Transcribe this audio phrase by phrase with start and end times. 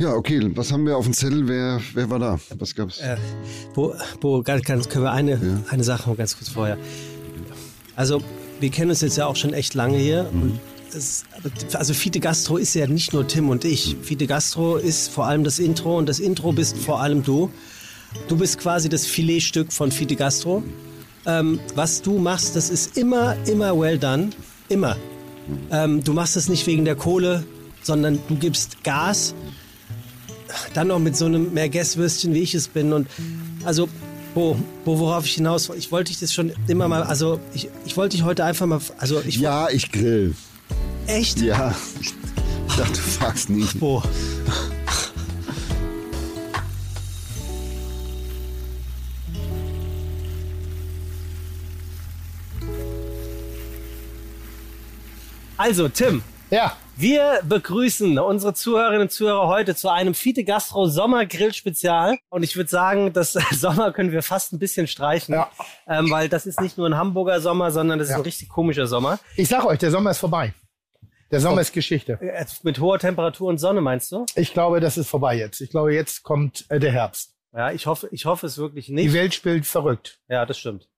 [0.00, 0.52] Ja, okay.
[0.54, 1.48] Was haben wir auf dem Zettel?
[1.48, 2.38] Wer, wer war da?
[2.56, 3.00] Was gab's?
[3.00, 3.16] Äh,
[3.74, 5.64] Bo, Bo ganz, ganz, können wir eine, ja.
[5.70, 6.78] eine Sache mal ganz kurz vorher.
[7.96, 8.22] Also,
[8.60, 10.30] wir kennen uns jetzt ja auch schon echt lange hier.
[10.32, 10.60] Mhm.
[10.92, 11.24] Das,
[11.72, 13.96] also Fide Gastro ist ja nicht nur Tim und ich.
[14.00, 17.50] Fide Gastro ist vor allem das Intro und das Intro bist vor allem du.
[18.28, 20.62] Du bist quasi das Filetstück von Fide Gastro.
[21.26, 24.30] Ähm, was du machst, das ist immer, immer well done.
[24.68, 24.96] Immer.
[25.72, 27.42] Ähm, du machst es nicht wegen der Kohle,
[27.82, 29.34] sondern du gibst Gas.
[30.74, 32.92] Dann noch mit so einem Merguez-Würstchen, wie ich es bin.
[32.92, 33.08] Und
[33.64, 33.88] also,
[34.34, 37.96] Bo, Bo, worauf ich hinaus Ich wollte dich das schon immer mal, also ich, ich
[37.96, 39.36] wollte dich heute einfach mal, also ich...
[39.36, 40.34] Ja, ich grill.
[41.06, 41.40] Echt?
[41.40, 41.74] Ja.
[42.00, 42.14] Ich
[42.76, 43.80] dachte, du fragst nicht.
[43.80, 44.02] Bo.
[55.56, 56.22] Also, Tim.
[56.50, 56.76] Ja.
[57.00, 62.18] Wir begrüßen unsere Zuhörerinnen und Zuhörer heute zu einem Fiete Gastro Sommer Grill Spezial.
[62.28, 65.48] Und ich würde sagen, das Sommer können wir fast ein bisschen streichen, ja.
[65.86, 68.18] ähm, weil das ist nicht nur ein Hamburger Sommer, sondern das ist ja.
[68.18, 69.20] ein richtig komischer Sommer.
[69.36, 70.52] Ich sag euch, der Sommer ist vorbei.
[71.30, 72.18] Der Sommer ist Geschichte.
[72.64, 74.26] Mit hoher Temperatur und Sonne, meinst du?
[74.34, 75.60] Ich glaube, das ist vorbei jetzt.
[75.60, 77.36] Ich glaube, jetzt kommt äh, der Herbst.
[77.54, 79.10] Ja, ich hoffe, ich hoffe es wirklich nicht.
[79.10, 80.18] Die Welt spielt verrückt.
[80.26, 80.88] Ja, das stimmt.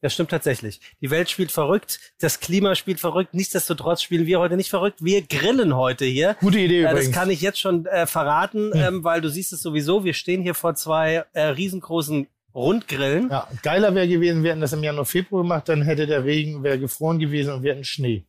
[0.00, 0.80] Das stimmt tatsächlich.
[1.00, 3.34] Die Welt spielt verrückt, das Klima spielt verrückt.
[3.34, 5.04] Nichtsdestotrotz spielen wir heute nicht verrückt.
[5.04, 6.36] Wir grillen heute hier.
[6.40, 7.06] Gute Idee äh, übrigens.
[7.06, 8.80] Das kann ich jetzt schon äh, verraten, hm.
[8.80, 10.04] ähm, weil du siehst es sowieso.
[10.04, 13.28] Wir stehen hier vor zwei äh, riesengroßen Rundgrillen.
[13.30, 16.62] Ja, geiler wäre gewesen, wir hätten das im Januar, Februar gemacht, dann hätte der Regen
[16.62, 18.24] wäre gefroren gewesen und wir hätten Schnee.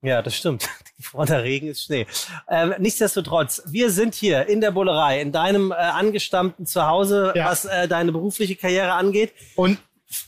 [0.00, 0.68] Ja, das stimmt.
[0.96, 2.06] Gefrorener Regen ist Schnee.
[2.48, 7.46] Ähm, nichtsdestotrotz, wir sind hier in der Bullerei, in deinem äh, angestammten Zuhause, ja.
[7.46, 9.32] was äh, deine berufliche Karriere angeht.
[9.56, 9.78] Und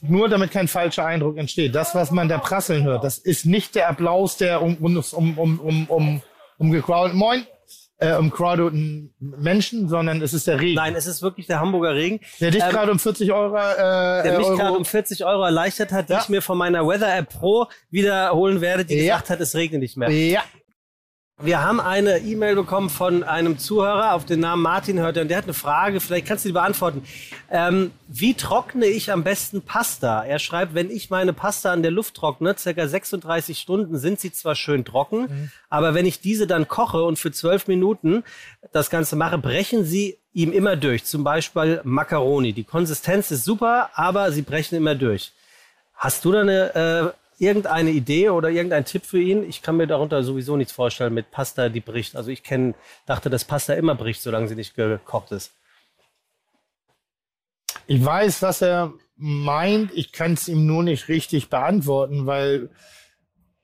[0.03, 3.75] nur damit kein falscher Eindruck entsteht, das, was man da prasseln hört, das ist nicht
[3.75, 6.23] der Applaus der um, um, um, um, um,
[6.59, 7.47] um gecrowdeten, moin,
[8.01, 10.77] äh, um crowdeten Menschen, sondern es ist der Regen.
[10.77, 12.21] Nein, es ist wirklich der Hamburger Regen.
[12.41, 15.93] Der dich ähm, gerade um 40 Euro, äh, der mich gerade um 40 Euro erleichtert
[15.93, 16.21] hat, die ja.
[16.21, 19.17] ich mir von meiner Weather App Pro wiederholen werde, die ja.
[19.17, 20.11] gesagt hat, es regnet nicht mehr.
[20.11, 20.43] Ja.
[21.43, 25.29] Wir haben eine E-Mail bekommen von einem Zuhörer, auf den Namen Martin hört er, und
[25.29, 27.03] der hat eine Frage, vielleicht kannst du die beantworten.
[27.51, 30.23] Ähm, wie trockne ich am besten Pasta?
[30.23, 34.33] Er schreibt, wenn ich meine Pasta an der Luft trockne, circa 36 Stunden, sind sie
[34.33, 35.51] zwar schön trocken, mhm.
[35.71, 38.23] aber wenn ich diese dann koche und für 12 Minuten
[38.73, 41.05] das Ganze mache, brechen sie ihm immer durch.
[41.05, 42.53] Zum Beispiel Macaroni.
[42.53, 45.33] Die Konsistenz ist super, aber sie brechen immer durch.
[45.95, 49.49] Hast du da eine äh, irgendeine Idee oder irgendein Tipp für ihn?
[49.49, 52.15] Ich kann mir darunter sowieso nichts vorstellen mit Pasta, die bricht.
[52.15, 52.75] Also ich kenne,
[53.07, 55.53] dachte, dass Pasta immer bricht, solange sie nicht gekocht ist.
[57.87, 59.91] Ich weiß, was er meint.
[59.95, 62.71] Ich kann es ihm nur nicht richtig beantworten, weil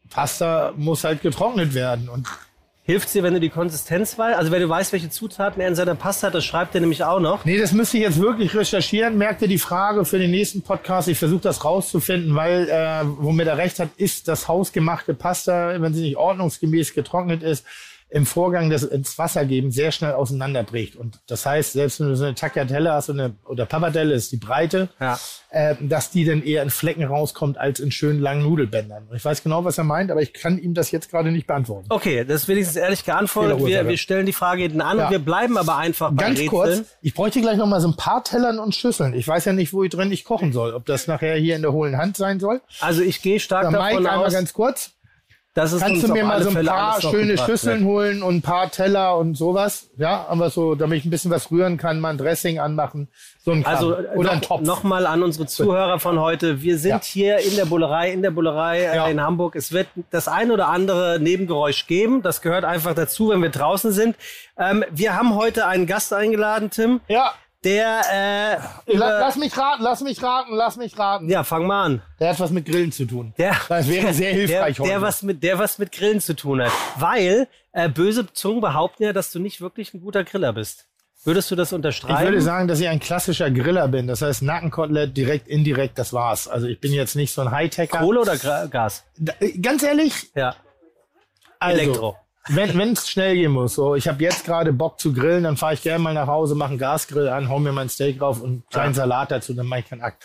[0.08, 2.08] Pasta muss halt getrocknet werden.
[2.08, 2.26] Und
[2.86, 4.38] Hilft dir, wenn du die Konsistenz weißt?
[4.38, 7.02] Also wenn du weißt, welche Zutaten er in seiner Pasta hat, das schreibt er nämlich
[7.02, 7.44] auch noch.
[7.44, 9.18] Nee, das müsste ich jetzt wirklich recherchieren.
[9.18, 11.08] Merkte die Frage für den nächsten Podcast.
[11.08, 15.94] Ich versuche das rauszufinden, weil, äh, womit er recht hat, ist das hausgemachte Pasta, wenn
[15.94, 17.66] sie nicht ordnungsgemäß getrocknet ist,
[18.08, 20.94] im Vorgang des ins Wasser geben sehr schnell auseinanderbricht.
[20.94, 24.36] Und das heißt, selbst wenn du so eine Tagliatelle hast eine, oder Pappardelle ist die
[24.36, 25.18] Breite, ja.
[25.50, 29.08] äh, dass die dann eher in Flecken rauskommt als in schönen langen Nudelbändern.
[29.14, 31.86] Ich weiß genau, was er meint, aber ich kann ihm das jetzt gerade nicht beantworten.
[31.88, 33.64] Okay, das ist wenigstens ehrlich geantwortet.
[33.64, 35.06] Wir, wir stellen die Frage hinten an ja.
[35.06, 36.48] und wir bleiben aber einfach bei Ganz Rätseln.
[36.50, 39.14] kurz, ich bräuchte gleich noch mal so ein paar Tellern und Schüsseln.
[39.14, 40.74] Ich weiß ja nicht, wo ich drin ich kochen soll.
[40.74, 42.60] Ob das nachher hier in der hohlen Hand sein soll.
[42.80, 44.14] Also ich gehe stark da davon Mike, aus.
[44.14, 44.95] einmal ganz kurz.
[45.56, 47.88] Kannst du mir mal so ein paar schöne Schüsseln wird.
[47.88, 49.88] holen und ein paar Teller und sowas?
[49.96, 53.08] Ja, aber so, damit ich ein bisschen was rühren kann, mal ein Dressing anmachen.
[53.42, 53.74] So ein Kram.
[53.74, 54.60] Also Oder noch, ein Topf.
[54.60, 56.60] Nochmal an unsere Zuhörer von heute.
[56.60, 57.00] Wir sind ja.
[57.02, 59.06] hier in der Bullerei, in der Bullerei äh, ja.
[59.06, 59.56] in Hamburg.
[59.56, 62.20] Es wird das ein oder andere Nebengeräusch geben.
[62.20, 64.16] Das gehört einfach dazu, wenn wir draußen sind.
[64.58, 67.00] Ähm, wir haben heute einen Gast eingeladen, Tim.
[67.08, 67.32] Ja
[67.64, 71.28] der äh, lass mich raten, lass mich raten, lass mich raten.
[71.28, 72.02] Ja, fang mal an.
[72.20, 73.34] Der hat was mit Grillen zu tun.
[73.38, 74.92] Der, das wäre sehr hilfreich der, heute.
[74.92, 79.04] Der was mit der was mit Grillen zu tun hat, weil äh, böse Zungen behaupten
[79.04, 80.86] ja, dass du nicht wirklich ein guter Griller bist.
[81.24, 82.18] Würdest du das unterstreichen?
[82.18, 84.06] Ich würde sagen, dass ich ein klassischer Griller bin.
[84.06, 86.46] Das heißt Nackenkotelett direkt, indirekt, das war's.
[86.46, 87.98] Also ich bin jetzt nicht so ein Hightecher.
[87.98, 88.36] Kohle oder
[88.68, 89.04] Gas?
[89.18, 90.30] Da, ganz ehrlich?
[90.36, 90.54] Ja.
[91.58, 92.16] Also, Elektro
[92.48, 95.74] wenn es schnell gehen muss, so ich habe jetzt gerade Bock zu grillen, dann fahre
[95.74, 98.48] ich gerne mal nach Hause, mache einen Gasgrill an, hau mir mein Steak drauf und
[98.48, 99.02] einen kleinen ja.
[99.02, 100.22] Salat dazu, dann mache ich keinen Akt.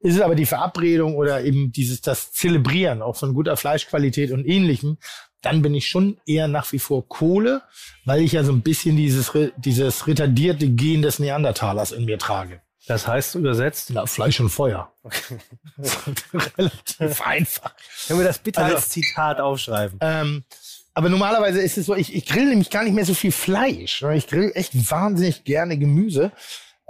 [0.00, 4.44] Ist es aber die Verabredung oder eben dieses das Zelebrieren auch von guter Fleischqualität und
[4.44, 4.98] ähnlichem,
[5.42, 7.62] dann bin ich schon eher nach wie vor Kohle,
[8.04, 12.60] weil ich ja so ein bisschen dieses dieses retardierte Gen des Neandertalers in mir trage.
[12.86, 13.90] Das heißt übersetzt?
[13.92, 14.92] Na, Fleisch und Feuer.
[15.04, 15.38] Okay.
[16.58, 17.74] Relativ einfach.
[18.06, 19.98] Können wir das bitte also, als Zitat aufschreiben?
[20.00, 20.44] Ähm,
[20.94, 24.02] aber normalerweise ist es so, ich, ich grill nämlich gar nicht mehr so viel Fleisch.
[24.14, 26.32] Ich grill echt wahnsinnig gerne Gemüse.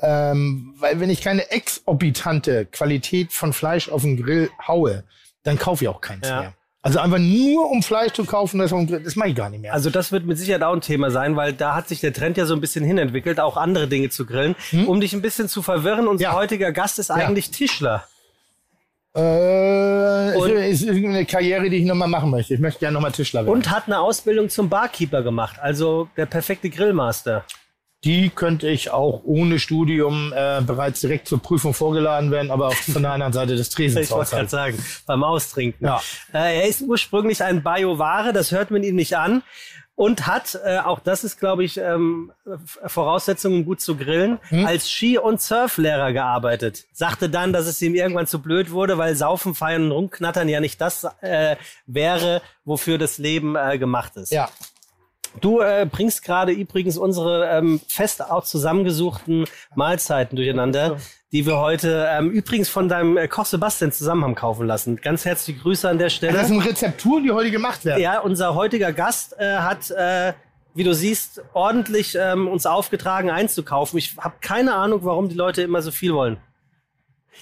[0.01, 5.05] Ähm, weil wenn ich keine exorbitante Qualität von Fleisch auf den Grill haue,
[5.45, 6.41] dann kaufe ich auch keins Ja.
[6.41, 6.53] mehr.
[6.85, 8.73] Also einfach nur um Fleisch zu kaufen, das,
[9.05, 9.73] das mache ich gar nicht mehr.
[9.73, 12.37] Also das wird mit Sicherheit auch ein Thema sein, weil da hat sich der Trend
[12.37, 14.57] ja so ein bisschen hinentwickelt, auch andere Dinge zu grillen.
[14.89, 16.33] Um dich ein bisschen zu verwirren, unser Hm?
[16.33, 16.37] Ja.
[16.37, 18.05] heutiger Gast ist eigentlich Tischler.
[19.15, 22.55] Äh, Und- ist, ist eine Karriere, die ich nochmal machen möchte.
[22.55, 23.53] Ich möchte gerne nochmal Tischler werden.
[23.55, 27.45] Und hat eine Ausbildung zum Barkeeper gemacht, also der perfekte Grillmaster.
[28.05, 32.75] Die könnte ich auch ohne Studium äh, bereits direkt zur Prüfung vorgeladen werden, aber auf,
[32.75, 35.87] von der anderen Seite des Tresens Ich wollte gerade sagen, beim Austrinken.
[35.87, 36.03] Ja.
[36.33, 39.43] Äh, er ist ursprünglich ein Bioware, das hört man ihm nicht an.
[39.95, 42.33] Und hat, äh, auch das ist, glaube ich, ähm,
[42.87, 44.67] Voraussetzung, um gut zu grillen, Hm?
[44.67, 46.85] als Ski- und Surflehrer gearbeitet.
[46.93, 50.61] Sagte dann, dass es ihm irgendwann zu blöd wurde, weil Saufen, Feiern und Rumknattern ja
[50.61, 51.57] nicht das äh,
[51.87, 54.33] wäre, wofür das Leben äh, gemacht ist.
[54.33, 54.49] Ja.
[55.41, 60.99] Du äh, bringst gerade übrigens unsere ähm, fest auch zusammengesuchten Mahlzeiten durcheinander,
[61.33, 64.97] die wir heute ähm, übrigens von deinem äh, Koch Sebastian zusammen haben kaufen lassen.
[64.97, 66.35] Ganz herzliche Grüße an der Stelle.
[66.35, 68.03] Das sind Rezepturen, die heute gemacht werden.
[68.03, 70.35] Ja, unser heutiger Gast äh, hat, äh,
[70.75, 73.99] wie du siehst, ordentlich ähm, uns aufgetragen einzukaufen.
[73.99, 76.37] Ich habe keine Ahnung, warum die Leute immer so viel wollen.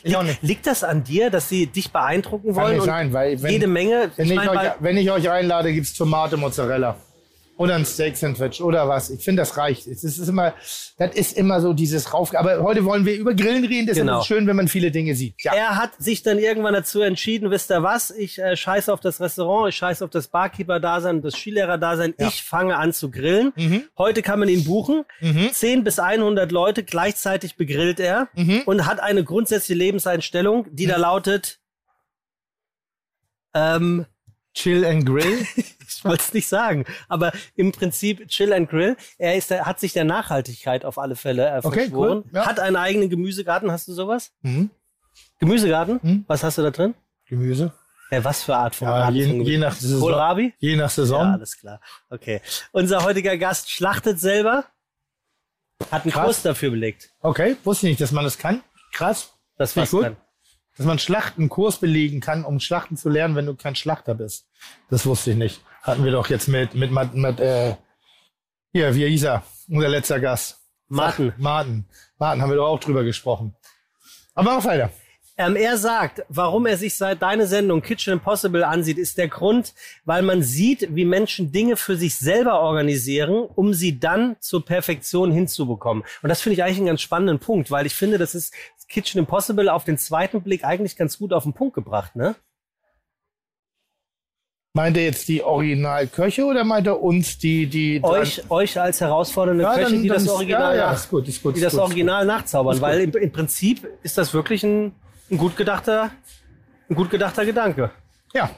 [0.05, 0.41] Ich auch nicht.
[0.41, 2.73] Liegt das an dir, dass sie dich beeindrucken Kann wollen?
[2.75, 4.13] nicht und sein, weil wenn, jede Menge.
[4.15, 6.97] wenn, ich mein, euch, wenn ich euch einlade, gibt's Tomate, Mozzarella.
[7.61, 9.11] Oder ein Steak Sandwich oder was.
[9.11, 9.87] Ich finde, das reicht.
[9.87, 10.55] Es ist immer,
[10.97, 12.35] das ist immer so dieses Rauf.
[12.35, 13.85] Aber heute wollen wir über Grillen reden.
[13.87, 14.21] Deshalb Genau.
[14.21, 15.35] ist schön, wenn man viele Dinge sieht.
[15.43, 15.53] Ja.
[15.53, 19.21] Er hat sich dann irgendwann dazu entschieden, wisst ihr was, ich äh, scheiße auf das
[19.21, 22.29] Restaurant, ich scheiße auf das Barkeeper-Dasein, das Skilehrer-Dasein, Ja.
[22.29, 23.53] ich fange an zu grillen.
[23.57, 23.83] Mhm.
[23.99, 25.05] Heute kann man ihn buchen.
[25.21, 25.51] Mhm.
[25.53, 28.63] 10 bis 100 Leute gleichzeitig begrillt er Mhm.
[28.65, 31.59] und hat eine grundsätzliche Lebenseinstellung, die da lautet,
[33.53, 34.07] ähm,
[34.55, 35.47] Chill and Grill.
[35.99, 38.97] ich wollte es nicht sagen, aber im Prinzip Chill and Grill.
[39.19, 42.19] Er ist, der- hat sich der Nachhaltigkeit auf alle Fälle äh, Okay, verschworen.
[42.19, 42.47] cool, ja.
[42.47, 43.71] Hat einen eigenen Gemüsegarten.
[43.71, 44.33] Hast du sowas?
[44.43, 44.71] Mhm.
[45.39, 46.01] Gemüsegarten?
[46.03, 46.25] Mhm.
[46.27, 46.95] Was hast du da drin?
[47.27, 47.73] Gemüse.
[48.11, 50.01] Ja, was für Art von, Ja, je, je nach Saison.
[50.01, 50.53] Kohlrabi?
[50.59, 51.27] Je nach Ja, Saison.
[51.35, 51.81] alles klar.
[52.09, 52.41] Okay.
[52.73, 54.65] Unser heutiger Gast schlachtet selber,
[55.91, 56.25] hat einen Krass.
[56.25, 57.11] Kurs dafür belegt.
[57.21, 58.63] Okay, wusste ich nicht, dass man das kann.
[58.93, 59.33] Krass.
[59.57, 60.05] Das ich gut.
[60.05, 60.17] dann.
[60.77, 64.47] Dass man Schlachtenkurs belegen kann, um Schlachten zu lernen, wenn du kein Schlachter bist.
[64.89, 65.61] Das wusste ich nicht.
[65.83, 67.75] Hatten wir doch jetzt mit, mit, mit, mit äh,
[68.73, 69.43] hier, wie hieß er?
[69.69, 70.59] Unser letzter Gast.
[70.89, 71.33] Martin.
[71.39, 71.87] Martin.
[72.19, 73.55] Martin, haben wir doch auch drüber gesprochen.
[74.35, 74.91] Aber mach weiter.
[75.37, 79.73] Ähm, er sagt, warum er sich seit deine Sendung Kitchen Impossible ansieht, ist der Grund,
[80.05, 85.33] weil man sieht, wie Menschen Dinge für sich selber organisieren, um sie dann zur Perfektion
[85.33, 86.05] hinzubekommen.
[86.23, 88.55] Und das finde ich eigentlich einen ganz spannenden Punkt, weil ich finde, das ist
[88.89, 92.35] Kitchen Impossible auf den zweiten Blick eigentlich ganz gut auf den Punkt gebracht, ne?
[94.73, 99.65] Meint er jetzt die Originalköche oder meint er uns, die, die Euch, euch als herausfordernde
[99.65, 101.65] Ja, Köche, dann- die dann das Original, ja, ja, ist gut, ist gut, die ist
[101.65, 104.93] das gut, Original nachzaubern, weil im, im Prinzip ist das wirklich ein,
[105.29, 106.13] ein gut gedachter,
[106.89, 107.91] ein gut gedachter Gedanke.
[108.33, 108.51] Ja,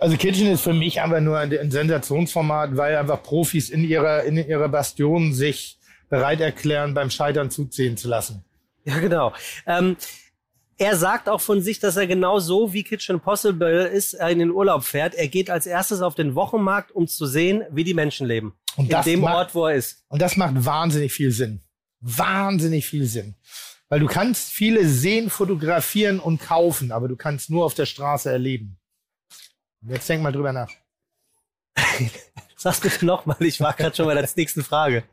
[0.00, 4.24] also Kitchen ist für mich einfach nur ein, ein Sensationsformat, weil einfach Profis in ihrer,
[4.24, 5.78] in ihrer Bastion sich
[6.08, 8.42] bereit erklären, beim Scheitern zuziehen zu lassen.
[8.84, 9.32] Ja, genau.
[9.66, 9.96] Ähm,
[10.80, 14.38] er sagt auch von sich, dass er genau so wie Kitchen Possible ist, er in
[14.38, 15.14] den Urlaub fährt.
[15.14, 18.54] Er geht als erstes auf den Wochenmarkt, um zu sehen, wie die Menschen leben.
[18.76, 20.04] Und in das dem macht- Ort, wo er ist.
[20.08, 21.60] Und das macht wahnsinnig viel Sinn.
[22.00, 23.34] Wahnsinnig viel Sinn.
[23.90, 28.30] Weil du kannst viele sehen, fotografieren und kaufen, aber du kannst nur auf der Straße
[28.30, 28.78] erleben.
[29.82, 30.70] Jetzt denk mal drüber nach.
[32.56, 35.04] Sag's bitte nochmal, ich war gerade schon bei der nächsten Frage.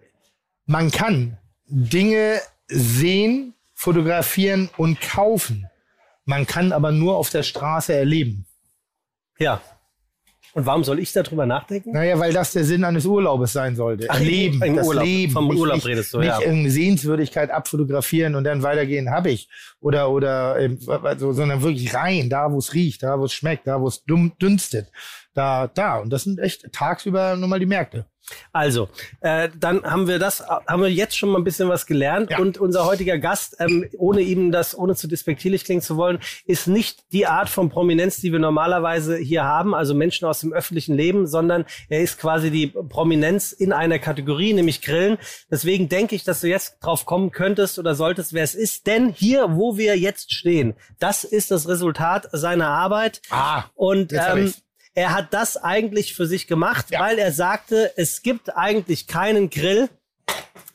[0.65, 1.37] Man kann
[1.67, 5.69] Dinge sehen, fotografieren und kaufen.
[6.25, 8.47] Man kann aber nur auf der Straße erleben.
[9.37, 9.61] Ja.
[10.53, 11.91] Und warum soll ich darüber nachdenken?
[11.91, 14.07] Naja, weil das der Sinn eines Urlaubes sein sollte.
[14.09, 15.05] Ach, Erleben, im das Urlaub.
[15.05, 15.31] Leben.
[15.31, 16.39] Vom nicht, Urlaub nicht, redest du, nicht ja.
[16.39, 19.47] irgendeine Sehenswürdigkeit abfotografieren und dann weitergehen, habe ich.
[19.79, 20.57] Oder, oder,
[21.03, 24.03] also, sondern wirklich rein, da wo es riecht, da wo es schmeckt, da wo es
[24.41, 24.91] dünstet.
[25.37, 25.97] Da, da.
[25.99, 28.07] Und das sind echt tagsüber nur mal die Märkte.
[28.51, 28.89] Also,
[29.21, 32.31] äh, dann haben wir das, haben wir jetzt schon mal ein bisschen was gelernt.
[32.31, 32.39] Ja.
[32.39, 36.67] Und unser heutiger Gast, ähm, ohne ihm das, ohne zu despektierlich klingen zu wollen, ist
[36.67, 40.95] nicht die Art von Prominenz, die wir normalerweise hier haben, also Menschen aus dem öffentlichen
[40.95, 45.19] Leben, sondern er ist quasi die Prominenz in einer Kategorie, nämlich Grillen.
[45.51, 48.87] Deswegen denke ich, dass du jetzt drauf kommen könntest oder solltest, wer es ist.
[48.87, 53.21] Denn hier, wo wir jetzt stehen, das ist das Resultat seiner Arbeit.
[53.29, 54.51] Ah, Und ähm.
[54.97, 56.99] Er hat das eigentlich für sich gemacht, Ja.
[57.01, 59.89] weil er sagte, es gibt eigentlich keinen Grill,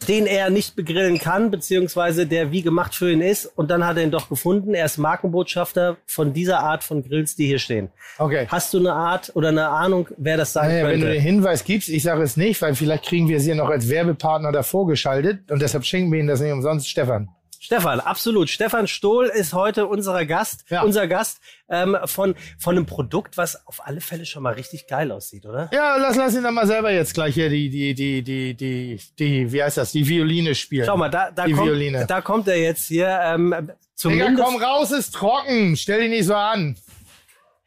[0.07, 3.47] den er nicht begrillen kann, beziehungsweise der wie gemacht für ihn ist.
[3.47, 4.75] Und dann hat er ihn doch gefunden.
[4.75, 7.91] Er ist Markenbotschafter von dieser Art von Grills, die hier stehen.
[8.19, 8.47] Okay.
[8.49, 11.07] Hast du eine Art oder eine Ahnung, wer das sein Naja, wenn könnte?
[11.07, 13.69] du den Hinweis gibst, ich sage es nicht, weil vielleicht kriegen wir sie ja noch
[13.71, 17.29] als Werbepartner davor geschaltet und deshalb schenken wir Ihnen das nicht umsonst, Stefan.
[17.65, 18.51] Stefan, absolut.
[18.51, 20.83] Stefan Stohl ist heute unser Gast, Ja.
[20.83, 21.39] unser Gast
[21.69, 25.71] ähm, von, von einem Produkt, was auf alle Fälle schon mal richtig geil aussieht, oder?
[25.73, 29.01] Ja, lass, lass ihn dann mal selber jetzt gleich hier die, die, die, die, die,
[29.17, 30.87] die, wie heißt das, die Violine spielen.
[30.87, 32.05] Schau mal, da, da, Die kommt, Violine.
[32.05, 33.07] da kommt er jetzt hier.
[33.23, 35.77] Ähm, Digga, zumindest komm raus, ist trocken.
[35.77, 36.77] Stell dich nicht so an.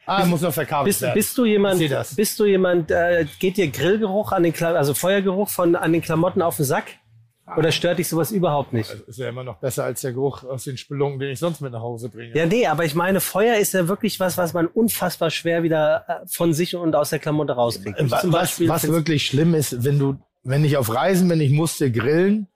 [0.06, 1.14] Ah, muss noch verkabelt bist, werden.
[1.16, 1.82] bist du jemand,
[2.18, 6.02] bist du jemand, äh, geht dir Grillgeruch an den, Kla also Feuergeruch von an den
[6.02, 6.88] Klamotten auf den Sack?
[7.58, 8.90] Oder stört dich sowas überhaupt nicht?
[9.08, 11.72] ist ja immer noch besser als der Geruch aus den Spelunken, den ich sonst mit
[11.74, 12.36] nach Hause bringe.
[12.36, 16.06] Ja, nee, aber ich meine, Feuer ist ja wirklich was, was man unfassbar schwer wieder
[16.08, 18.00] äh, von sich und aus der Klamotte rauskriegt.
[18.00, 21.28] Ich Wa- zum was, Beispiel was wirklich schlimm ist, wenn du, wenn ich auf Reisen
[21.28, 22.48] bin, ich musste grillen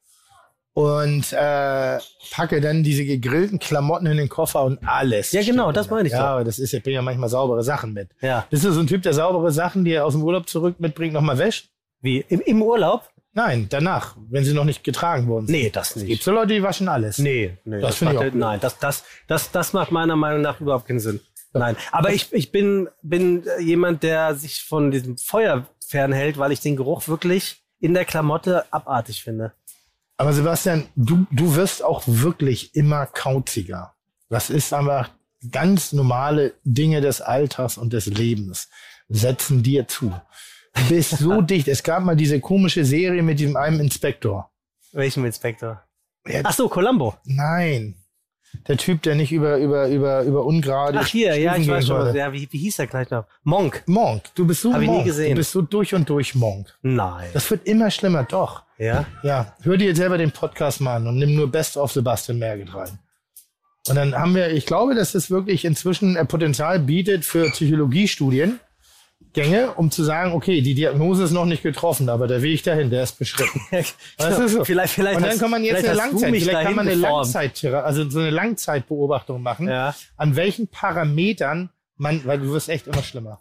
[0.73, 1.97] und äh,
[2.31, 5.31] packe dann diese gegrillten Klamotten in den Koffer und alles.
[5.33, 6.25] Ja, genau, das meine ich Ja, doch.
[6.27, 8.09] aber das ist, ich bringe ja manchmal saubere Sachen mit.
[8.21, 8.45] Ja.
[8.49, 11.13] Bist du so ein Typ, der saubere Sachen, die er aus dem Urlaub zurück mitbringt,
[11.13, 11.69] nochmal wäscht?
[12.01, 12.23] Wie?
[12.29, 13.09] Im, Im Urlaub?
[13.41, 15.55] Nein, danach, wenn sie noch nicht getragen worden sind.
[15.55, 16.23] Nee, das Es gibt nicht.
[16.23, 17.19] so Leute, die waschen alles.
[17.19, 17.79] Nee, nee.
[17.79, 18.35] Das ich macht- auch blöd.
[18.35, 21.21] Nein, das, das, das, das macht meiner Meinung nach überhaupt keinen Sinn.
[21.53, 26.59] Nein, aber ich, ich bin, bin jemand, der sich von diesem Feuer fernhält, weil ich
[26.59, 29.53] den Geruch wirklich in der Klamotte abartig finde.
[30.17, 33.93] Aber Sebastian, du, du wirst auch wirklich immer kauziger.
[34.27, 35.11] Das ist einfach
[35.49, 38.67] ganz normale Dinge des Alters und des Lebens
[39.07, 40.13] setzen dir zu.
[40.75, 41.67] Du bist so dicht.
[41.67, 44.51] Es gab mal diese komische Serie mit diesem einen Inspektor.
[44.91, 45.83] Welchem Inspektor?
[46.27, 47.15] Ja, Ach so, Columbo.
[47.25, 47.95] Nein.
[48.67, 52.15] Der Typ, der nicht über, über, über, über ungerade Ach hier, ja, ich weiß schon.
[52.15, 53.25] ja, wie, wie hieß der gleich noch?
[53.43, 53.83] Monk.
[53.85, 54.23] Monk.
[54.33, 55.05] Du bist so Hab ich nie Monk.
[55.05, 55.29] gesehen.
[55.31, 56.75] Du bist so durch und durch Monk.
[56.81, 57.29] Nein.
[57.33, 58.63] Das wird immer schlimmer, doch.
[58.79, 59.05] Ja?
[59.21, 62.73] Ja, hör dir selber den Podcast mal an und nimm nur Best of Sebastian Merget
[62.73, 62.97] rein.
[63.87, 68.59] Und dann haben wir, ich glaube, dass es wirklich inzwischen äh, Potenzial bietet für Psychologiestudien,
[69.41, 72.89] Gänge, um zu sagen, okay, die Diagnose ist noch nicht getroffen, aber der Weg dahin,
[72.89, 73.61] der ist beschritten.
[74.17, 74.65] Das ist so.
[74.65, 76.95] Vielleicht, vielleicht und dann hast- kann man jetzt eine du Langzeit, vielleicht kann man eine.
[76.95, 79.95] Langzeit, also so eine Langzeitbeobachtung machen, Ja.
[80.17, 83.39] an welchen Parametern man, weil du wirst echt immer schlimmer.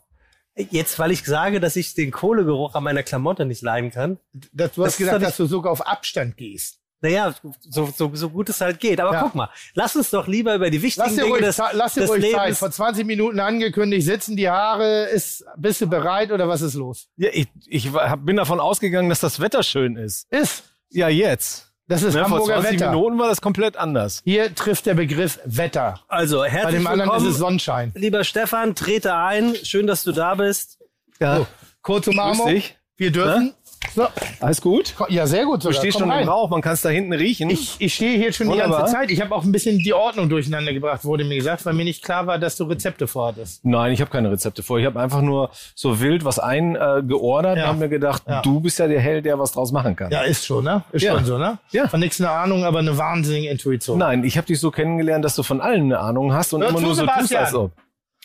[0.71, 4.19] Jetzt, weil ich sage, dass ich den Kohlegeruch an meiner Klamotte nicht leiden kann.
[4.53, 6.81] Das, du Das hast ist gesagt, dass du sogar auf Abstand gehst.
[7.01, 7.33] Naja,
[7.69, 9.01] so, so, so gut es halt geht.
[9.01, 9.23] Aber Ja.
[9.23, 11.95] guck mal, lass uns doch lieber über die wichtigen Lass Dinge ruhig, des, Zeit- lass
[11.95, 12.43] dir des ruhig Zeit.
[12.43, 12.59] Lebens.
[12.59, 17.07] Vor 20 Minuten angekündigt, sitzen die Haare, ist, bist du bereit oder was ist los?
[17.17, 20.27] Ja, ich, ich hab- bin davon ausgegangen, dass das Wetter schön ist.
[20.31, 20.65] Ist.
[20.91, 21.67] Ja, jetzt.
[21.87, 22.91] Das ist Ne, vor Hamburger 20 Wetter.
[22.91, 24.21] Minuten war das komplett anders.
[24.25, 26.01] Hier trifft der Begriff Wetter.
[26.09, 27.93] Also, Bei herzlich dem anderen ist willkommen, es Sonnenschein.
[27.95, 29.55] lieber Stefan, trete ein.
[29.63, 30.79] Schön, dass du da bist.
[31.21, 31.37] Ja.
[31.39, 31.47] So,
[31.81, 32.63] kurz Grüß Umarmung.
[32.97, 33.55] Wir dürfen.
[33.95, 34.07] So,
[34.41, 34.95] Alles gut?
[35.09, 35.59] ja, sehr gut.
[35.59, 35.79] Du sogar.
[35.79, 36.23] stehst Komm schon rein.
[36.25, 37.49] im Rauch, man kann es da hinten riechen.
[37.51, 38.79] Ich, ich stehe hier schon die Wunderbar.
[38.81, 39.11] ganze Zeit.
[39.11, 42.05] Ich habe auch ein bisschen die Ordnung durcheinander gebracht, wurde mir gesagt, weil mir nicht
[42.05, 43.65] klar war, dass du Rezepte vorhattest.
[43.65, 44.79] Nein, ich habe keine Rezepte vor.
[44.79, 47.63] Ich habe einfach nur so wild was eingeordert äh, geordert Ja.
[47.65, 48.43] und habe mir gedacht, Ja.
[48.43, 50.11] du bist ja der Held, der was draus machen kann.
[50.11, 50.83] Ja, ist schon, ne?
[50.93, 51.15] Ist Ja.
[51.15, 51.59] schon so, ne?
[51.71, 51.89] Ja.
[51.89, 53.99] Von nichts eine Ahnung, aber eine wahnsinnige Intuition.
[53.99, 56.69] Nein, ich habe dich so kennengelernt, dass du von allem eine Ahnung hast und Hör
[56.71, 57.45] immer zu, nur so tust, Sebastian.
[57.45, 57.73] als ob.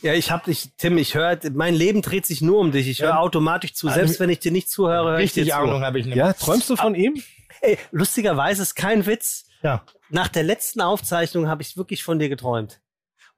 [0.03, 2.87] Ja, ich hab dich, Tim, ich höre, mein Leben dreht sich nur um dich.
[2.87, 3.19] Ich höre Ja.
[3.19, 3.89] automatisch zu.
[3.89, 5.55] Selbst wenn ich dir nicht zuhöre, höre ich dir Richtig.
[5.55, 6.17] Ahnung habe ich nämlich.
[6.19, 7.21] Ja, träumst du von ihm?
[7.61, 9.45] Ey, lustigerweise ist kein Witz.
[9.61, 9.83] Ja.
[10.09, 12.81] Nach der letzten Aufzeichnung habe ich wirklich von dir geträumt.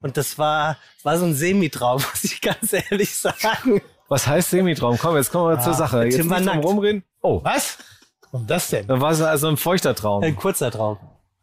[0.00, 3.80] Und das war, war so ein Semitraum, muss ich ganz ehrlich sagen.
[4.08, 4.98] Was heißt Semitraum?
[4.98, 6.04] Komm, jetzt kommen wir zur Sache.
[6.04, 6.66] Jetzt Tim war nicht drum nackt.
[6.66, 7.04] rumreden.
[7.22, 7.78] Oh, Was?
[8.32, 8.86] Und das denn?
[8.88, 10.22] dann war es also ein feuchter Traum.
[10.24, 10.98] Ein kurzer Traum.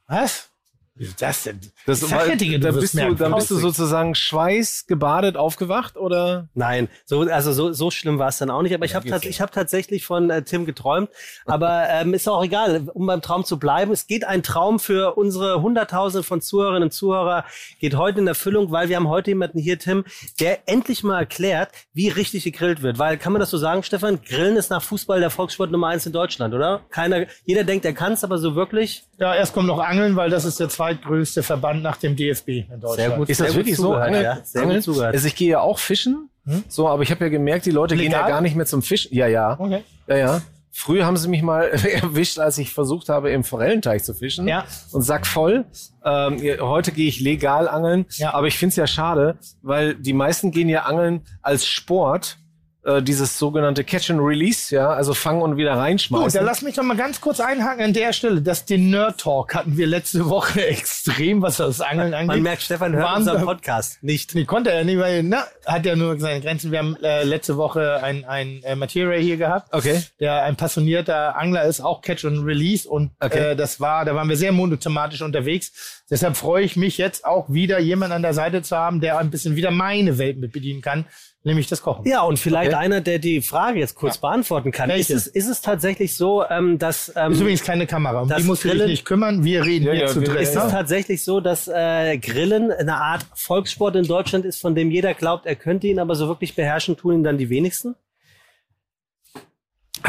[0.07, 0.49] Was?
[0.95, 1.59] Wie ist das denn?
[1.87, 5.97] Das Ich sag ja, Digga, du da bist du, dann bist du sozusagen schweißgebadet aufgewacht
[5.97, 6.49] oder?
[6.53, 8.75] Nein, so, also so, so schlimm war es dann auch nicht.
[8.75, 11.09] Aber ich habe ich hab tatsächlich von äh, Tim geträumt.
[11.45, 13.91] Aber ähm, ist auch egal, um beim Traum zu bleiben.
[13.91, 17.45] Es geht ein Traum für unsere Hunderttausende von Zuhörerinnen und Zuhörer,
[17.79, 20.05] geht heute in Erfüllung, weil wir haben heute jemanden hier, Tim,
[20.39, 22.99] der endlich mal erklärt, wie richtig gegrillt wird.
[22.99, 24.21] Weil, kann man das so sagen, Stefan?
[24.21, 26.81] Grillen ist nach Fußball der Volkssport Nummer eins in Deutschland, oder?
[26.91, 29.05] Keiner, jeder denkt, er kann es, aber so wirklich.
[29.17, 32.65] Ja, erst kommt noch Angeln, weil das ist der zweitgrößte Verband nach dem DFB in
[32.79, 32.95] Deutschland.
[32.95, 33.29] Sehr gut.
[33.29, 33.95] Ist das wirklich so?
[33.95, 34.39] ja.
[34.43, 35.13] Sehr gut zugehört.
[35.13, 36.29] Also ich gehe ja auch fischen,
[36.67, 38.31] so, aber ich habe ja gemerkt, die Leute gehen ja Legal?
[38.31, 39.15] gar nicht mehr zum Fischen.
[39.15, 39.57] Ja, ja.
[39.59, 39.83] Okay.
[40.07, 40.41] Ja, ja.
[40.75, 41.63] Früher haben sie mich mal
[42.01, 44.47] erwischt, als ich versucht habe, im Forellenteich zu fischen.
[44.47, 44.65] Ja.
[44.91, 45.65] Und sack voll.
[46.03, 48.05] Ähm, heute gehe ich legal angeln.
[48.15, 48.33] Ja.
[48.33, 52.39] Aber ich finde es ja schade, weil die meisten gehen ja angeln als Sport.
[52.85, 56.37] Äh, dieses sogenannte Catch and Release, ja, also fangen und wieder Gut, reinschmeißen.
[56.37, 58.41] dann lass mich doch mal ganz kurz einhaken an der Stelle.
[58.41, 62.27] Das den Nerd Talk hatten wir letzte Woche extrem, was das Angeln angeht.
[62.27, 64.35] Man merkt, Stefan hört Waren- unseren Podcast nicht.
[64.35, 66.71] Nee, konnte er nicht, weil, na, hat ja nur seine Grenzen.
[66.71, 70.01] Wir haben äh, letzte Woche ein, ein äh, Material hier gehabt, Okay.
[70.19, 72.87] der ein passionierter Angler ist, auch Catch and Release.
[72.87, 73.51] Und Okay.
[73.51, 76.03] äh, das war, da waren wir sehr monothematisch unterwegs.
[76.09, 79.29] Deshalb freue ich mich jetzt auch wieder, jemanden an der Seite zu haben, der ein
[79.31, 81.05] bisschen wieder meine Welt mit bedienen kann,
[81.43, 82.05] nämlich das Kochen.
[82.07, 82.79] Ja, und vielleicht Okay.
[82.79, 84.89] einer, der die Frage jetzt kurz beantworten kann.
[84.89, 88.43] Ist es, ist es tatsächlich so, ähm, dass ähm, Ist übrigens keine Kamera, um die
[88.43, 89.43] musst du dich Grillen- nicht kümmern.
[89.43, 90.41] Wir reden Ja, hier ja, zu dritt.
[90.41, 94.89] ist es tatsächlich so, dass äh, Grillen eine Art Volkssport in Deutschland ist, von dem
[94.91, 97.95] jeder glaubt, er könnte ihn, aber so wirklich beherrschen tun ihn dann die wenigsten?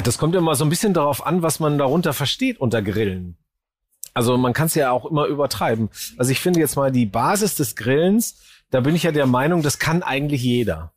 [0.02, 3.36] Das kommt ja mal so ein bisschen darauf an, was man darunter versteht unter Grillen.
[4.12, 5.88] Also man kann es ja auch immer übertreiben.
[6.16, 9.62] Also ich finde jetzt mal die Basis des Grillens, da bin ich ja der Meinung,
[9.62, 10.92] das kann eigentlich jeder.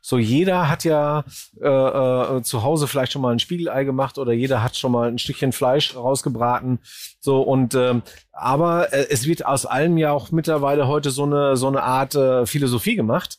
[0.00, 1.24] So jeder hat ja
[1.60, 5.08] äh, äh, zu Hause vielleicht schon mal ein Spiegelei gemacht oder jeder hat schon mal
[5.08, 6.78] ein Stückchen Fleisch rausgebraten.
[7.20, 8.02] So und ähm,
[8.32, 12.14] aber äh, es wird aus allem ja auch mittlerweile heute so eine so eine Art
[12.14, 13.38] äh, Philosophie gemacht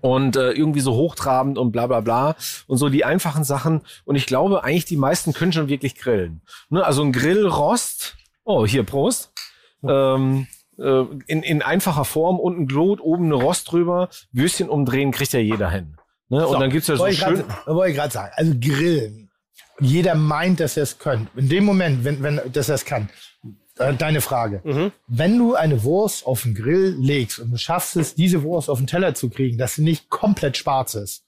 [0.00, 3.82] und äh, irgendwie so hochtrabend und bla bla bla und so die einfachen Sachen.
[4.04, 6.42] Und ich glaube eigentlich, die meisten können schon wirklich grillen.
[6.68, 6.84] Ne?
[6.84, 9.32] Also ein Grillrost, oh, hier, Prost.
[9.82, 10.46] Ähm,
[10.80, 15.40] äh, in, in einfacher Form, unten Glut, oben eine Rost drüber, Würstchen umdrehen, kriegt ja
[15.40, 15.96] jeder hin.
[16.28, 16.46] Ne?
[16.46, 17.44] Und So, dann gibt's ja so schön.
[17.66, 18.32] Wollte ich gerade sagen.
[18.36, 19.30] Also Grillen.
[19.80, 21.30] Jeder meint, dass er es könnte.
[21.36, 23.08] In dem Moment, wenn, wenn, dass er es kann.
[23.78, 24.60] Äh, Deine Frage.
[24.62, 24.92] Mhm.
[25.06, 28.78] Wenn du eine Wurst auf den Grill legst und du schaffst es, diese Wurst auf
[28.78, 31.24] den Teller zu kriegen, dass sie nicht komplett schwarz ist,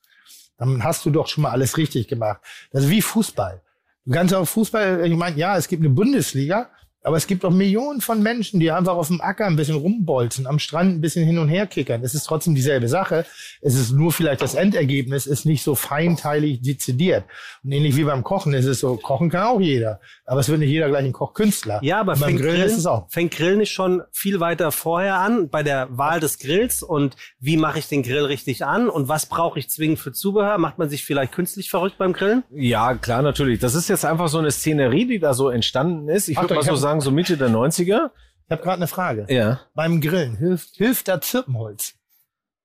[0.59, 2.41] dann hast du doch schon mal alles richtig gemacht.
[2.71, 3.63] Das ist wie Fußball.
[4.05, 6.71] Du kannst auch Fußball, ich meine, ja, es gibt eine Bundesliga,
[7.03, 10.47] aber es gibt auch Millionen von Menschen, die einfach auf dem Acker ein bisschen rumbolzen,
[10.47, 12.03] am Strand ein bisschen hin und her kickern.
[12.05, 13.27] Es ist trotzdem dieselbe Sache.
[13.61, 17.25] Es ist nur vielleicht das Endergebnis ist nicht so feinteilig dezidiert.
[17.65, 20.01] Und ähnlich wie beim Kochen ist es so, kochen kann auch jeder.
[20.27, 21.81] Aber es wird nicht jeder gleich ein Kochkünstler.
[21.83, 23.11] Ja, aber beim fängt Grillen Grillen, ist es auch.
[23.11, 27.57] fängt Grillen nicht schon viel weiter vorher an, bei der Wahl des Grills und wie
[27.57, 30.59] mache ich den Grill richtig an und was brauche ich zwingend für Zubehör?
[30.59, 32.45] Macht man sich vielleicht künstlich verrückt beim Grillen?
[32.51, 33.59] Ja, klar, natürlich.
[33.59, 36.29] Das ist jetzt einfach so eine Szenerie, die da so entstanden ist.
[36.29, 38.11] Ich würde mal so hab- sagen, so Mitte der 90er.
[38.47, 39.27] Ich habe gerade eine Frage.
[39.29, 39.61] Ja.
[39.75, 41.95] Beim Grillen hilft, hilft da Zirpenholz.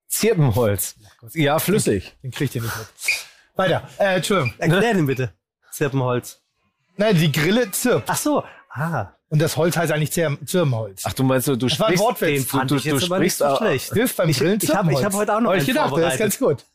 [0.07, 0.95] Zirpenholz.
[1.33, 2.15] Ja, flüssig.
[2.23, 2.87] Den kriegt ihr nicht mit.
[3.55, 3.87] Weiter.
[3.97, 4.53] Äh, Entschuldigung.
[4.57, 5.33] Erklär den bitte.
[5.71, 6.41] Zirpenholz.
[6.97, 8.09] Nein, die Grille zirpt.
[8.09, 8.43] Ach so.
[8.69, 9.13] Ah.
[9.29, 11.01] Und das Holz heißt eigentlich Zir Zirbenholz.
[11.05, 12.29] Ach, du meinst, du, du Das war ein sprichst, Wortwitz.
[12.29, 14.15] Den fand du, ich jetzt du aber nicht sprichst so auch- schlecht.
[14.15, 15.05] Beim Ich- Grillen ich hab- ich Zirbenholz.
[15.05, 16.65] hab heute auch noch Hab ich einen gedacht, das ist ganz gut.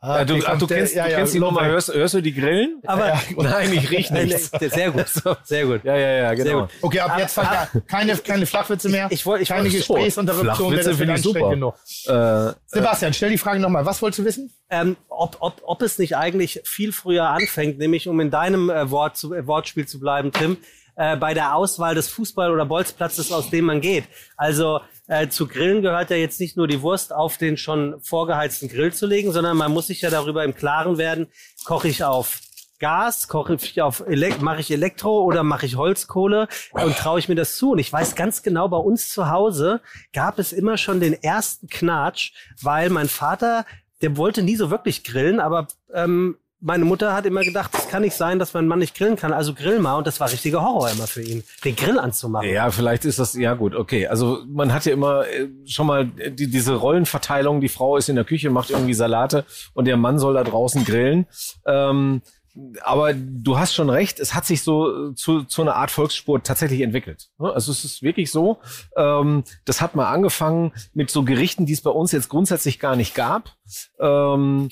[0.00, 1.70] Ah, Ja, du, ach, du kommt der- kennst, ja, du ja, kennst die Nummer, Lobrecht.
[1.72, 2.82] hörst, hörst du die Grillen?
[2.86, 4.50] Aber Ja, Nein, ich riech Äh, nichts.
[4.60, 5.04] sehr gut.
[5.44, 5.84] Sehr gut.
[5.84, 6.60] Ja, ja, ja, Sehr genau.
[6.62, 6.70] gut.
[6.82, 7.68] Okay, ab jetzt fang an.
[7.86, 9.06] keine, keine Flachwitze mehr.
[9.10, 10.56] Ich wollte- ich keine wollte- Gesprächsinterruption.
[10.56, 11.46] Flachwitze das wird finde ich super.
[11.46, 12.50] anstrengend genug.
[12.50, 13.86] Äh, Sebastian, stell die Frage nochmal.
[13.86, 14.52] Was wolltest du wissen?
[14.70, 18.90] Ähm, ob, ob, ob es nicht eigentlich viel früher anfängt, nämlich um in deinem äh,
[18.90, 20.56] Wort zu, äh, Wortspiel zu bleiben, Tim,
[21.00, 24.04] äh, bei der Auswahl des Fußball- oder Bolzplatzes, aus dem man geht.
[24.36, 28.68] Also äh, zu Grillen gehört ja jetzt nicht nur die Wurst auf den schon vorgeheizten
[28.68, 31.28] Grill zu legen, sondern man muss sich ja darüber im Klaren werden,
[31.64, 32.40] koche ich auf
[32.80, 37.30] Gas, koche ich auf Elek mache ich Elektro oder mache ich Holzkohle und traue ich
[37.30, 37.72] mir das zu?
[37.72, 39.80] Und ich weiß ganz genau, bei uns zu Hause
[40.12, 43.64] gab es immer schon den ersten Knatsch, weil mein Vater,
[44.02, 48.02] der wollte nie so wirklich grillen, aber ähm, meine Mutter hat immer gedacht, es kann
[48.02, 49.94] nicht sein, dass mein Mann nicht grillen kann, also grill mal.
[49.94, 52.48] Und das war richtiger Horror immer für ihn, den Grill anzumachen.
[52.48, 54.06] ja, vielleicht ist das, ja gut, okay.
[54.06, 58.16] Also man hat ja immer äh, schon mal die, diese Rollenverteilung, die Frau ist in
[58.16, 59.44] der Küche, macht irgendwie Salate
[59.74, 61.26] und der Mann soll da draußen grillen.
[61.66, 62.22] Ähm,
[62.82, 66.46] aber du hast schon recht, es hat sich so äh, zu, zu einer Art Volkssport
[66.46, 67.30] tatsächlich entwickelt.
[67.38, 67.52] Ne?
[67.52, 68.58] Also es ist wirklich so,
[68.96, 72.96] ähm, das hat mal angefangen mit so Gerichten, die es bei uns jetzt grundsätzlich gar
[72.96, 73.56] nicht gab.
[73.98, 74.70] Ähm,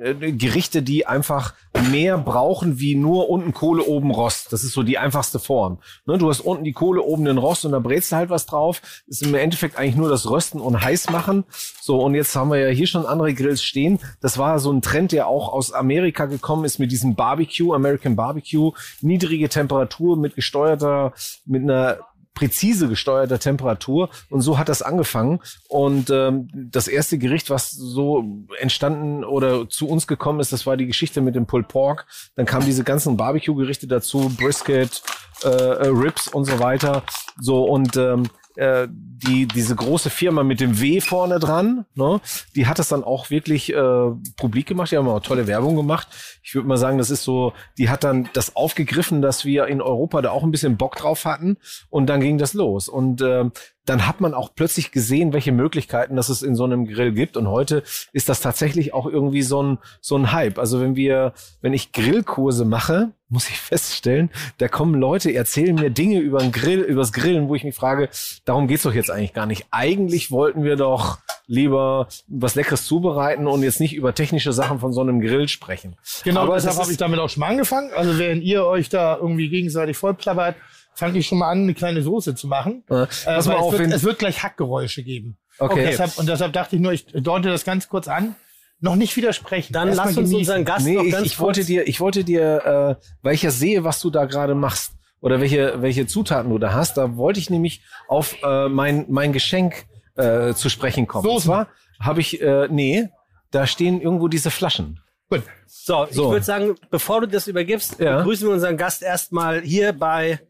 [0.00, 1.54] äh, Gerichte, die einfach
[1.90, 4.52] mehr brauchen wie nur unten Kohle, oben Rost.
[4.52, 5.78] Das ist so die einfachste Form.
[6.06, 6.18] Ne?
[6.18, 8.82] Du hast unten die Kohle, oben den Rost und da brätst du halt was drauf.
[9.06, 11.44] Ist im Endeffekt eigentlich nur das Rösten und heiß machen.
[11.80, 13.98] So, und jetzt haben wir ja hier schon andere Grills stehen.
[14.20, 18.16] Das war so ein Trend, der auch aus Amerika gekommen ist mit diesem Barbecue, American
[18.16, 18.72] Barbecue.
[19.00, 21.12] Niedrige Temperatur mit gesteuerter,
[21.46, 21.98] mit einer
[22.34, 28.24] präzise gesteuerter Temperatur und so hat das angefangen und ähm, das erste Gericht, was so
[28.58, 32.06] entstanden oder zu uns gekommen ist, das war die Geschichte mit dem Pulled Pork.
[32.36, 35.02] Dann kamen diese ganzen Barbecue-Gerichte dazu, Brisket,
[35.42, 37.02] äh, äh, Ribs und so weiter.
[37.40, 42.20] So und ähm, äh, die diese große Firma mit dem W vorne dran, ne,
[42.54, 44.90] die hat das dann auch wirklich äh, publik gemacht.
[44.90, 46.08] Die haben auch tolle Werbung gemacht.
[46.42, 49.80] Ich würde mal sagen, das ist so, die hat dann das aufgegriffen, dass wir in
[49.80, 51.58] Europa da auch ein bisschen Bock drauf hatten
[51.90, 52.88] und dann ging das los.
[52.88, 53.44] Und äh,
[53.84, 57.36] dann hat man auch plötzlich gesehen, welche Möglichkeiten das es in so einem Grill gibt.
[57.36, 57.82] Und heute
[58.12, 60.58] ist das tatsächlich auch irgendwie so ein, so ein Hype.
[60.58, 65.90] Also wenn wir, wenn ich Grillkurse mache, muss ich feststellen, da kommen Leute, erzählen mir
[65.90, 68.10] Dinge über den Grill, übers Grillen, wo ich mich frage,
[68.44, 69.66] darum geht's doch jetzt eigentlich gar nicht.
[69.70, 74.92] Eigentlich wollten wir doch lieber was Leckeres zubereiten und jetzt nicht über technische Sachen von
[74.92, 75.96] so einem Grill sprechen.
[76.24, 77.90] Genau, Aber deshalb habe ich damit auch schon mal angefangen.
[77.96, 80.56] Also während ihr euch da irgendwie gegenseitig vollplappert,
[80.94, 82.84] fange ich schon mal an, eine kleine Soße zu machen.
[82.90, 85.36] Äh, Äh, es, wird, es wird gleich Hackgeräusche geben.
[85.58, 85.86] Okay.
[85.90, 88.34] Deshalb, und deshalb dachte ich nur, ich deute das ganz kurz an.
[88.80, 89.72] Noch nicht widersprechen.
[89.72, 90.36] Dann Erst lass uns genießen.
[90.38, 93.34] unseren Gast Nee, noch ich, ganz ich kurz wollte dir, ich wollte dir, äh, weil
[93.34, 96.96] ich ja sehe, was du da gerade machst oder welche, welche Zutaten du da hast,
[96.96, 99.84] da wollte ich nämlich auf äh, mein, mein Geschenk
[100.16, 101.26] äh, zu sprechen kommen.
[101.26, 101.46] Und Soßen.
[101.48, 101.68] zwar
[102.00, 103.08] habe ich, äh, nee,
[103.50, 105.00] da stehen irgendwo diese Flaschen.
[105.28, 105.42] Gut.
[105.66, 106.30] So, ich So.
[106.30, 108.16] würde sagen, bevor du das übergibst, Ja.
[108.18, 110.40] begrüßen wir unseren Gast erstmal hier bei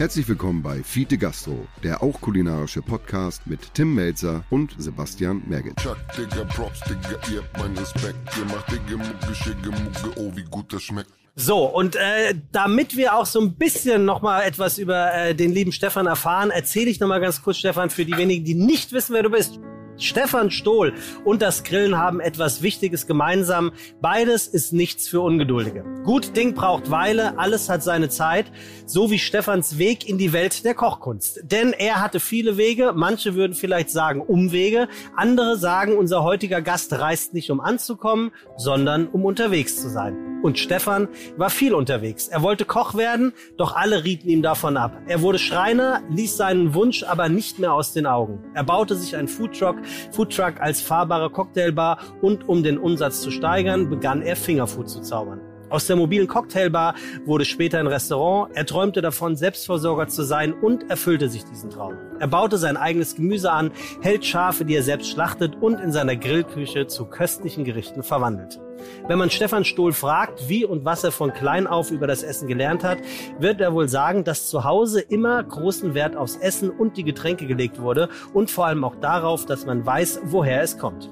[0.00, 5.76] Herzlich willkommen bei Fiete Gastro, der auch kulinarische Podcast mit Tim Melzer und Sebastian Merget.
[5.76, 8.16] Chuck, Digga, Props, Digga, ihr habt meinen Respekt.
[8.38, 11.10] Ihr macht Digga, Mucke, Schicke, Mucke, oh, wie gut das schmeckt.
[11.36, 15.70] So, und äh, damit wir auch so ein bisschen nochmal etwas über äh, den lieben
[15.70, 19.22] Stefan erfahren, erzähle ich nochmal ganz kurz, Stefan, für die wenigen, die nicht wissen, wer
[19.22, 19.60] du bist.
[20.00, 23.72] Stefan Stohl und das Grillen haben etwas Wichtiges gemeinsam.
[24.00, 25.84] Beides ist nichts für Ungeduldige.
[26.04, 28.46] Gut Ding braucht Weile, alles hat seine Zeit,
[28.86, 31.40] so wie Stefans Weg in die Welt der Kochkunst.
[31.44, 36.92] Denn er hatte viele Wege, manche würden vielleicht sagen Umwege, andere sagen, unser heutiger Gast
[36.92, 40.30] reist nicht um anzukommen, sondern um unterwegs zu sein.
[40.42, 42.28] Und Stefan war viel unterwegs.
[42.28, 44.96] Er wollte Koch werden, doch alle rieten ihm davon ab.
[45.06, 48.42] Er wurde Schreiner, ließ seinen Wunsch aber nicht mehr aus den Augen.
[48.54, 49.76] Er baute sich einen Foodtruck,
[50.12, 55.40] Foodtruck als fahrbare Cocktailbar und um den Umsatz zu steigern, begann er Fingerfood zu zaubern.
[55.70, 58.50] Aus der mobilen Cocktailbar wurde später ein Restaurant.
[58.54, 61.94] Er träumte davon, Selbstversorger zu sein und erfüllte sich diesen Traum.
[62.18, 63.70] Er baute sein eigenes Gemüse an,
[64.02, 68.60] hält Schafe, die er selbst schlachtet und in seiner Grillküche zu köstlichen Gerichten verwandelt.
[69.06, 72.48] Wenn man Stefan Stohl fragt, wie und was er von klein auf über das Essen
[72.48, 72.98] gelernt hat,
[73.38, 77.46] wird er wohl sagen, dass zu Hause immer großen Wert aufs Essen und die Getränke
[77.46, 81.08] gelegt wurde und vor allem auch darauf, dass man weiß, woher es kommt.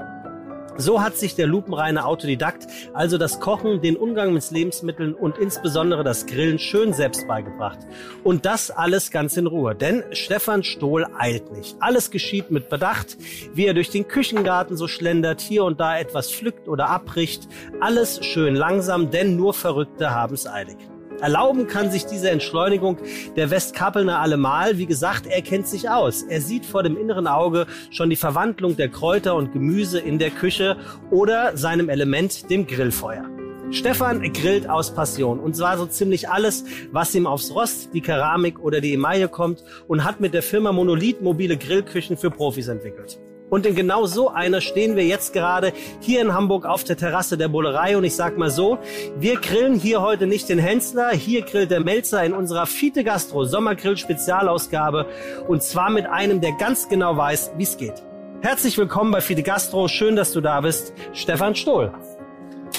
[0.81, 6.05] So hat sich der lupenreine Autodidakt also das Kochen, den Umgang mit Lebensmitteln und insbesondere
[6.05, 7.79] das Grillen schön selbst beigebracht.
[8.23, 11.77] Und das alles ganz in Ruhe, denn Stefan Stohl eilt nicht.
[11.81, 13.17] Alles geschieht mit Bedacht,
[13.55, 17.49] wie er durch den Küchengarten so schlendert, hier und da etwas pflückt oder abbricht.
[17.81, 20.77] Alles schön langsam, denn nur Verrückte haben's eilig.
[21.21, 22.99] Erlauben kann sich diese Entschleunigung
[23.37, 24.79] der Westkapelner allemal.
[24.79, 26.23] Wie gesagt, er kennt sich aus.
[26.23, 30.31] Er sieht vor dem inneren Auge schon die Verwandlung der Kräuter und Gemüse in der
[30.31, 30.77] Küche
[31.11, 33.25] oder seinem Element, dem Grillfeuer.
[33.71, 38.61] Stefan grillt aus Passion und zwar so ziemlich alles, was ihm aufs Rost, die Keramik
[38.61, 43.19] oder die Emaille kommt und hat mit der Firma Monolith mobile Grillküchen für Profis entwickelt.
[43.51, 47.39] Und in genau so einer stehen wir jetzt gerade hier in Hamburg auf der Terrasse
[47.39, 47.97] der Bullerei.
[47.97, 48.79] Und ich sag mal so,
[49.19, 53.45] wir grillen hier heute nicht den Hensler, hier grillt der Melzer in unserer Fiete Gastro
[53.45, 55.07] Sommergrill Spezialausgabe.
[55.47, 58.03] Und zwar mit einem, der ganz genau weiß, wie es geht.
[58.41, 59.89] Herzlich willkommen bei Fiete Gastro.
[59.89, 60.93] Schön, dass du da bist.
[61.13, 61.93] Stefan Stohl.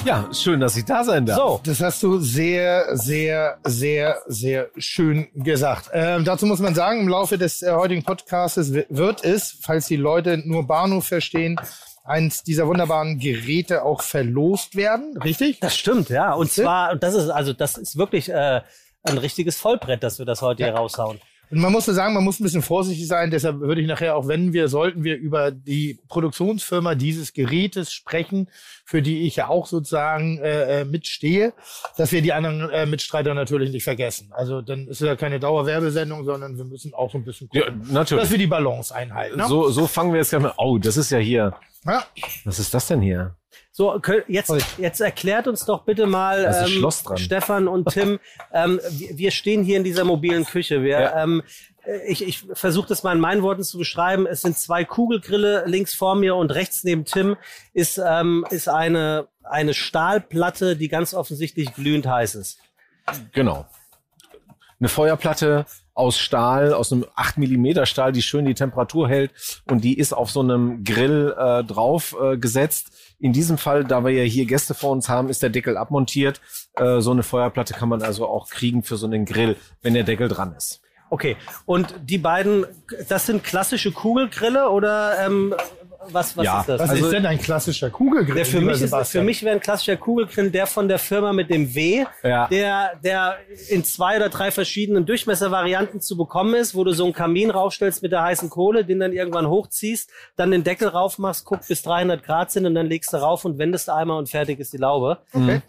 [0.06, 1.38] Ja, schön, dass ich da sein darf.
[1.38, 5.90] So, Das hast du sehr, sehr, sehr, sehr schön gesagt.
[5.94, 9.88] Ähm, dazu muss man sagen, im Laufe des äh, heutigen Podcasts wi- wird es, falls
[9.88, 11.60] die Leute nur Bahnhof verstehen,
[12.06, 15.18] eins dieser wunderbaren Geräte auch verlost werden.
[15.22, 15.60] Richtig?
[15.60, 16.34] das stimmt, ja.
[16.34, 18.62] Und zwar, und das ist also, das ist wirklich äh,
[19.04, 21.20] ein richtiges Vollbrett, dass wir das heute hier raushauen.
[21.52, 23.32] Und man muss sagen, man muss ein bisschen vorsichtig sein.
[23.32, 28.50] Deshalb würde ich nachher auch, wenn wir, sollten wir über die Produktionsfirma dieses Gerätes sprechen,
[28.86, 31.54] für die ich ja auch sozusagen äh, äh, mitstehe,
[31.98, 34.32] dass wir die anderen äh, Mitstreiter natürlich nicht vergessen.
[34.32, 37.66] Also dann ist es ja keine Dauerwerbesendung, sondern wir müssen auch so ein bisschen Ja,
[37.66, 38.24] gucken, natürlich.
[38.24, 39.38] dass wir die Balance einhalten.
[39.38, 39.48] Ne?
[39.48, 40.54] So, so fangen wir jetzt gleich mal.
[40.58, 41.54] Oh, das ist ja hier.
[41.86, 42.04] Ja.
[42.46, 43.36] Was ist das denn hier?
[43.80, 47.18] So, jetzt, jetzt erklärt uns doch bitte mal, ähm.
[47.18, 48.20] Stefan und Tim,
[48.52, 50.84] ähm, wir, stehen hier in dieser mobilen Küche.
[50.84, 51.24] Wir, Ja.
[51.24, 51.44] ähm,
[51.86, 54.28] äh, ich ich versuche das mal in meinen Worten zu beschreiben.
[54.28, 57.38] Es sind zwei Kugelgrille links vor mir und rechts neben Tim
[57.74, 62.60] ist, ähm, ist eine, eine Stahlplatte, die ganz offensichtlich glühend heiß ist.
[63.32, 63.66] Genau.
[64.82, 69.32] Eine Feuerplatte aus Stahl, aus einem 8 Millimeter Stahl, die schön die Temperatur hält
[69.70, 72.92] und die ist auf so einem Grill äh, drauf äh, gesetzt.
[73.20, 76.40] In diesem Fall, da wir ja hier Gäste vor uns haben, ist der Deckel abmontiert.
[76.76, 80.04] Äh, so eine Feuerplatte kann man also auch kriegen für so einen Grill, wenn der
[80.04, 80.82] Deckel dran ist.
[81.10, 82.66] Okay, und die beiden,
[83.08, 85.56] das sind klassische Kugelgrille oder ähm,
[86.14, 86.80] was, was Ja, ist das?
[86.82, 88.36] Was Also- ist denn ein klassischer Kugelgrill?
[88.36, 91.50] Der für mich, ist, für mich wäre ein klassischer Kugelgrill der von der Firma mit
[91.50, 92.48] dem W, Ja.
[92.48, 93.38] der, der
[93.70, 98.02] in zwei oder drei verschiedenen Durchmesservarianten zu bekommen ist, wo du so einen Kamin raufstellst
[98.04, 102.24] mit der heißen Kohle, den dann irgendwann hochziehst, dann den Deckel raufmachst, guck bis 300
[102.24, 105.20] Grad sind und dann legst du rauf und wendest einmal und fertig ist die Laube.
[105.34, 105.62] Okay.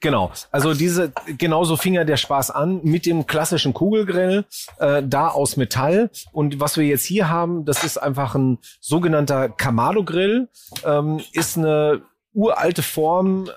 [0.00, 0.32] Genau.
[0.50, 4.44] Also diese, genauso fing ja der Spaß an mit dem klassischen Kugelgrill,
[4.78, 6.10] äh, da aus Metall.
[6.32, 10.48] Und was wir jetzt hier haben, das ist einfach ein sogenannter Kamado-Grill,
[10.84, 13.50] ähm, ist eine uralte Form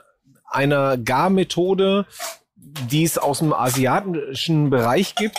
[0.50, 2.06] einer Garmethode,
[2.90, 5.38] die es aus dem asiatischen Bereich gibt.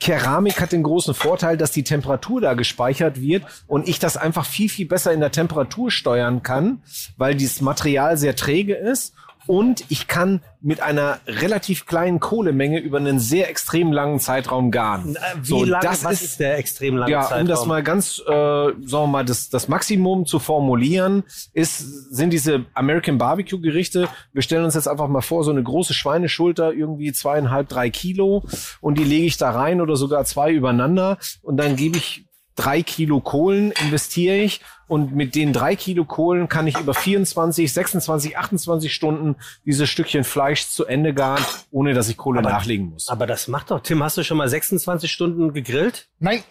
[0.00, 4.46] Keramik hat den großen Vorteil, dass die Temperatur da gespeichert wird und ich das einfach
[4.46, 6.82] viel, viel besser in der Temperatur steuern kann,
[7.16, 9.14] weil dieses Material sehr träge ist
[9.48, 15.16] und ich kann mit einer relativ kleinen Kohlemenge über einen sehr extrem langen Zeitraum garen.
[15.40, 17.40] Wie So, lange, das was ist- ist, der extrem lange ja, Zeitraum?
[17.42, 21.78] um das mal ganz, äh, sagen wir mal, das, das Maximum zu formulieren, ist,
[22.14, 24.08] sind diese American Barbecue Gerichte.
[24.32, 28.44] Wir stellen uns jetzt einfach mal vor, so eine große Schweineschulter, irgendwie zweieinhalb, drei Kilo,
[28.80, 32.24] und die lege ich da rein oder sogar zwei übereinander, und dann gebe ich
[32.58, 37.70] drei Kilo Kohlen, investiere ich, und mit den drei Kilo Kohlen kann ich über 24,
[37.70, 43.08] 26, 28 Stunden dieses Stückchen Fleisch zu Ende garen, ohne dass ich Kohle nachlegen muss.
[43.08, 46.08] Aber das macht doch, Tim, hast du schon mal 26 Stunden gegrillt?
[46.18, 46.42] Nein,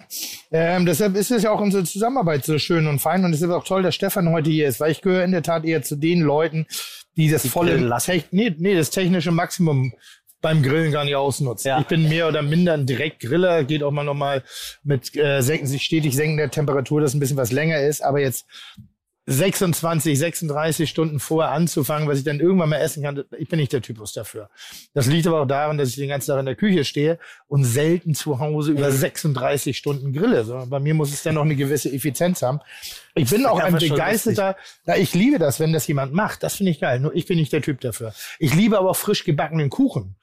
[0.51, 3.49] ähm, deshalb ist es ja auch unsere Zusammenarbeit so schön und fein und es ist
[3.49, 5.95] auch toll, dass Stefan heute hier ist, weil ich gehöre in der Tat eher zu
[5.95, 6.67] den Leuten,
[7.15, 8.11] die das volle, lassen.
[8.11, 9.93] Tech, nee, nee, das technische Maximum
[10.41, 11.69] beim Grillen gar nicht ausnutzen.
[11.69, 11.79] Ja.
[11.79, 14.43] Ich bin mehr oder minder ein Direktgriller, geht auch mal nochmal
[14.83, 18.45] mit äh, senken, sich stetig senkender Temperatur, dass ein bisschen was länger ist, aber jetzt
[19.29, 23.73] 26, 36 Stunden vorher anzufangen, was ich dann irgendwann mal essen kann, ich bin nicht
[23.73, 24.49] der Typus dafür.
[24.93, 27.65] Das liegt aber auch daran, dass ich den ganzen Tag in der Küche stehe und
[27.65, 30.45] selten zu Hause über 36 Stunden grille.
[30.45, 32.61] So, bei mir muss es dann noch eine gewisse Effizienz haben.
[33.15, 36.41] Ich bin auch ein begeisterter, ja, ich liebe das, wenn das jemand macht.
[36.41, 37.01] Das finde ich geil.
[37.01, 38.13] Nur ich bin nicht der Typ dafür.
[38.39, 40.15] Ich liebe aber auch frisch gebackenen Kuchen.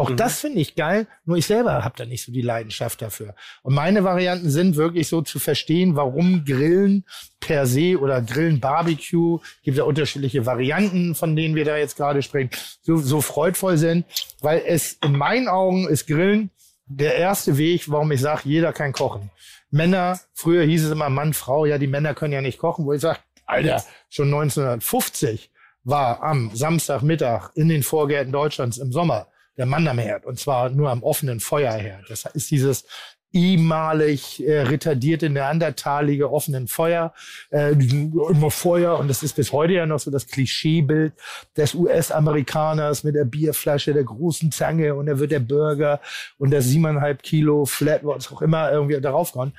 [0.00, 3.34] Auch das finde ich geil, nur ich selber habe da nicht so die Leidenschaft dafür.
[3.62, 7.04] Und meine Varianten sind wirklich so zu verstehen, warum Grillen
[7.38, 12.22] per se oder Grillen Barbecue, gibt ja unterschiedliche Varianten, von denen wir da jetzt gerade
[12.22, 12.48] sprechen,
[12.80, 14.06] so, so freudvoll sind,
[14.40, 16.50] weil es in meinen Augen ist Grillen
[16.86, 19.30] der erste Weg, warum ich sage, jeder kann kochen.
[19.70, 22.94] Männer, früher hieß es immer Mann, Frau, ja, die Männer können ja nicht kochen, wo
[22.94, 25.50] ich sage, Alter, schon 1950
[25.84, 30.70] war am Samstagmittag in den Vorgärten Deutschlands im Sommer der Mann am Herd und zwar
[30.70, 32.04] nur am offenen Feuerherd.
[32.08, 32.84] Das ist dieses
[33.32, 37.12] ehemalig äh, retardierte, neandertalige offenen Feuer,
[37.50, 41.12] äh, immer Feuer und das ist bis heute ja noch so das Klischeebild
[41.56, 46.00] des US-Amerikaners mit der Bierflasche, der großen Zange und da wird der Burger
[46.38, 49.54] und der siebeneinhalb Kilo Flat, was auch immer irgendwie darauf kommt.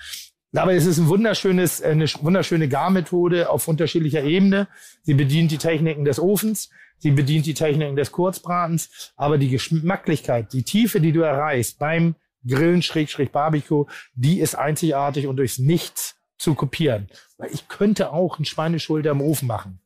[0.54, 4.67] Aber es ist ein wunderschönes, eine wunderschöne Garmethode auf unterschiedlicher Ebene.
[5.04, 6.69] Sie bedient die Techniken des Ofens,
[7.01, 12.15] sie bedient die Techniken des Kurzbratens, aber die Geschmacklichkeit, die Tiefe, die du erreichst beim
[12.47, 17.07] Grillen, Schrägstrich Barbecue, die ist einzigartig und durchs Nichts zu kopieren.
[17.37, 19.79] Weil ich könnte auch einen Schweineschulter im Ofen machen.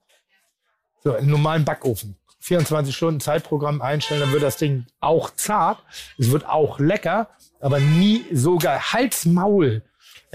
[1.03, 2.15] So, im normalen Backofen.
[2.39, 5.83] 24 Stunden Zeitprogramm einstellen, dann wird das Ding auch zart.
[6.17, 8.79] Es wird auch lecker, aber nie so geil.
[8.79, 9.25] Hals,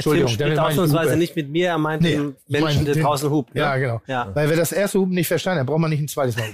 [0.02, 3.30] Tim damit ausnahmsweise nicht mit mir, er meint Nee, den Menschen, meine der den- draußen
[3.30, 3.54] hupt.
[3.54, 3.60] Ne?
[3.60, 4.00] Ja, genau.
[4.06, 4.28] Ja.
[4.34, 6.46] Weil wer das erste Hupen nicht verstanden hat, braucht man nicht ein zweites Mal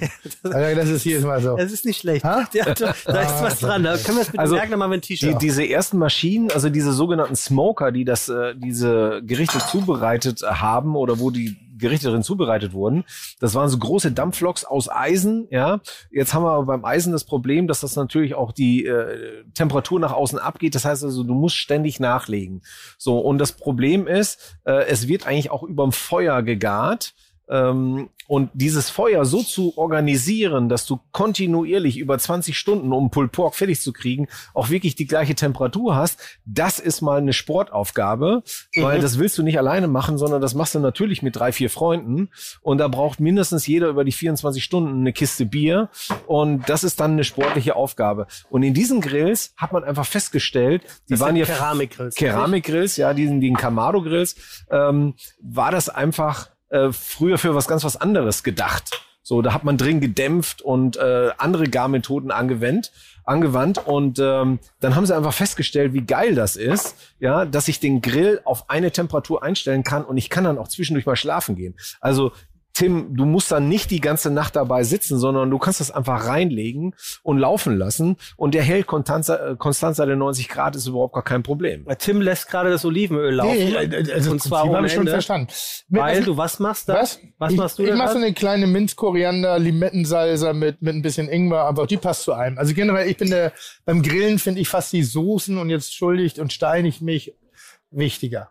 [0.42, 1.56] also das ist jedes Mal so.
[1.58, 2.24] Es ist nicht schlecht.
[2.24, 2.48] Ha?
[2.52, 3.82] Ja, da, da ist was dran.
[3.84, 5.42] Da können wir es mit Also, dem merken, machen wir ein Die, T-Shirt.
[5.42, 11.18] diese ersten Maschinen, also diese sogenannten Smoker, die das, äh, diese Gerichte zubereitet haben oder
[11.18, 13.04] wo die Gerichte drin zubereitet wurden,
[13.40, 15.80] das waren so große Dampfloks aus Eisen, ja.
[16.10, 20.12] Jetzt haben wir beim Eisen das Problem, dass das natürlich auch die äh, Temperatur nach
[20.12, 20.74] außen abgeht.
[20.74, 22.62] Das heißt also, du musst ständig nachlegen.
[22.98, 27.14] So, und das Problem ist, äh, es wird eigentlich auch überm Feuer gegart.
[27.48, 33.30] Ähm, und dieses Feuer so zu organisieren, dass du kontinuierlich über 20 Stunden, um Pulled
[33.30, 38.42] Pork fertig zu kriegen, auch wirklich die gleiche Temperatur hast, das ist mal eine Sportaufgabe,
[38.76, 41.70] weil das willst du nicht alleine machen, sondern das machst du natürlich mit drei, vier
[41.70, 42.30] Freunden.
[42.62, 45.88] Und da braucht mindestens jeder über die 24 Stunden eine Kiste Bier.
[46.26, 48.26] Und das ist dann eine sportliche Aufgabe.
[48.50, 53.14] Und in diesen Grills hat man einfach festgestellt, die Das waren ja Keramikgrills, Keramikgrills, ja,
[53.14, 59.02] diesen, den Kamado-Grills, ähm, war das einfach äh, früher für was ganz was anderes gedacht.
[59.22, 62.92] So, da hat man drin gedämpft und äh, andere Garmethoden angewendet,
[63.24, 67.80] angewandt und ähm, dann haben sie einfach festgestellt, wie geil das ist, ja, dass ich
[67.80, 71.56] den Grill auf eine Temperatur einstellen kann und ich kann dann auch zwischendurch mal schlafen
[71.56, 71.74] gehen.
[72.00, 72.30] Also
[72.76, 76.26] Tim, du musst dann nicht die ganze Nacht dabei sitzen, sondern du kannst das einfach
[76.26, 81.14] reinlegen und laufen lassen und der hält Konstanza, äh, Konstanza der 90 Grad ist überhaupt
[81.14, 81.86] gar kein Problem.
[81.98, 83.56] Tim lässt gerade das Olivenöl laufen.
[83.56, 85.48] Nee, äh, also und zwar habe ich schon verstanden.
[85.88, 86.96] Weil also- du was machst da?
[86.96, 87.18] Was?
[87.38, 91.30] Was ich, machst du Ich mache so eine kleine Minz-Koriander, Limettensalsa mit, mit ein bisschen
[91.30, 92.58] Ingwer, einfach die passt zu einem.
[92.58, 93.54] Also generell, ich bin der,
[93.86, 97.34] beim Grillen finde ich fast die Soßen und jetzt schuldigt und steinigt mich
[97.90, 98.50] wichtiger.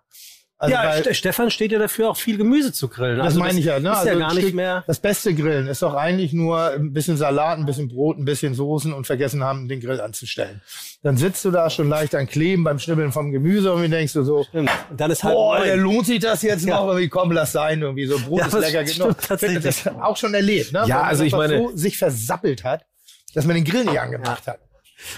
[0.65, 3.17] Also ja, weil- Ste- Stefan steht ja dafür, auch viel Gemüse zu grillen.
[3.17, 3.89] Das Also meine ich ja, ne?
[3.91, 4.83] Ist Also ja gar nicht mehr.
[4.87, 8.53] Das beste Grillen ist doch eigentlich nur ein bisschen Salat, ein bisschen Brot, ein bisschen
[8.53, 10.61] Soßen und vergessen haben, den Grill anzustellen.
[11.03, 14.13] Dann sitzt du da schon leicht an Kleben beim Schnibbeln vom Gemüse und dann denkst
[14.13, 14.69] du so, Stimmt.
[14.89, 15.79] Und dann ist halt boah, neun.
[15.79, 16.77] lohnt sich das jetzt Ja.
[16.77, 16.87] noch?
[16.87, 19.21] Irgendwie komm, lass sein, irgendwie so Brot Ja, ist das lecker genug.
[19.21, 19.63] tatsächlich.
[19.63, 20.83] Das auch schon erlebt, ne?
[20.87, 22.85] Ja, man also ich meine- so sich versappelt hat,
[23.33, 24.59] dass man den Grill nicht angemacht hat.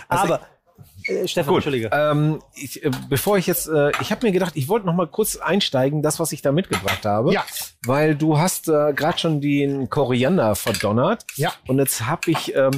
[0.07, 0.41] Aber
[1.07, 1.89] äh, Stefan, Gut, Entschuldige.
[1.93, 5.07] ähm, ich, äh, bevor ich jetzt, äh, ich habe mir gedacht, ich wollte noch mal
[5.07, 7.33] kurz einsteigen, das, was ich da mitgebracht habe.
[7.33, 7.43] Ja.
[7.85, 11.23] Weil du hast äh, gerade schon den Koriander verdonnert.
[11.35, 11.53] Ja.
[11.67, 12.71] Und jetzt habe ich, ähm,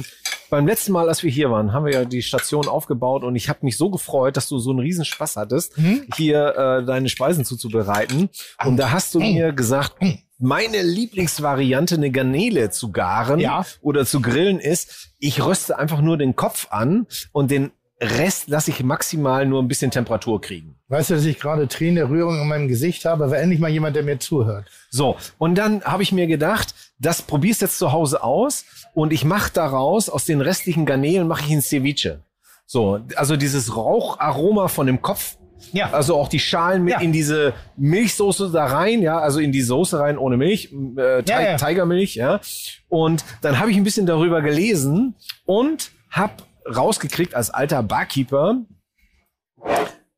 [0.50, 3.48] beim letzten Mal, als wir hier waren, haben wir ja die Station aufgebaut und ich
[3.48, 6.06] habe mich so gefreut, dass du so einen riesen Spaß hattest, Mhm.
[6.16, 8.30] hier äh, deine Speisen zuzubereiten.
[8.64, 9.94] Und da hast du mir gesagt,
[10.38, 13.64] meine Lieblingsvariante, eine Garnele zu garen Ja.
[13.82, 17.70] oder zu grillen ist, ich röste einfach nur den Kopf an und den
[18.02, 20.76] Rest lasse ich maximal nur ein bisschen Temperatur kriegen.
[20.88, 23.24] Weißt du, dass ich gerade Tränen der Rührung in meinem Gesicht habe?
[23.24, 24.66] Aber endlich mal jemand, der mir zuhört.
[24.90, 29.24] So, und dann habe ich mir gedacht, das probierst jetzt zu Hause aus und ich
[29.24, 32.20] mache daraus, aus den restlichen Garnelen mache ich ein Ceviche.
[32.66, 35.36] So, also dieses Raucharoma von dem Kopf,
[35.72, 35.90] Ja.
[35.90, 37.00] also auch die Schalen mit Ja.
[37.00, 41.40] in diese Milchsoße da rein, ja, also in die Soße rein ohne Milch, äh, Ja,
[41.42, 41.56] ja.
[41.58, 42.40] Tigermilch, ja.
[42.88, 46.32] Und dann habe ich ein bisschen darüber gelesen und habe
[46.74, 48.56] rausgekriegt als alter Barkeeper,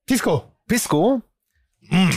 [0.07, 0.45] Pisco.
[0.69, 1.23] Pisco,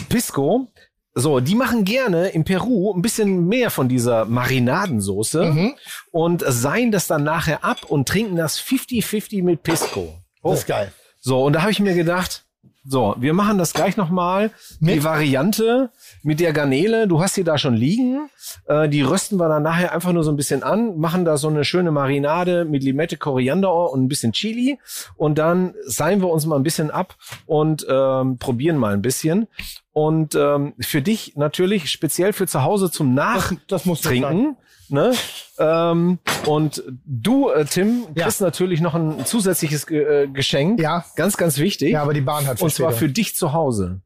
[0.10, 0.72] Pisco,
[1.14, 5.74] so, die machen gerne in Peru ein bisschen mehr von dieser Marinadensoße
[6.12, 10.14] und seien das dann nachher ab und trinken das 50-50 mit Pisco.
[10.44, 10.92] Das ist geil.
[11.20, 12.45] So, und da habe ich mir gedacht,
[12.88, 14.52] so, wir machen das gleich nochmal.
[14.80, 15.04] Die Mit?
[15.04, 15.90] Variante
[16.22, 18.30] mit der Garnele, du hast sie da schon liegen.
[18.68, 21.48] Äh, die rösten wir dann nachher einfach nur so ein bisschen an, machen da so
[21.48, 24.78] eine schöne Marinade mit Limette, Koriander und ein bisschen Chili.
[25.16, 27.16] Und dann seien wir uns mal ein bisschen ab
[27.48, 29.48] und ähm, probieren mal ein bisschen.
[29.92, 34.04] Und ähm, für dich natürlich speziell für zu Hause zum Das, das muss.
[34.04, 34.58] Nachtrinken.
[34.90, 35.14] Ne?
[35.58, 38.24] Ähm, und du, äh, Tim, Ja.
[38.26, 40.80] kriegst natürlich noch ein zusätzliches äh, Geschenk.
[40.80, 41.06] Ja.
[41.16, 41.92] Ganz, ganz wichtig.
[41.92, 43.00] Ja, aber die Bahn hat und zwar Verspätung.
[43.00, 44.02] für dich zu Hause.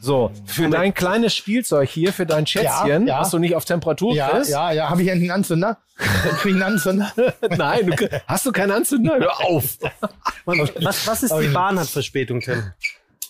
[0.00, 3.20] So, für dein kleines Spielzeug hier, für dein Schätzchen, Ja, ja.
[3.20, 4.50] was du nicht auf Temperatur Ja, kriegst.
[4.50, 4.90] ja, ja.
[4.90, 5.78] Habe ich einen Anzünder?
[5.96, 7.10] Krieg ich einen Anzünder?
[7.56, 9.16] Nein, du, hast du keinen Anzünder?
[9.18, 9.78] Hör auf.
[10.44, 12.62] Was, was ist die Bahn hat Verspätung, Tim?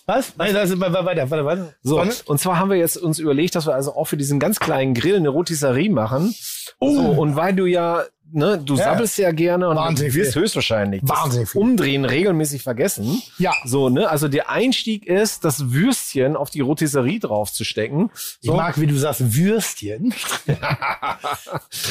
[0.07, 0.33] Was?
[0.37, 1.73] Nein, ist, weiter, weiter, weiter.
[1.81, 4.59] So, und zwar haben wir jetzt uns überlegt, dass wir also auch für diesen ganz
[4.59, 6.33] kleinen Grill eine Rotisserie machen.
[6.79, 8.83] So, und weil du ja, ne, du Ja.
[8.83, 11.55] sabbelst ja gerne und Wahnsinnig du wirst höchstwahrscheinlich das Wahnsinnig.
[11.55, 13.19] Umdrehen regelmäßig vergessen.
[13.39, 13.53] Ja.
[13.65, 18.11] So, ne, also der Einstieg ist, das Würstchen auf die Rotisserie draufzustecken.
[18.13, 20.13] Ich So, mag, wie du sagst, Würstchen.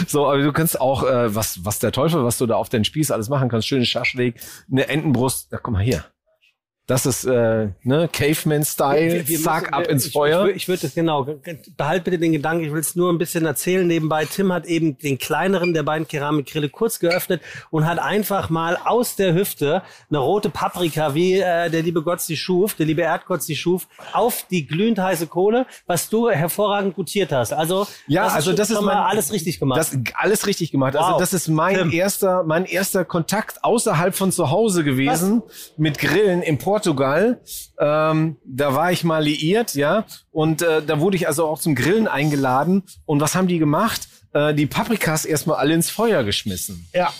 [0.06, 2.84] So, aber du kannst auch, äh, was, was der Teufel, was du da auf den
[2.84, 4.36] Spieß alles machen kannst, schöne Schaschlik,
[4.70, 6.04] eine Entenbrust, ja, guck mal hier.
[6.86, 10.48] Das ist, äh, ne, Caveman-Style, zack, ab ins ich, Feuer.
[10.48, 11.26] Ich, ich würde das genau,
[11.78, 14.26] behalt bitte den Gedanken, ich will es nur ein bisschen erzählen nebenbei.
[14.26, 19.16] Tim hat eben den kleineren der beiden Keramikgrille kurz geöffnet und hat einfach mal aus
[19.16, 23.42] der Hüfte eine rote Paprika, wie äh, der liebe Gott sie schuf, der liebe Erdgott
[23.42, 27.52] sie schuf, auf die glühend heiße Kohle, was du hervorragend gutiert hast.
[27.54, 29.78] Also, Ja, das also ist das ist mein- alles richtig gemacht.
[29.78, 30.96] Das alles richtig gemacht.
[30.96, 31.18] Also Wow.
[31.20, 31.92] das ist mein Tim.
[31.92, 35.42] erster, mein erster Kontakt außerhalb von zu Hause gewesen
[35.78, 37.40] mit Grillen in Portugal.
[37.78, 41.76] Ähm, da war ich mal liiert, ja, und äh, da wurde ich also auch zum
[41.76, 42.82] Grillen eingeladen.
[43.06, 44.08] Und was haben die gemacht?
[44.34, 46.88] Äh, die Paprikas erstmal alle ins Feuer geschmissen.
[46.92, 47.12] Ja.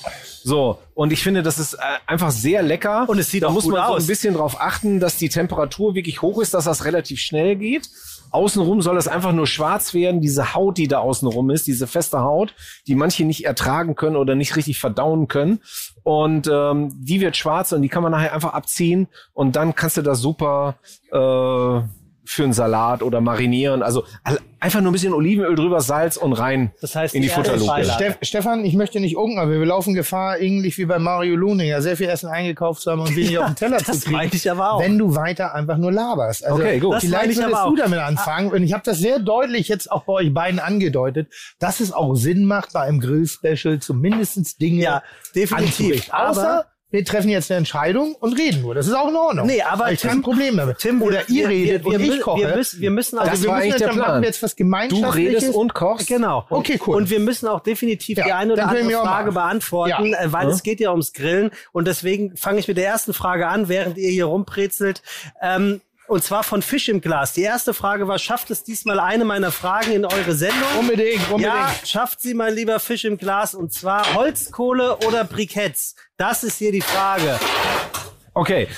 [0.42, 3.08] So, und ich finde, das ist äh, einfach sehr lecker.
[3.08, 4.02] Und es sieht da auch muss gut man so aus.
[4.02, 7.88] ein bisschen drauf achten, dass die Temperatur wirklich hoch ist, dass das relativ schnell geht.
[8.32, 12.18] Außenrum soll das einfach nur schwarz werden, diese Haut, die da außenrum ist, diese feste
[12.18, 12.52] Haut,
[12.88, 15.60] die manche nicht ertragen können oder nicht richtig verdauen können.
[16.02, 19.98] Und ähm, die wird schwarz und die kann man nachher einfach abziehen und dann kannst
[19.98, 20.78] du das super
[21.12, 21.86] äh,
[22.26, 23.82] für einen Salat oder marinieren.
[23.82, 24.04] Also
[24.60, 27.84] einfach nur ein bisschen Olivenöl drüber, Salz und rein Das heißt, in die die Futterlupe.
[27.84, 31.82] Steff, Stefan, ich möchte nicht unken, aber wir laufen Gefahr, ähnlich wie bei Mario Luninger,
[31.82, 34.16] sehr viel Essen eingekauft zu haben und wenig auf den Teller zu das kriegen.
[34.16, 34.80] meinte ich aber auch.
[34.80, 36.44] Wenn du weiter einfach nur laberst.
[36.44, 36.94] Also Okay, gut.
[36.94, 38.50] Das Vielleicht ich würdest aber du damit anfangen.
[38.50, 42.14] Und ich habe das sehr deutlich jetzt auch bei euch beiden angedeutet, dass es auch
[42.14, 45.02] Sinn macht, bei einem Grill-Special zumindest Dinge Ja,
[45.34, 45.68] definitiv.
[45.80, 46.14] anzurichten.
[46.14, 48.72] Außer Aber- wir treffen jetzt eine Entscheidung und reden nur.
[48.72, 49.46] Das ist auch in Ordnung.
[49.48, 50.78] Nee, aber ich habe Tim- kein Problem damit.
[50.78, 52.40] Tim, Oder ihr wir- redet wir, wir, und ich koche.
[52.46, 54.22] Wir müssen, wir müssen also Das wir war müssen eigentlich jetzt, machen Plan.
[54.22, 55.42] wir jetzt was Du Gemeinschaftliches.
[55.42, 56.06] redest und kochst.
[56.06, 56.46] Genau.
[56.50, 56.94] Okay, cool.
[56.96, 60.20] Und wir müssen auch definitiv Ja, die eine oder andere Frage beantworten, Ja.
[60.22, 61.50] äh, weil es geht ja ums Grillen.
[61.72, 65.02] Und deswegen fange ich mit der ersten Frage an, während ihr hier rumbrezelt.
[65.42, 67.32] Ähm, und zwar von Fisch im Glas.
[67.32, 70.68] Die erste Frage war, schafft es diesmal eine meiner Fragen in eure Sendung?
[70.78, 71.54] Unbedingt, unbedingt.
[71.54, 73.54] Ja, schafft sie mein lieber Fisch im Glas.
[73.54, 75.94] Und zwar Holzkohle oder Briketts?
[76.16, 77.38] Das ist hier die Frage.
[78.34, 78.68] Okay,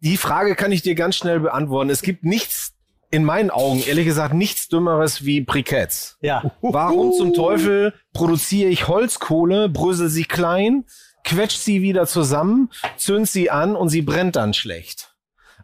[0.00, 1.90] die Frage kann ich dir ganz schnell beantworten.
[1.90, 2.72] Es gibt nichts,
[3.10, 6.18] in meinen Augen, ehrlich gesagt, nichts Dümmeres wie Briketts.
[6.20, 6.52] Ja.
[6.60, 10.84] Warum zum Teufel produziere ich Holzkohle, brösel sie klein,
[11.24, 15.15] quetscht sie wieder zusammen, zünd sie an und sie brennt dann schlecht?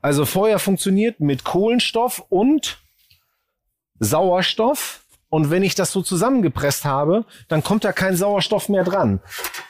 [0.03, 2.78] Also Feuer funktioniert mit Kohlenstoff und
[4.00, 5.00] Sauerstoff.
[5.28, 9.20] Und wenn ich das so zusammengepresst habe, dann kommt da kein Sauerstoff mehr dran.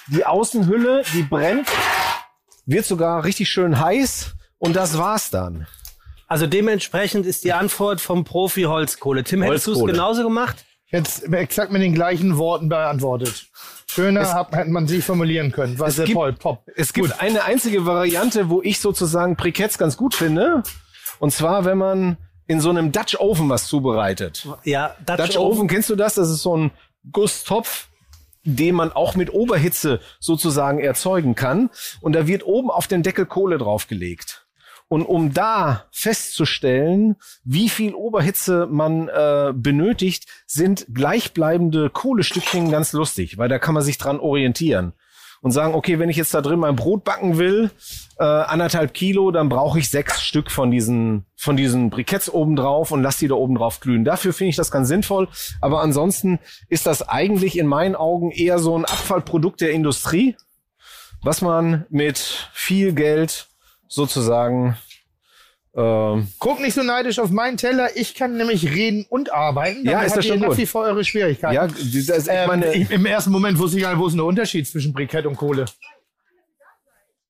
[0.09, 1.68] Die Außenhülle, die brennt,
[2.66, 5.68] wird sogar richtig schön heiß und das war's dann.
[6.26, 9.22] Also dementsprechend ist die Antwort vom Profi Holzkohle.
[9.22, 10.64] Tim, hättest du es genauso gemacht?
[10.87, 13.47] Jetzt exakt mit den gleichen Worten beantwortet.
[13.93, 15.78] Schöner hat, hätte man sie formulieren können.
[15.78, 16.64] War Es sehr gibt- toll, top.
[16.76, 20.62] Es gibt eine einzige Variante, wo ich sozusagen Briketts ganz gut finde.
[21.18, 22.16] Und zwar, wenn man
[22.47, 24.47] in so einem Dutch Oven was zubereitet.
[24.64, 26.14] Ja, Dutch, Dutch Oven, kennst du das?
[26.14, 26.70] Das ist so ein
[27.12, 27.88] Gusstopf,
[28.45, 31.70] den man auch mit Oberhitze sozusagen erzeugen kann.
[32.01, 34.41] Und da wird oben auf den Deckel Kohle draufgelegt.
[34.93, 43.38] Und um da festzustellen, wie viel Oberhitze man äh, benötigt, sind gleichbleibende Kohlestückchen ganz lustig,
[43.38, 44.93] weil da kann man sich dran orientieren
[45.40, 47.70] und sagen, okay, wenn ich jetzt da drin mein Brot backen will,
[48.18, 52.90] äh, anderthalb Kilo, dann brauche ich sechs Stück von diesen, von diesen Briketts oben drauf
[52.90, 54.05] und lass die da oben drauf glühen.
[54.05, 55.26] Dafür finde ich das ganz sinnvoll.
[55.62, 56.38] Aber ansonsten
[56.68, 60.36] ist das eigentlich in meinen Augen eher so ein Abfallprodukt der Industrie,
[61.22, 62.18] was man mit
[62.53, 63.49] viel Geld
[63.93, 64.76] sozusagen
[65.74, 67.97] ähm, Guck nicht so neidisch auf meinen Teller.
[67.97, 69.84] Ich kann nämlich reden und arbeiten.
[69.86, 70.59] Ja, Damit ist habt das ihr schon nach gut.
[70.59, 71.55] wie vor eure Schwierigkeiten.
[71.55, 74.68] ja, das, Ähm, meine, Im ersten Moment wusste ich gar nicht, wo ist der Unterschied
[74.68, 75.64] zwischen Brikett und Kohle.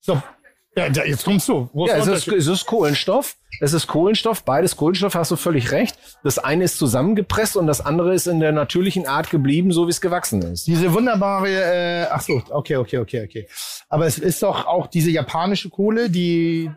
[0.01, 0.21] So,
[0.77, 1.69] ja, da- jetzt kommst du.
[1.73, 3.37] Wo Ja, es ist, es ist Kohlenstoff.
[3.61, 5.97] Es ist Kohlenstoff, beides Kohlenstoff, hast du völlig recht.
[6.25, 9.91] Das eine ist zusammengepresst und das andere ist in der natürlichen Art geblieben, so wie
[9.91, 10.67] es gewachsen ist.
[10.67, 13.49] Diese wunderbare, äh, ach so, okay, okay, okay, okay.
[13.89, 16.71] Aber es ist doch auch diese japanische Kohle, die,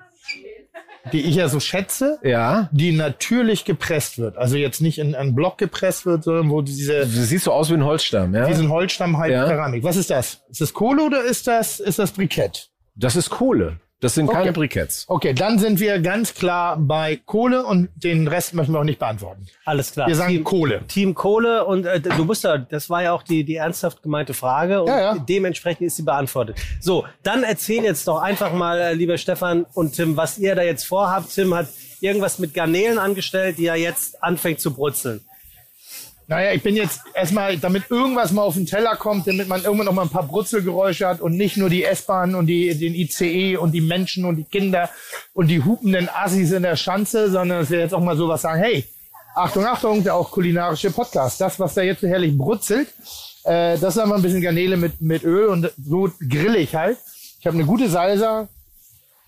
[1.13, 2.69] die ich ja so schätze, Ja.
[2.71, 4.37] die natürlich gepresst wird.
[4.37, 7.69] Also jetzt nicht in einen Block gepresst wird, sondern wo diese, Das sieht so aus
[7.69, 8.45] wie ein Holzstamm, ja?
[8.47, 9.45] diesen Holzstamm halt Ja.
[9.47, 9.83] Keramik.
[9.83, 10.41] Was ist das?
[10.49, 12.69] Ist das Kohle oder ist das, ist das Brikett?
[12.95, 13.79] Das ist Kohle.
[14.01, 14.51] Das sind keine Okay.
[14.51, 15.05] Briketts.
[15.07, 18.99] Okay, dann sind wir ganz klar bei Kohle und den Rest möchten wir auch nicht
[18.99, 19.47] beantworten.
[19.63, 20.07] Alles klar.
[20.07, 20.81] Wir sagen Team, Kohle.
[20.87, 24.33] Team Kohle und äh, du musst ja, das war ja auch die, die ernsthaft gemeinte
[24.33, 25.15] Frage und Ja, ja.
[25.17, 26.57] dementsprechend ist sie beantwortet.
[26.81, 30.61] So, dann erzähl jetzt doch einfach mal, äh, lieber Stefan und Tim, was ihr da
[30.61, 31.33] jetzt vorhabt.
[31.33, 31.67] Tim hat
[32.01, 35.21] irgendwas mit Garnelen angestellt, die er jetzt anfängt zu brutzeln.
[36.27, 39.85] Naja, ich bin jetzt erstmal, damit irgendwas mal auf den Teller kommt, damit man irgendwann
[39.85, 43.57] noch mal ein paar Brutzelgeräusche hat und nicht nur die S-Bahn und die, den ICE
[43.57, 44.89] und die Menschen und die Kinder
[45.33, 48.59] und die hupenden Assis in der Schanze, sondern dass wir jetzt auch mal sowas sagen,
[48.59, 48.85] hey,
[49.35, 51.41] Achtung, Achtung, der auch kulinarische Podcast.
[51.41, 52.87] Das, was da jetzt so herrlich brutzelt,
[53.43, 56.97] äh, das ist einfach ein bisschen Garnele mit, mit Öl und so grill ich halt.
[57.39, 58.47] Ich habe eine gute Salsa,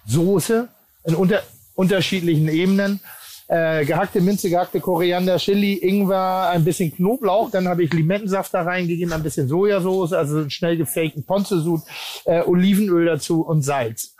[0.07, 0.67] Soße
[1.03, 1.43] in unter,
[1.75, 3.01] unterschiedlichen Ebenen.
[3.49, 7.49] Äh, gehackte Minze, gehackte Koriander, Chili, Ingwer, ein bisschen Knoblauch.
[7.49, 11.81] Dann habe ich Limettensaft da reingegeben, ein bisschen Sojasauce, also einen schnell gefakten Ponzesud,
[12.25, 14.15] äh, Olivenöl dazu und Salz.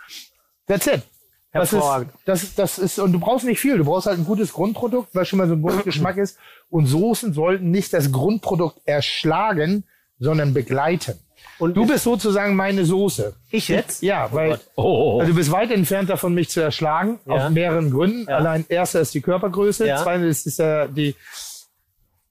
[0.67, 1.01] That's it.
[1.53, 1.83] Das ist,
[2.25, 3.77] das, das ist, und du brauchst nicht viel.
[3.77, 6.37] Du brauchst halt ein gutes Grundprodukt, weil schon mal so ein Grundgeschmack ist.
[6.69, 9.83] Und Soßen sollten nicht das Grundprodukt erschlagen,
[10.19, 11.19] sondern begleiten.
[11.59, 13.33] Und Du bist sozusagen meine Soße.
[13.51, 14.03] ich jetzt?
[14.03, 14.61] Ja, weil Gott.
[14.75, 17.33] Oh, also du bist weit entfernt davon, mich zu erschlagen, Ja.
[17.47, 18.25] aus mehreren Gründen.
[18.29, 18.37] Ja.
[18.37, 20.01] Allein erster ist die Körpergröße, Ja.
[20.03, 21.15] zweitens ist ja die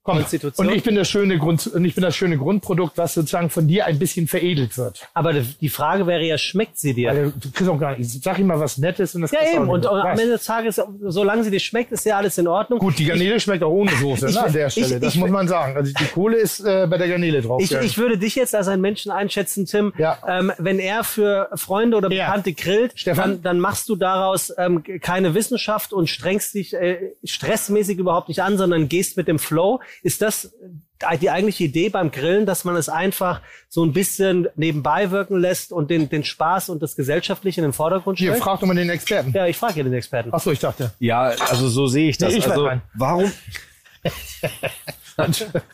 [0.06, 0.16] Komm.
[0.18, 0.66] Konstitution.
[0.68, 3.66] Und ich bin das schöne Grund, und ich bin das schöne Grundprodukt, was sozusagen von
[3.68, 5.06] dir ein bisschen veredelt wird.
[5.14, 7.10] Aber die Frage wäre ja, schmeckt sie dir?
[7.10, 8.08] Also, du kriegst auch gar nicht.
[8.22, 9.68] Sag ihm mal was Nettes und das ja, eben.
[9.68, 10.06] Und, und am?
[10.18, 12.78] Ende des Tages, solange sie dir schmeckt, ist ja alles in Ordnung.
[12.78, 15.00] Gut, die Garnele schmeckt auch ohne Soße, Ich- ne, an der ich- Stelle.
[15.00, 15.76] das ich- muss man sagen.
[15.76, 17.60] Also die Kohle ist äh, bei der Garnele drauf.
[17.60, 19.92] Ich, ich würde dich jetzt als einen Menschen einschätzen, Tim.
[19.98, 20.18] Ja.
[20.28, 22.26] Ähm, wenn er für Freunde oder Ja.
[22.26, 23.30] Bekannte grillt, Stefan?
[23.32, 28.40] dann, dann machst du daraus ähm, keine Wissenschaft und strengst dich äh, stressmäßig überhaupt nicht
[28.42, 29.80] an, sondern gehst mit dem Flow.
[30.02, 30.52] Ist das
[31.00, 35.38] äh, die eigentliche Idee beim Grillen, dass man es einfach so ein bisschen nebenbei wirken
[35.38, 38.44] lässt und den, den Spaß und das Gesellschaftliche in den Vordergrund Hier, stellt?
[38.44, 39.32] frag doch mal den Experten.
[39.32, 40.30] Ja, ich frage ja den Experten.
[40.32, 40.92] Ach so, ich dachte.
[40.98, 42.32] Ja, also so sehe ich das.
[42.32, 42.82] Nee, ich also, rein.
[42.94, 43.30] warum?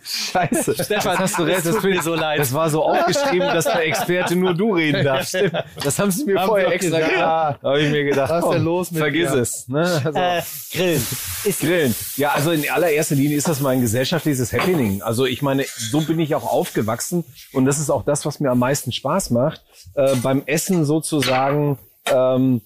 [0.03, 0.75] Scheiße.
[0.85, 1.67] Stefan, das hast du recht.
[1.67, 2.39] Das, tut mir so leid.
[2.39, 5.31] das war so aufgeschrieben, dass der Experte nur du reden darfst.
[5.31, 5.53] Stimmt.
[5.83, 7.13] Das haben sie mir Haben vorher extra gesagt.
[7.13, 7.59] gesagt.
[7.63, 9.39] Da habe ich mir gedacht, Was ist denn los mit vergiss dir?
[9.39, 9.69] es.
[9.69, 9.81] Ne?
[10.05, 11.07] Also, Äh, Grillen.
[11.45, 11.95] Ist, Grillen.
[12.17, 15.03] Ja, also in allererster Linie ist das mein gesellschaftliches Happening.
[15.03, 18.51] Also ich meine, so bin ich auch aufgewachsen und das ist auch das, was mir
[18.51, 19.63] am meisten Spaß macht.
[19.95, 22.61] Äh, beim Essen sozusagen, ähm,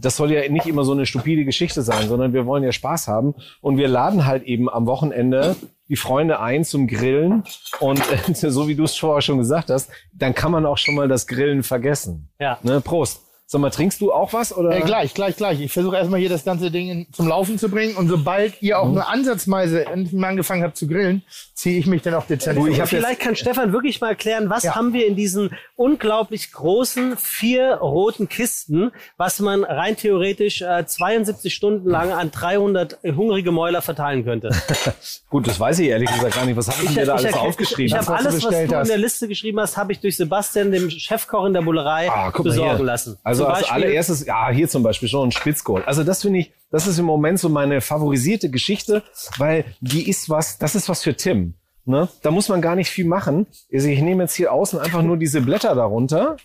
[0.00, 3.08] das soll ja nicht immer so eine stupide Geschichte sein, sondern wir wollen ja Spaß
[3.08, 5.56] haben und wir laden halt eben am Wochenende
[5.88, 7.44] die Freunde ein zum Grillen
[7.80, 10.94] und äh, so wie du es vorher schon gesagt hast, dann kann man auch schon
[10.94, 12.30] mal das Grillen vergessen.
[12.38, 12.58] Ja.
[12.62, 12.80] Ne?
[12.80, 13.22] Prost.
[13.52, 14.74] Sag mal, trinkst du auch was oder?
[14.74, 15.60] Äh, gleich, gleich, gleich.
[15.60, 18.78] Ich versuche erstmal hier das ganze Ding in, zum Laufen zu bringen und sobald ihr
[18.80, 21.20] auch nur ansatzweise endlich mal angefangen habt zu grillen,
[21.54, 22.56] ziehe ich mich dann auch dezent.
[22.58, 24.74] Du, ich hab Vielleicht kann Stefan wirklich mal erklären, was Ja.
[24.74, 31.52] haben wir in diesen unglaublich großen vier roten Kisten, was man rein theoretisch äh, 72
[31.52, 34.48] Stunden lang an 300 hungrige Mäuler verteilen könnte.
[35.28, 36.56] Gut, das weiß ich ehrlich gesagt gar nicht.
[36.56, 37.84] Was haben wir da alles erkenne- aufgeschrieben?
[37.84, 38.88] Ich, ich habe was du alles, was du in hast.
[38.88, 42.84] der Liste geschrieben hast, habe ich durch Sebastian, dem Chefkoch in der Bullerei, Ah, besorgen
[42.86, 43.18] lassen.
[43.22, 45.82] Also Zum als Beispiel- allererstes, ja, hier zum Beispiel schon ein Spitzkohl.
[45.84, 49.02] Also das finde ich, das ist im Moment so meine favorisierte Geschichte,
[49.38, 51.54] weil die ist was, das ist was für Tim.
[51.84, 52.08] Ne?
[52.22, 53.46] Da muss man gar nicht viel machen.
[53.72, 56.36] Also ich nehme jetzt hier außen einfach nur diese Blätter darunter.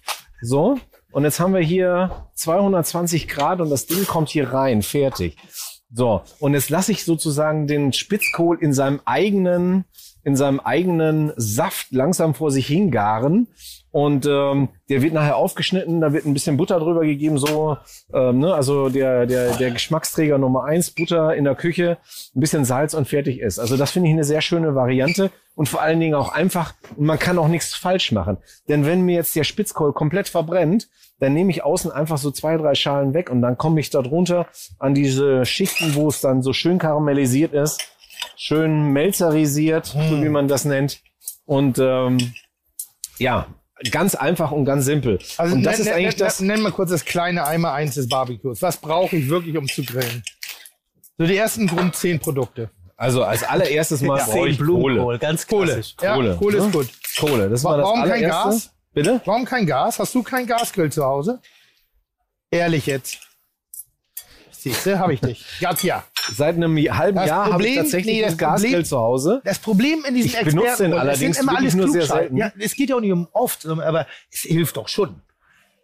[0.41, 0.77] So.
[1.11, 4.81] Und jetzt haben wir hier 220 Grad und das Ding kommt hier rein.
[4.81, 5.37] Fertig.
[5.93, 6.21] So.
[6.39, 9.85] Und jetzt lasse ich sozusagen den Spitzkohl in seinem eigenen,
[10.23, 13.47] in seinem eigenen Saft langsam vor sich hingaren.
[13.97, 17.77] Und ähm, der wird nachher aufgeschnitten, da wird ein bisschen Butter drüber gegeben, so,
[18.13, 21.97] ähm, ne, also der, der, der Geschmacksträger Nummer eins, Butter in der Küche,
[22.35, 23.57] ein bisschen Salz und fertig ist.
[23.57, 27.07] Also das finde ich eine sehr schöne Variante und vor allen Dingen auch einfach, und
[27.07, 28.37] man kann auch nichts falsch machen.
[28.69, 30.89] Denn wenn mir jetzt der Spitzkohl komplett verbrennt,
[31.19, 34.03] dann nehme ich außen einfach so zwei, drei Schalen weg und dann komme ich da
[34.03, 34.45] drunter
[34.77, 37.81] an diese Schichten, wo es dann so schön karamellisiert ist,
[38.35, 41.01] schön melzerisiert, so wie man das nennt.
[41.47, 42.19] Und ähm,
[43.17, 43.47] ja,
[43.91, 45.19] ganz einfach und ganz simpel.
[45.37, 46.39] Also und das nenn, ist eigentlich nenn, das.
[46.39, 48.61] Nenn mal kurz das kleine Eimer eins des Barbecues.
[48.61, 50.23] Was brauche ich wirklich, um zu grillen?
[51.17, 52.69] So die ersten Grund zehn Produkte.
[52.95, 55.19] Also als allererstes mal Ja, brauche ich Blumenkohl, Kohle.
[55.19, 55.81] ganz Kohle.
[56.01, 56.89] Ja, Kohle, Kohle, ist gut.
[57.19, 58.49] Kohle, das war das Warum kein allererste.
[58.49, 58.71] Gas?
[58.93, 59.21] Bitte?
[59.25, 59.99] Warum kein Gas?
[59.99, 61.39] Hast du keinen Gasgrill zu Hause?
[62.49, 63.19] Ehrlich jetzt.
[64.51, 65.45] Siehst du, habe ich dich.
[65.61, 66.03] Ganz ja.
[66.35, 69.41] Seit einem halben Das Jahr habe ich tatsächlich nee, das einen Gasgrill Problem- zu Hause.
[69.45, 72.05] Das Problem in diesen Ich benutze den Experten- es allerdings sind immer alles nur sehr
[72.05, 72.37] selten.
[72.37, 75.21] Ja, es geht ja auch nicht um oft, aber es hilft doch schon.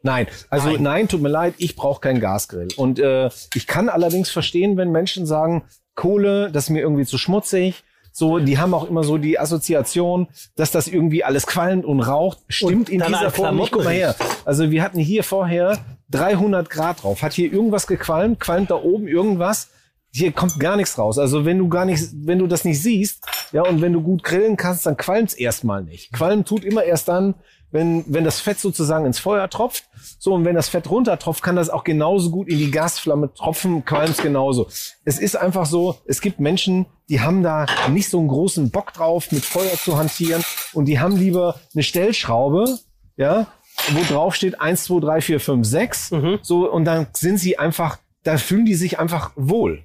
[0.05, 1.07] Nein, also nein, Nein.
[1.07, 2.67] tut mir leid, ich brauche keinen Gasgrill.
[2.75, 5.63] Und äh, ich kann allerdings verstehen, wenn Menschen sagen,
[5.95, 7.83] Kohle, das ist mir irgendwie zu schmutzig.
[8.11, 12.39] So, die haben auch immer so die Assoziation, dass das irgendwie alles qualmt und raucht.
[12.49, 13.71] Stimmt in dann dieser Form nicht.
[13.71, 14.15] Guck mal her.
[14.45, 15.79] Also wir hatten hier vorher
[16.11, 17.23] 300 Grad drauf.
[17.23, 18.39] Hat hier irgendwas gequalmt?
[18.39, 19.69] Qualmt da oben irgendwas?
[20.15, 21.17] Hier kommt gar nichts raus.
[21.17, 24.23] Also wenn du gar nicht, wenn du das nicht siehst, ja, und wenn du gut
[24.23, 26.13] grillen kannst, dann qualmt's erstmal nicht.
[26.13, 27.33] Qualm tut immer erst dann,
[27.71, 29.85] wenn, wenn das Fett sozusagen ins Feuer tropft.
[30.19, 33.83] So, und wenn das Fett runtertropft, kann das auch genauso gut in die Gasflamme tropfen,
[33.85, 34.67] qualmt's genauso.
[35.03, 38.93] Es ist einfach so, es gibt Menschen, die haben da nicht so einen großen Bock
[38.93, 40.43] drauf, mit Feuer zu hantieren
[40.73, 42.77] und die haben lieber eine Stellschraube,
[43.17, 43.47] ja,
[43.91, 46.09] wo drauf steht 1, 2, 3, 4, 5, 6.
[46.43, 49.83] So, und dann sind sie einfach, da fühlen die sich einfach wohl.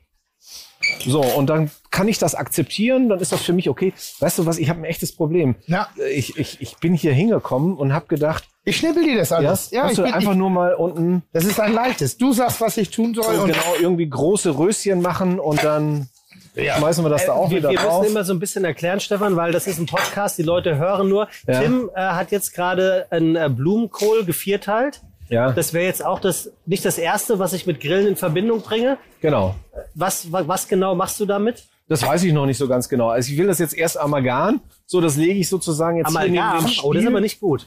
[1.06, 3.92] So, und dann kann ich das akzeptieren, dann ist das für mich okay.
[4.20, 5.54] Weißt du was, ich habe ein echtes Problem.
[5.66, 5.88] Ja.
[6.12, 9.70] Ich, ich, ich bin hier hingekommen und habe gedacht, Ich schnippel dir das ja, alles.
[9.70, 12.18] Ja, hast ich du bin, einfach ich, nur mal unten das ist ein leichtes.
[12.18, 13.34] Du sagst, was ich tun soll.
[13.34, 16.08] so Und genau irgendwie große Röschen machen und dann
[16.54, 18.00] schmeißen wir das da auch wir, wieder wir drauf.
[18.02, 21.08] müssen immer so ein bisschen erklären, Stefan, weil das ist ein Podcast, die Leute hören
[21.08, 21.28] nur.
[21.46, 21.60] Ja.
[21.60, 25.00] Tim äh, hat jetzt gerade einen äh, Blumenkohl gevierteilt.
[25.28, 28.62] Ja, Das wäre jetzt auch das nicht das erste, was ich mit Grillen in Verbindung
[28.62, 28.98] bringe.
[29.20, 29.54] genau.
[29.94, 31.64] Was, was, was genau machst du damit?
[31.88, 33.08] Das weiß ich noch nicht so ganz genau.
[33.08, 34.60] Also ich will das jetzt erst amalgam.
[34.86, 36.56] So, das lege ich sozusagen jetzt hier Amalgam.
[36.64, 37.08] neben dem Oh, das ist Stiel.
[37.08, 37.66] aber nicht gut.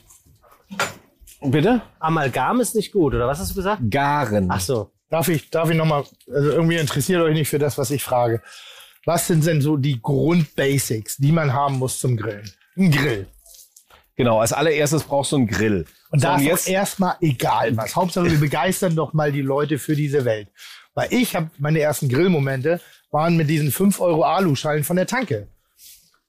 [1.42, 1.82] Bitte?
[2.00, 3.82] Amalgam ist nicht gut, oder was hast du gesagt?
[3.90, 4.48] Garen.
[4.52, 4.92] Ach so.
[5.10, 8.42] darf ich, darf ich nochmal, also irgendwie interessiert euch nicht für das, was ich frage.
[9.06, 12.50] Was sind denn so die Grundbasics, die man haben muss zum Grillen?
[12.78, 13.28] Ein Grill.
[14.16, 15.86] Genau, als allererstes brauchst du einen Grill.
[16.12, 17.96] Und so, da und ist erstmal egal was.
[17.96, 20.50] Hauptsache, wir begeistern doch mal die Leute für diese Welt.
[20.94, 22.80] Weil ich habe meine ersten Grillmomente
[23.12, 25.48] waren mit diesen 5 Euro Aluschalen von der Tanke.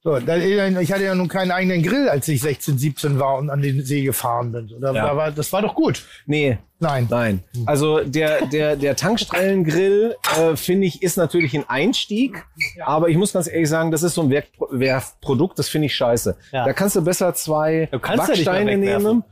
[0.04, 3.50] So, da, ich hatte ja nun keinen eigenen Grill, als ich 16, 17 war und
[3.50, 4.68] an den See gefahren bin.
[4.76, 5.06] Oder, Ja.
[5.06, 6.02] da war, das war doch gut.
[6.26, 7.06] nee, Nein.
[7.08, 7.44] Nein.
[7.66, 12.44] Also der, der, der Tankstellengrill, äh, finde ich, ist natürlich ein Einstieg.
[12.84, 15.94] Aber ich muss ganz ehrlich sagen, das ist so ein Werk Werkprodukt, das finde ich
[15.94, 16.36] scheiße.
[16.50, 16.64] Ja.
[16.64, 19.24] Da kannst du besser zwei Du kannst ja nicht mehr Backsteine nehmen,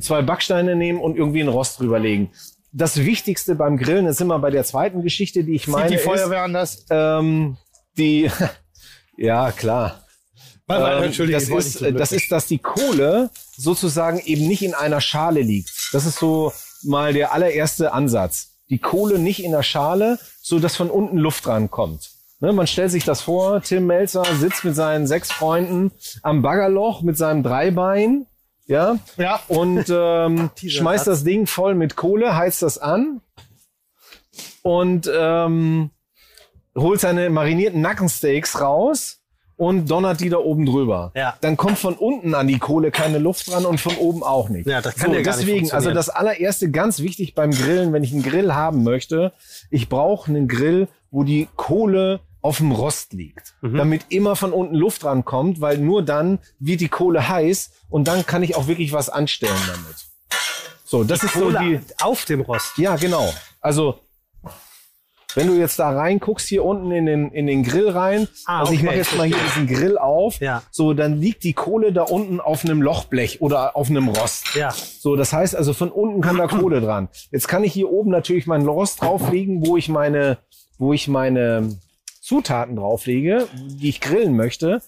[0.00, 2.30] zwei Backsteine nehmen und irgendwie einen Rost drüberlegen.
[2.72, 5.94] Das Wichtigste beim Grillen ist immer bei der zweiten Geschichte, die ich Sieht meine, die
[5.96, 6.86] ist, Feuerwehr anders?
[6.90, 7.56] ähm,
[7.98, 8.30] die,
[9.16, 10.04] Ja, klar.
[10.66, 14.62] Warte, warte, Ähm, Entschuldigung, das ist, so das ist, dass die Kohle sozusagen eben nicht
[14.62, 15.70] in einer Schale liegt.
[15.92, 16.52] Das ist so
[16.82, 18.52] mal der allererste Ansatz.
[18.70, 22.10] Die Kohle nicht in der Schale, so dass von unten Luft rankommt.
[22.40, 25.92] Ne, man stellt sich das vor, Tim Melzer sitzt mit seinen sechs Freunden
[26.22, 28.26] am Baggerloch mit seinem Dreibein,
[28.72, 29.40] ja, Ja.
[29.48, 33.20] und ähm, schmeißt das Ding voll mit Kohle, heizt das an
[34.62, 35.90] und ähm,
[36.76, 39.18] holt seine marinierten Nackensteaks raus
[39.56, 41.12] und donnert die da oben drüber.
[41.14, 41.36] Ja.
[41.40, 44.66] Dann kommt von unten an die Kohle keine Luft dran und von oben auch nicht.
[44.66, 45.94] Ja, das kann ja gar nicht deswegen, also funktionieren.
[45.96, 49.32] das allererste ganz wichtig beim Grillen, wenn ich einen Grill haben möchte,
[49.70, 53.76] ich brauche einen Grill, wo die Kohle auf dem Rost liegt, Mhm.
[53.78, 58.26] damit immer von unten Luft rankommt, weil nur dann wird die Kohle heiß und dann
[58.26, 59.96] kann ich auch wirklich was anstellen damit.
[60.84, 62.76] So, das ist so Kohle die, auf dem Rost.
[62.76, 63.32] ja, genau.
[63.60, 64.00] Also,
[65.34, 68.72] wenn du jetzt da reinguckst, hier unten in den, in den Grill rein, Ah, also
[68.74, 70.62] ich okay, mache jetzt mal hier diesen Grill auf, Ja.
[70.70, 74.54] so, dann liegt die Kohle da unten auf einem Lochblech oder auf einem Rost.
[74.54, 74.72] Ja.
[74.72, 77.08] So, das heißt also, von unten kann da Kohle dran.
[77.30, 80.36] Jetzt kann ich hier oben natürlich meinen Rost drauflegen, wo ich meine,
[80.76, 81.78] wo ich meine
[82.32, 84.80] Zutaten drauflege, die ich grillen möchte.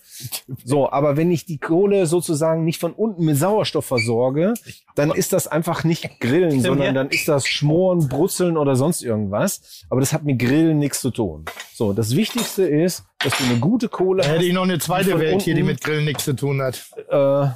[0.64, 4.54] So, aber wenn ich die Kohle sozusagen nicht von unten mit Sauerstoff versorge,
[4.94, 9.84] dann ist das einfach nicht Grillen, sondern dann ist das Schmoren, Brutzeln oder sonst irgendwas.
[9.90, 11.44] Aber das hat mit Grillen nichts zu tun.
[11.74, 15.18] So, das Wichtigste ist, dass du eine gute Kohle Da hätte ich noch eine zweite
[15.18, 16.82] Welt hier, die unten- mit Grillen nichts zu tun hat.
[17.10, 17.48] Äh,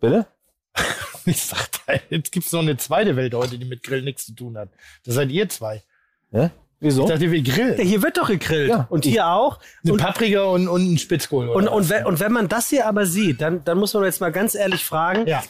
[0.00, 0.26] bitte?
[1.24, 1.68] Ich sag,
[2.08, 4.70] jetzt gibt's noch eine zweite Welt heute, die mit Grillen nichts zu tun hat.
[5.04, 5.82] Das seid ihr zwei.
[6.30, 6.50] Ja?
[6.80, 7.02] Wieso?
[7.02, 7.80] Ich dachte, wir Ja, grillen.
[7.86, 8.70] hier wird doch gegrillt.
[8.70, 9.58] Ja, und hier auch.
[9.82, 11.48] Eine Und, Paprika und, und ein Spitzkohl.
[11.48, 14.20] und, und, wenn, und wenn man das hier aber sieht, dann, dann muss man jetzt
[14.20, 15.42] mal ganz ehrlich fragen, ja.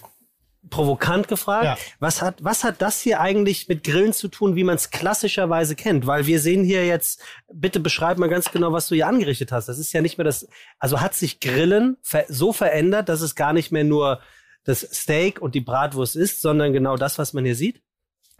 [0.70, 1.76] provokant gefragt, Ja.
[1.99, 5.76] was, hat, was hat das hier eigentlich mit Grillen zu tun, wie man es klassischerweise
[5.76, 6.07] kennt?
[6.07, 7.20] Weil wir sehen hier jetzt,
[7.53, 9.66] bitte beschreib mal ganz genau, was du hier angerichtet hast.
[9.68, 10.49] Das ist ja nicht mehr das,
[10.79, 11.97] also hat sich Grillen
[12.29, 14.20] so verändert, dass es gar nicht mehr nur
[14.64, 17.81] das Steak und die Bratwurst ist, sondern genau das, was man hier sieht?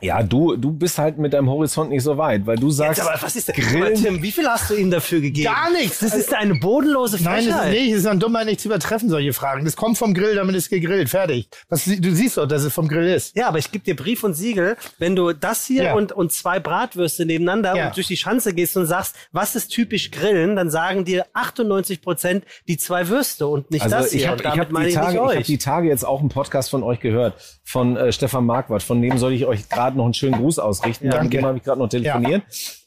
[0.01, 3.09] Ja, du, du bist halt mit deinem Horizont nicht so weit, weil du sagst, Jetzt
[3.09, 3.57] aber was ist denn?
[3.57, 5.53] Grillen- Tim, wie viel hast du ihm dafür gegeben?
[5.53, 5.99] Gar nichts.
[5.99, 7.59] Das ist eine bodenlose Nein, Frechheit.
[7.61, 7.93] das ist nicht.
[7.95, 9.65] Das ist an Dummheit nicht zu übertreffen, solche Fragen.
[9.65, 11.09] Das kommt vom Grill, damit ist gegrillt.
[11.09, 11.49] Fertig.
[11.69, 13.35] Was, du siehst doch, dass es vom Grill ist.
[13.37, 15.95] Ja, aber ich gebe dir Brief und Siegel, wenn du das hier Ja.
[15.95, 17.89] und, und zwei Bratwürste nebeneinander Ja.
[17.89, 22.03] und durch die Schanze gehst und sagst, was ist typisch Grillen, dann sagen dir 98
[22.03, 24.21] Prozent die zwei Würste und nicht Also das hier.
[24.21, 27.01] ich habe hab die, Tage, ich hab die Tage jetzt auch einen Podcast von euch
[27.01, 27.35] gehört,
[27.65, 28.85] von äh, Stefan Marquardt.
[28.85, 31.11] Von dem soll ich euch gerade noch einen schönen Gruß ausrichten.
[31.11, 32.43] Ja, Mit dem habe ich gerade noch telefoniert.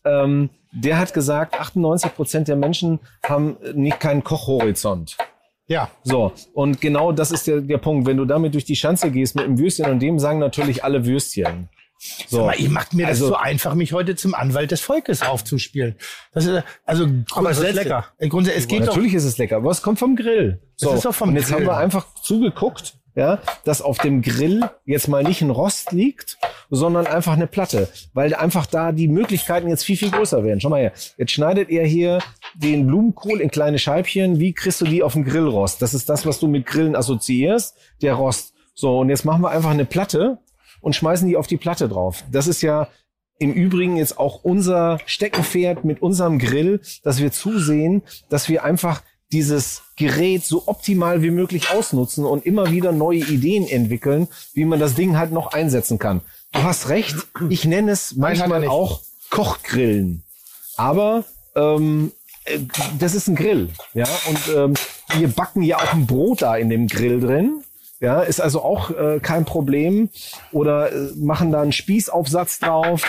[0.05, 5.17] Ähm, der hat gesagt, 98 Prozent der Menschen haben nicht keinen Kochhorizont.
[5.67, 5.89] Ja.
[6.03, 8.05] So, und genau das ist der, der Punkt.
[8.07, 11.05] Wenn du damit durch die Schanze gehst mit einem Würstchen und dem sagen natürlich alle
[11.05, 11.69] Würstchen.
[12.27, 12.41] So.
[12.41, 15.95] Aber ihr macht mir Also- das so einfach, mich heute zum Anwalt des Volkes aufzuspielen.
[16.33, 18.05] Das ist, also, Aber es ist lecker.
[18.27, 20.59] Grundsätzlich, es geht doch, Natürlich ist es lecker, aber es kommt vom Grill.
[20.77, 21.57] So, ist doch vom und jetzt Grill.
[21.59, 26.37] haben wir einfach zugeguckt, ja, dass auf dem Grill jetzt mal nicht ein Rost liegt,
[26.69, 30.61] sondern einfach eine Platte, weil einfach da die Möglichkeiten jetzt viel, viel größer werden.
[30.61, 32.19] Schau mal her, jetzt schneidet ihr hier
[32.55, 34.39] den Blumenkohl in kleine Scheibchen.
[34.39, 35.81] Wie kriegst du die auf den Grillrost?
[35.81, 38.53] Das ist das, was du mit Grillen assoziierst, der Rost.
[38.73, 40.39] So, und jetzt machen wir einfach eine Platte
[40.79, 42.23] und schmeißen die auf die Platte drauf.
[42.31, 42.87] Das ist ja
[43.41, 49.01] im Übrigen jetzt auch unser Steckenpferd mit unserem Grill, dass wir zusehen, dass wir einfach
[49.31, 54.79] dieses Gerät so optimal wie möglich ausnutzen und immer wieder neue Ideen entwickeln, wie man
[54.79, 56.21] das Ding halt noch einsetzen kann.
[56.51, 57.15] Du hast recht,
[57.49, 60.23] ich nenne es manchmal auch Kochgrillen.
[60.75, 61.23] Aber
[61.55, 62.11] ähm,
[62.45, 62.59] äh,
[62.99, 64.07] das ist ein Grill, ja.
[64.27, 64.73] Und ähm,
[65.17, 67.63] wir backen ja auch ein Brot da in dem Grill drin.
[67.99, 70.09] Ja, ist also auch äh, kein Problem.
[70.51, 73.03] Oder äh, machen da einen Spießaufsatz drauf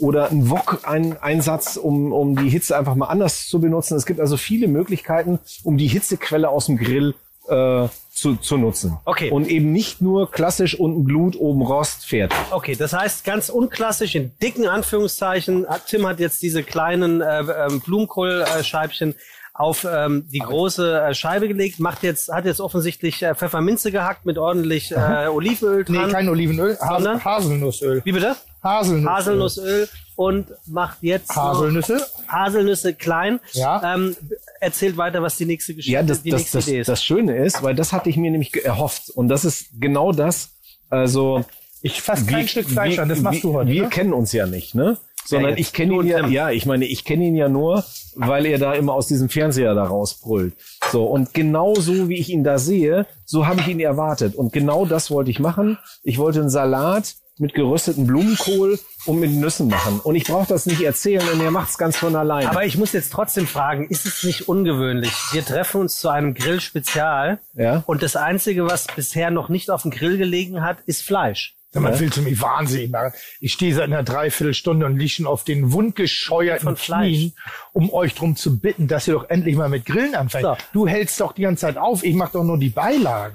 [0.00, 3.96] oder einen Wok-Einsatz, um, um die Hitze einfach mal anders zu benutzen.
[3.96, 7.14] Es gibt also viele Möglichkeiten, um die Hitzequelle aus dem Grill
[7.48, 8.98] äh, zu, zu nutzen.
[9.04, 9.30] Okay.
[9.30, 12.38] Und eben nicht nur klassisch unten Glut, oben Rost, fertig.
[12.50, 15.66] Okay, das heißt ganz unklassisch in dicken Anführungszeichen.
[15.86, 19.14] Tim hat jetzt diese kleinen äh, ähm, Blumenkohlscheibchen
[19.58, 24.26] auf ähm, die große äh, Scheibe gelegt, macht jetzt hat jetzt offensichtlich äh, Pfefferminze gehackt
[24.26, 26.10] mit ordentlich äh, Olivenöl nee, dran.
[26.10, 27.24] kein Olivenöl, Sondern?
[27.24, 28.02] Has Haselnussöl.
[28.04, 28.36] Wie bitte?
[28.66, 29.08] Haselnussöl.
[29.08, 32.04] Haselnussöl und macht jetzt Haselnüsse.
[32.28, 33.38] Haselnüsse klein.
[33.52, 33.94] Ja.
[33.94, 34.16] Ähm,
[34.60, 36.88] erzählt weiter, was die nächste Geschichte, Ja, das, die das, nächste das, Idee ist.
[36.88, 39.10] das Schöne ist, weil das hatte ich mir nämlich erhofft.
[39.10, 40.50] Und das ist genau das,
[40.88, 41.44] also
[41.82, 43.70] Ich fasse kein Stück Fleisch wir, an, das machst wir, du heute.
[43.70, 43.88] Wir ne?
[43.90, 44.96] kennen uns ja nicht, ne?
[45.26, 46.30] Sondern jetzt ich kenne ihn ja, Tim.
[46.32, 49.74] ja, ich meine, ich kenne ihn ja nur, weil er da immer aus diesem Fernseher
[49.74, 50.54] da rausbrüllt.
[50.92, 54.36] So, und genau so, wie ich ihn da sehe, so habe ich ihn erwartet.
[54.36, 55.78] Und genau das wollte ich machen.
[56.04, 60.00] Ich wollte einen Salat mit gerösteten Blumenkohl und mit Nüssen machen.
[60.00, 62.48] Und ich brauche das nicht erzählen und er macht es ganz von alleine.
[62.50, 65.12] Aber ich muss jetzt trotzdem fragen, ist es nicht ungewöhnlich?
[65.32, 67.82] Wir treffen uns zu einem Grill-Spezial Ja.
[67.86, 71.54] und das Einzige, was bisher noch nicht auf dem Grill gelegen hat, ist Fleisch.
[71.72, 73.12] Sag mal, willst du mich wahnsinnig machen?
[73.38, 77.08] Ich stehe seit einer Dreiviertelstunde und liege schon auf den wundgescheuerten Von Fleisch.
[77.16, 77.32] Knien,
[77.74, 80.44] um euch drum zu bitten, dass ihr doch endlich mal mit Grillen anfängt.
[80.46, 80.56] So.
[80.72, 83.34] Du hältst doch die ganze Zeit auf, ich mache doch nur die Beilagen.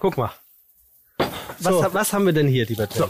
[0.00, 0.32] Guck mal.
[1.58, 1.86] Was, So.
[1.92, 3.06] was haben wir denn hier, lieber Tim?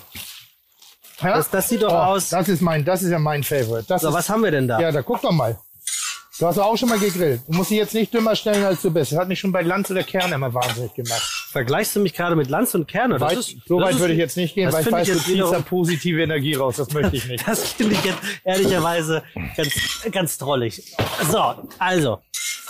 [1.22, 1.36] Ja?
[1.36, 3.84] Das- das sieht doch oh, aus- Das ist mein, das ist ja mein Favorite.
[3.88, 4.80] Das So, ist, was haben wir denn da?
[4.80, 5.58] Ja, da guck doch mal.
[6.38, 7.42] Du hast doch auch schon mal gegrillt.
[7.46, 9.12] Du musst dich jetzt nicht dümmer stellen, als du bist.
[9.12, 11.20] Das hat mich schon bei Lanz oder Kern immer wahnsinnig gemacht.
[11.50, 13.18] Vergleichst du mich gerade mit Lanz und Kerner?
[13.18, 15.08] Das Weit, ist, so weit würde ich jetzt nicht gehen, das weil ich finde weiß,
[15.08, 16.76] ich du jetzt ziehst da positive Energie raus.
[16.76, 17.44] Das möchte ich nicht.
[17.46, 19.22] Das finde ich jetzt ehrlicherweise
[19.54, 19.72] ganz,
[20.12, 20.94] ganz drollig.
[21.30, 22.20] So, also,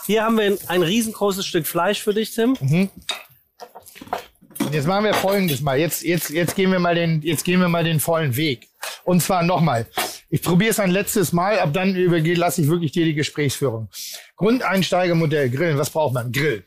[0.07, 2.57] hier haben wir ein, ein riesengroßes Stück Fleisch für dich, Tim.
[4.65, 5.79] Und jetzt machen wir folgendes mal.
[5.79, 8.69] Jetzt, jetzt, jetzt gehen wir mal den, jetzt gehen wir mal den vollen Weg.
[9.05, 9.87] Und zwar nochmal.
[10.29, 13.89] Ich probiere es ein letztes Mal, ab dann übergehe, lasse ich wirklich dir die Gesprächsführung.
[14.37, 15.77] Grundeinsteigermodell, Grillen.
[15.77, 16.31] Was braucht man?
[16.31, 16.63] Grill.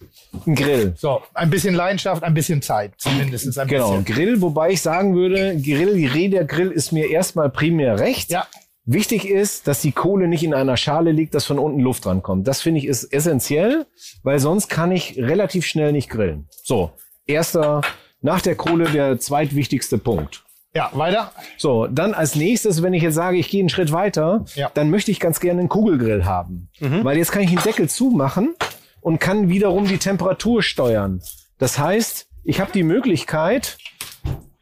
[0.45, 0.93] Ein Grill.
[0.97, 4.05] So, ein bisschen Leidenschaft, ein bisschen Zeit, zumindest ein Genau, bisschen.
[4.05, 8.29] Grill, wobei ich sagen würde, Grill, die Rädergrill ist mir erstmal primär recht.
[8.29, 8.47] Ja,
[8.85, 12.49] Wichtig ist, dass die Kohle nicht in einer Schale liegt, dass von unten Luft rankommt.
[12.49, 13.85] Das finde ich ist essentiell,
[14.23, 16.49] weil sonst kann ich relativ schnell nicht grillen.
[16.63, 16.91] So,
[17.25, 17.81] erster,
[18.21, 20.43] nach der Kohle der zweitwichtigste Punkt.
[20.75, 21.31] ja, weiter.
[21.57, 24.71] So, dann als nächstes, wenn ich jetzt sage, ich gehe einen Schritt weiter, Ja.
[24.73, 26.69] dann möchte ich ganz gerne einen Kugelgrill haben.
[26.79, 28.55] Weil jetzt kann ich den Deckel zumachen
[29.01, 31.21] und kann wiederum die Temperatur steuern.
[31.59, 33.77] Das heißt, ich habe die Möglichkeit,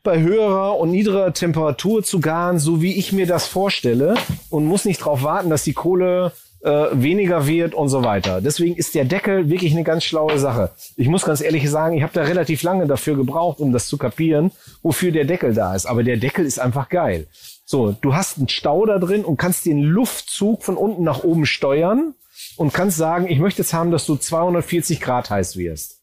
[0.03, 4.16] bei höherer und niedriger Temperatur zu garen, so wie ich mir das vorstelle
[4.49, 6.32] und muss nicht darauf warten, dass die Kohle
[6.64, 8.41] äh, weniger wird und so weiter.
[8.41, 10.72] Deswegen ist der Deckel wirklich eine ganz schlaue Sache.
[10.95, 13.97] Ich muss ganz ehrlich sagen, ich habe da relativ lange dafür gebraucht, um das zu
[13.97, 14.51] kapieren,
[14.82, 15.86] wofür der Deckel da ist.
[15.86, 17.28] Aber der Deckel ist einfach geil.
[17.66, 21.45] So, du hast einen Stau da drin und kannst den Luftzug von unten nach oben
[21.45, 22.16] steuern
[22.57, 26.01] und kannst sagen, ich möchte jetzt haben, dass du 240 Grad heiß wirst.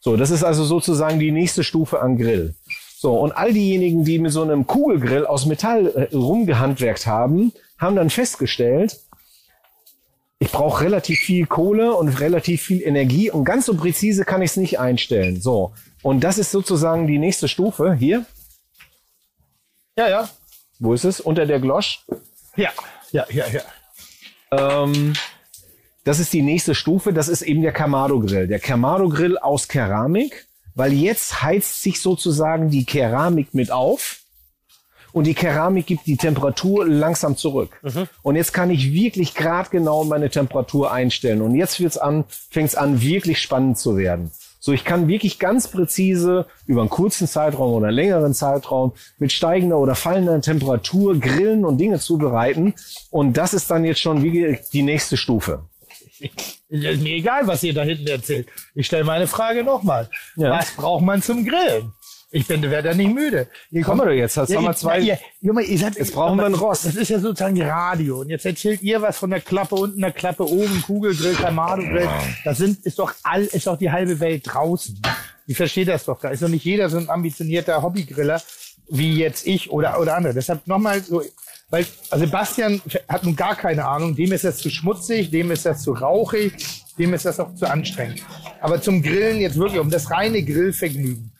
[0.00, 2.54] So, das ist also sozusagen die nächste Stufe an Grill.
[3.00, 7.96] So, und all diejenigen, die mit so einem Kugelgrill aus Metall äh, rumgehandwerkt haben, haben
[7.96, 8.98] dann festgestellt,
[10.40, 14.50] ich brauche relativ viel Kohle und relativ viel Energie und ganz so präzise kann ich
[14.52, 15.40] es nicht einstellen.
[15.40, 15.72] So,
[16.02, 17.94] und das ist sozusagen die nächste Stufe.
[17.94, 18.24] Hier,
[19.96, 20.28] Ja, ja.
[20.78, 21.20] wo ist es?
[21.20, 22.04] Unter der Glosch.
[22.56, 22.70] Ja,
[23.10, 23.62] ja, ja, ja.
[24.82, 25.12] Ähm,
[26.04, 27.12] das ist die nächste Stufe.
[27.12, 28.46] Das ist eben der Kamado Grill.
[28.46, 34.20] Der Kamado Grill aus Keramik, weil jetzt heizt sich sozusagen die Keramik mit auf
[35.18, 37.80] und die Keramik gibt die Temperatur langsam zurück.
[38.22, 41.42] Und jetzt kann ich wirklich gradgenau meine Temperatur einstellen.
[41.42, 44.30] Und jetzt wird's an, fängt's an, wirklich spannend zu werden.
[44.60, 49.32] So, ich kann wirklich ganz präzise über einen kurzen Zeitraum oder einen längeren Zeitraum mit
[49.32, 52.74] steigender oder fallender Temperatur grillen und Dinge zubereiten.
[53.10, 55.64] Und das ist dann jetzt schon wie die nächste Stufe.
[56.68, 58.46] Ist mir egal, was ihr da hinten erzählt.
[58.76, 60.10] Ich stelle meine Frage nochmal.
[60.36, 60.50] Ja.
[60.50, 61.92] Was braucht man zum Grillen?
[62.30, 63.46] Ich bin, werde da nicht müde.
[63.84, 66.44] Kommen wir doch jetzt, haben wir ihr- zwei- Ihr, Junge, ihr seid, Jetzt brauchen wir
[66.44, 66.84] ein Rost.
[66.84, 68.20] Das ist ja sozusagen Radio.
[68.20, 72.06] Und jetzt erzählt ihr was von der Klappe unten, der Klappe oben, Kugelgrill, Kamado-Grill.
[72.44, 75.00] Das sind, ist doch all, ist doch die halbe Welt draußen.
[75.46, 76.20] Ich verstehe das doch.
[76.20, 78.42] Da ist doch nicht jeder so ein ambitionierter Hobbygriller
[78.90, 80.34] wie jetzt ich oder, oder andere.
[80.34, 81.22] Deshalb nochmal so,
[81.70, 84.14] weil Sebastian hat nun gar keine Ahnung.
[84.14, 86.52] Dem ist das zu schmutzig, dem ist das zu rauchig,
[86.98, 88.22] dem ist das auch zu anstrengend.
[88.60, 91.30] Aber zum Grillen jetzt wirklich, um das reine Grillvergnügen,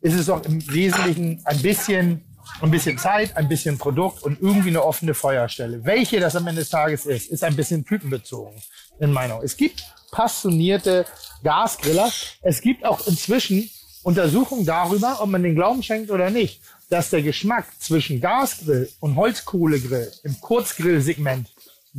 [0.00, 2.24] ist es doch im Wesentlichen ein bisschen,
[2.60, 5.84] ein bisschen Zeit, ein bisschen Produkt und irgendwie eine offene Feuerstelle.
[5.84, 8.60] Welche das am Ende des Tages ist, ist ein bisschen typenbezogen,
[9.00, 9.42] in Meinung.
[9.42, 11.04] Es gibt passionierte
[11.42, 12.10] Gasgriller.
[12.42, 13.68] Es gibt auch inzwischen
[14.02, 19.16] Untersuchungen darüber, ob man den Glauben schenkt oder nicht, dass der Geschmack zwischen Gasgrill und
[19.16, 21.48] Holzkohlegrill im Kurzgrillsegment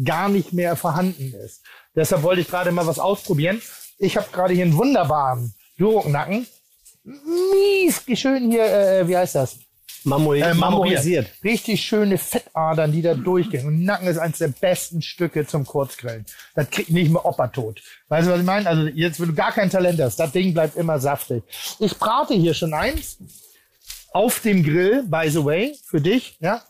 [0.04, 1.62] gar nicht mehr vorhanden ist.
[1.96, 3.62] Deshalb wollte ich gerade mal was ausprobieren.
[3.98, 6.48] Ich habe gerade hier einen wunderbaren Durocknacken.
[7.10, 9.58] Mies, schön hier, äh, wie heißt das?
[10.04, 11.28] Marmori Äh, marmorisiert.
[11.44, 13.68] Richtig schöne Fettadern, die da durchgehen.
[13.68, 16.26] Und Nacken ist eines der besten Stücke zum Kurzgrillen.
[16.56, 17.82] Das kriegt nicht mehr Opa tot.
[18.08, 18.70] Weißt du, was ich meine?
[18.70, 21.44] Also jetzt, wenn du gar kein Talent hast, das Ding bleibt immer saftig.
[21.80, 23.18] Ich brate hier schon eins
[24.12, 26.64] auf dem Grill, by the way, für dich, ja.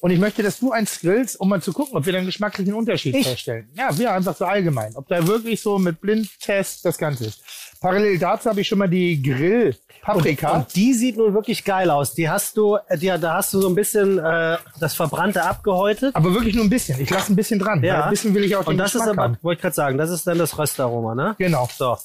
[0.00, 2.74] Und ich möchte, dass du eins grillst, um mal zu gucken, ob wir dann geschmacklichen
[2.74, 3.70] Unterschied feststellen.
[3.74, 4.96] Ja, wir einfach so allgemein.
[4.96, 7.40] Ob da wirklich so mit Blindtest das Ganze ist.
[7.82, 10.52] Parallel dazu habe ich schon mal die Grill-Paprika.
[10.52, 12.14] Und die sieht nun wirklich geil aus.
[12.14, 16.14] Die hast du, äh, die, da hast du so ein bisschen äh, das Verbrannte abgehäutet.
[16.16, 17.00] Aber wirklich nur ein bisschen.
[17.00, 17.82] Ich lasse ein bisschen dran.
[17.82, 19.38] weil ein bisschen will ich auch Und den das ist Geschmack aber, haben.
[19.42, 21.34] wollte ich gerade sagen, das ist dann das Röstaroma, ne?
[21.38, 21.68] Genau.
[21.76, 21.96] So.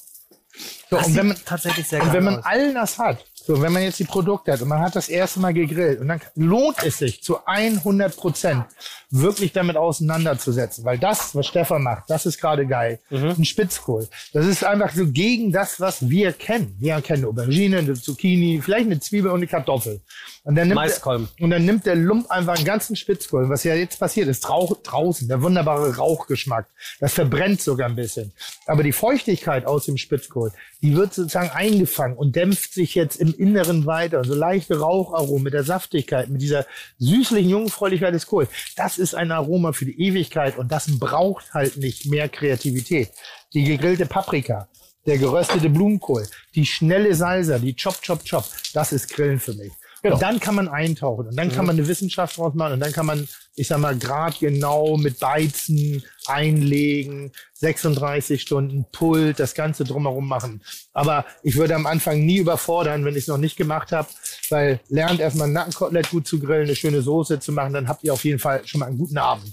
[0.90, 2.44] So, Das und wenn man, tatsächlich sehr und geil wenn man aus.
[2.46, 3.18] all das hat,
[3.48, 6.08] So, wenn man jetzt die Produkte hat und man hat das erste Mal gegrillt und
[6.08, 8.66] dann lohnt es sich zu 100 Prozent
[9.08, 13.00] wirklich damit auseinanderzusetzen, weil das, was Stefan macht, das ist gerade geil.
[13.10, 14.06] Ein Spitzkohl.
[14.34, 16.76] Das ist einfach so gegen das, was wir kennen.
[16.78, 20.02] Wir kennen eine Aubergine, eine Zucchini, vielleicht eine Zwiebel und eine Kartoffel.
[20.44, 21.28] Und dann nimmt Maiskolben.
[21.38, 23.48] Der, und dann nimmt der Lump einfach einen ganzen Spitzkohl.
[23.48, 26.66] Was ja jetzt passiert ist, Rauch, draußen, der wunderbare Rauchgeschmack.
[27.00, 28.32] Das verbrennt sogar ein bisschen.
[28.66, 33.37] Aber die Feuchtigkeit aus dem Spitzkohl, die wird sozusagen eingefangen und dämpft sich jetzt im
[33.38, 34.24] Inneren weiter.
[34.24, 36.66] So leichte Raucharomen mit der Saftigkeit, mit dieser
[36.98, 38.48] süßlichen Jungfräulichkeit des Kohls.
[38.76, 43.10] Das ist ein Aroma für die Ewigkeit und das braucht halt nicht mehr Kreativität.
[43.54, 44.68] Die gegrillte Paprika,
[45.06, 49.72] der geröstete Blumenkohl, die schnelle Salsa, die Chop, Chop, Chop, das ist Grillen für mich.
[50.02, 52.92] Und dann kann man eintauchen und dann kann man eine Wissenschaft draus machen und dann
[52.92, 53.26] kann man,
[53.56, 60.62] ich sag mal, grad genau mit Beizen einlegen, 36 Stunden Pult, das Ganze drumherum machen.
[60.92, 64.08] Aber ich würde am Anfang nie überfordern, wenn ich es noch nicht gemacht habe,
[64.50, 68.04] weil lernt erstmal ein Nackenkotelett gut zu grillen, eine schöne Soße zu machen, dann habt
[68.04, 69.52] ihr auf jeden Fall schon mal einen guten Abend.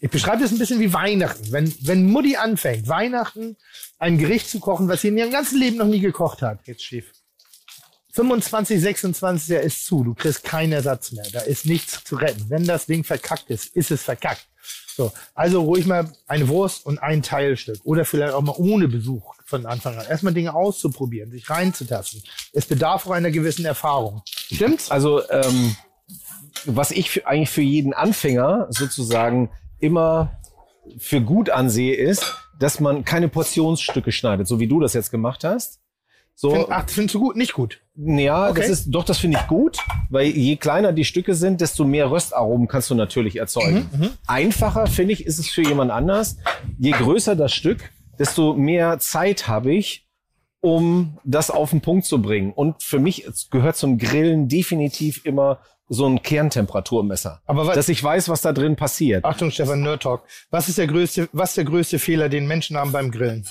[0.00, 1.52] Ich beschreibe das ein bisschen wie Weihnachten.
[1.52, 3.56] Wenn, wenn Mutti anfängt, Weihnachten
[4.00, 6.82] ein Gericht zu kochen, was sie in ihrem ganzen Leben noch nie gekocht hat, geht's
[6.82, 7.12] schief.
[8.12, 10.04] 25, 26 er ist zu.
[10.04, 11.24] Du kriegst keinen Ersatz mehr.
[11.32, 12.44] Da ist nichts zu retten.
[12.48, 14.46] Wenn das Ding verkackt ist, ist es verkackt.
[14.94, 19.34] So, also ruhig mal eine Wurst und ein Teilstück oder vielleicht auch mal ohne Besuch
[19.46, 20.06] von Anfang an.
[20.06, 22.22] Erstmal Dinge auszuprobieren, sich reinzutasten.
[22.52, 24.22] Es bedarf auch einer gewissen Erfahrung.
[24.26, 24.90] Stimmt's?
[24.90, 25.74] Also ähm,
[26.66, 30.38] was ich für, eigentlich für jeden Anfänger sozusagen immer
[30.98, 35.42] für gut ansehe, ist, dass man keine Portionsstücke schneidet, so wie du das jetzt gemacht
[35.44, 35.81] hast.
[36.34, 37.36] So, Find, ach, findest du gut?
[37.36, 37.80] Nicht gut.
[37.94, 38.60] ja, okay.
[38.60, 39.78] das ist doch, das finde ich gut,
[40.10, 43.88] weil je kleiner die Stücke sind, desto mehr Röstaromen kannst du natürlich erzeugen.
[43.92, 46.36] Mhm, Einfacher finde ich, ist es für jemand anders.
[46.78, 50.08] Je größer das Stück, desto mehr Zeit habe ich,
[50.60, 52.52] um das auf den Punkt zu bringen.
[52.52, 55.58] Und für mich gehört zum Grillen definitiv immer
[55.88, 59.24] so ein Kerntemperaturmesser, Aber was- dass ich weiß, was da drin passiert.
[59.24, 60.22] Achtung, Stefan, Nerd Talk.
[60.50, 63.46] Was ist der größte, was ist der größte Fehler, den Menschen haben beim Grillen?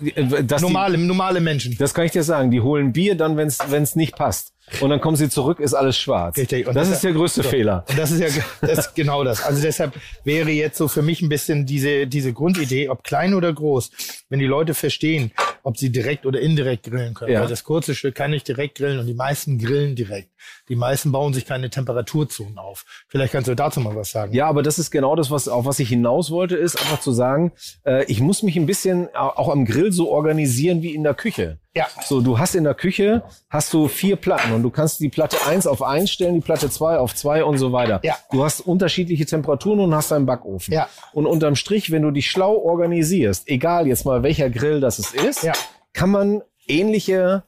[0.00, 0.14] Die-
[0.60, 1.76] Normale, normale Menschen.
[1.78, 2.50] Das kann ich dir sagen.
[2.50, 4.52] Die holen Bier dann, wenn es nicht passt.
[4.80, 6.36] Und dann kommen sie zurück, ist alles schwarz.
[6.36, 6.66] Richtig.
[6.66, 7.48] Und das das- ist der größte so.
[7.48, 7.84] Fehler.
[7.88, 9.42] Und das ist ja das ist genau das.
[9.42, 9.92] Also deshalb
[10.24, 13.90] wäre jetzt so für mich ein bisschen diese, diese Grundidee, ob klein oder groß,
[14.28, 17.32] wenn die Leute verstehen, ob sie direkt oder indirekt grillen können.
[17.32, 17.40] Ja.
[17.42, 20.30] Weil das kurze Stück kann nicht direkt grillen und die meisten grillen direkt.
[20.68, 22.84] Die meisten bauen sich keine Temperaturzonen auf.
[23.08, 24.32] Vielleicht kannst du dazu mal was sagen.
[24.32, 27.12] Ja, aber das ist genau das, was, auf was ich hinaus wollte, ist einfach zu
[27.12, 27.52] sagen,
[27.84, 31.14] äh, ich muss mich ein bisschen au- auch am Grill so organisieren wie in der
[31.14, 31.58] Küche.
[31.74, 31.86] Ja.
[32.04, 35.38] So, du hast in der Küche, hast du vier Platten und du kannst die Platte
[35.46, 38.00] eins auf eins stellen, die Platte zwei auf zwei und so weiter.
[38.02, 38.16] Ja.
[38.30, 40.74] Du hast unterschiedliche Temperaturen und hast einen Backofen.
[40.74, 40.88] Ja.
[41.14, 45.14] Und unterm Strich, wenn du dich schlau organisierst, egal jetzt mal welcher Grill das es
[45.14, 45.54] ist, Ja.
[45.94, 47.44] kann man ähnliche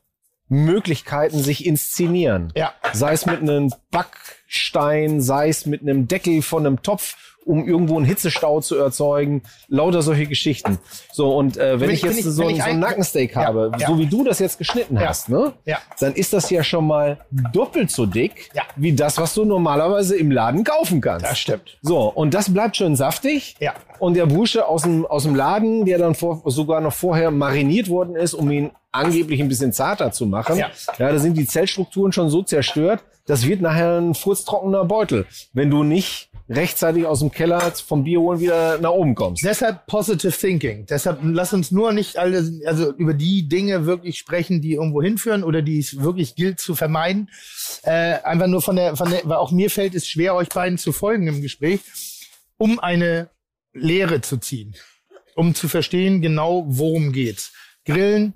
[0.48, 2.52] Möglichkeiten sich inszenieren.
[2.56, 2.72] Ja.
[2.92, 3.72] Sei es mit einem
[4.54, 9.42] Backstein, sei es mit einem Deckel von einem Topf, um irgendwo einen Hitzestau zu erzeugen.
[9.68, 10.78] Lauter solche Geschichten.
[11.12, 12.80] So, und äh, wenn, Wenn ich jetzt ich- so, wenn ein, ich so ein ein-
[12.80, 13.86] Nackensteak Ja, habe, ja.
[13.88, 15.08] so wie du das jetzt geschnitten Ja.
[15.08, 15.52] hast, ne?
[15.66, 15.78] Ja.
[16.00, 17.18] Dann ist das ja schon mal
[17.52, 18.62] doppelt so dick, Ja.
[18.76, 21.26] wie das, was du normalerweise im Laden kaufen kannst.
[21.26, 21.76] Das stimmt.
[21.82, 23.56] So, und das bleibt schön saftig.
[23.60, 23.74] Ja.
[23.98, 27.88] Und der Bursche aus dem, aus dem Laden, der dann vor, sogar noch vorher mariniert
[27.90, 30.56] worden ist, um ihn angeblich ein bisschen zarter zu machen.
[30.56, 30.70] Ja.
[30.98, 35.70] ja, da sind die Zellstrukturen schon so zerstört, das wird nachher ein furztrockener Beutel, wenn
[35.70, 39.44] du nicht rechtzeitig aus dem Keller vom Bier holen wieder nach oben kommst.
[39.44, 40.84] Deshalb positive thinking.
[40.86, 45.42] Deshalb lass uns nur nicht alle, also über die Dinge wirklich sprechen, die irgendwo hinführen
[45.42, 47.30] oder die es wirklich gilt zu vermeiden.
[47.82, 50.76] Äh, einfach nur von der, von der, weil auch mir fällt es schwer, euch beiden
[50.76, 51.80] zu folgen im Gespräch,
[52.58, 53.30] um eine
[53.72, 54.74] Lehre zu ziehen,
[55.34, 57.52] um zu verstehen genau, worum geht's.
[57.86, 58.34] Grillen,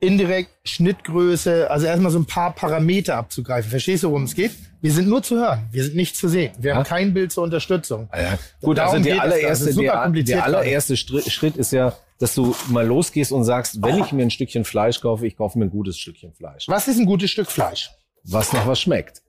[0.00, 3.70] indirekt, Schnittgröße, also erstmal so ein paar Parameter abzugreifen.
[3.70, 4.52] Verstehst du, worum es geht?
[4.80, 6.52] Wir sind nur zu hören, wir sind nicht zu sehen.
[6.58, 8.08] Wir haben kein Bild zur Unterstützung.
[8.14, 12.86] Ja, gut, Darum also der allererste, der, der allererste Schritt ist ja, dass du mal
[12.86, 15.98] losgehst und sagst, wenn ich mir ein Stückchen Fleisch kaufe, ich kaufe mir ein gutes
[15.98, 17.90] Stückchen Fleisch, Was ist ein gutes Stück Fleisch?
[18.24, 19.22] was nach was schmeckt.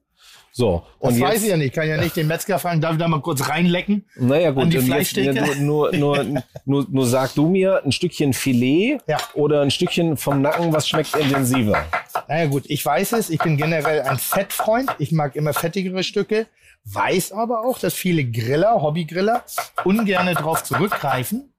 [0.60, 1.68] So, Das und weiß jetzt, ich ja nicht.
[1.68, 4.03] Ich kann ja nicht den Metzger fragen, darf ich da mal kurz reinlecken?
[4.18, 8.34] naja gut, an die ja, nur, nur, nur, nur, nur sag du mir ein Stückchen
[8.34, 9.16] Filet Ja.
[9.36, 11.86] oder ein Stückchen vom Nacken, was schmeckt intensiver.
[12.28, 13.30] Naja gut, ich weiß es.
[13.30, 14.93] Ich bin generell ein Fettfreund.
[14.99, 16.47] Ich mag immer fettigere Stücke.
[16.84, 19.45] Weiß aber auch, dass viele Griller, Hobbygriller,
[19.86, 21.53] ungerne drauf zurückgreifen.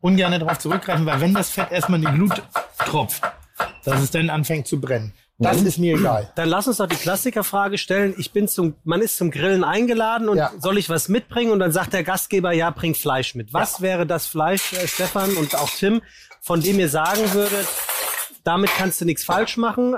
[0.00, 2.42] Ungerne drauf zurückgreifen, weil wenn das Fett erstmal in die Glut
[2.78, 3.22] tropft,
[3.84, 5.12] dass es dann anfängt zu brennen.
[5.38, 6.32] Das ist mir egal.
[6.34, 8.14] Dann lass uns doch die Klassikerfrage stellen.
[8.16, 10.50] Ich bin zum, man ist zum Grillen eingeladen und Ja.
[10.58, 11.50] soll ich was mitbringen?
[11.52, 13.52] Und dann sagt der Gastgeber, ja, bring Fleisch mit.
[13.52, 16.00] Was wäre das Fleisch, äh, Stefan und auch Tim,
[16.40, 17.66] von dem ihr sagen würdet,
[18.44, 19.96] damit kannst du nichts falsch machen?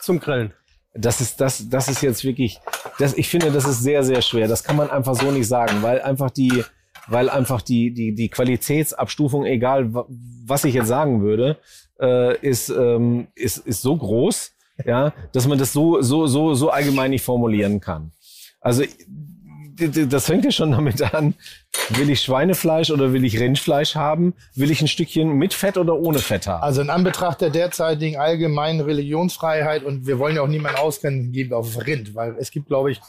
[0.00, 0.54] zum Grillen.
[0.94, 2.58] Das ist, das, das ist jetzt wirklich,
[2.98, 4.48] das, ich finde, das ist sehr, sehr schwer.
[4.48, 6.64] Das kann man einfach so nicht sagen, weil einfach die,
[7.06, 11.58] weil einfach die, die, die Qualitätsabstufung, egal wa- was ich jetzt sagen würde,
[12.00, 14.52] äh, ist, ähm, ist, ist so groß,
[14.84, 18.12] ja, dass man das so, so, so, so allgemein nicht formulieren kann.
[18.60, 18.84] Also,
[19.88, 21.34] das fängt ja schon damit an,
[21.90, 24.34] will ich Schweinefleisch oder will ich Rindfleisch haben?
[24.54, 26.62] Will ich ein Stückchen mit Fett oder ohne Fett haben?
[26.62, 31.54] Also in Anbetracht der derzeitigen allgemeinen Religionsfreiheit und wir wollen ja auch niemanden ausgrenzen, geben
[31.54, 33.00] auf Rind, weil es gibt, glaube ich,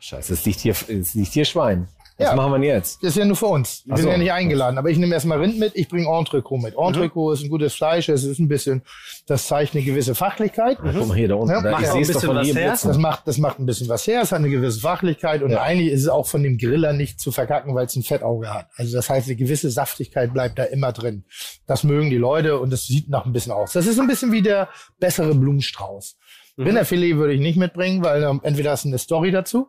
[0.00, 1.88] Scheiße, es liegt hier, es liegt hier Schwein.
[2.18, 2.34] Was Ja.
[2.34, 3.00] machen wir denn jetzt?
[3.02, 3.82] das ist ja nur für uns.
[3.86, 4.10] Wir Ach sind so.
[4.10, 4.76] ja nicht eingeladen.
[4.76, 6.74] Aber ich nehme erstmal Rind mit, ich bringe Entrecot mit.
[6.76, 8.82] Entrecot ist ein gutes Fleisch, es ist ein bisschen,
[9.28, 10.78] das zeigt eine gewisse Fachlichkeit.
[10.82, 11.52] Guck mal hier da unten.
[11.54, 12.70] Ja, da, ich sehe es von hier her.
[12.82, 15.92] Das macht, das macht ein bisschen was her, es hat eine gewisse Fachlichkeit und eigentlich
[15.92, 18.66] ist es auch von dem Griller nicht zu verkacken, weil es ein Fettauge hat.
[18.76, 21.24] Also das heißt, eine gewisse Saftigkeit bleibt da immer drin.
[21.68, 23.72] Das mögen die Leute und das sieht nach ein bisschen aus.
[23.74, 26.16] Das ist ein bisschen wie der bessere Blumenstrauß.
[26.58, 29.68] Rinderfilet würde ich nicht mitbringen, weil ähm, entweder du eine Story dazu,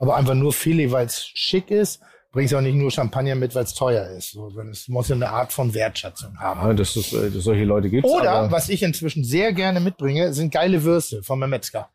[0.00, 2.00] aber einfach nur Filet, weil es schick ist,
[2.32, 4.32] bringst du auch nicht nur Champagner mit, weil es teuer ist.
[4.32, 6.60] So, sondern es muss ja eine Art von Wertschätzung haben.
[6.60, 8.06] Ja, dass es äh, dass solche Leute gibt.
[8.06, 11.90] Oder, was ich inzwischen sehr gerne mitbringe, sind geile Würste von meinem Metzger.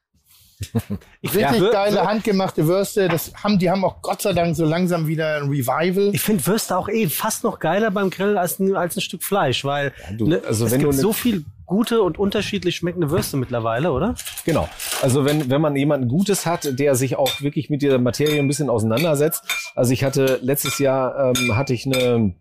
[1.24, 3.08] Richtig Ja, geile, handgemachte Würste.
[3.08, 6.12] Das haben, die haben auch Gott sei Dank so langsam wieder ein Revival.
[6.14, 9.24] Ich finde Würste auch eh fast noch geiler beim Grillen als ein, als ein Stück
[9.24, 13.38] Fleisch, weil du, ne, also es gibt ne- so viel gute und unterschiedlich schmeckende Würste
[13.38, 14.16] mittlerweile, oder?
[14.46, 14.70] Genau.
[15.02, 18.48] Also wenn, wenn man jemanden Gutes hat, der sich auch wirklich mit dieser Materie ein
[18.48, 19.44] bisschen auseinandersetzt.
[19.76, 22.34] Also ich hatte letztes Jahr ähm, hatte ich eine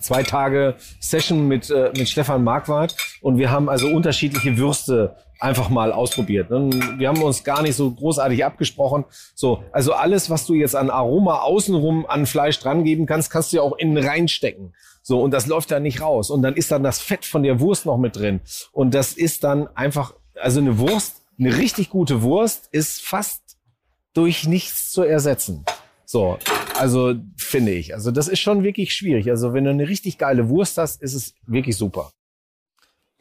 [0.00, 5.68] zwei Tage Session mit, äh, mit Stefan Marquardt und wir haben also unterschiedliche Würste einfach
[5.68, 6.48] mal ausprobiert.
[6.50, 9.04] Wir haben uns gar nicht so großartig abgesprochen.
[9.34, 13.52] So, also alles, was du jetzt an Aroma außenrum an Fleisch dran geben kannst, kannst
[13.52, 14.74] du ja auch innen reinstecken.
[15.02, 16.30] So, und das läuft da nicht raus.
[16.30, 18.40] Und dann ist dann das Fett von der Wurst noch mit drin.
[18.72, 23.58] Und das ist dann einfach, also eine Wurst, eine richtig gute Wurst ist fast
[24.14, 25.66] durch nichts zu ersetzen.
[26.06, 26.38] So,
[26.78, 27.92] also finde ich.
[27.92, 29.28] Also das ist schon wirklich schwierig.
[29.28, 32.12] Also wenn du eine richtig geile Wurst hast, ist es wirklich super.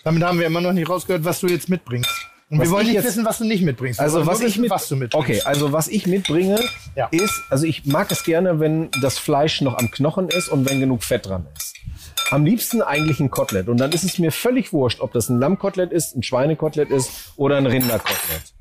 [0.03, 2.09] Damit haben wir immer noch nicht rausgehört, was du jetzt mitbringst.
[2.49, 3.99] Und Was wir wollen ich nicht jetzt- wissen, was du nicht mitbringst.
[3.99, 5.15] Wir Also was ich mit, was du mitbringst.
[5.29, 6.59] okay, also was ich mitbringe,
[6.95, 7.07] Ja.
[7.11, 10.79] ist, also ich mag es gerne, wenn das Fleisch noch am Knochen ist und wenn
[10.79, 11.73] genug Fett dran ist.
[12.31, 13.69] Am liebsten eigentlich ein Kotelett.
[13.69, 17.09] Und dann ist es mir völlig wurscht, ob das ein Lammkotelett ist, ein Schweinekotelett ist
[17.37, 18.53] oder ein Rinderkotelett.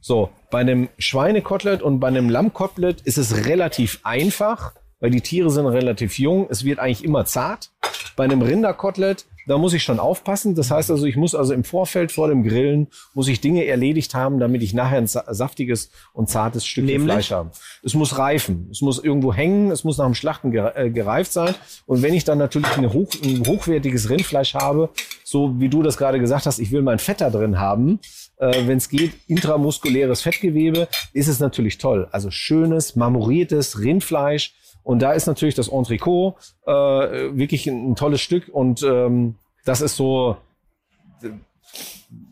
[0.00, 5.50] So, bei einem Schweinekotelett und bei einem Lammkotelett ist es relativ einfach, weil die Tiere
[5.50, 6.46] sind relativ jung.
[6.50, 7.70] Es wird eigentlich immer zart.
[8.16, 10.54] Bei einem Rinderkotelett, da muss ich schon aufpassen.
[10.54, 14.14] Das heißt also, ich muss also im Vorfeld vor dem Grillen, muss ich Dinge erledigt
[14.14, 16.84] haben, damit ich nachher ein sa- saftiges und zartes Stück?
[16.88, 17.50] Fleisch habe.
[17.82, 18.68] Es muss reifen.
[18.70, 19.70] Es muss irgendwo hängen.
[19.70, 21.54] Es muss nach dem Schlachten äh, gereift sein.
[21.86, 24.90] Und wenn ich dann natürlich hoch, ein hochwertiges Rindfleisch habe,
[25.24, 27.98] so wie du das gerade gesagt hast, ich will mein Fett da drin haben,
[28.36, 32.06] äh, wenn es geht, intramuskuläres Fettgewebe, ist es natürlich toll.
[32.12, 34.54] Also schönes, marmoriertes Rindfleisch.
[34.82, 38.48] Und da ist natürlich das Entrecot äh, wirklich ein, ein tolles Stück.
[38.48, 40.36] Und ähm, das ist so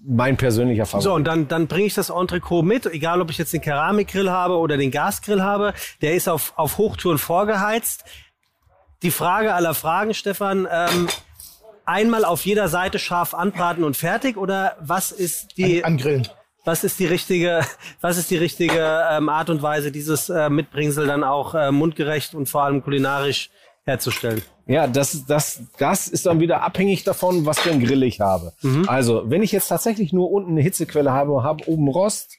[0.07, 1.05] mein persönlicher Favorit.
[1.05, 4.31] So, und dann, dann bringe ich das Entrecot mit, egal ob ich jetzt den Keramikgrill
[4.31, 5.75] habe oder den Gasgrill habe.
[6.01, 8.05] Der ist auf, auf Hochtouren vorgeheizt.
[9.03, 11.09] Die Frage aller Fragen, Stefan, ähm,
[11.85, 16.29] einmal auf jeder Seite scharf anbraten und fertig oder was ist die, An, angrillen.
[16.67, 17.61] Was ist die richtige,
[18.03, 22.35] was ist die richtige ähm, Art und Weise, dieses äh, Mitbringsel dann auch äh, mundgerecht
[22.35, 23.51] und vor allem kulinarisch
[23.85, 24.43] herzustellen?
[24.67, 28.53] Ja, das, das, das ist dann wieder abhängig davon, was für ein Grill ich habe.
[28.89, 32.39] Also, wenn ich jetzt tatsächlich nur unten eine Hitzequelle habe und habe oben Rost,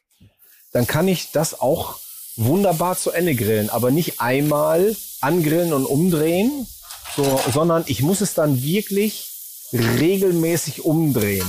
[0.74, 1.98] dann kann ich das auch
[2.36, 3.70] wunderbar zu Ende grillen.
[3.70, 6.68] Aber nicht einmal angrillen und umdrehen,
[7.16, 9.30] so, sondern ich muss es dann wirklich
[9.72, 11.48] regelmäßig umdrehen.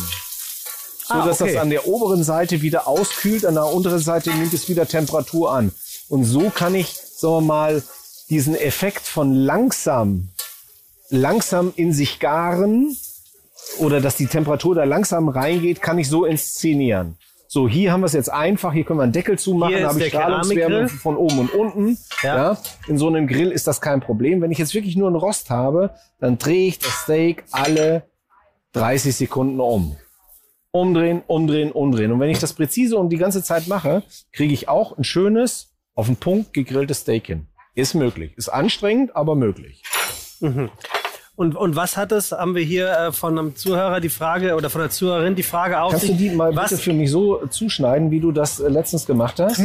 [1.09, 1.55] So Ah, dass okay.
[1.55, 5.53] das an der oberen Seite wieder auskühlt, an der unteren Seite nimmt es wieder Temperatur
[5.53, 5.73] an.
[6.09, 7.83] Und so kann ich, sagen wir mal,
[8.29, 10.29] diesen Effekt von langsam
[11.11, 12.95] langsam in sich garen
[13.79, 17.17] oder dass die Temperatur da langsam reingeht, kann ich so inszenieren.
[17.51, 18.75] So, hier haben wir es jetzt einfach.
[18.75, 19.81] Hier können wir einen Deckel zumachen.
[19.81, 21.99] Da habe ich Strahlungswärme von oben und unten.
[22.23, 22.37] Ja.
[22.37, 22.59] Ja.
[22.89, 24.43] In so einem Grill ist das kein Problem.
[24.43, 28.03] Wenn ich jetzt wirklich nur einen Rost habe, dann drehe ich das Steak alle
[28.75, 29.97] 30 Sekunden um.
[30.71, 32.13] Umdrehen, umdrehen, umdrehen.
[32.13, 34.03] Und wenn ich das präzise und die ganze Zeit mache,
[34.33, 37.47] kriege ich auch ein schönes, auf den Punkt gegrilltes Steak hin.
[37.75, 38.33] Ist möglich.
[38.37, 39.83] Ist anstrengend, aber möglich.
[41.39, 44.71] Und, und was hat es, haben wir hier äh, von einem Zuhörer die Frage oder
[44.71, 47.13] von der Zuhörerin die Frage auf Kannst sich, du die mal was, bitte für mich
[47.13, 49.63] so zuschneiden, wie du das äh, letztens gemacht hast?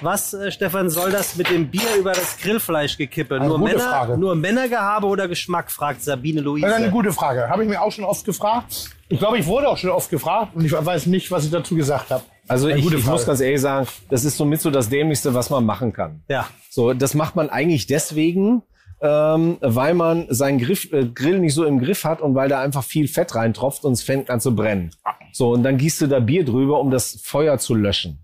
[0.00, 3.34] Was, äh, Stefan, soll das mit dem Bier über das Grillfleisch gekippe?
[3.34, 4.16] Eine Nur Männer, Frage.
[4.16, 6.64] nur Männergehabe oder Geschmack, fragt Sabine Luise.
[6.64, 7.48] Das ist eine gute Frage.
[7.48, 8.90] Habe ich mir auch schon oft gefragt.
[9.08, 11.74] Ich glaube, ich wurde auch schon oft gefragt und ich weiß nicht, was ich dazu
[11.74, 12.22] gesagt habe.
[12.46, 15.66] Also ich, ich muss ganz ehrlich sagen, das ist somit so das Dämlichste, was man
[15.66, 16.22] machen kann.
[16.28, 16.46] Ja.
[16.70, 18.62] So, das macht man eigentlich deswegen,
[19.00, 22.60] ähm, weil man seinen Griff, äh, Grill nicht so im Griff hat und weil da
[22.60, 24.90] einfach viel Fett reintropft und es fängt an zu brennen.
[25.32, 28.18] So, und dann gießt du da Bier drüber, um das Feuer zu löschen.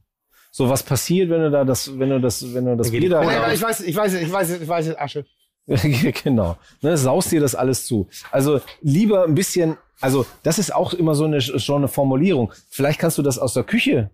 [0.50, 3.20] So, was passiert, wenn du da das, wenn du das, wenn du das Bier da
[3.20, 5.24] aber ich weiß, ich weiß, ich weiß, ich weiß, Asche.
[6.24, 6.56] genau.
[6.82, 8.08] Ne, saust dir das alles zu.
[8.30, 12.52] Also lieber ein bisschen, also das ist auch immer so eine, schon eine Formulierung.
[12.68, 14.10] Vielleicht kannst du das aus der Küche,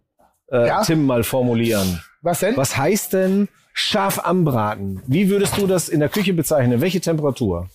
[0.50, 0.82] äh, Ja.
[0.82, 2.02] Tim, mal formulieren.
[2.22, 2.56] Was denn?
[2.56, 3.48] Was heißt denn
[3.80, 5.02] scharf anbraten?
[5.06, 6.80] Wie würdest du das in der Küche bezeichnen?
[6.80, 7.68] Welche Temperatur?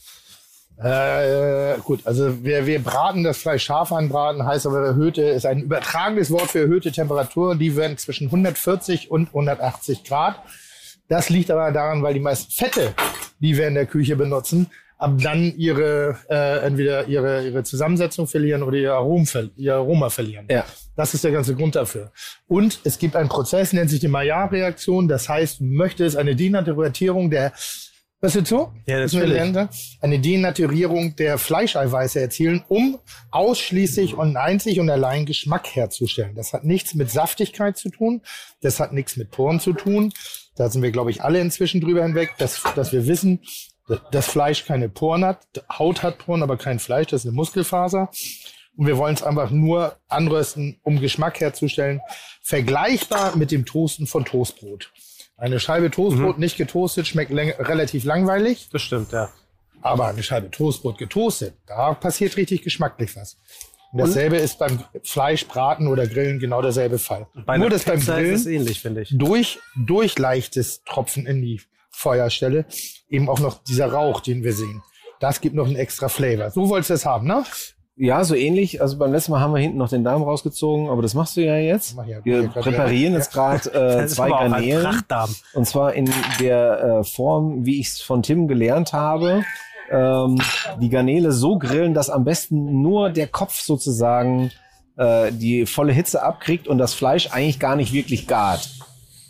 [0.78, 5.62] Äh, gut, also wir, wir braten das Fleisch scharf anbraten, heißt aber erhöhte, ist ein
[5.62, 7.56] übertragenes Wort für erhöhte Temperatur.
[7.56, 10.42] Die werden zwischen 140 und 180 Grad.
[11.08, 12.94] Das liegt aber daran, weil die meisten Fette,
[13.40, 18.64] die wir in der Küche benutzen, ab dann ihre äh, entweder ihre ihre Zusammensetzung verlieren
[18.64, 20.48] oder ihr Arom, ver- ihr Aroma verlieren.
[20.50, 20.66] Ja.
[20.96, 22.12] Das ist der ganze Grund dafür.
[22.48, 25.08] Und es gibt einen Prozess, nennt sich die Maillard-Reaktion.
[25.08, 27.52] Das heißt, du möchtest eine Denaturierung der
[28.22, 28.72] Hörst du zu?
[28.88, 29.52] Ja, natürlich.
[29.52, 29.70] ne?
[30.02, 32.98] Eine Denaturierung der Fleischeiweiße erzielen, um
[33.30, 36.34] ausschließlich und einzig und allein Geschmack herzustellen.
[36.34, 38.22] Das hat nichts mit Saftigkeit zu tun.
[38.62, 40.12] Das hat nichts mit Poren zu tun.
[40.56, 43.42] Da sind wir, glaube ich, alle inzwischen drüber hinweg, dass, dass wir wissen,
[44.12, 45.46] das Fleisch keine Poren hat.
[45.78, 47.08] Haut hat Poren, aber kein Fleisch.
[47.08, 48.10] Das ist eine Muskelfaser.
[48.78, 52.02] Und wir wollen es einfach nur anrösten, um Geschmack herzustellen.
[52.42, 54.92] Vergleichbar mit dem Toasten von Toastbrot.
[55.38, 59.30] Eine Scheibe Toastbrot nicht getoastet schmeckt relativ langweilig, Das stimmt, ja.
[59.82, 63.38] aber eine Scheibe Toastbrot getoastet, da passiert richtig geschmacklich was.
[63.92, 67.28] Und dasselbe ist beim Fleischbraten oder Grillen genau derselbe Fall.
[67.46, 69.14] Bei Nur dass beim Pizza ist Grillen ähnlich, finde ich.
[69.18, 72.66] durch, durch leichtes Tropfen in die Feuerstelle
[73.16, 74.82] eben auch noch dieser Rauch, den wir sehen.
[75.20, 76.52] Das gibt noch einen extra Flavor.
[76.52, 77.44] So wolltest du es haben, ne?
[77.98, 78.82] Ja, so ähnlich.
[78.82, 81.42] Also beim letzten Mal haben wir hinten noch den Darm rausgezogen, aber das machst du
[81.46, 81.96] ja jetzt.
[81.96, 83.20] Mach ja- Wir grad präparieren wieder.
[83.24, 85.02] jetzt gerade äh, zwei Garnelen.
[85.54, 86.10] Und zwar in
[86.42, 89.44] der äh, Form, wie ich es von Tim gelernt habe.
[89.90, 90.38] Ähm,
[90.82, 94.52] die Garnele so grillen, dass am besten nur der Kopf sozusagen
[94.98, 98.70] äh, die volle Hitze abkriegt und das Fleisch eigentlich gar nicht wirklich gart.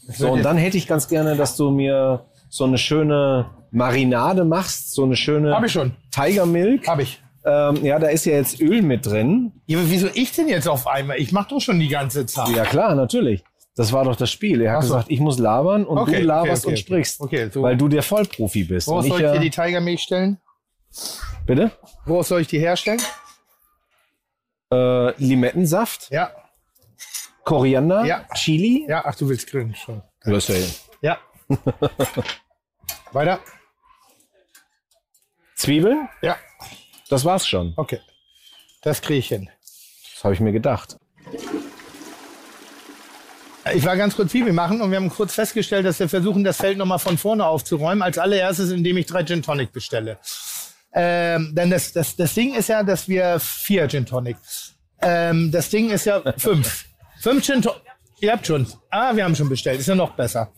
[0.07, 4.93] So, und dann hätte ich ganz gerne, dass du mir so eine schöne Marinade machst,
[4.93, 5.93] so eine schöne Hab ich schon.
[6.11, 6.87] Tiger Milk.
[6.87, 7.21] Hab ich.
[7.43, 9.51] Ähm, ja, da ist ja jetzt Öl mit drin.
[9.67, 11.19] Ja, aber wieso ich denn jetzt auf einmal?
[11.19, 12.49] Ich mach doch schon die ganze Zeit.
[12.55, 13.43] Ja klar, natürlich.
[13.75, 14.61] Das war doch das Spiel.
[14.61, 14.93] Er hat so.
[14.93, 17.49] gesagt, ich muss labern und Okay, du laberst okay, okay, und sprichst, okay.
[17.51, 17.61] So.
[17.61, 18.87] weil du der Vollprofi bist.
[18.87, 20.37] Und soll ich ich dir die Tigermilch stellen?
[21.45, 21.71] bitte?
[22.05, 23.01] Woraus soll ich die herstellen?
[24.71, 26.31] Äh, Limettensaft, Ja,
[27.43, 28.25] Koriander, Ja.
[28.33, 28.85] Chili.
[28.87, 30.01] ja, ach, du willst grillen schon.
[31.01, 31.17] Ja.
[33.11, 33.39] Weiter?
[35.55, 36.37] Zwiebeln, Ja,
[37.09, 37.73] das war's schon.
[37.77, 37.99] okay.
[38.81, 39.49] Das kriege ich hin.
[40.13, 40.97] Das habe ich mir gedacht.
[43.73, 46.57] Ich war ganz kurz Zwiebeln machen und wir haben kurz festgestellt, dass wir versuchen, das
[46.57, 48.03] Feld nochmal von vorne aufzuräumen.
[48.03, 50.19] Als allererstes, indem ich drei Gin Tonic bestelle.
[50.93, 54.37] Ähm, denn das, das, das Ding ist ja, dass wir vier Gin Tonic.
[55.01, 56.85] Ähm, das Ding ist ja fünf.
[57.21, 57.81] fünf Gin Tonic.
[58.19, 58.67] Ihr habt schon.
[58.91, 59.79] Ah, wir haben schon bestellt.
[59.79, 60.51] Ist ja noch besser.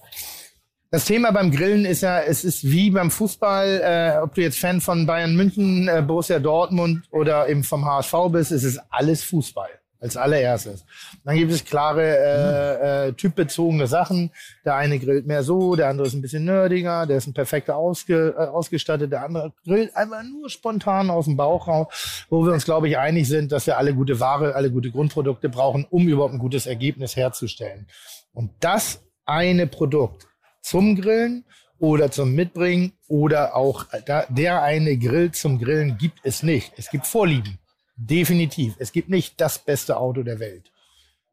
[0.89, 4.57] Das Thema beim Grillen ist ja, es ist wie beim Fußball, äh, ob du jetzt
[4.57, 9.23] Fan von Bayern München, äh, Borussia Dortmund oder eben vom HSV bist, es ist alles
[9.23, 9.69] Fußball.
[9.99, 10.85] Als allererstes.
[11.25, 14.29] Dann gibt es klare, äh, äh, typbezogene Sachen.
[14.63, 17.75] Der eine grillt mehr so, der andere ist ein bisschen nerdiger, der ist ein perfekter
[17.75, 22.53] ausge, äh, ausgestattet, der andere grillt einfach nur spontan aus dem Bauch raus, wo wir
[22.53, 26.07] uns, glaube ich, einig sind, dass wir alle gute Ware, alle gute Grundprodukte brauchen, um
[26.07, 27.87] überhaupt ein gutes Ergebnis herzustellen.
[28.33, 30.26] Und das eine Produkt
[30.67, 31.45] zum Grillen
[31.79, 36.73] oder zum Mitbringen oder auch da, der eine Grill zum Grillen gibt es nicht.
[36.77, 37.59] Es gibt Vorlieben.
[37.95, 38.75] Definitiv.
[38.79, 40.71] Es gibt nicht das beste Auto der Welt.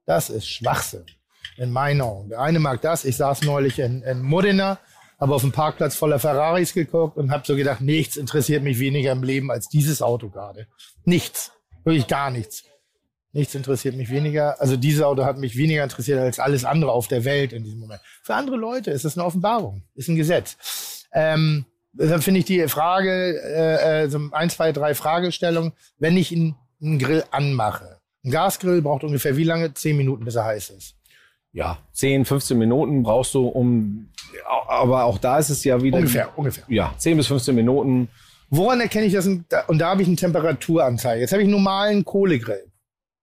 [0.07, 1.05] Das ist Schwachsinn.
[1.57, 2.31] In meinen Augen.
[2.31, 3.05] Der eine mag das.
[3.05, 4.79] Ich saß neulich in, in Modena,
[5.21, 9.13] habe auf dem Parkplatz voller Ferraris geguckt und habe so gedacht, nichts interessiert mich weniger
[9.13, 10.67] im Leben als dieses Auto gerade.
[11.05, 11.53] Nichts.
[11.85, 12.65] Wirklich gar nichts.
[13.35, 14.61] Nichts interessiert mich weniger.
[14.61, 17.81] Also dieses Auto hat mich weniger interessiert als alles andere auf der Welt in diesem
[17.81, 18.01] Moment.
[18.23, 20.57] Für andere Leute ist das eine Offenbarung, ist ein Gesetz.
[21.13, 26.31] Ähm, deshalb finde ich die Frage, äh, äh, so ein, zwei, drei Fragestellungen, wenn ich
[26.31, 27.99] einen, einen Grill anmache.
[28.25, 29.75] Ein Gasgrill braucht ungefähr wie lange?
[29.75, 30.95] Zehn Minuten, bis er heiß ist.
[31.53, 34.11] Ja, 10, 15 Minuten brauchst du, um.
[34.69, 35.97] Aber auch da ist es ja wieder.
[35.97, 36.65] Ungefähr, ungefähr.
[36.69, 38.09] Ja, 10 bis 15 Minuten.
[38.49, 39.27] Woran erkenne ich das?
[39.27, 41.21] Und da habe ich eine Temperaturanzeige.
[41.21, 42.71] Jetzt habe ich einen normalen Kohlegrill.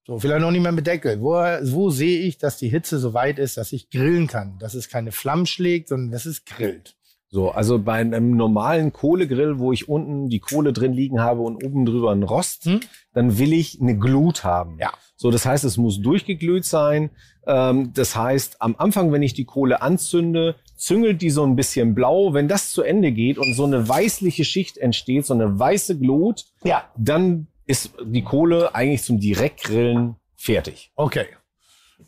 [0.06, 1.22] So, vielleicht noch nicht mehr mit Deckel.
[1.22, 4.58] Wo, wo sehe ich, dass die Hitze so weit ist, dass ich grillen kann?
[4.60, 6.96] Dass es keine Flammen schlägt, sondern dass es grillt.
[7.30, 11.64] So, also bei einem normalen Kohlegrill, wo ich unten die Kohle drin liegen habe und
[11.64, 12.82] oben drüber einen Rost, Hm?
[13.14, 14.78] dann will ich eine Glut haben.
[14.80, 14.92] Ja.
[15.16, 17.12] So, das heißt, es muss durchgeglüht sein.
[17.48, 21.96] Ähm, das heißt, am Anfang, wenn ich die Kohle anzünde, züngelt die so ein bisschen
[21.96, 22.34] blau.
[22.34, 26.46] Wenn das zu Ende geht und so eine weißliche Schicht entsteht, so eine weiße Glut,
[26.64, 26.84] Ja.
[26.98, 30.92] dann ist die Kohle eigentlich zum Direktgrillen fertig.
[30.96, 31.26] Okay.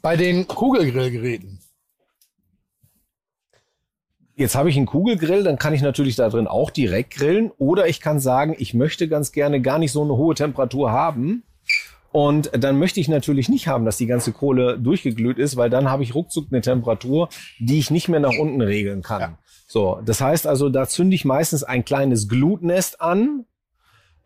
[0.01, 1.59] Bei den Kugelgrillgeräten.
[4.35, 7.51] Jetzt habe ich einen Kugelgrill, dann kann ich natürlich da drin auch direkt grillen.
[7.57, 11.43] Oder ich kann sagen, ich möchte ganz gerne gar nicht so eine hohe Temperatur haben.
[12.11, 15.89] Und dann möchte ich natürlich nicht haben, dass die ganze Kohle durchgeglüht ist, weil dann
[15.89, 17.29] habe ich ruckzuck eine Temperatur,
[17.59, 19.21] die ich nicht mehr nach unten regeln kann.
[19.21, 19.37] Ja.
[19.67, 23.45] So, das heißt also, da zünde ich meistens ein kleines Glutnest an.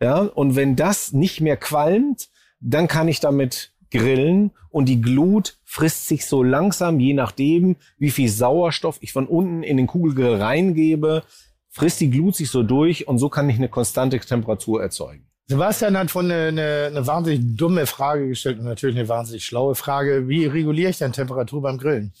[0.00, 2.28] Ja, und wenn das nicht mehr qualmt,
[2.60, 8.10] dann kann ich damit grillen und die Glut frisst sich so langsam, je nachdem, wie
[8.10, 11.22] viel Sauerstoff ich von unten in den Kugelgrill reingebe,
[11.70, 15.28] frisst die Glut sich so durch und so kann ich eine konstante Temperatur erzeugen.
[15.46, 19.74] Sebastian hat von eine, eine, eine wahnsinnig dumme Frage gestellt und natürlich eine wahnsinnig schlaue
[19.74, 20.28] Frage.
[20.28, 22.12] Wie reguliere ich denn Temperatur beim Grillen?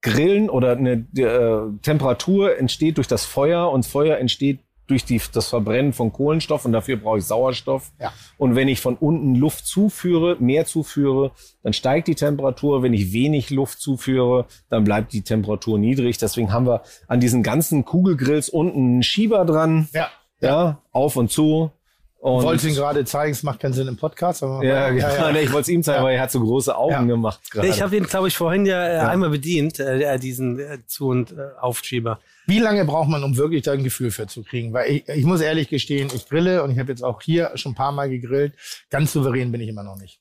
[0.00, 4.60] Grillen oder eine äh, Temperatur entsteht durch das Feuer und Feuer entsteht
[4.90, 7.92] durch die, das Verbrennen von Kohlenstoff und dafür brauche ich Sauerstoff.
[8.00, 8.12] Ja.
[8.38, 11.30] Und wenn ich von unten Luft zuführe, mehr zuführe,
[11.62, 12.82] dann steigt die Temperatur.
[12.82, 16.18] Wenn ich wenig Luft zuführe, dann bleibt die Temperatur niedrig.
[16.18, 20.08] Deswegen haben wir an diesen ganzen Kugelgrills unten einen Schieber dran, Ja.
[20.40, 21.70] ja, auf und zu.
[22.18, 24.42] Und Wollte ihn gerade zeigen, es macht keinen Sinn im Podcast.
[24.42, 25.08] Aber ja, genau.
[25.08, 26.04] ja, Nee, ich wollte es ihm zeigen, Ja.
[26.04, 27.02] weil er hat so große Augen Ja.
[27.02, 27.68] gemacht gerade.
[27.68, 31.32] Ich habe ihn, glaube ich, vorhin ja, äh, einmal bedient, äh, diesen äh, Zu- und
[31.32, 32.18] äh, Aufschieber.
[32.50, 34.72] Wie lange braucht man, um wirklich da ein Gefühl für zu kriegen?
[34.72, 37.72] Weil ich, ich muss ehrlich gestehen, ich grille und ich habe jetzt auch hier schon
[37.72, 38.54] ein paar Mal gegrillt.
[38.90, 40.20] Ganz souverän bin ich immer noch nicht.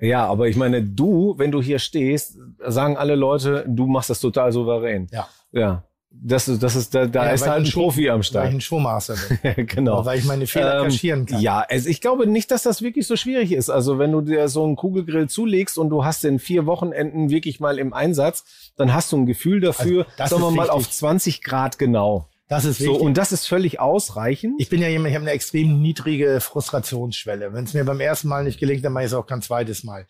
[0.00, 4.18] Ja, aber ich meine, du, wenn du hier stehst, sagen alle Leute, du machst das
[4.18, 5.06] total souverän.
[5.12, 5.28] Ja.
[5.52, 5.84] Ja.
[6.22, 8.46] Das das ist, da, da Ja, ist halt ein Profi am Weil ich Start.
[8.48, 9.66] ein Showmaster bin.
[9.66, 10.04] genau.
[10.06, 11.40] Weil ich meine Fehler Ähm, kaschieren kann.
[11.40, 13.68] Ja, also ich glaube nicht, dass das wirklich so schwierig ist.
[13.68, 17.60] Also wenn du dir so einen Kugelgrill zulegst und du hast den vier Wochenenden wirklich
[17.60, 20.72] mal im Einsatz, dann hast du ein Gefühl dafür, Also sagen wir mal wichtig.
[20.74, 22.28] auf 20 Grad genau.
[22.48, 23.00] Das ist So, wichtig.
[23.02, 24.54] und das ist völlig ausreichend.
[24.60, 27.52] ich bin ja jemand, ich habe eine extrem niedrige Frustrationsschwelle.
[27.52, 29.84] Wenn es mir beim ersten Mal nicht gelingt, dann mache ich es auch kein zweites
[29.84, 30.06] Mal.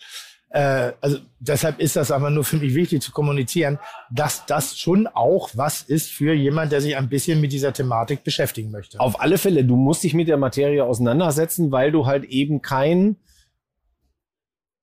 [0.55, 3.81] Äh, also deshalb ist das aber nur für mich wichtig zu kommunizieren,
[4.13, 8.23] dass das schon auch was ist für jemand, der sich ein bisschen mit dieser Thematik
[8.23, 9.01] beschäftigen möchte.
[9.01, 13.17] Auf alle Fälle, du musst dich mit der Materie auseinandersetzen, weil du halt eben kein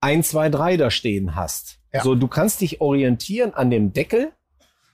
[0.02, 1.78] 1, 2, 3 da stehen hast.
[1.90, 2.02] Ja.
[2.02, 4.32] So, du kannst dich orientieren an dem Deckel.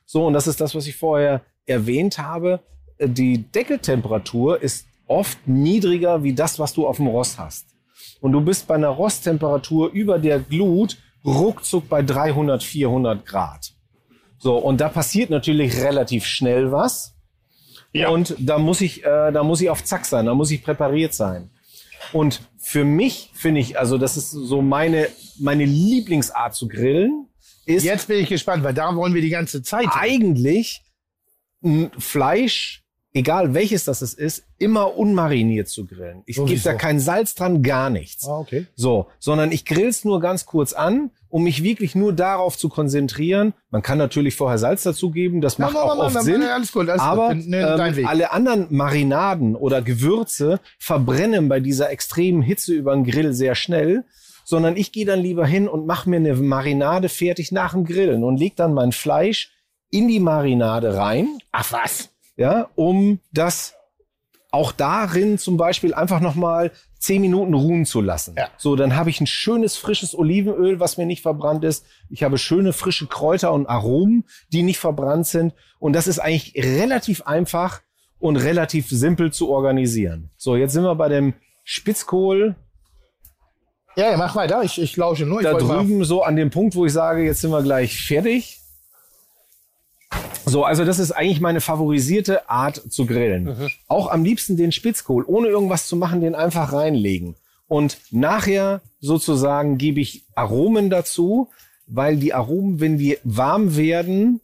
[0.07, 2.61] So, und das ist das, was ich vorher erwähnt habe.
[3.01, 7.78] Die Deckeltemperatur ist oft niedriger wie das, was du auf dem Rost hast.
[8.21, 13.73] Und du bist bei einer Rosttemperatur über der Glut ruckzuck bei 300, 400 Grad.
[14.39, 17.15] So, und da passiert natürlich relativ schnell was.
[17.93, 18.09] Ja.
[18.11, 21.15] Und da muss ich, äh, da muss ich auf Zack sein, da muss ich präpariert
[21.15, 21.51] sein.
[22.13, 25.09] Und für mich finde ich, also das ist so meine,
[25.39, 27.29] meine Lieblingsart zu grillen,
[27.69, 29.87] ist Jetzt bin ich gespannt, weil da wollen wir die ganze Zeit.
[29.93, 30.83] eigentlich
[31.63, 32.83] ein Fleisch,
[33.19, 36.23] egal welches das es ist, immer unmariniert zu grillen.
[36.27, 38.27] Ich gebe da kein Salz dran, gar nichts.
[38.27, 38.67] Ah, okay.
[38.77, 43.53] So, sondern ich grill's nur ganz kurz an, um mich wirklich nur darauf zu konzentrieren.
[43.71, 46.41] Man kann natürlich vorher Salz dazugeben, das macht Ja, auch oft Sinn.
[46.41, 47.45] mach, Alles gut, alles Aber gut.
[47.53, 53.55] Ähm, alle anderen Marinaden oder Gewürze verbrennen bei dieser extremen Hitze über den Grill sehr
[53.55, 54.05] schnell,
[54.45, 58.25] sondern ich gehe dann lieber hin und mache mir eine Marinade fertig nach dem Grillen
[58.25, 59.51] und leg dann mein Fleisch
[59.91, 62.11] in die Marinade rein, Ach was.
[62.39, 63.75] Ja, um das
[64.51, 68.35] auch darin zum Beispiel einfach nochmal zehn Minuten ruhen zu lassen.
[68.39, 68.49] Ja.
[68.57, 71.85] So, dann habe ich ein schönes frisches Olivenöl, was mir nicht verbrannt ist.
[72.09, 75.53] Ich habe schöne frische Kräuter und Aromen, die nicht verbrannt sind.
[75.79, 77.83] Und das ist eigentlich relativ einfach
[78.19, 80.31] und relativ simpel zu organisieren.
[80.39, 82.57] So, jetzt sind wir bei dem Spitzkohl
[83.97, 84.63] Ja, ja, mach weiter.
[84.63, 85.41] Ich, ich lausche nur.
[85.41, 87.63] Ich da wollte mal- drüben so an dem Punkt, wo ich sage, jetzt sind wir
[87.63, 88.61] gleich fertig.
[90.47, 93.45] So, also das ist eigentlich meine favorisierte Art zu grillen.
[93.45, 93.71] Mhm.
[93.87, 97.35] Auch am liebsten den Spitzkohl, ohne irgendwas zu machen, den einfach reinlegen.
[97.69, 101.49] Und nachher sozusagen gebe ich Aromen dazu,
[101.87, 104.41] weil die Aromen, wenn die warm werden,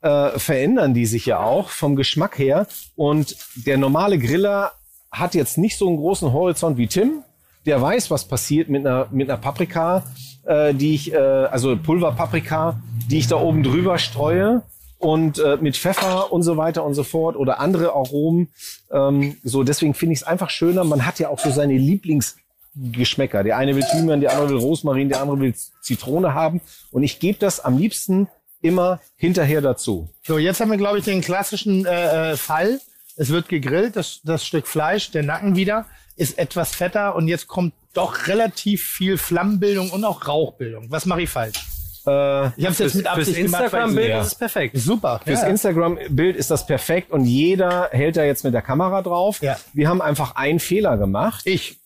[0.00, 2.66] äh, verändern die sich ja auch vom Geschmack her.
[2.94, 3.36] Und
[3.66, 4.72] der normale Griller
[5.10, 7.22] hat jetzt nicht so einen großen Horizont wie Tim.
[7.66, 10.04] Der weiß, was passiert mit einer, mit einer Paprika,
[10.44, 14.62] äh, die ich, äh, also Pulverpaprika, die ich da oben drüber streue.
[15.06, 18.48] Und äh, mit Pfeffer und so weiter und so fort oder andere Aromen.
[18.90, 20.82] Ähm, so, deswegen finde ich es einfach schöner.
[20.82, 22.36] Man hat ja auch so seine Lieblings
[22.74, 23.44] Geschmäcker.
[23.44, 26.60] Der eine will Thymian, der andere will Rosmarin, der andere will Zitrone haben.
[26.90, 28.26] Und ich gebe das am liebsten
[28.60, 30.08] immer hinterher dazu.
[30.24, 32.80] So, jetzt haben wir, glaube ich, den klassischen äh, äh, Fall.
[33.16, 37.46] Es wird gegrillt, das, das Stück Fleisch, der Nacken wieder, ist etwas fetter und jetzt
[37.46, 40.90] kommt doch relativ viel Flammenbildung und auch Rauchbildung.
[40.90, 41.75] Was mache ich falsch?
[42.06, 43.52] Äh, Ich habe es jetzt mit Fürs Absicht gemacht.
[43.60, 44.20] weil- Instagram-Bild Ja.
[44.20, 44.78] ist es perfekt.
[44.78, 45.20] Super.
[45.24, 45.48] Fürs ja.
[45.48, 49.42] Instagram-Bild ist das perfekt und jeder hält da jetzt mit der Kamera drauf.
[49.42, 49.56] Ja.
[49.72, 51.42] Wir haben einfach einen Fehler gemacht.
[51.44, 51.78] Ich.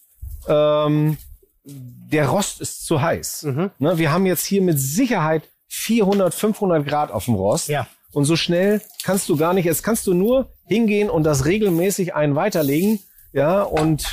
[0.49, 1.17] Ähm,
[1.65, 3.43] der Rost ist zu heiß.
[3.45, 3.71] Mhm.
[3.79, 7.69] Ne, wir haben jetzt hier mit Sicherheit 400, 500 Grad auf dem Rost.
[7.69, 7.87] Ja.
[8.13, 9.67] Und so schnell kannst du gar nicht.
[9.67, 12.99] Jetzt kannst du nur hingehen und das regelmäßig einen weiterlegen.
[13.33, 14.05] Ja, und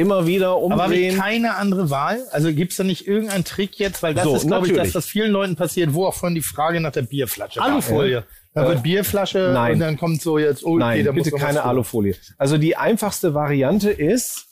[0.00, 1.16] immer wieder Aber habe umdrehen.
[1.18, 2.20] keine andere Wahl?
[2.32, 4.02] Also gibt's da nicht irgendeinen Trick jetzt?
[4.02, 4.94] Weil das So, ist, glaube ich, das, natürlich.
[4.96, 7.66] was vielen Leuten passiert, wo auch vorhin die Frage nach der Bierflasche war.
[7.66, 8.24] Alufolie.
[8.52, 9.74] Da wird Bierflasche nein.
[9.74, 11.62] und dann kommt so jetzt, oh, okay, Nein, da bitte keine.
[11.62, 12.16] Alufolie.
[12.36, 14.46] Also die einfachste Variante ist,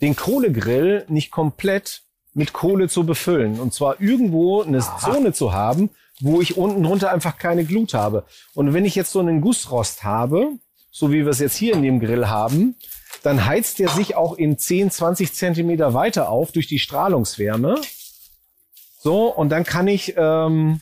[0.00, 2.02] den Kohlegrill nicht komplett
[2.32, 3.60] mit Kohle zu befüllen.
[3.60, 5.90] Und zwar irgendwo eine Zone zu haben,
[6.20, 8.24] wo ich unten drunter einfach keine Glut habe.
[8.54, 10.48] Und wenn ich jetzt so einen Gussrost habe,
[10.90, 12.76] so wie wir es jetzt hier in dem Grill haben,
[13.22, 17.80] dann heizt der sich auch in 10, 20 Zentimeter weiter auf durch die Strahlungswärme.
[18.98, 20.80] So, und dann kann ich ähm,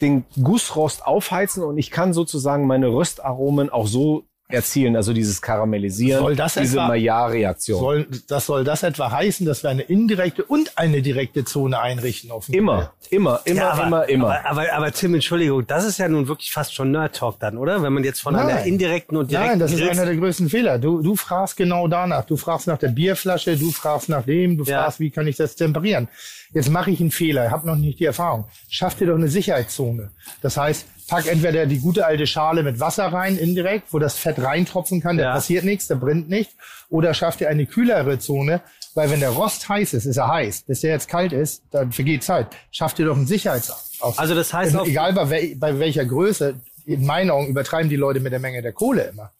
[0.00, 6.20] den Gussrost aufheizen und ich kann sozusagen meine Röstaromen auch so erzielen, also dieses Karamellisieren,
[6.22, 7.78] Soll das diese Maillard-Reaktion.
[7.80, 12.30] Soll, das soll das etwa heißen, dass wir eine indirekte und eine direkte Zone einrichten
[12.30, 14.26] auf dem Immer, immer, immer, Ja, aber, immer, immer.
[14.46, 17.82] Aber, aber, aber Tim, Entschuldigung, das ist ja nun wirklich fast schon Nerd-Talk dann, oder?
[17.82, 18.66] Wenn man jetzt von einer Nein.
[18.66, 20.78] indirekten und direkten Nein, das ist einer der größten Fehler.
[20.78, 22.24] Du, du fragst genau danach.
[22.24, 24.82] Du fragst nach der Bierflasche, du fragst nach dem, du Ja.
[24.82, 26.08] fragst, wie kann ich das temperieren.
[26.54, 28.44] Jetzt mache ich einen Fehler, habe noch nicht die Erfahrung.
[28.68, 30.10] Schaff dir doch eine Sicherheitszone.
[30.42, 34.38] Das heißt, pack entweder die gute alte Schale mit Wasser rein, indirekt, wo das Fett
[34.38, 35.32] reintropfen kann, da Ja.
[35.34, 36.50] passiert nichts, da brennt nicht.
[36.88, 38.60] Oder schaff dir eine kühlere Zone,
[38.94, 40.62] weil wenn der Rost heiß ist, ist er heiß.
[40.62, 42.48] Bis der jetzt kalt ist, dann vergeht Zeit.
[42.70, 43.82] Schaff dir doch einen Sicherheitsauf.
[44.18, 46.54] Also das heißt auf- egal bei, wel bei welcher Größe,
[46.84, 49.30] in meinen Augen übertreiben die Leute mit der Menge der Kohle immer.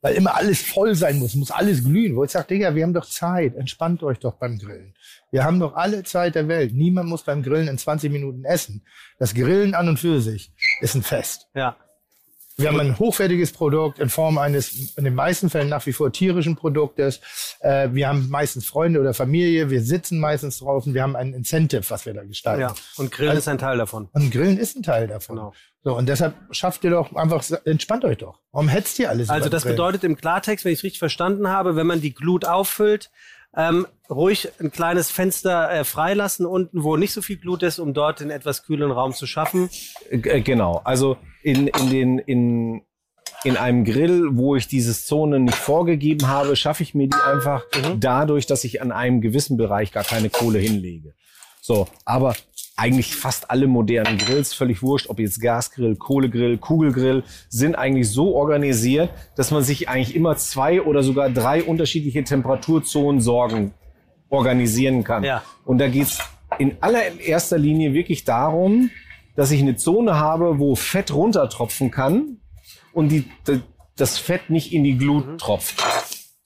[0.00, 2.16] Weil immer alles voll sein muss, muss alles glühen.
[2.16, 4.94] Wo ich sage, Digga, wir haben doch Zeit, entspannt euch doch beim Grillen.
[5.32, 6.74] Wir haben doch alle Zeit der Welt.
[6.74, 8.84] Niemand muss beim Grillen in 20 Minuten essen.
[9.18, 11.48] Das Grillen an und für sich ist ein Fest.
[11.54, 11.76] Ja.
[12.58, 16.12] Wir haben ein hochwertiges Produkt in Form eines, in den meisten Fällen nach wie vor
[16.12, 17.20] tierischen Produktes.
[17.60, 19.70] Äh, wir haben meistens Freunde oder Familie.
[19.70, 20.92] Wir sitzen meistens draußen.
[20.92, 22.60] Wir haben ein Incentive, was wir da gestalten.
[22.60, 22.74] ja.
[22.98, 24.10] Und Grillen ist ein Teil davon.
[24.12, 25.36] Und Grillen ist ein Teil davon.
[25.36, 25.54] Genau.
[25.82, 28.38] So, und deshalb schafft ihr doch einfach, entspannt euch doch.
[28.52, 29.30] Warum hetzt ihr alles?
[29.30, 29.76] Also das Grillen?
[29.76, 33.10] bedeutet im Klartext, wenn ich es richtig verstanden habe, wenn man die Glut auffüllt,
[33.56, 37.94] ähm, ruhig ein kleines Fenster äh, freilassen unten, wo nicht so viel Glut ist, um
[37.94, 39.68] dort einen etwas kühlen Raum zu schaffen.
[40.10, 40.80] Äh, Genau.
[40.84, 42.82] Also in, in den, in,
[43.44, 47.64] in einem Grill, wo ich dieses Zone nicht vorgegeben habe, schaffe ich mir die einfach
[47.98, 51.14] dadurch, dass ich an einem gewissen Bereich gar keine Kohle hinlege.
[51.60, 52.34] So, aber
[52.76, 58.34] eigentlich fast alle modernen Grills, völlig wurscht, ob jetzt Gasgrill, Kohlegrill, Kugelgrill, sind eigentlich so
[58.34, 63.74] organisiert, dass man sich eigentlich immer zwei oder sogar drei unterschiedliche Temperaturzonen sorgen,
[64.30, 65.22] organisieren kann.
[65.22, 65.42] Ja.
[65.64, 66.18] Und da geht's
[66.58, 68.90] in allererster Linie wirklich darum,
[69.36, 72.38] dass ich eine Zone habe, wo Fett runtertropfen kann
[72.92, 73.24] und die,
[73.96, 75.82] das Fett nicht in die Glut tropft.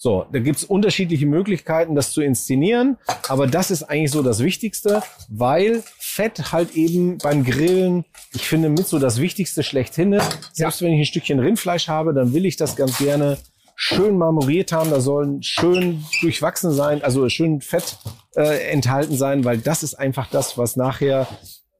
[0.06, 2.96] So, da gibt's unterschiedliche Möglichkeiten, das zu inszenieren,
[3.26, 8.68] aber das ist eigentlich so das Wichtigste, weil Fett halt eben beim Grillen, ich finde,
[8.68, 10.16] mit so das Wichtigste schlechthin.
[10.52, 13.36] Selbst wenn ich ein Stückchen Rindfleisch habe, dann will ich das ganz gerne
[13.74, 17.98] schön marmoriert haben, da sollen schön durchwachsen sein, also schön Fett
[18.36, 21.26] äh, enthalten sein, weil das ist einfach das, was nachher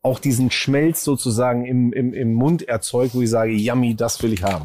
[0.02, 4.32] auch diesen Schmelz sozusagen im, im, im Mund erzeugt, wo ich sage, yummy, das will
[4.32, 4.64] ich haben.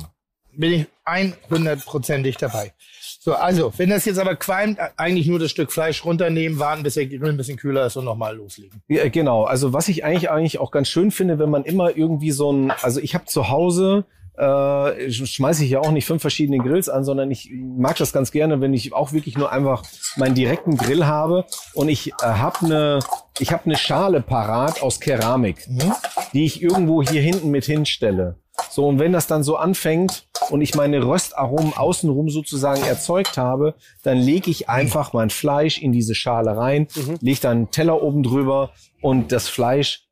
[0.51, 2.73] bin ich 100%ig dabei.
[3.23, 6.95] So, also, wenn das jetzt aber qualmt, eigentlich nur das Stück Fleisch runternehmen, warten, bis
[6.95, 8.81] der Grill ein bisschen kühler ist und nochmal loslegen.
[8.88, 9.43] Ja, genau.
[9.43, 12.72] Also was ich eigentlich eigentlich auch ganz schön finde, wenn man immer irgendwie so ein,
[12.81, 14.06] also ich habe zu Hause
[14.41, 18.31] äh, schmeiße ich ja auch nicht fünf verschiedene Grills an, sondern ich mag das ganz
[18.31, 19.84] gerne, wenn ich auch wirklich nur einfach
[20.15, 21.45] meinen direkten Grill habe.
[21.76, 22.99] Und ich äh, habe eine
[23.39, 25.68] ich habe eine Schale parat aus Keramik,
[26.34, 28.38] die ich irgendwo hier hinten mit hinstelle.
[28.69, 33.76] So und wenn das dann so anfängt und ich meine Röstaromen außenrum sozusagen erzeugt habe,
[34.01, 36.88] dann lege ich einfach mein Fleisch in diese Schale rein,
[37.22, 40.07] lege dann einen Teller oben drüber und das Fleisch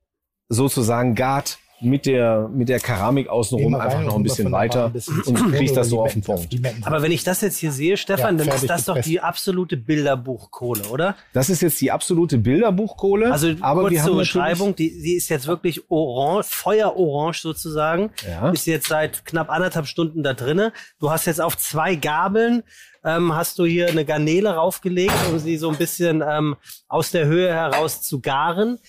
[0.49, 5.21] sozusagen gart mit der, mit der Keramik außenrum einfach noch ein bisschen weiter ein bisschen
[5.21, 6.55] und kriegst das so auf den Punkt.
[6.83, 9.09] Aber wenn ich das jetzt hier sehe, Stefan, Ja, dann ist das doch gepresst.
[9.09, 11.15] die absolute Bilderbuchkohle, oder?
[11.33, 13.31] Das ist jetzt die absolute Bilderbuchkohle.
[13.31, 18.11] Also aber kurz wir zur Beschreibung, die, die ist jetzt wirklich orange, feuerorange sozusagen.
[18.27, 18.49] Ja.
[18.51, 20.73] Ist jetzt seit knapp anderthalb Stunden da drinne.
[20.99, 22.63] Du hast jetzt auf zwei Gabeln
[23.03, 26.55] ähm, hast du hier eine Garnele raufgelegt, um sie so ein bisschen ähm,
[26.87, 28.79] aus der Höhe heraus zu garen.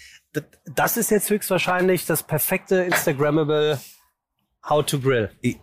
[0.75, 3.81] Das ist jetzt höchstwahrscheinlich das perfekte Instagrammable
[4.69, 5.31] How to Grill.
[5.43, 5.55] Äh,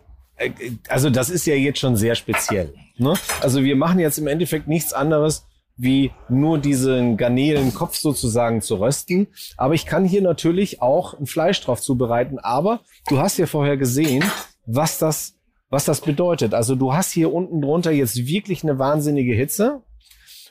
[0.88, 2.74] also das ist ja jetzt schon sehr speziell.
[2.96, 3.14] Ne?
[3.40, 5.46] Also wir machen jetzt im Endeffekt nichts anderes,
[5.76, 9.28] wie nur diesen Garnelenkopf sozusagen zu rösten.
[9.56, 12.38] Aber ich kann hier natürlich auch ein Fleisch drauf zubereiten.
[12.38, 14.24] Aber du hast ja vorher gesehen,
[14.66, 15.34] was das,
[15.70, 16.52] was das bedeutet.
[16.52, 19.82] Also du hast hier unten drunter jetzt wirklich eine wahnsinnige Hitze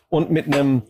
[0.10, 0.84] und mit einem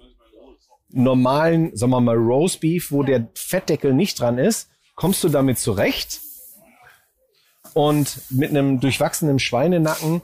[0.90, 6.22] normalen, sagen wir mal, Roastbeef, wo der Fettdeckel nicht dran ist, kommst du damit zurecht.
[7.74, 10.22] Und mit einem durchwachsenen Schweinenacken,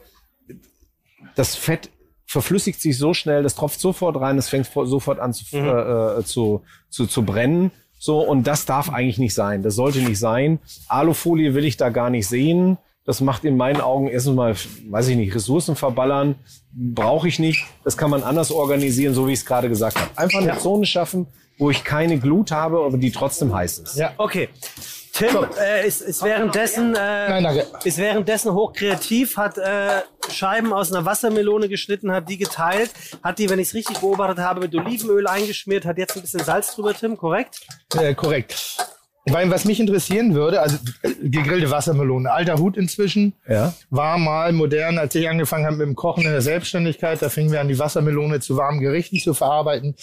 [1.35, 1.90] das Fett
[2.26, 6.23] verflüssigt sich so schnell, das tropft sofort rein, es fängt sofort an zu, äh, äh,
[6.23, 7.72] zu, zu, zu brennen.
[7.99, 9.61] So, und das darf eigentlich nicht sein.
[9.61, 10.60] Das sollte nicht sein.
[10.88, 12.77] Alufolie will ich da gar nicht sehen.
[13.05, 14.55] Das macht in meinen Augen erstens mal,
[14.89, 16.35] weiß ich nicht, Ressourcen verballern.
[16.71, 17.65] Brauche ich nicht.
[17.84, 20.09] Das kann man anders organisieren, so wie ich es gerade gesagt habe.
[20.15, 21.27] Einfach eine Zone schaffen,
[21.57, 23.97] wo ich keine Glut habe, aber die trotzdem heiß ist.
[23.97, 24.13] Ja.
[24.17, 24.49] Okay.
[25.13, 27.67] Tim äh, ist, ist währenddessen äh, Nein, danke.
[27.84, 30.01] ist währenddessen hochkreativ, hat äh,
[30.31, 32.89] Scheiben aus einer Wassermelone geschnitten, hat die geteilt,
[33.21, 36.43] hat die, wenn ich es richtig beobachtet habe, mit Olivenöl eingeschmiert, hat jetzt ein bisschen
[36.43, 37.59] Salz drüber, Tim, korrekt?
[37.95, 38.55] Äh, korrekt.
[39.26, 43.74] Weil was mich interessieren würde, also äh, gegrillte Wassermelone, alter Hut inzwischen, Ja.
[43.90, 47.52] war mal modern, als ich angefangen habe mit dem Kochen in der Selbstständigkeit, da fingen
[47.52, 49.95] wir an, die Wassermelone zu warmen Gerichten zu verarbeiten.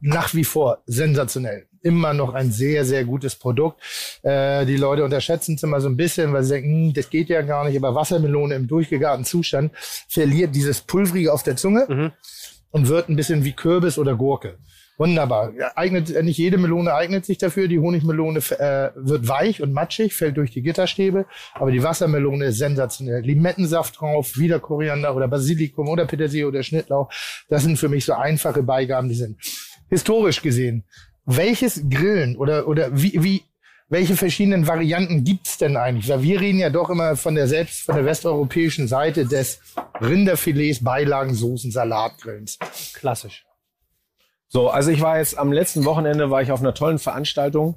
[0.00, 1.64] Nach wie vor sensationell.
[1.80, 3.80] Immer noch ein sehr, sehr gutes Produkt.
[4.22, 7.28] Äh, die Leute unterschätzen es immer so ein bisschen, weil sie denken, hm, das geht
[7.30, 9.72] ja gar nicht, aber Wassermelone im durchgegarten Zustand
[10.08, 12.12] verliert dieses Pulvrige auf der Zunge
[12.72, 14.58] und wird ein bisschen wie Kürbis oder Gurke.
[14.98, 15.52] Wunderbar.
[15.74, 17.68] Eignet, äh, nicht jede Melone eignet sich dafür.
[17.68, 21.26] Die Honigmelone äh, wird weich und matschig, fällt durch die Gitterstäbe.
[21.54, 23.20] Aber die Wassermelone ist sensationell.
[23.20, 27.10] Limettensaft drauf, wieder Koriander oder Basilikum oder Petersilie oder Schnittlauch.
[27.48, 29.38] Das sind für mich so einfache Beigaben, die sind
[29.90, 30.84] historisch gesehen.
[31.26, 33.42] Welches Grillen oder, oder wie, wie,
[33.88, 36.08] welche verschiedenen Varianten gibt's denn eigentlich?
[36.08, 39.60] Weil wir reden ja doch immer von der selbst, von der westeuropäischen Seite des
[40.00, 42.58] Rinderfilets, Beilagen, Soßen, Salatgrillens.
[42.94, 43.45] Klassisch.
[44.48, 47.76] So, also ich war jetzt am letzten Wochenende war ich auf einer tollen Veranstaltung,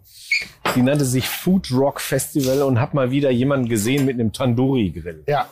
[0.75, 4.91] die nannte sich Food Rock Festival und hab mal wieder jemanden gesehen mit einem Tandoori
[4.91, 5.23] Grill.
[5.27, 5.47] Ja.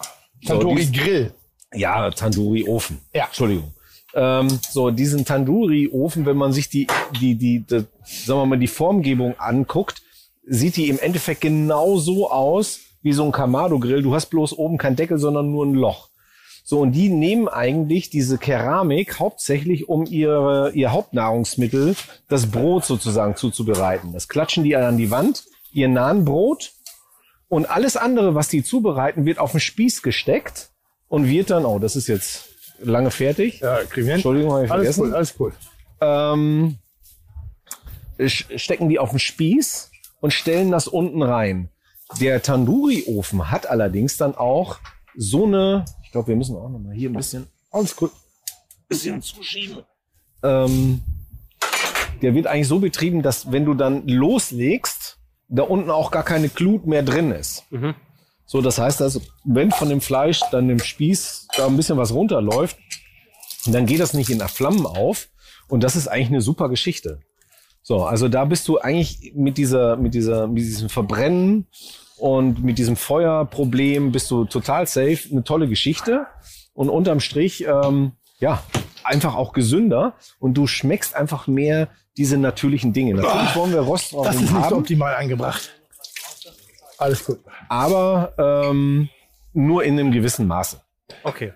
[0.46, 1.34] Tandoori Grill.
[1.74, 3.00] Ja, Tandoori Ofen.
[3.14, 3.26] Ja.
[3.26, 3.74] Entschuldigung.
[4.14, 6.88] Ähm, so diesen Tandoori Ofen, wenn man sich die
[7.20, 10.02] die die, die sagen wir mal die Formgebung anguckt,
[10.46, 14.02] sieht die im Endeffekt genau so aus wie so ein Kamado Grill.
[14.02, 16.10] Du hast bloß oben kein Deckel, sondern nur ein Loch.
[16.70, 21.96] So, und die nehmen eigentlich diese Keramik hauptsächlich, um ihre, ihr Hauptnahrungsmittel,
[22.28, 24.12] das Brot sozusagen zuzubereiten.
[24.12, 26.74] Das klatschen die an die Wand, ihr nahen Brot
[27.48, 30.72] und alles andere, was die zubereiten, wird auf den Spieß gesteckt
[31.08, 32.50] und wird dann, oh, das ist jetzt
[32.80, 33.62] lange fertig.
[33.62, 34.16] Ja, kriegen wir.
[34.16, 35.04] Entschuldigung, habe ich Alles vergessen.
[35.04, 35.54] cool, alles cool.
[36.02, 36.78] Ähm,
[38.28, 39.90] stecken die auf den Spieß
[40.20, 41.70] und stellen das unten rein.
[42.20, 44.80] Der Tandoori-Ofen hat allerdings dann auch
[45.18, 48.10] so eine, ich glaube, wir müssen auch noch mal hier ein bisschen, Alles cool.
[48.88, 49.84] bisschen zuschieben.
[50.42, 51.02] Ähm,
[52.22, 55.20] der wird eigentlich so betrieben, dass wenn du dann loslegst,
[55.50, 57.66] da unten auch gar keine Glut mehr drin ist.
[58.46, 62.14] So, das heißt also, wenn von dem Fleisch dann im Spieß da ein bisschen was
[62.14, 62.78] runterläuft,
[63.66, 65.28] dann geht das nicht in Flammen auf.
[65.68, 67.20] Und das ist eigentlich eine super Geschichte.
[67.82, 71.68] So, also da bist du eigentlich mit dieser, mit dieser, mit diesem Verbrennen
[72.18, 75.20] und mit diesem Feuerproblem bist du total safe.
[75.32, 76.28] Eine tolle Geschichte.
[76.74, 78.64] Und unterm Strich, ähm, ja,
[79.04, 80.14] einfach auch gesünder.
[80.40, 83.16] Und du schmeckst einfach mehr diese natürlichen Dinge.
[83.16, 85.72] Natürlich wollen wir Rost drauf Das ist nicht haben, optimal angebracht.
[86.98, 87.40] Alles gut.
[87.70, 89.10] aber ähm,
[89.54, 90.82] nur in einem gewissen Maße.
[91.24, 91.54] Okay.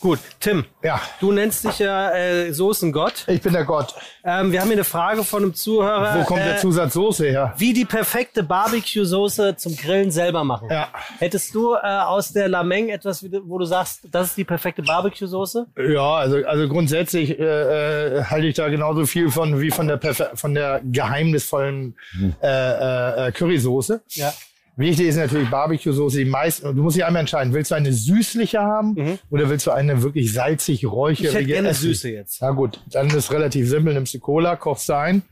[0.00, 3.24] Gut, Tim, Ja, du nennst dich ja äh, Soßengott.
[3.26, 3.96] ich bin der Gott.
[4.22, 6.20] Ähm, wir haben hier eine Frage von einem Zuhörer.
[6.20, 7.52] Wo kommt äh, der Zusatz Soße her?
[7.58, 10.68] Wie die perfekte Barbecue-Soße zum Grillen selber machen.
[10.70, 10.86] Ja.
[11.18, 15.66] Hättest du äh, aus der Lameng etwas, wo du sagst, das ist die perfekte Barbecue-Soße?
[15.88, 20.00] Ja, also, also grundsätzlich äh, äh, halte ich da genauso viel von wie von der
[20.00, 21.96] perfe- von der geheimnisvollen
[22.40, 24.00] äh, äh, äh, Currysoße.
[24.10, 24.32] Ja.
[24.78, 26.18] Wichtig ist natürlich Barbecue-Soße.
[26.18, 29.72] Die meisten, du musst dich einmal entscheiden, willst du eine süßliche haben oder willst du
[29.72, 31.28] eine wirklich salzig räucherige?
[31.28, 31.74] Ich hätte gerne?
[31.74, 32.40] Süße jetzt.
[32.40, 33.94] Na gut, dann ist relativ simpel.
[33.94, 35.22] Nimmst du Cola, kochst du ein.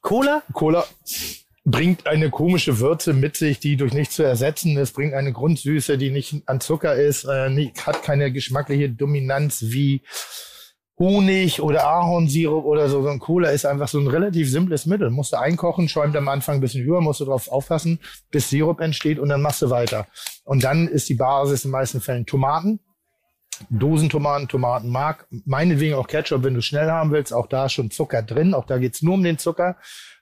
[0.00, 0.42] Cola?
[0.54, 0.86] Cola,
[1.66, 5.98] bringt eine komische Würze mit sich, die durch nichts zu ersetzen ist, bringt eine Grundsüße,
[5.98, 10.00] die nicht an Zucker ist, äh, nicht, hat keine geschmackliche Dominanz wie
[10.98, 13.02] Honig oder Ahornsirup oder so.
[13.02, 15.10] So ein Cola ist einfach so ein relativ simples Mittel.
[15.10, 18.00] Musst du einkochen, schäumt am Anfang ein bisschen über, musst du drauf aufpassen,
[18.30, 20.06] bis Sirup entsteht und dann machst du weiter.
[20.44, 22.80] Und dann ist die Basis in den meisten Fällen Tomaten.
[23.70, 28.52] Dosentomaten, Tomatenmark, meinetwegen auch Ketchup, wenn du schnell haben willst, auch da schon Zucker drin,
[28.52, 29.76] auch da geht's nur um den Zucker,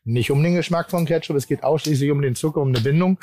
[0.05, 3.19] nicht um den Geschmack von Ketchup, es geht ausschließlich um den Zucker, um eine Bindung.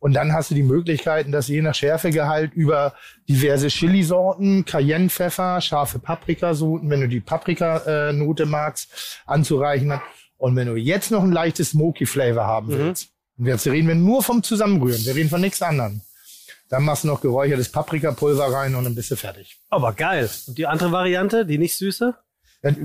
[0.00, 2.94] Und dann hast du die Möglichkeiten, dass je nach Schärfegehalt über
[3.28, 10.00] diverse Chilisorten, Cayennepfeffer, scharfe Paprikasorten, wenn du die Paprikanote magst, anzureichen.
[10.36, 13.94] Und wenn du jetzt noch ein leichtes Smoky Flavor haben willst, und jetzt reden wir
[13.94, 16.00] nur vom Zusammenrühren, wir reden von nichts anderem.
[16.68, 19.58] Dann machst du noch geräuchertes Paprikapulver rein und dann bist du fertig.
[19.70, 20.28] Aber geil.
[20.48, 22.14] Und die andere Variante, die nicht süße?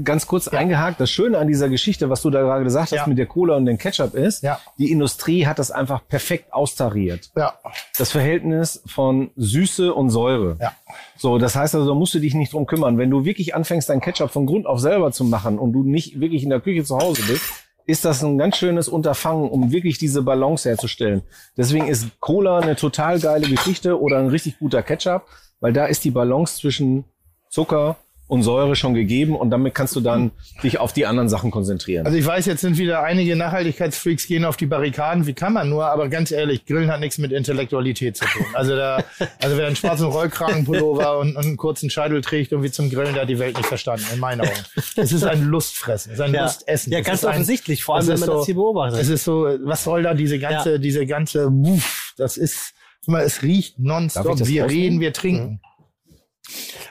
[0.04, 3.08] Ganz kurz eingehakt, das Schöne an dieser Geschichte, was du da gerade gesagt hast Ja.
[3.08, 4.60] mit der Cola und dem Ketchup ist, Ja.
[4.78, 7.30] die Industrie hat das einfach perfekt austariert.
[7.36, 7.54] Ja,
[7.98, 10.58] Das Verhältnis von Süße und Säure.
[10.60, 10.74] ja.
[11.18, 12.98] So, das heißt also, da musst du dich nicht drum kümmern.
[12.98, 16.20] Wenn du wirklich anfängst, dein Ketchup von Grund auf selber zu machen und du nicht
[16.20, 17.44] wirklich in der Küche zu Hause bist,
[17.86, 21.24] ist das ein ganz schönes Unterfangen, um wirklich diese Balance herzustellen.
[21.58, 25.26] Deswegen ist Cola eine total geile Geschichte oder ein richtig guter Ketchup,
[25.60, 27.06] weil da ist die Balance zwischen
[27.50, 27.98] Zucker
[28.32, 30.32] und Säure schon gegeben und damit kannst du dann
[30.64, 32.06] dich auf die anderen Sachen konzentrieren.
[32.06, 35.28] Also ich weiß, jetzt sind wieder einige Nachhaltigkeitsfreaks gehen auf die Barrikaden.
[35.28, 35.88] Wie kann man nur?
[35.88, 38.46] Aber ganz ehrlich, Grillen hat nichts mit Intellektualität zu tun.
[38.54, 39.04] Also da,
[39.42, 43.24] also wer einen schwarzen Rollkragenpullover und, und einen kurzen Scheitel trägt irgendwie zum Grillen, der
[43.24, 44.52] hat die Welt nicht verstanden, in meinen Augen.
[44.96, 46.44] Es ist ein Lustfressen, es ist ein Ja.
[46.46, 46.94] Lustessen.
[46.94, 49.02] Ja, Es ganz ist ein- offensichtlich, vor allem, wenn man das hier beobachtet.
[49.02, 50.78] Es ist so, was soll da diese ganze, Ja.
[50.78, 54.24] diese ganze, Wuff, das ist, guck mal, es riecht nonstop.
[54.48, 54.70] Wir rausnehmen?
[54.70, 55.60] reden, wir trinken.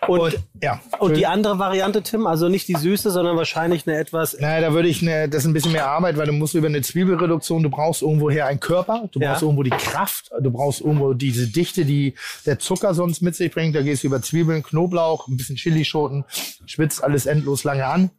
[0.07, 0.81] Und, ja.
[0.99, 4.73] und die andere Variante, Tim, also nicht die süße, sondern wahrscheinlich eine etwas Naja, da
[4.73, 7.63] würde ich, ne, das ist ein bisschen mehr Arbeit, weil du musst über eine Zwiebelreduktion,
[7.63, 9.31] du brauchst irgendwoher einen Körper, du Ja.
[9.31, 12.15] brauchst irgendwo die Kraft, du brauchst irgendwo diese Dichte, die
[12.47, 13.75] der Zucker sonst mit sich bringt.
[13.75, 16.25] Da gehst du über Zwiebeln, Knoblauch, ein bisschen Chilischoten,
[16.67, 18.11] schwitzt alles endlos lange an.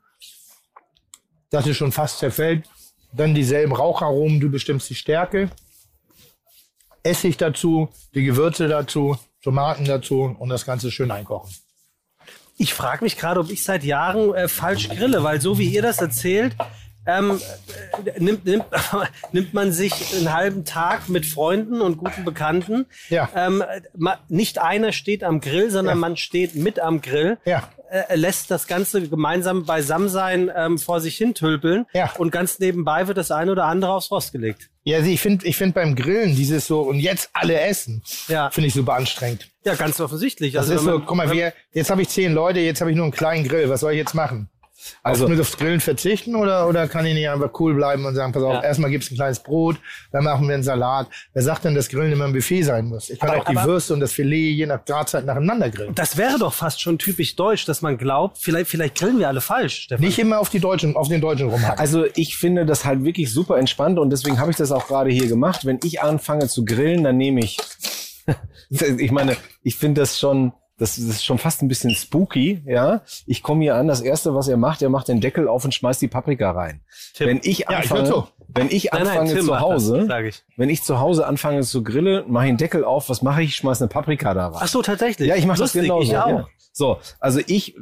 [1.50, 2.66] Das ist schon fast zerfällt.
[3.14, 5.50] Dann dieselben Raucharomen, du bestimmst die Stärke.
[7.04, 11.54] Essig dazu, die Gewürze dazu, Tomaten dazu und das Ganze schön einkochen.
[12.58, 15.82] Ich frage mich gerade, ob ich seit Jahren äh, falsch grille, weil so wie ihr
[15.82, 16.56] das erzählt,
[17.18, 17.40] ähm,
[18.06, 18.66] äh, nimmt, nimmt,
[19.32, 22.86] nimmt man sich einen halben Tag mit Freunden und guten Bekannten.
[23.10, 23.30] Ja.
[23.36, 23.64] Ähm,
[24.30, 27.38] nicht einer steht am Grill, sondern man steht mit am Grill.
[27.46, 27.70] Ja.
[27.90, 31.86] Äh, lässt das Ganze gemeinsam Beisammensein ähm, vor sich hin tülpeln.
[31.94, 32.12] Ja.
[32.18, 34.70] Und ganz nebenbei wird das eine oder andere aufs Rost gelegt.
[34.84, 38.50] Ja, also ich finde ich find beim Grillen dieses so und jetzt alle essen, Ja.
[38.50, 39.50] finde ich super anstrengend.
[39.66, 40.54] Ja, ganz offensichtlich.
[40.54, 42.96] Das Also ist so, guck mal, wir, jetzt habe ich zehn Leute, jetzt habe ich
[42.98, 43.70] nur einen kleinen Grill.
[43.70, 44.50] Was soll ich jetzt machen?
[45.04, 48.32] Also- Also, aufs Grillen verzichten oder, oder kann ich nicht einfach cool bleiben und sagen,
[48.34, 48.64] pass auf, Ja.
[48.64, 49.78] erstmal gibt's ein kleines Brot,
[50.12, 51.08] dann machen wir einen Salat.
[51.34, 53.10] Wer sagt denn, dass Grillen immer ein Buffet sein muss?
[53.10, 55.94] Ich kann Aber- auch die Würste und das Filet je nach Gradzeit nacheinander grillen.
[55.96, 59.42] Das wäre doch fast schon typisch deutsch, dass man glaubt, vielleicht, vielleicht grillen wir alle
[59.42, 60.06] falsch, Stefan.
[60.06, 61.80] Nicht immer auf die Deutschen, auf den Deutschen rumhacken.
[61.80, 65.10] Also ich finde das halt wirklich super entspannt und deswegen habe ich das auch gerade
[65.12, 65.66] hier gemacht.
[65.66, 67.58] Wenn ich anfange zu grillen, dann nehme ich,
[68.70, 73.02] ich meine, ich finde das schon, das ist schon fast ein bisschen spooky, ja.
[73.28, 75.74] Ich komme hier an, das erste, was er macht, er macht den Deckel auf und
[75.76, 76.82] schmeißt die Paprika rein.
[77.14, 77.28] Tim.
[77.28, 78.28] Wenn ich Ja, ich anfange, würd so.
[78.48, 80.44] wenn ich Nein, nein, anfange Tim zu Hause, das, ich.
[80.58, 83.50] wenn ich zu Hause anfange zu grillen, mache ich den Deckel auf, was mache ich?
[83.50, 84.60] Ich schmeiß eine Paprika da rein.
[84.60, 85.30] Ach so, tatsächlich.
[85.30, 86.18] Ja, ich mache das Lustig, genau Ich so.
[86.18, 86.28] auch.
[86.30, 86.48] Ja.
[86.74, 87.76] So, also ich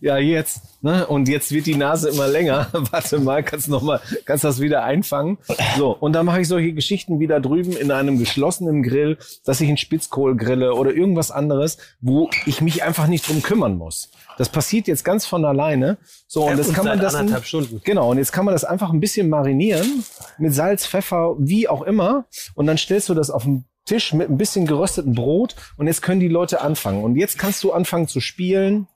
[0.00, 0.82] ja, jetzt.
[0.82, 1.06] Ne?
[1.06, 2.68] Und jetzt wird die Nase immer länger.
[2.72, 5.38] Warte mal, kannst noch mal, kannst das wieder einfangen.
[5.76, 9.68] So, und dann mache ich solche Geschichten wieder drüben in einem geschlossenen Grill, dass ich
[9.68, 14.10] einen Spitzkohl grille oder irgendwas anderes, wo ich mich einfach nicht drum kümmern muss.
[14.36, 15.98] Das passiert jetzt ganz von alleine.
[16.26, 17.80] So, und das und kann man das anderthalb Stunden.
[17.84, 20.04] Genau, und jetzt kann man das einfach ein bisschen marinieren
[20.38, 22.26] mit Salz, Pfeffer, wie auch immer.
[22.54, 26.00] Und dann stellst du das auf den Tisch mit ein bisschen gerösteten Brot und jetzt
[26.00, 27.04] können die Leute anfangen.
[27.04, 28.86] Und jetzt kannst du anfangen zu spielen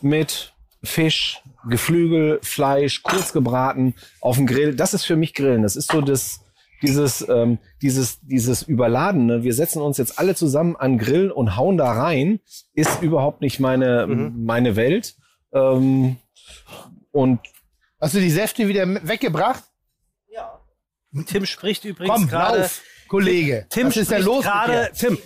[0.00, 0.52] mit
[0.82, 4.74] Fisch, Geflügel, Fleisch, kurz gebraten auf dem Grill.
[4.76, 5.62] Das ist für mich Grillen.
[5.62, 6.40] Das ist so das,
[6.82, 9.42] dieses, ähm, dieses, dieses Überladene.
[9.44, 12.40] Wir setzen uns jetzt alle zusammen an Grill und hauen da rein,
[12.74, 15.14] ist überhaupt nicht meine, meine Welt.
[15.52, 16.16] Ähm,
[17.12, 17.40] und
[18.00, 19.64] Hast du die Säfte wieder mit- weggebracht?
[21.26, 22.68] Tim spricht übrigens Komm, gerade.
[23.14, 23.66] Kollege.
[23.70, 24.90] Tim Was ist spricht los dir?
[24.98, 25.18] Tim,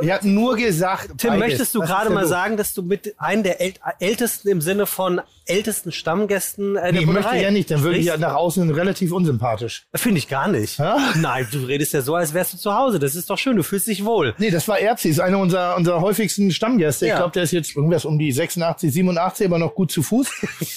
[0.00, 1.46] Ich habe nur gesagt, Tim, beides.
[1.48, 5.20] möchtest du gerade mal sagen, dass du mit einem der äl ältesten im Sinne von
[5.46, 7.22] ältesten Stammgästen äh, der Nee, ich Bullerei.
[7.30, 9.86] möchte ja nicht, dann würde ich ja nach außen relativ unsympathisch.
[9.94, 10.78] Finde ich gar nicht.
[10.78, 10.96] Ja?
[11.16, 12.98] Nein, du redest ja so, als wärst du zu Hause.
[12.98, 14.34] Das ist doch schön, du fühlst dich wohl.
[14.38, 17.06] Nee, das war Erzi, ist einer unserer, unserer häufigsten Stammgäste.
[17.06, 17.16] Ich Ja.
[17.18, 20.28] glaube, der ist jetzt irgendwas um die 86, 87, aber noch gut zu Fuß.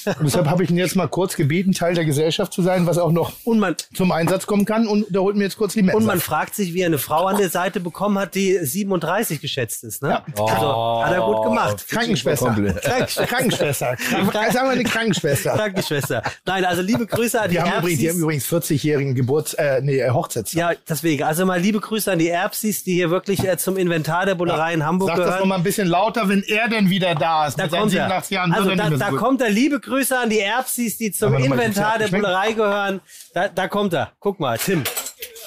[0.06, 2.98] Und deshalb habe ich ihn jetzt mal kurz gebeten, Teil der Gesellschaft zu sein, was
[2.98, 4.88] auch noch Und man, zum Einsatz kommen kann.
[4.88, 7.26] Und da holt mir jetzt kurz die und man fragt sich, wie er eine Frau
[7.28, 10.02] an der Seite bekommen hat, die 37 geschätzt ist.
[10.04, 10.22] Ne?
[10.36, 11.86] Also hat er gut gemacht.
[11.88, 12.46] Krankenschwester.
[12.48, 12.82] Komplett.
[12.82, 13.96] Krank Krankenschwester.
[14.58, 15.52] Sagen wir eine Krankenschwester.
[15.56, 16.24] Krankenschwester.
[16.46, 18.24] Nein, also liebe Grüße an die, Die haben, übrigens, die haben Erbsis.
[18.24, 20.58] übrigens 40-jährigen Geburts-, äh, nee, äh, Hochzeitstag.
[20.60, 21.22] Ja, deswegen.
[21.24, 24.74] Also mal liebe Grüße an die Erbsis, die hier wirklich äh, zum Inventar der Bullerei
[24.74, 25.40] in Hamburg Sag das gehören.
[25.42, 27.60] noch mal ein bisschen lauter, wenn er denn wieder da ist.
[27.60, 28.08] Da kommt er.
[28.08, 29.52] 87 Jahren Also da, da so kommt er.
[29.52, 32.08] Liebe Grüße an die Erbsis, die zum nochmal, Inventar der?
[32.08, 33.02] Bullerei gehören.
[33.36, 34.14] Da, da kommt er.
[34.20, 34.84] Guck mal, Tim.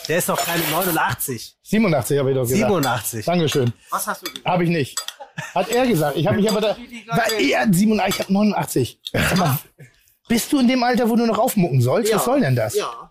[0.06, 1.56] Der ist doch keine 89.
[1.62, 2.58] 87 habe ich doch gesagt.
[2.58, 3.24] 87.
[3.24, 3.72] Dankeschön.
[3.90, 5.00] Was hast du Habe ich nicht.
[5.54, 6.16] Hat er gesagt.
[6.16, 6.76] Ich habe mich aber da.
[7.08, 9.00] War er 87, ich habe 89.
[9.12, 9.58] Sag mal,
[10.28, 12.14] bist du in dem Alter, wo du noch aufmucken sollst?
[12.14, 12.76] Was soll denn das?
[12.76, 13.10] Ja.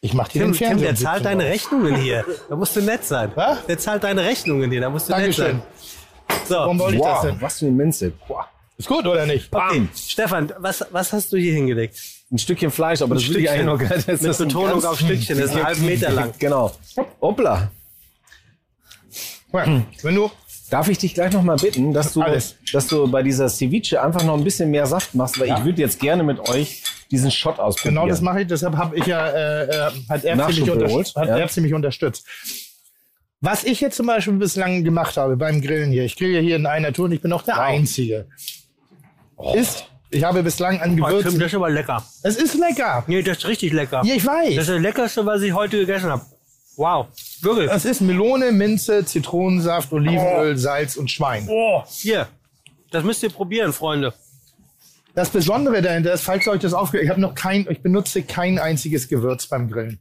[0.00, 0.84] Ich mach dir Tim, den Tim, Fernseher.
[0.84, 1.50] der um zahlt 17 deine.
[1.50, 2.24] Rechnungen hier.
[2.48, 3.32] Da musst du nett sein.
[3.34, 3.66] Was?
[3.66, 4.80] Der zahlt deine Rechnungen hier.
[4.80, 5.62] Da musst du nett Dankeschön.
[6.28, 6.38] sein.
[6.48, 6.54] So.
[6.54, 7.40] Warum wollte ich das Wow, denn?
[7.40, 8.12] was für eine Minze.
[8.28, 8.46] Boah.
[8.78, 9.48] Ist gut oder nicht?
[9.52, 9.88] Okay.
[9.96, 11.98] Stefan, was, was hast du hier hingelegt?
[12.30, 13.68] Ein Stückchen Fleisch, aber das will ich Stückchen.
[13.68, 14.08] eigentlich noch gar nicht.
[14.08, 15.38] Das Mit ist ein Betonung auf Stückchen.
[15.38, 16.32] Das ist einen halben Meter lang.
[16.38, 16.72] Genau.
[17.20, 17.70] Hoppla.
[19.52, 20.30] Wenn du.
[20.70, 22.56] Darf ich dich gleich noch mal bitten, dass du, Alles.
[22.72, 25.58] dass du bei dieser Ceviche einfach noch ein bisschen mehr Saft machst, weil Ja.
[25.58, 27.94] ich würde jetzt gerne mit euch diesen Shot ausprobieren.
[27.94, 28.48] Genau das mache ich.
[28.48, 31.38] Deshalb habe ich ja, äh, äh, hat Erbse mich, Nachschub unter, geholt, hat ja.
[31.38, 32.26] Erbse mich unterstützt.
[33.40, 36.56] Was ich jetzt zum Beispiel bislang gemacht habe beim Grillen hier, ich grill ja hier
[36.56, 38.26] in einer Tour und ich bin auch der Einzige,
[39.54, 41.38] ist, ich habe bislang an Oh, Tim, Gewürzen.
[41.38, 42.02] das ist aber lecker.
[42.22, 43.04] Es ist lecker.
[43.06, 44.02] Nee, das ist richtig lecker.
[44.04, 44.54] Ja, ich weiß.
[44.56, 46.24] Das ist das Leckerste, was ich heute gegessen habe.
[46.76, 47.06] Wow.
[47.40, 47.70] Wirklich.
[47.70, 51.46] Es ist Melone, Minze, Zitronensaft, Olivenöl, Salz und Schwein.
[51.50, 52.28] Oh, hier.
[52.90, 54.14] Das müsst ihr probieren, Freunde.
[55.14, 58.58] Das Besondere dahinter ist, falls euch das aufgehört, ich habe noch kein, ich benutze kein
[58.58, 60.00] einziges Gewürz beim Grillen.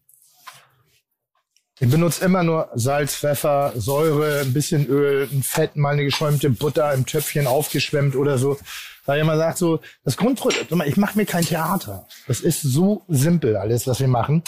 [1.80, 6.50] Ich benutze immer nur Salz, Pfeffer, Säure, ein bisschen Öl, ein Fett, mal eine geschäumte
[6.50, 8.58] Butter im Töpfchen aufgeschwemmt oder so.
[9.06, 12.08] Weil man sagt so, das Grundprodukt, ich mache mir kein Theater.
[12.28, 14.44] Das ist so simpel alles, was wir machen.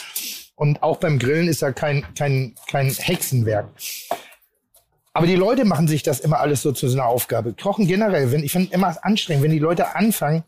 [0.58, 3.70] Und auch beim Grillen ist da kein, kein, kein Hexenwerk.
[5.14, 7.54] Aber die Leute machen sich das immer alles so zu so einer Aufgabe.
[7.54, 10.44] Kochen generell, wenn ich finde immer anstrengend, wenn die Leute anfangen,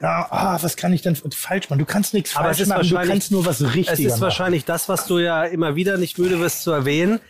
[0.00, 1.78] ja, ah, was kann ich denn falsch machen?
[1.78, 4.22] Du kannst nichts Aber falsch machen, du kannst nur was richtiger Es ist machen.
[4.22, 7.20] wahrscheinlich das, was du ja immer wieder nicht müde wirst zu erwähnen.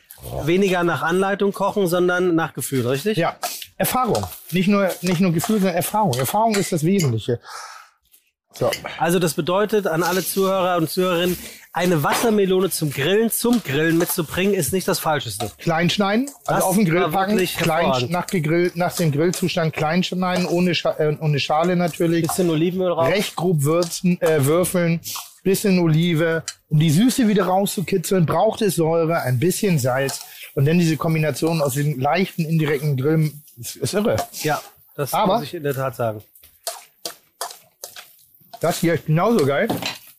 [0.44, 3.18] Weniger nach Anleitung kochen, sondern nach Gefühl, richtig?
[3.18, 3.36] Ja,
[3.76, 4.24] Erfahrung.
[4.50, 6.14] Nicht nur, nicht nur Gefühl, sondern Erfahrung.
[6.14, 7.38] Erfahrung ist das Wesentliche.
[8.56, 8.70] So.
[8.98, 11.36] Also das bedeutet an alle Zuhörer und Zuhörerinnen,
[11.72, 15.50] eine Wassermelone zum Grillen, zum Grillen mitzubringen, ist nicht das Falscheste.
[15.58, 20.04] Klein schneiden, also Das auf den Grill packen, klein, nach, gegrillt, nach dem Grillzustand klein
[20.04, 22.28] schneiden, ohne, Scha äh, ohne Schale natürlich.
[22.28, 23.08] Bisschen Olivenöl raus.
[23.08, 25.00] Recht grob würzen, äh, würfeln,
[25.42, 26.44] bisschen Olive.
[26.68, 30.20] Um die Süße wieder rauszukitzeln, braucht es Säure, ein bisschen Salz.
[30.54, 34.14] Und dann diese Kombination aus den leichten, indirekten Grillen, ist, ist irre.
[34.44, 34.60] Ja,
[34.94, 36.22] das Aber- muss ich in der Tat sagen.
[38.60, 39.68] Das hier ist genauso geil.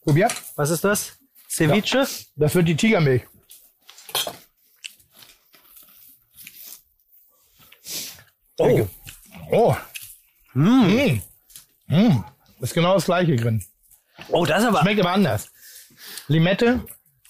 [0.04, 0.28] Probier.
[0.56, 1.18] Was ist das?
[1.50, 2.08] Ceviche?
[2.36, 3.24] Das wird die Tigermilch.
[8.58, 8.88] Oh.
[9.52, 9.76] Oh.
[10.54, 11.22] Mm.
[11.88, 12.24] Mm.
[12.62, 13.64] Ist genau das gleiche drin.
[14.30, 14.82] Oh, das aber.
[14.82, 15.50] Schmeckt aber anders.
[16.28, 16.82] Limette,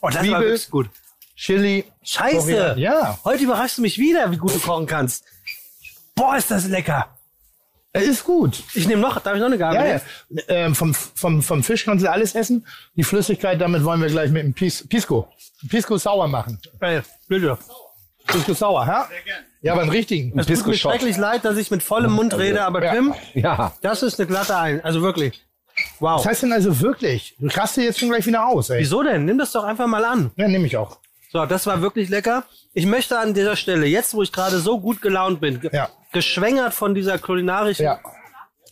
[0.01, 0.39] Oh, das war Zwiebel.
[0.41, 0.89] wirklich gut.
[1.35, 1.85] Chili.
[2.03, 2.37] Scheiße.
[2.37, 2.77] Koriander.
[2.77, 5.23] Ja, Heute überraschst du mich wieder, wie gut du kochen kannst.
[6.13, 7.14] Boah, ist das lecker.
[7.95, 8.63] Er ist gut.
[8.73, 9.79] Ich nehme noch, darf ich noch eine Gabel?
[9.79, 10.01] Ja, ja.
[10.47, 12.65] Ähm, vom, vom, vom Fisch kannst du alles essen.
[12.95, 15.27] Die Flüssigkeit, damit wollen wir gleich mit dem Pis Pisco.
[15.69, 16.59] Pisco sauer machen.
[16.79, 17.57] Ey, bitte.
[18.27, 19.07] Pisco sauer, ja?
[19.61, 20.37] Ja, aber einen richtigen.
[20.37, 22.93] Es tut mir schrecklich leid, dass ich mit vollem Mund rede, aber Ja.
[22.93, 23.73] Tim, Ja.
[23.81, 24.83] das ist eine glatte Ein.
[24.83, 25.43] Also wirklich.
[25.99, 26.19] Wow.
[26.19, 27.35] Was heißt denn also wirklich?
[27.39, 28.79] Du rasst dir jetzt schon gleich wieder aus, ey.
[28.79, 29.25] Wieso denn?
[29.25, 30.31] Nimm das doch einfach mal an.
[30.37, 30.99] Ja, nehme ich auch.
[31.35, 32.45] So, das war wirklich lecker.
[32.73, 35.89] Ich möchte an dieser Stelle, jetzt wo ich gerade so gut gelaunt bin, ge- Ja.
[36.13, 37.99] geschwängert von dieser kulinarischen Ja.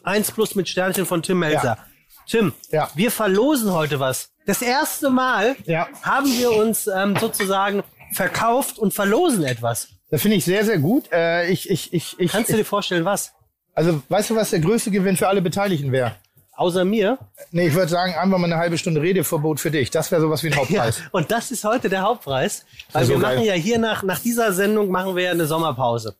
[0.03, 1.77] 1 plus mit Sternchen von Tim Melzer.
[2.25, 2.89] Tim, Ja.
[2.95, 4.29] wir verlosen heute was.
[4.45, 5.89] Das erste Mal Ja.
[6.03, 7.83] haben wir uns ähm, sozusagen
[8.13, 9.89] verkauft und verlosen etwas.
[10.09, 11.11] Das finde ich sehr, sehr gut.
[11.11, 13.33] Äh, ich, ich, ich, ich, Kannst du dir vorstellen, was?
[13.73, 16.15] also, weißt du, was der größte Gewinn für alle Beteiligten wäre?
[16.55, 17.17] Außer mir.
[17.51, 19.89] Nee, ich würde sagen, einfach mal eine halbe Stunde Redeverbot für dich.
[19.89, 21.01] Das wäre sowas wie ein Ja, Hauptpreis.
[21.11, 22.65] und das ist heute der Hauptpreis.
[22.91, 23.35] Weil So wir geil.
[23.37, 26.15] machen ja hier nach, nach dieser Sendung machen wir ja eine Sommerpause.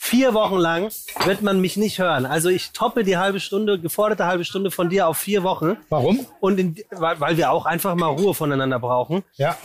[0.00, 0.90] Vier Wochen lang
[1.24, 2.24] wird man mich nicht hören.
[2.24, 5.76] Also ich toppe die halbe Stunde, geforderte halbe Stunde von dir auf vier Wochen.
[5.88, 6.24] Warum?
[6.40, 9.24] Und in, weil, weil wir auch einfach mal Ruhe voneinander brauchen.
[9.34, 9.56] Ja.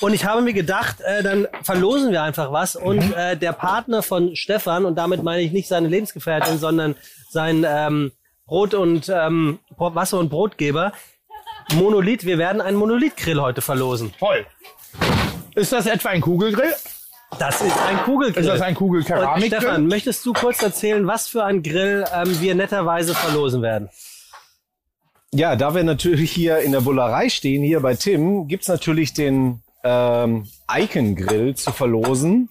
[0.00, 2.76] Und ich habe mir gedacht, äh, dann verlosen wir einfach was.
[2.76, 6.96] Und äh, der Partner von Stefan, und damit meine ich nicht seine Lebensgefährtin, sondern
[7.30, 8.12] sein, ähm,
[8.46, 10.92] Brot und ähm, Wasser und Brotgeber.
[11.74, 14.14] Monolith, wir werden einen Monolith-Grill heute verlosen.
[14.20, 14.46] Toll.
[15.56, 16.72] Ist das etwa ein Kugelgrill?
[17.40, 18.44] Das ist ein Kugelgrill.
[18.44, 19.60] Ist das ein Kugelkeramikgrill?
[19.60, 23.90] Stefan, möchtest du kurz erzählen, was für ein Grill ähm, wir netterweise verlosen werden?
[25.34, 29.60] Ja, da wir natürlich hier in der Bullerei stehen, hier bei Tim, gibt's natürlich den
[29.82, 32.48] ähm, Icon Grill zu verlosen.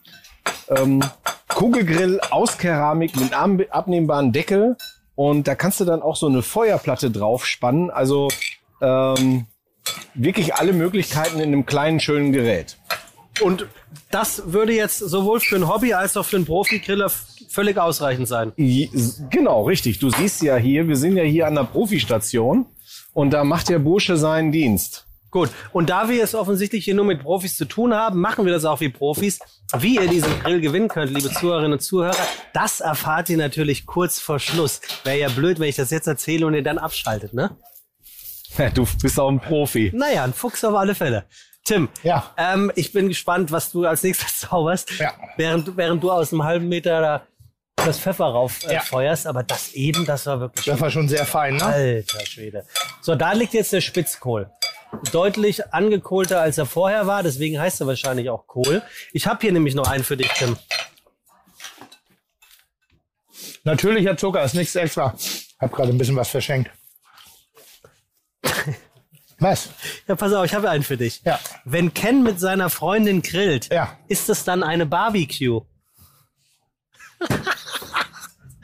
[0.68, 1.02] Ähm,
[1.48, 4.76] Kugelgrill aus Keramik mit einem abnehmbaren Deckel
[5.16, 7.90] und da kannst du dann auch so eine Feuerplatte draufspannen.
[7.90, 8.28] Also
[8.82, 9.46] ähm,
[10.14, 12.78] wirklich alle Möglichkeiten in einem kleinen schönen Gerät.
[13.42, 13.68] Und
[14.12, 17.10] das würde jetzt sowohl für ein Hobby als auch für einen Profi-Griller
[17.50, 18.54] völlig ausreichend sein.
[19.30, 20.00] Genau, richtig.
[20.00, 22.66] Du siehst ja hier, wir sind ja hier an der Profistation
[23.14, 25.05] und da macht der Bursche seinen Dienst.
[25.36, 28.53] Gut, und da wir es offensichtlich hier nur mit Profis zu tun haben, machen wir
[28.53, 29.40] das auch wie Profis.
[29.78, 32.16] Wie ihr diesen Grill gewinnen könnt, liebe Zuhörerinnen und Zuhörer,
[32.53, 34.80] das erfahrt ihr natürlich kurz vor Schluss.
[35.03, 37.53] Wäre ja blöd, wenn ich das jetzt erzähle und ihr dann abschaltet, ne?
[38.76, 39.91] Du bist auch ein Profi.
[39.94, 41.26] Naja, ein Fuchs auf alle Fälle.
[41.66, 42.32] Tim, Ja.
[42.38, 45.12] ähm, ich bin gespannt, was du als nächstes zauberst, Ja.
[45.36, 47.28] während, du- während du aus einem halben Meter da
[47.76, 48.80] das Pfeffer rauf äh, Ja.
[48.80, 49.28] feuerst.
[49.28, 51.66] Aber das eben, das war wirklich Das war schon sehr fein, ne?
[51.66, 52.66] Alter Schwede.
[53.02, 54.49] So, da liegt jetzt der Spitzkohl.
[55.12, 57.22] Deutlich angekohlter, als er vorher war.
[57.24, 58.82] Deswegen heißt er wahrscheinlich auch Kohl.
[59.14, 60.57] Ich habe hier nämlich noch einen für dich, Tim.
[63.64, 65.16] Natürlicher Zucker ist nichts extra.
[65.60, 66.72] Hab gerade ein bisschen was verschenkt.
[69.40, 69.70] Was?
[70.07, 71.22] Ja, pass auf, ich habe einen für dich.
[71.26, 71.38] Ja.
[71.66, 73.98] Wenn Ken mit seiner Freundin grillt, Ja.
[74.07, 75.62] ist es dann eine Barbecue?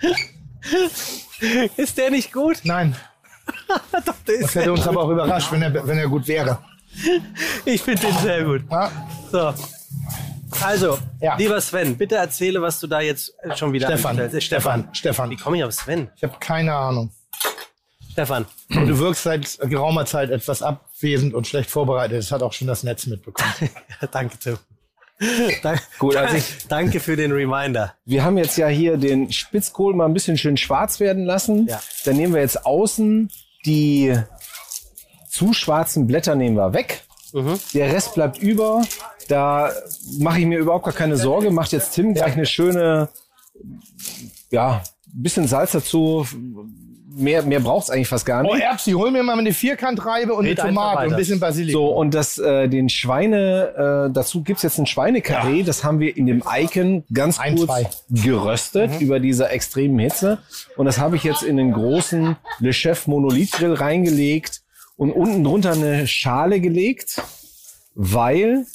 [1.76, 2.60] ist der nicht gut?
[2.64, 2.96] Nein.
[4.42, 6.60] Das hätte uns aber auch überrascht, wenn er, wenn er gut wäre.
[7.66, 8.64] Ich finde den sehr gut.
[8.70, 8.92] Ja?
[9.32, 9.54] So.
[10.64, 11.36] Also, Ja.
[11.38, 14.18] lieber Sven, bitte erzähle, was du da jetzt schon wieder Stefan.
[14.20, 15.30] Äh, Stefan, Stefan.
[15.30, 16.10] Wie komme ich auf Sven?
[16.16, 17.12] Ich habe keine Ahnung.
[18.12, 18.46] Stefan.
[18.70, 22.18] Du wirkst seit geraumer Zeit etwas abwesend und schlecht vorbereitet.
[22.20, 23.52] Das hat auch schon das Netz mitbekommen.
[24.02, 24.58] Ja, danke, Tim.
[25.62, 27.94] Dank, Gut, also ich- danke für den Reminder.
[28.06, 31.68] Wir haben jetzt ja hier den Spitzkohl mal ein bisschen schön schwarz werden lassen.
[31.68, 31.80] Ja.
[32.06, 33.30] Dann nehmen wir jetzt außen
[33.66, 34.16] die
[35.30, 37.04] zu schwarzen Blätter nehmen wir weg.
[37.74, 38.82] Der Rest bleibt über.
[39.30, 39.72] Da
[40.20, 41.52] mache ich mir überhaupt gar keine Sorge.
[41.52, 43.08] Macht jetzt Tim gleich eine schöne,
[44.50, 44.84] ja,
[45.14, 46.26] bisschen Salz dazu.
[47.14, 48.64] Mehr, mehr braucht's eigentlich fast gar Oh, nicht.
[48.64, 51.82] Erbsi, hol mir mal eine Vierkantreibe und eine Red einfach Tomate und ein bisschen Basilikum.
[51.82, 56.16] So, und das, äh, den Schweine, äh, dazu gibt's jetzt ein Schweinekarree, das haben wir
[56.16, 57.90] in dem Icon ganz Ein, kurz zwei.
[58.10, 60.40] geröstet über dieser extremen Hitze.
[60.78, 64.62] Und das habe ich jetzt in den großen Le Chef Monolith Grill reingelegt
[64.96, 67.22] und unten drunter eine Schale gelegt,
[67.96, 68.66] weil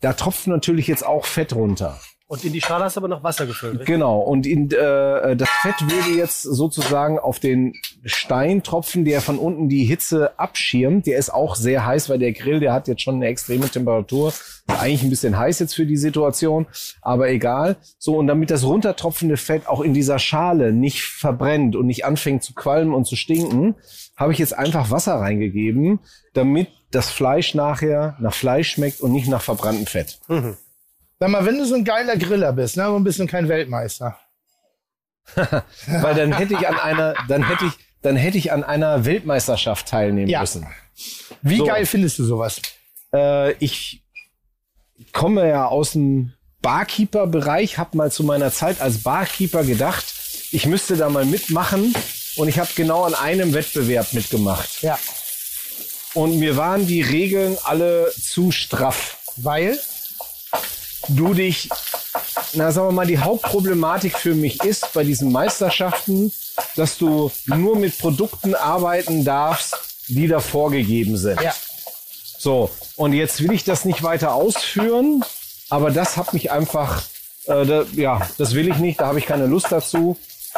[0.00, 1.98] da tropft natürlich jetzt auch Fett runter.
[2.28, 3.74] Und in die Schale hast du aber noch Wasser gefüllt.
[3.74, 3.86] richtig?
[3.86, 7.72] Genau, und in, äh, das Fett würde jetzt sozusagen auf den
[8.04, 11.06] Stein tropfen, der von unten die Hitze abschirmt.
[11.06, 14.32] Der ist auch sehr heiß, weil der Grill, der hat jetzt schon eine extreme Temperatur.
[14.66, 16.66] Eigentlich ein bisschen heiß jetzt für die Situation,
[17.00, 17.76] aber egal.
[17.96, 22.42] So, und damit das runtertropfende Fett auch in dieser Schale nicht verbrennt und nicht anfängt
[22.42, 23.76] zu qualmen und zu stinken,
[24.16, 26.00] habe ich jetzt einfach Wasser reingegeben,
[26.34, 30.18] damit das Fleisch nachher nach Fleisch schmeckt und nicht nach verbranntem Fett.
[31.18, 34.18] Sag mal, wenn du so ein geiler Griller bist, ne, aber ein bisschen kein Weltmeister.
[35.34, 37.72] Weil dann hätte ich an einer, dann hätte ich,
[38.02, 40.40] dann hätte ich an einer Weltmeisterschaft teilnehmen Ja.
[40.40, 40.66] müssen.
[41.42, 41.64] Wie So.
[41.64, 42.60] geil findest du sowas?
[43.12, 44.02] Äh, ich
[45.12, 46.32] komme ja aus dem
[46.62, 50.04] Barkeeper-Bereich, habe mal zu meiner Zeit als Barkeeper gedacht,
[50.52, 51.94] ich müsste da mal mitmachen
[52.36, 54.82] und ich habe genau an einem Wettbewerb mitgemacht.
[54.82, 54.98] Ja.
[56.14, 59.18] Und mir waren die Regeln alle zu straff.
[59.36, 59.78] Weil?
[61.08, 61.68] Du dich,
[62.52, 66.32] na sagen wir mal, die Hauptproblematik für mich ist bei diesen Meisterschaften,
[66.76, 69.76] dass du nur mit Produkten arbeiten darfst,
[70.08, 71.40] die da vorgegeben sind.
[71.40, 71.54] Ja.
[72.38, 75.24] So, und jetzt will ich das nicht weiter ausführen,
[75.68, 77.02] aber das hat mich einfach,
[77.46, 80.16] äh, da, ja, das will ich nicht, da habe ich keine Lust dazu.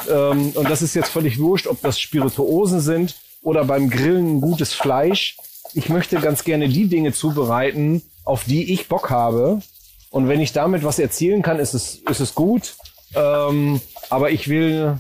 [0.08, 4.72] Ähm, und das ist jetzt völlig wurscht, ob das Spirituosen sind oder beim Grillen gutes
[4.72, 5.36] Fleisch.
[5.74, 9.60] Ich möchte ganz gerne die Dinge zubereiten, auf die ich Bock habe.
[10.10, 12.74] Und wenn ich damit was erzielen kann, ist es, ist es gut.
[13.14, 13.80] Ähm,
[14.10, 14.98] aber ich will,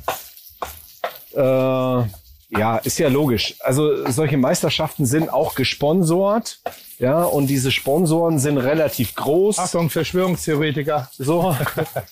[1.34, 3.56] äh, ja, ist ja logisch.
[3.60, 6.60] Also solche Meisterschaften sind auch gesponsort.
[6.98, 9.58] Ja, und diese Sponsoren sind relativ groß.
[9.60, 11.08] Achtung, Verschwörungstheoretiker.
[11.16, 11.54] So.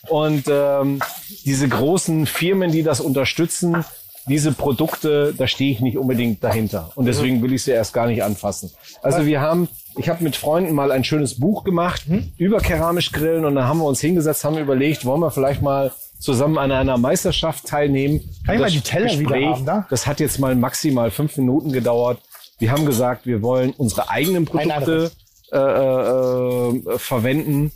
[0.08, 1.00] Und ähm,
[1.44, 3.84] diese großen Firmen, die das unterstützen,
[4.28, 6.90] diese Produkte, da stehe ich nicht unbedingt dahinter.
[6.94, 8.72] Und deswegen will ich sie erst gar nicht anfassen.
[9.02, 13.44] Also wir haben, ich habe mit Freunden mal ein schönes Buch gemacht über keramisch Grillen
[13.44, 16.98] und da haben wir uns hingesetzt, haben überlegt, wollen wir vielleicht mal zusammen an einer
[16.98, 18.20] Meisterschaft teilnehmen.
[18.44, 19.86] Kann ich mal Das die Teller wieder Gespräch, haben, da?
[19.90, 22.18] Das hat jetzt mal maximal fünf Minuten gedauert.
[22.58, 25.10] Wir haben gesagt, wir wollen unsere eigenen Produkte
[25.52, 27.70] äh, äh, äh, verwenden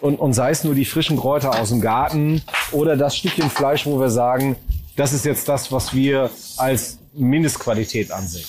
[0.00, 2.42] und, und sei es nur die frischen Kräuter aus dem Garten
[2.72, 4.56] oder das Stückchen Fleisch, wo wir sagen,
[4.98, 8.46] das ist jetzt das, was wir als Mindestqualität ansehen.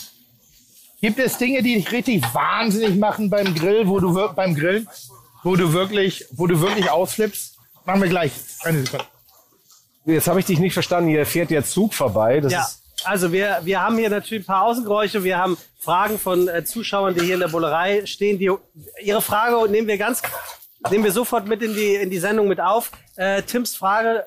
[1.00, 4.88] Gibt es Dinge, die dich richtig wahnsinnig machen beim Grill, wo du beim Grillen,
[5.44, 7.56] wo du wirklich, wo du wirklich ausflippst?
[7.86, 8.32] Machen wir gleich.
[8.64, 9.06] Eine Sekunde.
[10.06, 12.40] Jetzt habe ich dich nicht verstanden, hier fährt der Zug vorbei.
[12.40, 15.24] Das Ja, ist, also wir, wir haben hier natürlich ein paar Außengeräusche.
[15.24, 18.40] Wir haben Fragen von äh, Zuschauern, die hier in der Bullerei stehen.
[18.40, 18.52] Die,
[19.04, 20.24] ihre Frage nehmen wir ganz,
[20.89, 22.91] nehmen wir sofort mit in die, in die Sendung mit auf.
[23.15, 24.26] Äh, Tims Frage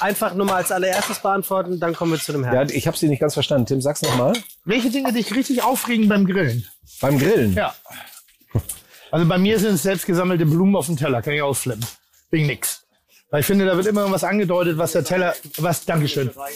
[0.00, 2.68] einfach nur mal als allererstes beantworten, dann kommen wir zu dem ja, Herrn.
[2.70, 3.66] ich habe sie nicht ganz verstanden.
[3.66, 4.34] Tim, sag's nochmal.
[4.64, 6.66] Welche Dinge dich richtig aufregen beim Grillen?
[7.00, 7.54] Beim Grillen.
[7.54, 7.74] Ja.
[9.10, 11.86] Also bei mir sind es selbst gesammelte Blumen auf dem Teller, kann ich ausflippen.
[12.30, 12.82] Wegen nix.
[13.30, 16.30] Weil ich finde, da wird immer irgendwas angedeutet, was der Teller, was, Dankeschön.
[16.34, 16.54] Was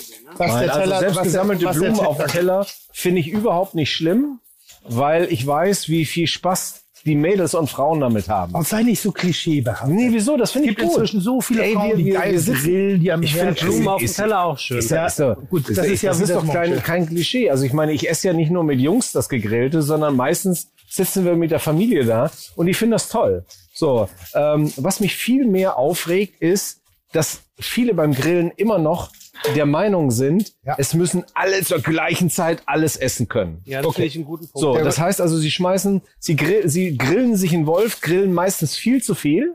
[0.52, 2.66] Nein, der also Teller, selbst was der- gesammelte was der Blumen auf dem Teller- Teller
[2.92, 4.40] finde ich überhaupt nicht schlimm,
[4.82, 8.55] weil ich weiß, wie viel Spaß die Mädels und Frauen damit haben.
[8.55, 9.89] Und sei nicht so klischeebehaftet.
[9.89, 10.36] Nee, wieso?
[10.36, 10.98] Das finde Es ich gibt gut.
[10.98, 13.89] inzwischen so viele Ey, Frauen, wir- die geil sitzen- grillen, die am Ich finde Blumen
[13.89, 14.78] auf dem Teller auch schön.
[14.78, 17.51] Ist ja, ist doch, gut, ist, das ist ja das ist doch kein, kein Klischee.
[17.51, 21.24] Also ich meine, ich esse ja nicht nur mit Jungs das Gegrillte, sondern meistens sitzen
[21.24, 23.44] wir mit der Familie da und die finden das toll.
[23.72, 26.81] So, ähm, was mich viel mehr aufregt, ist,
[27.12, 29.10] dass viele beim Grillen immer noch
[29.54, 30.74] der Meinung sind, Ja.
[30.78, 33.62] es müssen alle zur gleichen Zeit alles essen können.
[33.64, 34.58] Ja, das finde ich einen guten Punkt.
[34.58, 38.76] So, das heißt also, sie schmeißen, sie, grill, sie grillen sich in Wolf, grillen meistens
[38.76, 39.54] viel zu viel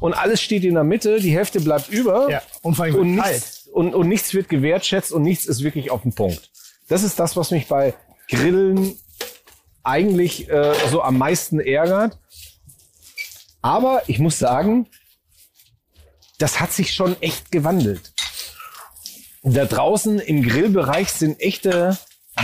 [0.00, 3.14] und alles steht in der Mitte, die Hälfte bleibt über Ja, und vor allem und,
[3.16, 6.50] nichts, und, und nichts wird gewertschätzt und nichts ist wirklich auf den Punkt.
[6.88, 7.94] Das ist das, was mich bei
[8.28, 8.96] Grillen
[9.82, 12.18] eigentlich äh, so am meisten ärgert.
[13.62, 14.86] Aber ich muss sagen,
[16.38, 18.13] das hat sich schon echt gewandelt.
[19.46, 21.98] Da draußen im Grillbereich sind echte,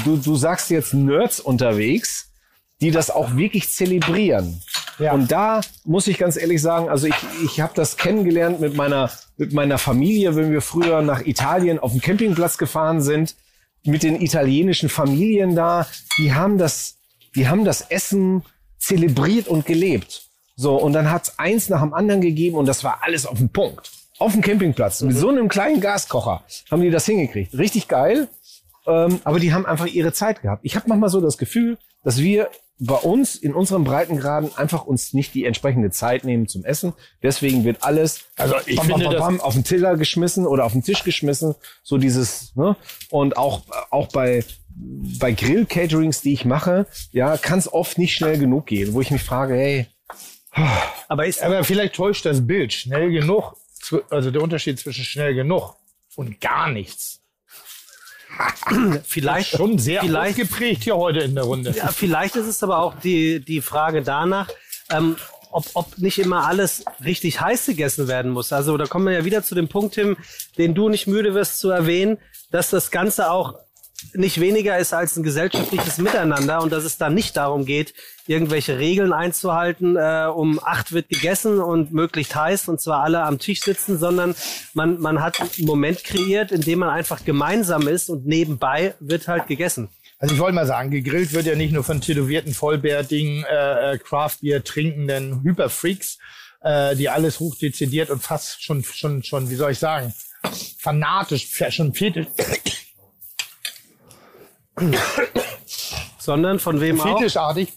[0.05, 2.31] du, du sagst jetzt Nerds unterwegs,
[2.83, 4.63] die das auch wirklich zelebrieren.
[4.99, 5.13] Ja.
[5.13, 9.11] Und da muss ich ganz ehrlich sagen, also ich, ich habe das kennengelernt mit meiner,
[9.39, 13.35] mit meiner Familie, wenn wir früher nach Italien auf dem Campingplatz gefahren sind,
[13.83, 15.87] mit den italienischen Familien da,
[16.19, 16.97] die haben das,
[17.35, 18.43] die haben das Essen
[18.79, 20.25] zelebriert und gelebt.
[20.55, 23.49] So, und dann hat's eins nach dem anderen gegeben und das war alles auf den
[23.49, 23.91] Punkt.
[24.21, 25.01] Auf dem Campingplatz.
[25.01, 27.57] Mit so einem kleinen Gaskocher haben die das hingekriegt.
[27.57, 28.29] Richtig geil.
[28.87, 30.61] Ähm, aber die haben einfach ihre Zeit gehabt.
[30.63, 35.15] Ich habe manchmal so das Gefühl, dass wir bei uns in unseren Breitengraden einfach uns
[35.15, 36.93] nicht die entsprechende Zeit nehmen zum Essen.
[37.23, 40.67] Deswegen wird alles Also ich bam, finde bam, bam, bam, auf den Teller geschmissen oder
[40.67, 41.55] auf den Tisch geschmissen.
[41.83, 42.77] So dieses, ne?
[43.09, 44.45] Und auch, auch bei,
[45.19, 49.11] bei Grill-Caterings, die ich mache, ja, kann es oft nicht schnell genug gehen, wo ich
[49.11, 49.87] mich frage, hey,
[51.09, 53.55] Aber ist, Aber vielleicht täuscht das Bild schnell genug.
[54.11, 55.77] Also der Unterschied zwischen schnell genug
[56.17, 57.21] und gar nichts.
[59.05, 61.71] vielleicht, Schon sehr vielleicht, geprägt hier heute in der Runde.
[61.71, 64.49] ja, vielleicht ist es aber auch die, die Frage danach,
[64.91, 65.17] ähm,
[65.51, 68.53] ob, ob nicht immer alles richtig heiß gegessen werden muss.
[68.53, 70.17] Also da kommen wir ja wieder zu dem Punkt, Tim,
[70.59, 72.19] den du nicht müde wirst zu erwähnen,
[72.51, 73.59] dass das Ganze auch
[74.15, 77.95] nicht weniger ist als ein gesellschaftliches Miteinander und dass es da nicht darum geht,
[78.27, 83.39] irgendwelche Regeln einzuhalten, äh, um acht wird gegessen und möglichst heiß und zwar alle am
[83.39, 84.35] Tisch sitzen, sondern
[84.75, 89.29] man, man hat einen Moment kreiert, in dem man einfach gemeinsam ist und nebenbei wird
[89.29, 89.89] halt gegessen.
[90.19, 93.99] Also ich wollte mal sagen, gegrillt wird ja nicht nur von tätowierten, vollbärtigen, äh, äh,
[93.99, 96.19] Craftbier trinkenden Hyperfreaks,
[96.63, 100.13] äh, die alles hochdezidiert und fast schon, schon, schon, wie soll ich sagen,
[100.79, 102.27] fanatisch, schon fetisch,
[106.19, 107.19] Sondern von wem auch?
[107.19, 107.73] fetischartig.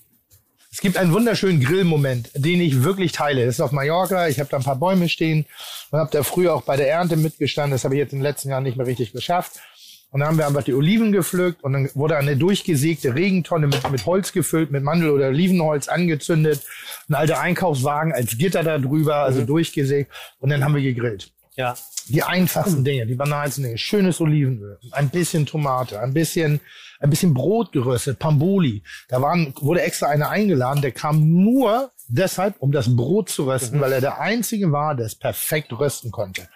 [0.72, 3.46] Es gibt einen wunderschönen Grillmoment, den ich wirklich teile.
[3.46, 4.28] Das ist auf Mallorca.
[4.28, 5.46] Ich habe da ein paar Bäume stehen
[5.92, 7.74] und habe da früher auch bei der Ernte mitgestanden.
[7.74, 9.60] Das habe ich jetzt in den letzten Jahren nicht mehr richtig geschafft.
[10.10, 13.90] Und dann haben wir einfach die Oliven gepflückt und dann wurde eine durchgesägte Regentonne mit,
[13.92, 16.62] mit Holz gefüllt, mit Mandel- oder Olivenholz angezündet.
[17.10, 20.12] Ein alter Einkaufswagen als Gitter da drüber, also durchgesägt.
[20.40, 21.33] Und dann haben wir gegrillt.
[21.56, 21.76] Ja.
[22.08, 23.78] Die einfachsten Dinge, die banalsten Dinge.
[23.78, 26.60] Schönes Olivenöl, ein bisschen Tomate, ein bisschen,
[27.00, 28.84] ein bisschen Brot geröstet, Pamboli.
[29.08, 33.80] Da waren, wurde extra einer eingeladen, der kam nur deshalb, um das Brot zu rösten,
[33.80, 36.48] weil er der Einzige war, der es perfekt rösten konnte.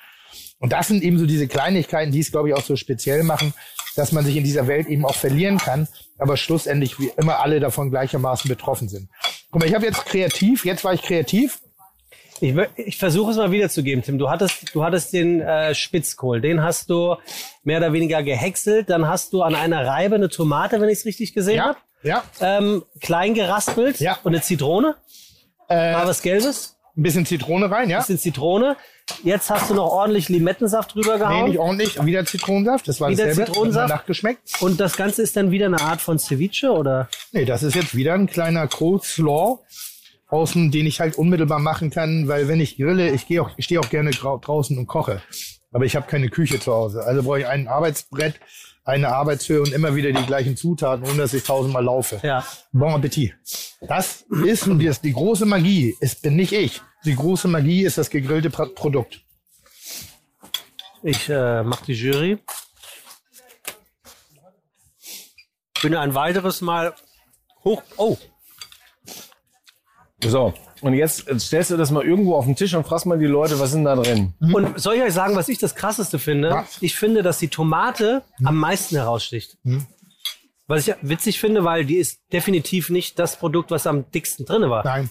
[0.59, 3.53] Und das sind eben so diese Kleinigkeiten, die es, glaube ich, auch so speziell machen,
[3.95, 5.87] dass man sich in dieser Welt eben auch verlieren kann,
[6.17, 9.09] aber schlussendlich wie immer alle davon gleichermaßen betroffen sind.
[9.51, 11.59] Guck mal, ich habe jetzt kreativ, jetzt war ich kreativ,
[12.39, 14.17] Ich, ich versuche es mal wiederzugeben, Tim.
[14.19, 17.15] Du hattest, du hattest den äh, Spitzkohl, den hast du
[17.63, 18.89] mehr oder weniger gehäckselt.
[18.89, 21.77] Dann hast du an einer Reibe eine Tomate, wenn ich es richtig gesehen ja, habe,
[22.03, 24.17] ja, ähm, klein geraspelt Ja.
[24.23, 24.95] und eine Zitrone.
[25.67, 27.99] äh, War was Gelbes, ein bisschen Zitrone rein, ja.
[27.99, 28.75] bisschen Zitrone.
[29.23, 31.49] jetzt hast du noch ordentlich Limettensaft drüber Nee, gehauen.
[31.49, 32.05] nicht ordentlich.
[32.05, 32.87] Wieder Zitronensaft.
[32.87, 33.51] Das war Wieder dasselbe.
[33.51, 33.89] Zitronensaft?
[33.89, 34.61] Nachgeschmeckt.
[34.61, 37.07] Und das Ganze ist dann wieder eine Art von Ceviche, oder?
[37.31, 39.59] Nee, das ist jetzt wieder ein kleiner Coleslaw
[40.27, 43.65] außen, den ich halt unmittelbar machen kann, weil wenn ich grille, ich gehe auch, ich
[43.65, 45.21] stehe auch gerne draußen und koche.
[45.71, 47.03] Aber ich habe keine Küche zu Hause.
[47.03, 48.39] Also brauche ich ein Arbeitsbrett,
[48.83, 52.19] eine Arbeitshöhe und immer wieder die gleichen Zutaten, ohne dass ich tausendmal laufe.
[52.23, 52.45] Ja.
[52.71, 53.35] Bon Appetit.
[53.81, 55.95] Das ist und das, die große Magie.
[55.99, 56.81] Es bin nicht ich.
[57.05, 59.21] Die große Magie ist das gegrillte Pro- Produkt.
[61.03, 62.39] Ich äh, mache die Jury.
[65.81, 66.95] Bin ein weiteres Mal
[67.63, 67.83] hoch.
[67.97, 68.17] Oh,
[70.23, 73.25] So, und jetzt stellst du das mal irgendwo auf den Tisch und fragst mal die
[73.25, 74.33] Leute, was sind da drin?
[74.39, 76.49] Und soll ich euch sagen, was ich das krasseste finde?
[76.49, 76.77] Was?
[76.81, 79.57] Ich finde, dass die Tomate am meisten heraussticht.
[80.67, 84.45] Was ich ja witzig finde, weil die ist definitiv nicht das Produkt, was am dicksten
[84.45, 84.83] drin war.
[84.83, 85.09] Nein.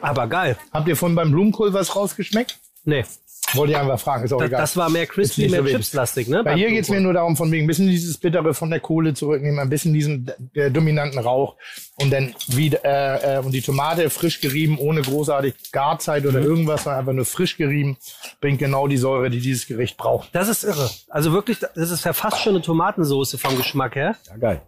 [0.00, 0.58] Aber geil.
[0.72, 2.58] Habt ihr von beim Blumenkohl was rausgeschmeckt?
[2.84, 3.04] Nee,
[3.52, 4.24] Wollte ich einfach fragen.
[4.24, 4.60] Ist auch das, egal.
[4.60, 6.42] das war mehr crispy, mehr so chipslastig, ne?
[6.42, 7.02] Bei hier geht's mir Blumenkohl.
[7.02, 10.30] nur darum, von wegen ein bisschen dieses Bittere von der Kohle zurücknehmen, ein bisschen diesen
[10.54, 11.56] äh, dominanten Rauch
[11.96, 16.28] und dann wieder äh, äh, und die Tomate frisch gerieben, ohne großartig Garzeit Mhm.
[16.30, 17.96] oder irgendwas, sondern einfach nur frisch gerieben,
[18.40, 20.30] bringt genau die Säure, die dieses Gericht braucht.
[20.32, 20.90] Das ist irre.
[21.08, 24.16] Also wirklich, das ist ja fast schon eine Tomatensoße vom Geschmack her.
[24.28, 24.62] Ja, geil.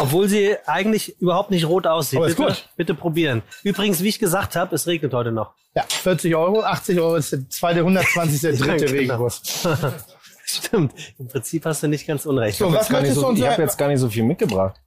[0.00, 2.18] Obwohl sie eigentlich überhaupt nicht rot aussieht.
[2.18, 2.68] Aber ist bitte, gut.
[2.76, 3.42] bitte probieren.
[3.62, 5.54] Übrigens, wie ich gesagt habe, es regnet heute noch.
[5.74, 8.40] Ja, 40 Euro, 80 Euro ist der zweite, 120.
[8.40, 8.98] der dritte genau.
[8.98, 9.68] Regenwurst.
[10.44, 10.94] Stimmt.
[11.18, 12.58] Im Prinzip hast du nicht ganz unrecht.
[12.58, 14.80] So, was möchtest du so, uns ich habe jetzt gar nicht so viel mitgebracht.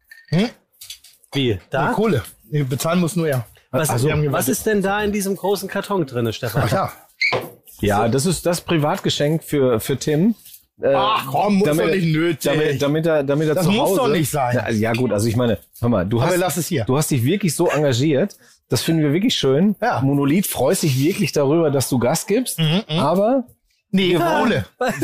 [1.32, 1.60] Wie?
[1.70, 1.90] Da?
[1.90, 2.24] Die Kohle.
[2.50, 3.46] Nee, Bezahlen muss nur er.
[3.72, 6.64] Was, Also, was ist denn da in diesem großen Karton drin, Stefan?
[6.66, 6.94] Ach ja.
[7.80, 10.36] Ja, das ist das Privatgeschenk für, für Tim.
[10.84, 12.42] Äh, Ach komm, muss doch nicht nötig.
[12.44, 14.56] Damit, damit er, damit er Das zu muss Hause, doch nicht sein.
[14.58, 17.24] Na, also, ja gut, also ich meine, hör mal, du Aber hast, du hast dich
[17.24, 18.36] wirklich so engagiert.
[18.68, 19.76] Das finden wir wirklich schön.
[19.82, 20.02] Ja.
[20.02, 22.60] Mhm, Monolith freut sich wirklich darüber, dass du Gas gibst.
[22.90, 23.46] Aber
[23.96, 24.50] Nee, wir wollen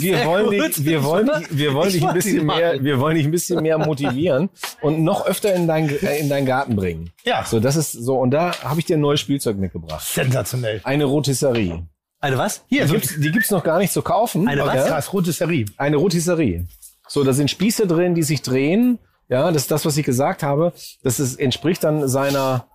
[0.50, 3.30] dich, wir wollen, dich- wir wollen Ich dich ein bisschen mehr, wir wollen dich ein
[3.32, 4.50] bisschen mehr motivieren
[4.82, 7.12] und noch öfter in deinen, in deinen Garten bringen.
[7.24, 7.46] Ja.
[7.46, 8.18] So, das ist so.
[8.18, 10.02] Und da habe ich dir ein neues Spielzeug mitgebracht.
[10.04, 10.82] Sensationell.
[10.84, 11.84] Eine Rotisserie.
[12.20, 12.64] Eine was?
[12.68, 14.48] Hier, Die gibt's, die gibt's noch gar nicht zu kaufen.
[14.48, 14.76] Eine was?
[14.76, 15.66] Ja, das Rotisserie.
[15.78, 16.68] Eine Rotisserie.
[17.08, 19.00] So, da sind Spieße drin, die sich drehen.
[19.30, 20.74] Ja, das ist das, was ich gesagt habe.
[21.04, 22.68] Das ist, entspricht dann seiner.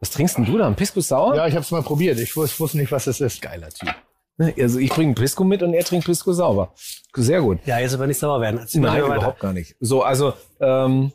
[0.00, 0.66] Was trinkst denn du da?
[0.66, 1.36] Ein Pisco Sauer?
[1.36, 2.18] Ja, ich habe es mal probiert.
[2.18, 3.40] Ich wus- wusste nicht, was das ist.
[3.40, 3.94] Geiler Typ.
[4.58, 6.72] Also ich bringe Pisco mit und er trinkt Pisco sauber.
[7.14, 7.60] Sehr gut.
[7.66, 8.58] Ja, jetzt aber nicht sauer werden.
[8.58, 9.76] Erzähl Nein, überhaupt gar nicht.
[9.78, 11.12] So, also ähm,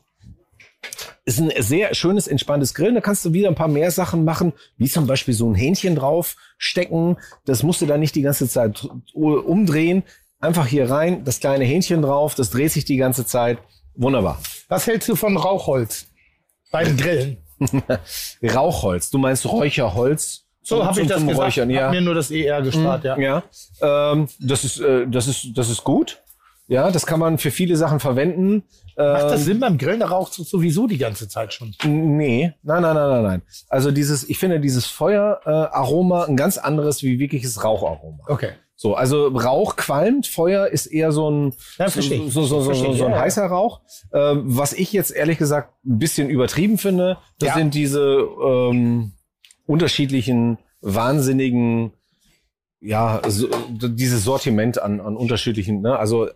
[1.25, 2.95] ist ein sehr schönes, entspanntes Grillen.
[2.95, 5.95] Da kannst du wieder ein paar mehr Sachen machen, wie zum Beispiel so ein Hähnchen
[5.95, 7.17] drauf stecken.
[7.45, 10.03] Das musst du dann nicht die ganze Zeit umdrehen.
[10.39, 13.57] Einfach hier rein, das kleine Hähnchen drauf, das dreht sich die ganze Zeit.
[13.95, 14.39] Wunderbar.
[14.67, 16.07] Was hältst du von Rauchholz
[16.71, 17.37] beim Grillen?
[18.43, 19.09] Rauchholz.
[19.09, 20.43] Du meinst Räucherholz?
[20.61, 21.39] So habe ich das gesagt.
[21.39, 21.85] Räuchern, ja.
[21.85, 23.17] Hab mir nur das ER gespart, ja.
[23.17, 23.43] Ja,
[23.81, 26.21] ähm, das ist, äh, das ist, das ist gut.
[26.69, 28.63] Ja, das kann man für viele Sachen verwenden.
[28.97, 30.01] Macht Ähm, das Sinn beim Grillen?
[30.01, 31.73] Da raucht es sowieso die ganze Zeit schon.
[31.85, 33.41] Nee, nein, nein, nein, nein, nein.
[33.69, 38.23] Also dieses, ich finde dieses Feueraroma äh, Aroma ein ganz anderes wie wirkliches Raucharoma.
[38.27, 38.49] Okay.
[38.79, 42.93] So, also Rauch qualmt, Feuer ist eher so ein, Ja, so, so, so, so, so,
[42.93, 43.81] so ein heißer Rauch.
[44.13, 47.55] Ähm, was ich jetzt ehrlich gesagt ein bisschen übertrieben finde, das Ja.
[47.55, 48.01] sind diese
[48.45, 49.13] ähm,
[49.65, 51.91] unterschiedlichen, wahnsinnigen,
[52.79, 53.47] ja, so,
[53.79, 55.97] dieses Sortiment an, an unterschiedlichen, ne?
[55.97, 56.33] also äh,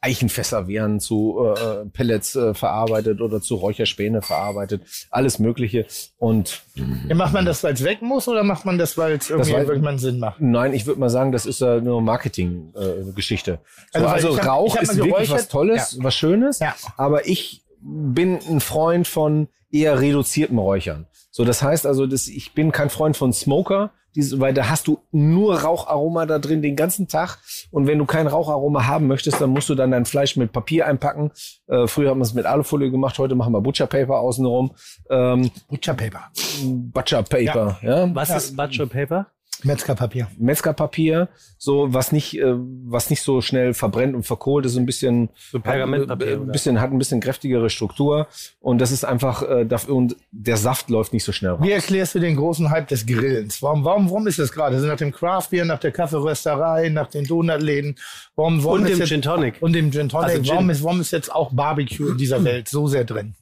[0.00, 5.86] Eichenfässer werden zu äh, Pellets äh, verarbeitet oder zu Räucherspäne verarbeitet, alles Mögliche.
[6.18, 6.62] Und
[7.08, 9.52] Ja, macht man das, weil es weg muss oder macht man das, weil es irgendwie
[9.54, 10.40] weil- mal einen Sinn macht?
[10.40, 13.58] Nein, ich würde mal sagen, das ist äh, nur Marketing-Geschichte.
[13.92, 16.74] Also, so, weil also ich hab- Rauch ist wirklich was Tolles, was Schönes, Ja.
[16.96, 21.06] aber ich bin ein Freund von eher reduziertem Räuchern.
[21.30, 24.86] So, das heißt also, das, ich bin kein Freund von Smoker, diese, weil da hast
[24.86, 27.38] du nur Raucharoma da drin den ganzen Tag.
[27.70, 30.86] Und wenn du kein Raucharoma haben möchtest, dann musst du dann dein Fleisch mit Papier
[30.86, 31.30] einpacken.
[31.66, 34.72] Äh, früher haben wir es mit Alufolie gemacht, heute machen wir Butcher Paper außenrum.
[35.10, 36.30] Ähm, Butcher Paper.
[36.64, 38.14] Butcher Paper, ja.
[38.14, 39.26] Was ist Butcher Paper?
[39.64, 40.28] Metzgerpapier.
[40.38, 41.28] Metzgerpapier,
[41.58, 45.28] so was nicht, äh, was nicht so schnell verbrennt und verkohlt, ist so ein bisschen,
[45.50, 46.52] So Pergamentpapier, hat, äh, oder?
[46.52, 48.26] bisschen hat ein bisschen kräftigere Struktur
[48.60, 51.60] und das ist einfach, äh, darf, und der Saft läuft nicht so schnell raus.
[51.62, 53.62] Wie erklärst du den großen Hype des Grillens?
[53.62, 54.76] Warum, warum, warum ist das gerade?
[54.76, 57.96] Also nach dem Craft Beer, nach der Kaffeerösterei, nach den Donutläden,
[58.36, 59.54] warum, warum Und ist dem jetzt, Gin Tonic.
[59.60, 60.50] und dem Gin Tonic, Also Gin.
[60.52, 63.34] warum ist, warum ist jetzt auch Barbecue in dieser Welt so sehr drin?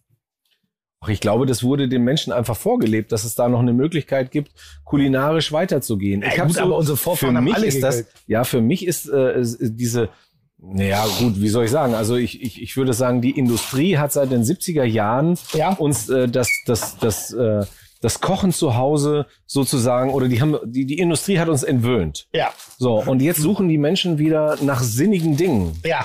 [1.02, 4.31] Ach, Ich glaube, das wurde den Menschen einfach vorgelebt, dass es da noch eine Möglichkeit
[4.31, 4.52] gibt,
[4.85, 6.22] kulinarisch weiterzugehen.
[6.22, 9.09] Ich Ja, gut, aber unsere Vorfahren für mich alle ist das, ja, für mich ist
[9.09, 10.10] äh, diese,
[10.59, 11.94] naja, gut, wie soll ich sagen?
[11.94, 15.72] Also ich, ich, ich würde sagen, die Industrie hat seit den 70er Jahren Ja.
[15.72, 17.64] uns äh, das, das, das, äh,
[18.02, 22.28] das Kochen zu Hause sozusagen, oder die haben, die, die Industrie hat uns entwöhnt.
[22.35, 25.78] Ja, So, und jetzt suchen die Menschen wieder nach sinnigen Dingen.
[25.82, 26.05] ja.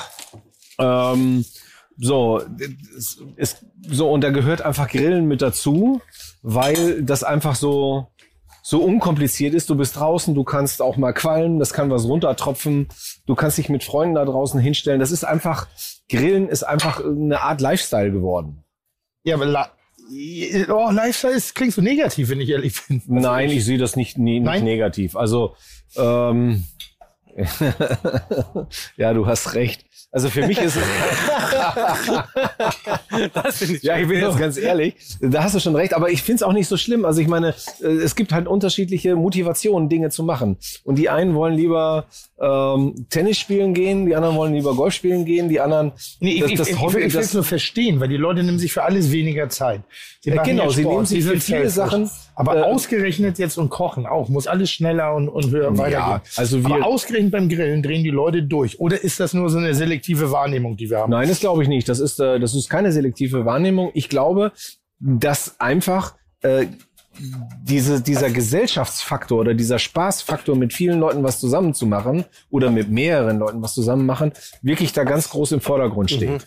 [0.78, 1.44] Ähm,
[1.98, 2.42] so,
[2.98, 6.02] es, es, so, und da gehört einfach Grillen mit dazu,
[6.42, 8.08] weil das einfach so,
[8.62, 9.70] so unkompliziert ist.
[9.70, 12.88] Du bist draußen, du kannst auch mal qualmen, das kann was runtertropfen,
[13.26, 15.00] du kannst dich mit Freunden da draußen hinstellen.
[15.00, 15.68] Das ist einfach,
[16.10, 18.64] Grillen ist einfach eine Art Lifestyle geworden.
[19.24, 19.72] Ja, aber La
[20.70, 23.02] oh, Lifestyle ist, klingt so negativ, wenn ich ehrlich bin.
[23.08, 25.16] Nein, ich sehe das nicht, nie, nicht negativ.
[25.16, 25.56] Also,
[25.96, 26.64] ähm,
[28.98, 29.86] ja, du hast recht.
[30.16, 30.84] Also für mich ist es,
[33.34, 36.10] Das finde ich Ja, ich bin jetzt ganz ehrlich, da hast du schon recht, aber
[36.10, 37.04] ich find's auch nicht so schlimm.
[37.04, 37.50] Also ich meine,
[37.82, 40.56] äh, es gibt halt unterschiedliche Motivationen, Dinge zu machen.
[40.86, 42.06] Und die einen wollen lieber
[42.40, 46.42] ähm, Tennis spielen gehen, die anderen wollen lieber Golf spielen gehen, die anderen Nee, ich,
[46.42, 48.58] das, ich, das ich, Hobby, ich will es das, nur verstehen, weil die Leute nehmen
[48.60, 49.82] sich für alles weniger Zeit.
[50.22, 51.70] Sie Ja, genau, ja sie nehmen sich für viele.
[51.70, 56.22] Sachen, Aber äh, ausgerechnet jetzt und Kochen auch, muss alles schneller und, und höher weitergehen.
[56.38, 58.80] also wir- Aber ausgerechnet beim Grillen drehen die Leute durch.
[58.80, 61.12] Oder ist das nur so eine selektive Wahrnehmung, die wir haben?
[61.12, 61.90] Nein, das glaube ich nicht.
[61.90, 63.92] Das ist, äh, das ist keine selektive Wahrnehmung.
[63.94, 64.52] Ich glaube,
[65.00, 66.68] dass einfach äh,
[67.64, 72.90] diese, dieser Gesellschaftsfaktor oder dieser Spaßfaktor, mit vielen Leuten was zusammen zu machen oder mit
[72.90, 76.46] mehreren Leuten was zusammen machen, wirklich da ganz groß im Vordergrund steht.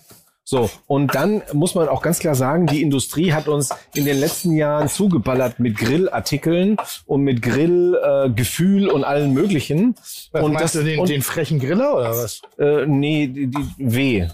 [0.50, 4.18] So, und dann muss man auch ganz klar sagen, die Industrie hat uns in den
[4.18, 9.94] letzten Jahren zugeballert mit Grillartikeln und mit Grillgefühl äh, und allen möglichen.
[10.32, 12.40] Was und meinst du, den, und, den frechen Griller oder was?
[12.58, 14.28] äh, nee, die, die W.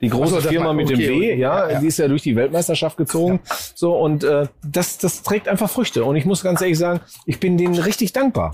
[0.00, 1.80] Die große so, das Firma war- mit dem okay, W, okay, ja, ja, ja.
[1.80, 3.40] die ist ja durch die Weltmeisterschaft gezogen.
[3.74, 6.04] So, und äh, das, das trägt einfach Früchte.
[6.04, 8.52] Und ich muss ganz ehrlich sagen, ich bin denen richtig dankbar.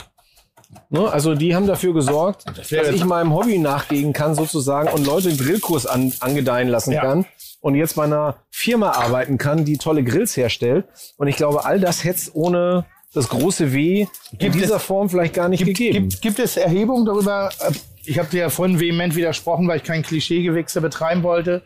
[0.90, 1.10] Ne?
[1.10, 5.28] Also die haben dafür gesorgt, dass wäre- ich meinem Hobby nachgehen kann sozusagen und Leute
[5.30, 7.02] einen Grillkurs an, angedeihen lassen Ja.
[7.02, 7.26] kann
[7.60, 10.86] und jetzt bei einer Firma arbeiten kann, die tolle Grills herstellt.
[11.16, 14.00] Und ich glaube, all das hätte es ohne das große W
[14.32, 16.08] in Gibt dieser es- Form vielleicht gar nicht gegeben.
[16.08, 17.50] Gibt, gibt es Erhebungen darüber?
[17.60, 17.72] äh,
[18.06, 21.62] Ich habe dir ja vorhin vehement widersprochen, weil ich kein Klischeegewichse betreiben wollte.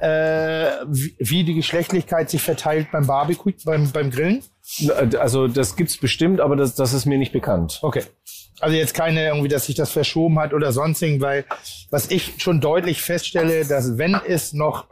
[0.00, 4.42] Äh, wie, wie die Geschlechtlichkeit sich verteilt beim Barbecue, beim, beim Grillen?
[5.18, 7.80] Also das gibt's bestimmt, aber das, das ist mir nicht bekannt.
[7.82, 8.02] Okay.
[8.60, 11.44] Also jetzt keine irgendwie, dass sich das verschoben hat oder sonstigen, weil
[11.90, 14.86] was ich schon deutlich feststelle, dass wenn es noch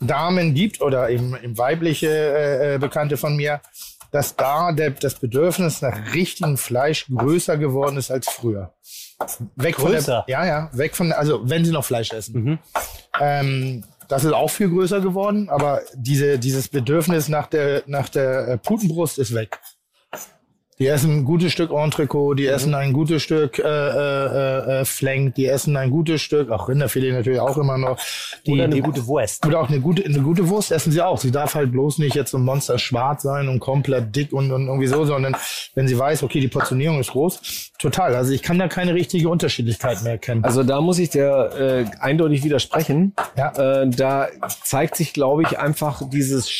[0.00, 3.60] Damen gibt oder eben, eben weibliche äh, äh, Bekannte von mir,
[4.10, 8.74] dass da der, das Bedürfnis nach richtigem Fleisch größer geworden ist als früher.
[9.54, 10.24] Weg von Größer?
[10.26, 12.58] der, ja, ja, weg von, also wenn sie noch Fleisch essen.
[13.20, 18.48] Ähm, das ist auch viel größer geworden, aber diese, dieses Bedürfnis nach der, nach der
[18.48, 19.60] äh, Putenbrust ist weg.
[20.80, 25.34] Die essen ein gutes Stück Entrecot, die essen ein gutes Stück äh, äh, äh, Flank,
[25.34, 27.98] die essen ein gutes Stück, auch Rinderfilet natürlich auch immer noch.
[28.46, 29.44] Die, Oder eine die, gute Wurst.
[29.44, 31.18] oder auch eine gute, eine gute Wurst essen sie auch.
[31.18, 34.50] Sie darf halt bloß nicht jetzt so ein Monster schwarz sein und komplett dick und,
[34.52, 35.36] und irgendwie so, sondern
[35.74, 38.14] wenn sie weiß, okay, die Portionierung ist groß, total.
[38.14, 40.44] Also ich kann da keine richtige Unterschiedlichkeit mehr erkennen.
[40.44, 43.12] Also da muss ich dir äh, eindeutig widersprechen.
[43.36, 43.82] Ja.
[43.82, 44.28] Äh, da
[44.64, 46.50] zeigt sich, glaube ich, einfach dieses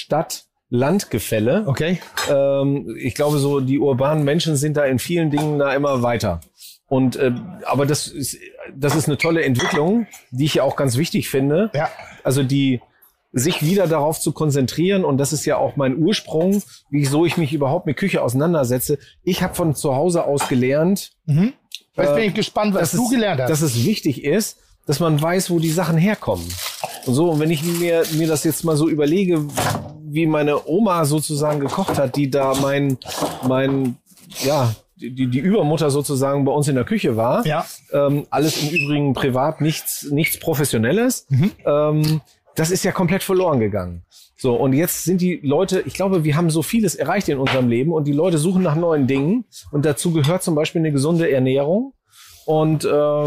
[0.71, 1.65] Stadt-Land-Gefälle.
[1.67, 2.01] okay.
[2.31, 6.41] Ähm, ich glaube, so die urbanen Menschen sind da in vielen Dingen da immer weiter.
[6.89, 7.33] Und äh,
[7.67, 8.39] aber das ist
[8.75, 11.71] das ist eine tolle Entwicklung, die ich ja auch ganz wichtig finde.
[11.75, 11.89] Ja.
[12.25, 12.81] Also die
[13.33, 17.53] sich wieder darauf zu konzentrieren und das ist ja auch mein Ursprung, wieso ich mich
[17.53, 18.99] überhaupt mit Küche auseinandersetze.
[19.23, 21.13] Ich habe von zu Hause aus gelernt,
[21.97, 23.51] Jetzt bin ich gespannt, was du gelernt hast.
[23.51, 26.47] dass es wichtig ist, dass man weiß, wo die Sachen herkommen.
[27.07, 29.47] Und so, und wenn ich mir, mir das jetzt mal so überlege,
[30.03, 32.99] wie meine Oma sozusagen gekocht hat, die da mein,
[33.47, 33.97] mein,
[34.45, 37.47] ja, die, die Übermutter sozusagen bei uns in der Küche war.
[37.47, 37.65] Ja.
[37.93, 41.27] Ähm, alles im Übrigen privat, nichts, nichts Professionelles.
[41.65, 42.21] Ähm,
[42.55, 44.03] das ist ja komplett verloren gegangen.
[44.37, 47.69] So, und jetzt sind die Leute, ich glaube, wir haben so vieles erreicht in unserem
[47.69, 49.45] Leben und die Leute suchen nach neuen Dingen.
[49.71, 51.93] Und dazu gehört zum Beispiel eine gesunde Ernährung.
[52.51, 53.27] Und ähm,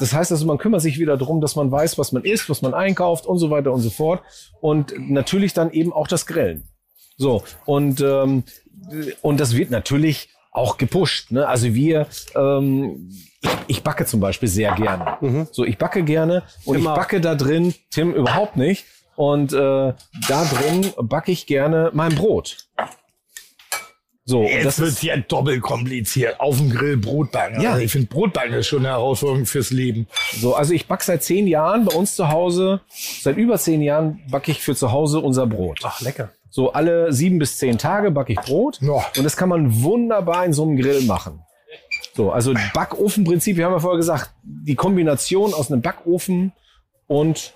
[0.00, 2.62] das heißt also, man kümmert sich wieder darum, dass man weiß, was man isst, was
[2.62, 4.22] man einkauft und so weiter und so fort.
[4.60, 6.64] Und natürlich dann eben auch das Grillen.
[7.16, 8.42] So, und, ähm,
[9.22, 11.30] und das wird natürlich auch gepusht.
[11.30, 11.46] Ne?
[11.46, 13.08] Also wir, ähm,
[13.40, 15.46] ich, ich backe zum Beispiel sehr gerne.
[15.52, 16.90] So, ich backe gerne und Immer.
[16.90, 18.84] ich backe da drin, Tim überhaupt nicht.
[19.14, 19.94] Und äh, da
[20.28, 22.66] drin backe ich gerne mein Brot.
[24.28, 26.40] So, Jetzt das wird ist, ja doppelt kompliziert.
[26.40, 27.60] Auf dem Grill Brotbacken.
[27.60, 27.72] Ja.
[27.72, 30.08] Also ich finde Brotbacken ist schon eine Herausforderung fürs Leben.
[30.32, 32.80] so, also ich backe seit zehn Jahren bei uns zu Hause,
[33.22, 35.78] seit über zehn Jahren backe ich für zu Hause unser Brot.
[35.84, 36.30] Ach, lecker.
[36.50, 38.80] So alle sieben bis zehn Tage backe ich Brot.
[38.80, 39.06] Ja.
[39.16, 41.40] Und das kann man wunderbar in so einem Grill machen.
[42.14, 46.52] So, also Backofenprinzip, wir haben ja vorher gesagt, die Kombination aus einem Backofen
[47.06, 47.52] und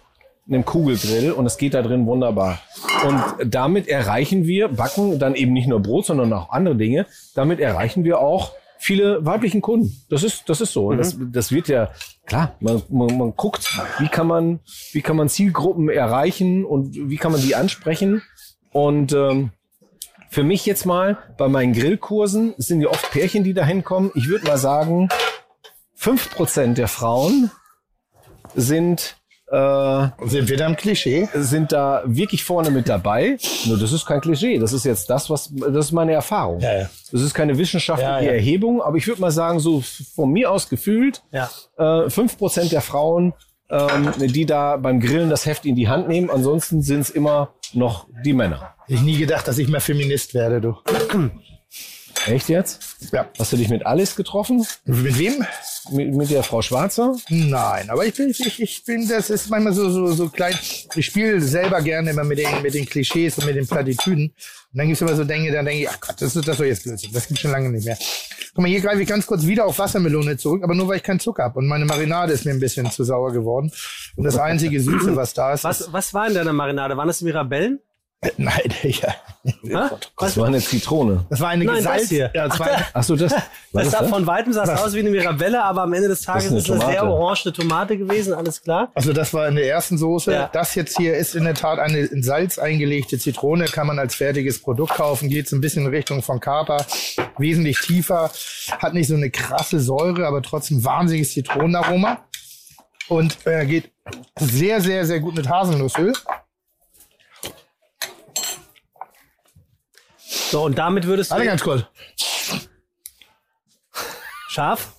[0.51, 2.60] einem Kugelgrill und es geht da drin wunderbar.
[3.06, 3.22] Und
[3.52, 7.06] damit erreichen wir, backen dann eben nicht nur Brot, sondern auch andere Dinge.
[7.35, 9.93] Damit erreichen wir auch viele weiblichen Kunden.
[10.09, 10.89] Das ist, das ist so.
[10.89, 11.90] Und Das, das wird ja,
[12.27, 14.60] klar, man, man, man guckt, wie kann man,
[14.93, 18.22] wie kann man Zielgruppen erreichen und wie kann man die ansprechen.
[18.72, 19.51] Und ähm,
[20.31, 24.12] für mich jetzt mal bei meinen Grillkursen sind ja oft Pärchen, die da hinkommen.
[24.14, 25.09] Ich würde mal sagen,
[25.94, 27.51] fünf Prozent der Frauen
[28.55, 29.19] sind
[29.51, 31.28] äh, Sind wir da im Klischee?
[31.35, 33.36] sind da wirklich vorne mit dabei.
[33.66, 34.59] Nur das ist kein Klischee.
[34.59, 36.60] Das ist jetzt das, was das ist meine Erfahrung.
[36.60, 36.90] Ja, ja.
[37.10, 38.32] Das ist keine wissenschaftliche Ja.
[38.32, 39.82] Erhebung, aber ich würde mal sagen, so
[40.14, 41.22] von mir aus gefühlt
[41.78, 43.32] äh, fünf Prozent der Frauen,
[43.70, 46.31] ähm, die da beim Grillen das Heft in die Hand nehmen.
[46.31, 48.74] Ansonsten sind es immer noch die Männer.
[48.89, 50.77] Ich nie gedacht, dass ich mehr Feminist werde, du.
[52.26, 52.97] Echt jetzt?
[53.12, 53.28] Ja.
[53.38, 54.66] Hast du dich mit Alice getroffen?
[54.84, 55.44] Mit wem?
[55.90, 57.16] Mit, mit der Frau Schwarzer?
[57.28, 60.55] Nein, aber ich bin, ich, ich bin, das ist manchmal so, so, so klein.
[60.94, 64.34] Ich spiele selber gerne immer mit den, mit den Klischees und mit den Plattitüden.
[64.72, 66.64] Und dann gibt's immer so Dinge, dann denke ich, ach Gott, das ist das doch
[66.64, 67.12] jetzt Blödsinn.
[67.12, 67.98] Das gibt's schon lange nicht mehr.
[68.55, 71.02] Guck mal, hier greife ich ganz kurz wieder auf Wassermelone zurück, aber nur weil ich
[71.02, 71.59] keinen Zucker habe.
[71.59, 73.72] Und meine Marinade ist mir ein bisschen zu sauer geworden.
[74.16, 76.97] Und das einzige Süße, was da ist, Was, was war in deiner Marinade?
[76.97, 77.80] Waren das Mirabellen?
[78.22, 79.14] Ist, nein, ja.
[79.72, 79.90] Ha?
[80.18, 81.24] Das war eine Zitrone.
[81.30, 82.02] Das war eine Nein, Gesalz.
[82.02, 82.30] das hier.
[82.34, 83.32] Ja, das war, Ach so, das.
[83.72, 84.10] Was Das sah das?
[84.10, 86.59] von weitem sah es aus wie eine Mirabelle, aber am Ende des Tages ist eine
[86.59, 88.90] ist, eine sehr orange Tomate gewesen, alles klar.
[88.94, 90.32] Also das war in der ersten Soße.
[90.32, 90.51] Ja.
[90.52, 94.14] Das jetzt hier ist in der Tat eine in Salz eingelegte Zitrone, kann man als
[94.16, 95.30] fertiges Produkt kaufen.
[95.30, 96.84] Geht so ein bisschen in Richtung von Kapa,
[97.38, 98.30] wesentlich tiefer,
[98.80, 102.18] hat nicht so eine krasse Säure, aber trotzdem wahnsinniges Zitronenaroma
[103.09, 103.90] und äh, geht
[104.38, 106.12] sehr, sehr, sehr gut mit Haselnussöl.
[110.31, 111.48] So, und damit würdest Warte du.
[111.51, 111.85] ganz kurz.
[114.48, 114.93] Scharf?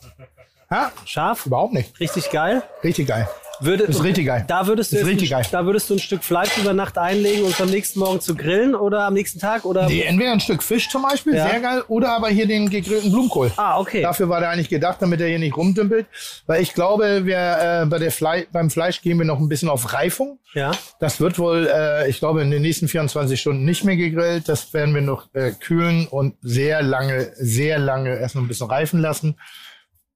[0.70, 0.92] Ha?
[1.06, 1.46] Scharf?
[1.46, 1.98] Überhaupt nicht.
[2.00, 2.64] Richtig geil.
[2.84, 3.28] Richtig geil.
[3.62, 4.44] Würde, Ist richtig geil.
[4.48, 5.50] Da würdest, du Ist richtig ein, geil.
[5.52, 8.76] da würdest du ein Stück Fleisch über Nacht einlegen und am nächsten Morgen zu grillen
[8.76, 9.88] oder am nächsten Tag oder.
[9.88, 11.50] Nee, entweder ein Stück Fisch zum Beispiel, Ja.
[11.50, 13.52] sehr geil, oder aber hier den gegrillten Blumenkohl.
[13.58, 14.02] Ah, okay.
[14.02, 16.08] Dafür war der eigentlich gedacht, damit er hier nicht rumdümpelt.
[16.48, 17.38] Weil ich glaube, wir,
[17.84, 20.40] äh, bei der Flei beim Fleisch gehen wir noch ein bisschen auf Reifung.
[20.54, 20.72] Ja.
[21.00, 24.50] Das wird wohl, äh, ich glaube, in den nächsten 24 Stunden nicht mehr gegrillt.
[24.50, 28.68] Das werden wir noch äh, kühlen und sehr lange, sehr lange erst noch ein bisschen
[28.70, 29.36] reifen lassen.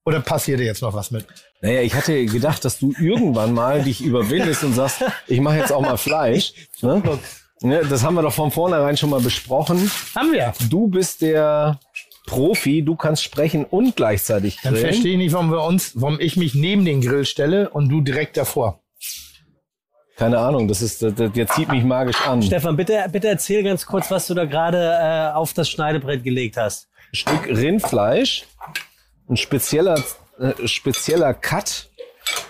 [0.05, 1.25] Oder passiert dir jetzt noch was mit?
[1.61, 5.71] Naja, ich hatte gedacht, dass du irgendwann mal dich überwindest und sagst, ich mache jetzt
[5.71, 6.53] auch mal Fleisch.
[6.81, 7.01] Ne?
[7.61, 9.89] Ne, das haben wir doch von vornherein schon mal besprochen.
[10.15, 10.53] Haben wir.
[10.69, 11.79] Du bist der
[12.27, 14.87] Profi, du kannst sprechen und gleichzeitig Dann grillen.
[14.87, 18.01] verstehe ich nicht, warum wir uns, warum ich mich neben den Grill stelle und du
[18.01, 18.81] direkt davor.
[20.17, 22.41] Keine Ahnung, das ist, das, das, der zieht mich magisch an.
[22.41, 26.57] Stefan, bitte, bitte erzähl ganz kurz, was du da gerade äh, auf das Schneidebrett gelegt
[26.57, 26.89] hast.
[27.11, 28.45] Ein Stück Rindfleisch,
[29.29, 30.01] ein spezieller,
[30.39, 31.89] äh, spezieller Cut.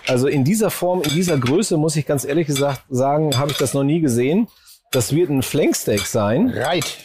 [0.06, 3.58] Also in dieser Form, in dieser Größe, muss ich ganz ehrlich gesagt sagen, habe ich
[3.58, 4.48] das noch nie gesehen.
[4.92, 6.50] Das wird ein Flanksteak sein.
[6.50, 6.96] Right.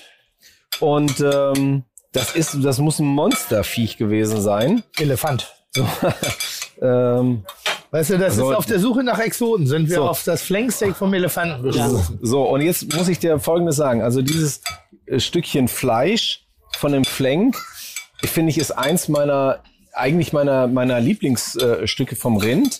[0.80, 1.84] Und ähm,
[2.14, 4.84] das ist, das muss ein Monsterviech gewesen sein.
[4.98, 5.54] Elefant.
[6.82, 7.44] Ähm,
[7.92, 8.50] Weißt du, das So.
[8.52, 9.68] ist auf der Suche nach Exoten.
[9.68, 10.10] Sind wir So.
[10.10, 12.20] auf das Flanksteak vom Elefanten gestoßen.
[12.22, 14.02] so, und jetzt muss ich dir Folgendes sagen.
[14.02, 14.62] Also dieses
[15.06, 17.56] äh, Stückchen Fleisch von dem Flank,
[18.30, 19.60] finde ich, ist eins meiner,
[19.94, 22.80] eigentlich meiner, meiner Lieblingsstücke Stücke vom Rind.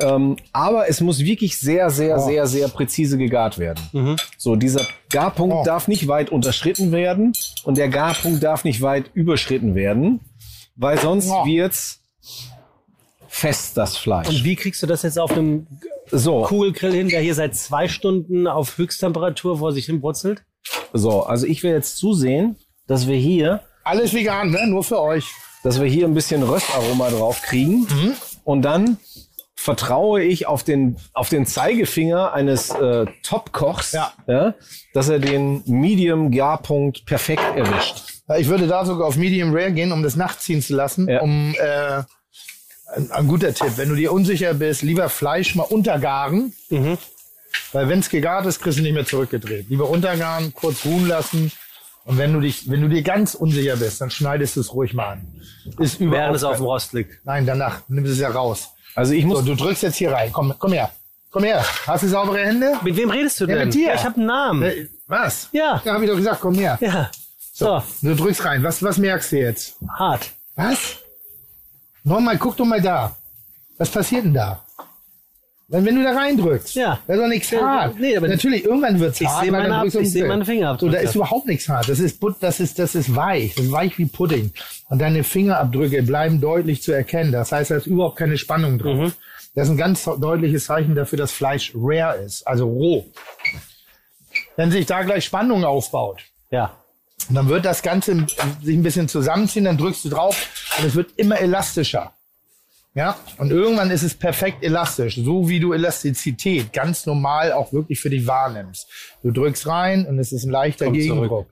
[0.00, 4.16] Ähm, aber es muss wirklich sehr, sehr, sehr, sehr präzise gegart werden.
[4.36, 5.64] So, dieser Garpunkt Oh.
[5.64, 7.32] darf nicht weit unterschritten werden
[7.64, 10.20] und der Garpunkt darf nicht weit überschritten werden,
[10.76, 11.44] weil sonst Oh.
[11.44, 12.00] wird's
[13.26, 14.28] fest, das Fleisch.
[14.28, 15.66] Und wie kriegst du das jetzt auf einem
[16.10, 20.42] so, Kugelgrill hin, der hier seit zwei Stunden auf Höchsttemperatur vor sich hin brutzelt?
[20.92, 24.66] so, also ich will jetzt zusehen, dass wir hier Alles vegan, ne?
[24.66, 25.24] Nur für euch.
[25.64, 27.80] dass wir hier ein bisschen Röstaroma drauf kriegen.
[27.80, 28.12] Mhm.
[28.44, 28.96] Und dann
[29.56, 34.54] vertraue ich auf den, auf den Zeigefinger eines äh, Top-Kochs, Ja.
[34.94, 38.22] dass er den Medium-Garpunkt perfekt erwischt.
[38.28, 41.08] Ja, Ich würde da sogar auf Medium Rare gehen, um das nachziehen zu lassen.
[41.08, 41.20] Ja.
[41.22, 42.02] Um äh,
[42.94, 43.72] ein, ein guter Tipp.
[43.76, 46.52] Wenn du dir unsicher bist, lieber Fleisch mal untergaren.
[47.72, 49.66] Weil wenn es gegart ist, kriegst du nicht mehr zurückgedreht.
[49.68, 51.50] Lieber untergaren, kurz ruhen lassen.
[52.08, 54.94] Und wenn du dich, wenn du dir ganz unsicher bist, dann schneidest du es ruhig
[54.94, 55.26] mal an.
[55.78, 57.24] Ist überhaupt Während es auf dem Rost liegt.
[57.26, 57.82] Nein, danach.
[57.88, 58.70] Nimm es ja raus.
[58.94, 60.32] Also ich muss, So, du drückst jetzt hier rein.
[60.32, 60.90] Komm, komm her.
[61.30, 61.62] Komm her.
[61.86, 62.72] Hast du saubere Hände?
[62.82, 63.66] Mit wem redest du Ja, denn?
[63.66, 63.88] mit dir.
[63.88, 64.62] Ja, ich habe einen Namen.
[64.62, 65.48] Äh, Was?
[65.52, 65.82] Ja.
[65.84, 66.78] Ja, hab ich doch gesagt, komm her.
[66.80, 67.10] Ja.
[67.52, 68.62] So, Du drückst rein.
[68.62, 69.76] Was, was merkst du jetzt?
[69.98, 70.30] hart.
[70.56, 70.96] Was?
[72.04, 73.14] Nochmal, guck doch mal da.
[73.76, 74.64] Was passiert denn da?
[75.70, 76.98] Wenn, wenn du da reindrückst, Ja.
[77.06, 77.98] da ist doch nichts hart.
[78.00, 79.46] nee, aber Natürlich, irgendwann wird's ich hart.
[79.46, 80.90] dann meine ich sehe meine Fingerabdrücke.
[80.92, 81.88] So, da ist überhaupt nichts hart.
[81.90, 83.54] Das ist, das ist, das ist weich.
[83.54, 84.50] Das ist weich wie Pudding.
[84.88, 87.32] Und deine Fingerabdrücke bleiben deutlich zu erkennen.
[87.32, 88.96] Das heißt, da ist überhaupt keine Spannung drauf.
[88.96, 89.12] Mhm.
[89.54, 93.04] Das ist ein ganz deutliches Zeichen dafür, dass Fleisch rare ist, also roh.
[94.56, 96.20] Wenn sich da gleich Spannung aufbaut,
[96.50, 96.72] Ja.
[97.28, 98.26] dann wird das Ganze
[98.62, 100.46] sich ein bisschen zusammenziehen, dann drückst du drauf
[100.78, 102.12] und es wird immer elastischer.
[102.98, 108.00] Ja, und irgendwann ist es perfekt elastisch, so wie du Elastizität ganz normal auch wirklich
[108.00, 108.88] für dich wahrnimmst.
[109.22, 111.46] Du drückst rein und es ist ein leichter Kommt Gegendruck.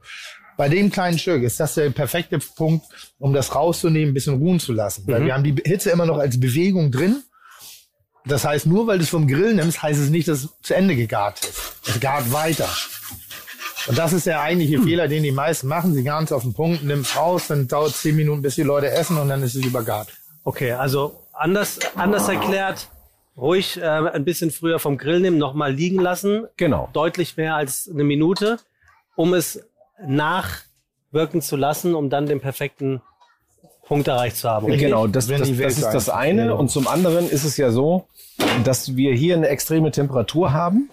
[0.56, 2.84] Bei dem kleinen Stück ist das der perfekte Punkt,
[3.20, 5.04] um das rauszunehmen, ein bisschen ruhen zu lassen.
[5.06, 7.22] Weil wir haben die Hitze immer noch als Bewegung drin.
[8.24, 10.74] Das heißt, nur weil du es vom Grill nimmst, heißt es nicht, dass es zu
[10.74, 11.76] Ende gegart ist.
[11.86, 12.68] Es gart weiter.
[13.86, 15.94] Und das ist der eigentliche Fehler, den die meisten machen.
[15.94, 18.64] Sie garen es auf den Punkt, es raus, dann dauert es zehn Minuten, bis die
[18.64, 20.08] Leute essen und dann ist es übergart.
[20.42, 22.88] Okay, also anders, anders erklärt,
[23.36, 26.46] ruhig äh, ein bisschen früher vom Grill nehmen, nochmal liegen lassen.
[26.56, 26.88] Genau.
[26.92, 28.58] Deutlich mehr als eine Minute,
[29.14, 29.64] um es
[30.00, 33.02] nachwirken zu lassen, um dann den perfekten
[33.86, 34.66] Punkt erreicht zu haben.
[34.66, 34.84] Richtig.
[34.84, 36.46] Genau, das, das, das ist das eine.
[36.46, 36.56] wäre.
[36.56, 38.06] Und zum anderen ist es ja so,
[38.64, 40.90] dass wir hier eine extreme Temperatur haben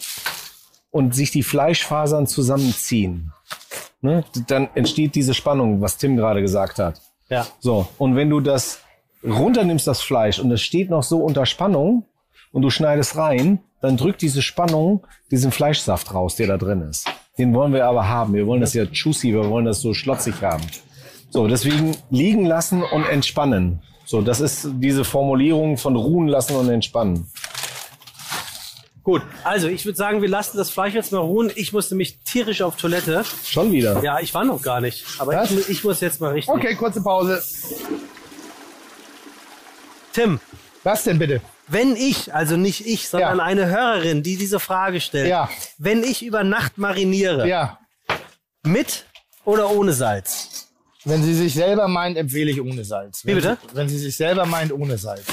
[0.92, 3.34] und sich die Fleischfasern zusammenziehen.
[4.02, 4.24] Ne?
[4.48, 7.02] Dann entsteht diese Spannung, was Tim gerade gesagt hat.
[7.30, 7.48] Ja.
[7.60, 8.82] So, und wenn du das
[9.24, 12.06] runternimmst, das Fleisch, und es steht noch so unter Spannung,
[12.54, 17.08] und du schneidest rein, dann drückt diese Spannung diesen Fleischsaft raus, der da drin ist.
[17.38, 18.34] Den wollen wir aber haben.
[18.34, 20.64] Wir wollen das ja juicy, wir wollen das so schlotzig haben.
[21.32, 23.82] So, deswegen liegen lassen und entspannen.
[24.06, 27.28] So, das ist diese Formulierung von ruhen lassen und entspannen.
[29.02, 31.52] Gut, also ich würde sagen, wir lassen das Fleisch jetzt mal ruhen.
[31.56, 33.24] Ich musste mich tierisch auf Toilette.
[33.44, 34.02] Schon wieder.
[34.04, 35.06] Ja, ich war noch gar nicht.
[35.18, 36.54] Aber ich, ich muss jetzt mal richtig.
[36.54, 37.42] Okay, kurze Pause.
[40.14, 40.40] Tim,
[40.84, 41.42] Was denn bitte?
[41.68, 43.44] wenn ich, also nicht ich, sondern Ja.
[43.44, 45.50] eine Hörerin, die diese Frage stellt, Ja.
[45.78, 47.80] wenn ich über Nacht mariniere, Ja,
[48.66, 49.06] mit
[49.46, 50.68] oder ohne Salz?
[51.06, 53.26] wenn sie sich selber meint, empfehle ich ohne Salz.
[53.26, 53.58] Wenn Wie bitte?
[53.70, 55.26] Sie, wenn sie sich selber meint, ohne Salz.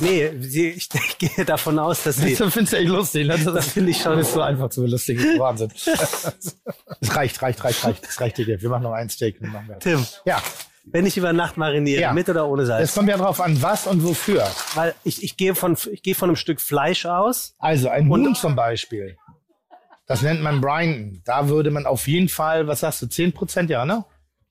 [0.00, 0.88] Nee, sie, ich,
[1.18, 2.34] gehe davon aus, dass sie.
[2.34, 3.26] Das findest du echt lustig.
[3.26, 3.38] Ne?
[3.38, 4.16] Das, finde ich schon.
[4.18, 5.18] Das ist so einfach zu lustig.
[5.18, 5.72] Das ist Wahnsinn.
[7.00, 8.04] Es reicht, reicht, reicht, reicht.
[8.06, 8.46] Das reicht dir.
[8.60, 9.40] Wir machen noch ein Steak.
[9.40, 9.78] und machen wir.
[9.80, 10.40] Tim, Ja,
[10.84, 12.12] wenn ich über Nacht mariniere, Ja.
[12.12, 12.94] mit oder ohne es Salz?
[12.94, 14.46] kommt ja drauf an, was und wofür.
[14.74, 17.54] Weil ich, ich gehe von, ich gehe von einem Stück Fleisch aus.
[17.58, 19.16] Also ein Und- Huhn zum Beispiel.
[20.06, 21.22] Das nennt man Brinden.
[21.24, 24.04] Da würde man auf jeden Fall, was sagst du, 10 Prozent, ja, ne?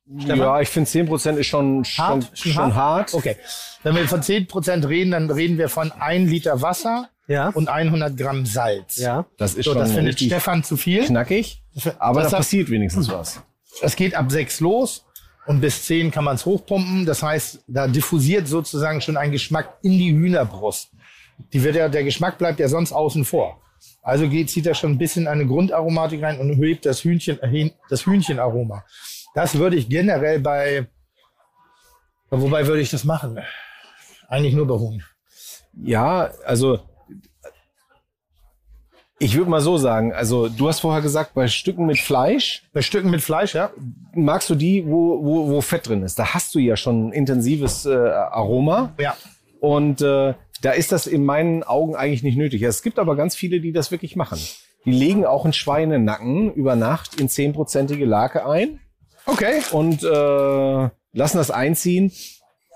[0.07, 2.31] Ja, ich finde 10% ist schon, schon, Hart?
[2.37, 3.13] schon, hart.
[3.13, 3.37] Okay.
[3.83, 7.49] Wenn wir von 10 Prozent reden, dann reden wir von 1 Liter Wasser Ja.
[7.49, 8.97] und 100 Gramm Salz.
[8.97, 9.25] Ja.
[9.37, 11.05] Das ist So, das schon findet richtig Stefan zu viel.
[11.05, 11.63] knackig.
[11.99, 13.41] Aber Das da hat- passiert wenigstens was.
[13.81, 15.05] Es geht ab 6 los
[15.45, 17.05] und bis 10 kann man es hochpumpen.
[17.05, 20.91] Das heißt, da diffusiert sozusagen schon ein Geschmack in die Hühnerbrust.
[21.53, 23.61] Die wird ja, der Geschmack bleibt ja sonst außen vor.
[24.03, 27.71] Also geht, zieht da schon ein bisschen eine Grundaromatik rein und hebt das Hühnchen, äh,
[27.89, 28.83] das Hühnchenaroma.
[29.33, 30.87] Das würde ich generell bei,
[32.29, 33.39] wobei würde ich das machen?
[34.27, 35.03] Eigentlich nur bei Huhn.
[35.73, 36.79] Ja, also
[39.21, 42.81] ich würde mal so sagen, also du hast vorher gesagt, bei Stücken mit Fleisch Bei
[42.81, 43.69] Stücken mit Fleisch, ja.
[44.15, 46.17] magst du die, wo, wo, wo Fett drin ist.
[46.17, 49.15] Da hast du ja schon ein intensives äh, Aroma Ja.
[49.59, 50.33] und äh,
[50.63, 52.61] da ist das in meinen Augen eigentlich nicht nötig.
[52.63, 54.39] Es gibt aber ganz viele, die das wirklich machen.
[54.85, 58.79] Die legen auch einen Schweinenacken über Nacht in zehnprozentige Lake ein
[59.27, 59.61] Okay.
[59.71, 62.11] und äh, lassen das einziehen.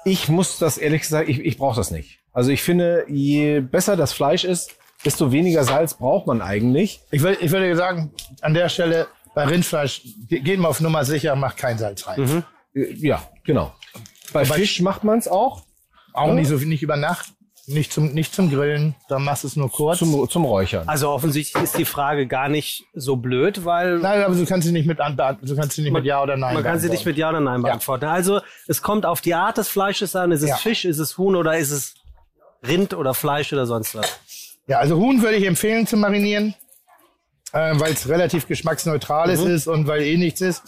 [0.03, 2.19] Ich muss das ehrlich gesagt, ich, ich brauche das nicht.
[2.33, 7.01] Also ich finde, je besser das Fleisch ist, desto weniger Salz braucht man eigentlich.
[7.11, 8.11] Ich, will, ich würde sagen,
[8.41, 12.43] an der Stelle, bei Rindfleisch, ge- geht mal auf Nummer sicher, macht kein Salz rein.
[12.73, 13.73] Äh, Ja, genau.
[14.33, 15.63] Bei Fisch macht man es auch
[16.13, 17.27] Auch nicht so nicht über Nacht,
[17.67, 19.97] nicht zum, nicht zum Grillen, dann machst du es nur kurz.
[19.99, 20.87] zum, zum Räuchern.
[20.87, 24.71] Also offensichtlich ist die Frage gar nicht so blöd, weil Nein, aber du kannst sie
[24.73, 26.53] nicht mit du kannst sie nicht mit Ja oder Nein.
[26.53, 28.05] man kann sie nicht mit Ja oder Nein beantworten.
[28.05, 30.31] Also es kommt auf die Art des Fleisches an.
[30.31, 30.55] Ist es Ja.
[30.57, 31.95] Fisch, ist es Huhn oder ist es
[32.67, 34.19] Rind oder Fleisch oder sonst was?
[34.67, 36.55] Ja, also Huhn würde ich empfehlen zu marinieren,
[37.53, 39.47] äh, weil es relativ geschmacksneutral Mhm.
[39.47, 40.63] ist und weil eh nichts ist.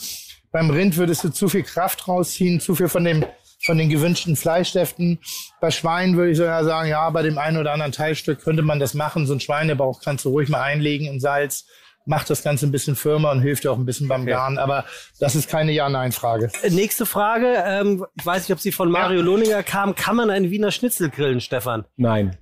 [0.51, 3.25] Beim Rind würdest du zu viel Kraft rausziehen, zu viel von dem
[3.65, 5.17] von den gewünschten Fleischsäften.
[5.59, 8.79] Bei Schwein würde ich sogar sagen, ja, bei dem einen oder anderen Teilstück könnte man
[8.79, 9.25] das machen.
[9.25, 11.65] So ein Schweinebauch kannst du ruhig mal einlegen in Salz.
[12.05, 14.59] Macht das Ganze ein bisschen firmer und hilft dir auch ein bisschen beim Garen.
[14.59, 14.85] Aber
[15.19, 16.51] das ist keine Ja-Nein-Frage.
[16.61, 17.55] Äh, Nächste Frage.
[17.65, 19.95] Ähm, ich weiß nicht, ob sie von Mario Lohninger kam.
[19.95, 21.85] Kann man einen Wiener Schnitzel grillen, Stefan?
[21.97, 22.37] Nein.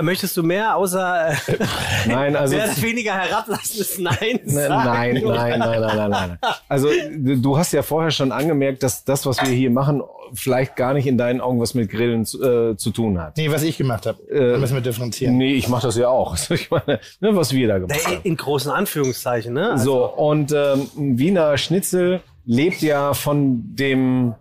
[0.00, 1.34] Möchtest du mehr außer äh,
[2.08, 6.38] Nein, also mehr weniger herablassendes Nein Nein, nein, nein, nein, nein, nein, nein.
[6.68, 10.02] Also du hast ja vorher schon angemerkt, dass das, was wir hier machen,
[10.32, 13.36] vielleicht gar nicht in deinen Augen was mit Grillen zu, äh, zu tun hat.
[13.36, 14.22] Nee, was ich gemacht habe.
[14.30, 15.36] Äh, da müssen wir differenzieren.
[15.36, 16.34] Nee, ich mache das ja auch.
[16.44, 18.20] Also ich meine, ne, was wir da gemacht haben.
[18.22, 19.72] In großen Anführungszeichen, ne?
[19.72, 24.34] Also, So, und ähm, ein Wiener Schnitzel lebt ja von dem,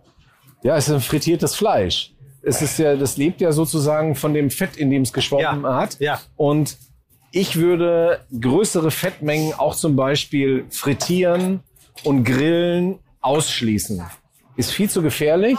[0.64, 2.12] ja, es ist ein frittiertes Fleisch.
[2.45, 5.76] Es ist ja, das lebt ja sozusagen von dem Fett, in dem es geschwommen Ja,
[5.76, 5.98] hat.
[5.99, 6.20] ja.
[6.36, 6.78] Und
[7.32, 11.61] ich würde größere Fettmengen auch zum Beispiel frittieren
[12.03, 14.03] und grillen ausschließen.
[14.57, 15.57] Ist viel zu gefährlich,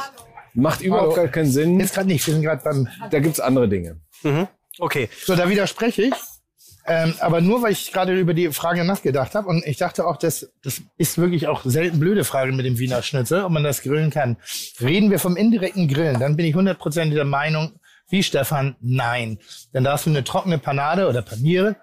[0.52, 1.22] macht überhaupt Hallo.
[1.22, 1.80] gar keinen Sinn.
[1.80, 2.86] Jetzt gerade nicht, wir sind gerade beim.
[3.10, 3.96] Da gibt's andere Dinge.
[4.78, 5.08] okay.
[5.24, 6.14] So, da widerspreche ich.
[6.86, 10.16] Ähm, aber nur, weil ich gerade über die Frage nachgedacht habe und ich dachte auch,
[10.18, 13.82] das, das ist wirklich auch selten blöde Frage mit dem Wiener Schnitzel, ob man das
[13.82, 14.36] grillen kann.
[14.80, 17.72] Reden wir vom indirekten Grillen, dann bin ich hundertprozentig der Meinung,
[18.10, 19.38] wie Stefan, nein.
[19.72, 21.76] Denn da hast du eine trockene Panade oder Paniere,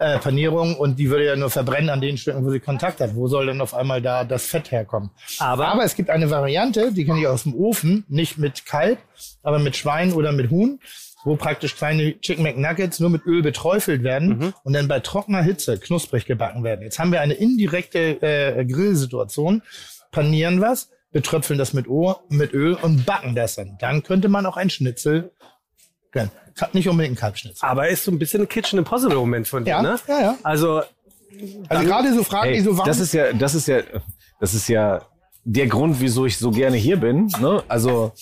[0.00, 3.14] äh, Panierung und die würde ja nur verbrennen an den Stücken, wo sie Kontakt hat.
[3.14, 5.10] Wo soll denn auf einmal da das Fett herkommen?
[5.38, 8.98] Aber- aber es gibt eine Variante, die kenne ich aus dem Ofen, nicht mit Kalb,
[9.44, 10.80] aber mit Schwein oder mit Huhn,
[11.28, 15.78] wo praktisch kleine Chicken McNuggets nur mit Öl beträufelt werden und dann bei trockener Hitze
[15.78, 16.82] knusprig gebacken werden.
[16.82, 19.62] Jetzt haben wir eine indirekte äh, Grillsituation,
[20.10, 23.76] panieren was, betröpfeln das mit, o mit Öl und backen das dann.
[23.78, 25.30] Dann könnte man auch ein Schnitzel
[26.12, 26.30] gönnen.
[26.72, 27.68] Nicht unbedingt ein Kalbschnitzel.
[27.68, 29.96] Aber ist so ein bisschen ein Kitchen Impossible Moment von dir, Ja, ne?
[30.08, 30.38] ja, ja.
[30.42, 30.82] Also,
[31.68, 33.82] Also gerade so Fragen, die Hey, so warm das ist ja, das ist ja,
[34.40, 35.02] das ist ja
[35.44, 37.26] der Grund, wieso ich so gerne hier bin.
[37.40, 37.62] Ne?
[37.68, 38.12] Also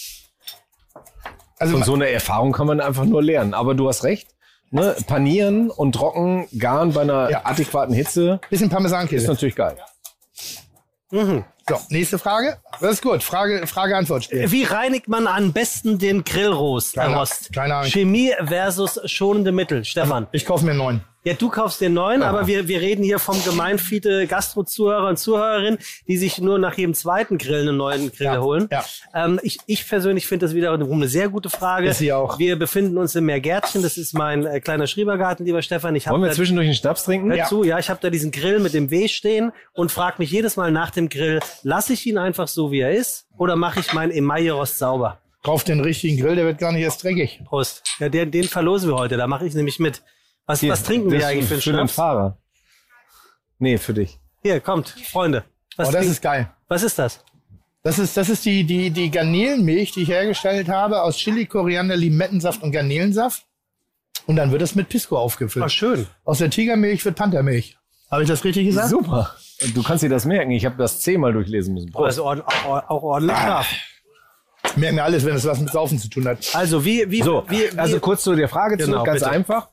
[1.58, 3.54] also von so einer Erfahrung kann man einfach nur lernen.
[3.54, 4.28] Aber du hast recht.
[4.70, 4.96] Ne?
[5.06, 7.40] Panieren und trocken garen bei einer Ja.
[7.44, 9.28] adäquaten Hitze bisschen ist Parmesankäse.
[9.28, 9.76] natürlich geil.
[11.10, 12.58] So, nächste Frage.
[12.80, 13.22] Das ist gut.
[13.22, 14.50] Frage, Frage, Antwort spiel.
[14.50, 16.94] wie reinigt man am besten den Grillrost?
[16.94, 17.52] Keine- Rost?
[17.52, 17.90] keine Ahnung.
[17.90, 19.84] Chemie versus schonende Mittel.
[19.84, 20.26] Stefan.
[20.32, 21.04] Ich kaufe mir einen neuen.
[21.26, 25.78] Ja, du kaufst den neuen, aber wir, wir reden hier vom Gemeinfiete Gastro-Zuhörer und Zuhörerinnen,
[26.06, 28.68] die sich nur nach jedem zweiten Grill einen neuen Grill Ja, holen.
[28.70, 28.84] ja.
[29.12, 31.88] Ähm, ich, ich persönlich finde das wiederum eine sehr gute Frage.
[31.88, 32.38] Ist sie auch.
[32.38, 33.82] Wir befinden uns im Meergärtchen.
[33.82, 35.96] Das ist mein äh, kleiner Schrebergarten, lieber Stefan.
[35.96, 37.30] Ich Wollen wir da, zwischendurch einen Schnaps trinken?
[37.30, 37.46] Hör Ja.
[37.46, 40.54] zu, ja, ich habe da diesen Grill mit dem W stehen und frage mich jedes
[40.56, 43.92] Mal nach dem Grill, lasse ich ihn einfach so, wie er ist, oder mache ich
[43.92, 45.18] meinen Emaille-Rost sauber?
[45.42, 47.40] Kauf den richtigen Grill, der wird gar nicht erst dreckig.
[47.46, 47.82] Prost.
[47.98, 49.16] Ja, den, den verlosen wir heute.
[49.16, 50.02] Da mache ich nämlich mit.
[50.46, 51.88] Was, Hier, was trinken wir das eigentlich für einen Für den?
[51.88, 52.38] Fahrer.
[53.58, 54.18] Nee, für dich.
[54.42, 55.44] Hier, kommt, Freunde.
[55.76, 56.50] Was, Oh, das ist geil.
[56.68, 57.22] was ist das?
[57.82, 61.96] Das ist, das ist die, die, die Garnelenmilch, die ich hergestellt habe aus Chili, Koriander,
[61.96, 63.44] Limettensaft und Garnelensaft.
[64.26, 65.64] Und dann wird es mit Pisco aufgefüllt.
[65.64, 66.06] Ah, schön.
[66.24, 67.76] Aus der Tigermilch wird Panthermilch.
[68.10, 68.88] Habe ich das richtig gesagt?
[68.88, 69.36] Super.
[69.74, 70.50] Du kannst dir das merken.
[70.50, 71.90] Ich habe das zehnmal durchlesen müssen.
[71.92, 72.06] Prost.
[72.06, 73.68] Also ord auch, ordentlich scharf.
[74.74, 76.38] Merken mir alles, wenn es was mit Saufen zu tun hat.
[76.54, 79.30] Also wie, wie, So, wie, wie also kurz zu der Frage Genau, zurück, ganz bitte.
[79.30, 79.68] einfach.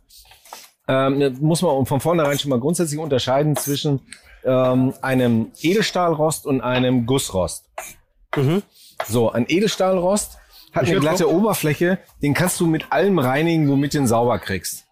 [0.88, 4.01] Ähm, muss man von vornherein schon mal grundsätzlich unterscheiden zwischen
[4.43, 7.65] ähm, einem Edelstahlrost und einem Gussrost.
[9.07, 10.38] So, ein Edelstahlrost
[10.73, 14.39] hat eine würd glatte Oberfläche, den kannst du mit allem reinigen, womit du ihn sauber
[14.39, 14.85] kriegst.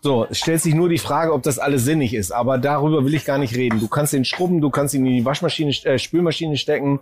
[0.00, 3.14] So, es stellt sich nur die Frage, ob das alles sinnig ist, aber darüber will
[3.14, 3.80] ich gar nicht reden.
[3.80, 7.00] Du kannst ihn schrubben, du kannst ihn in die Waschmaschine, äh, Spülmaschine stecken,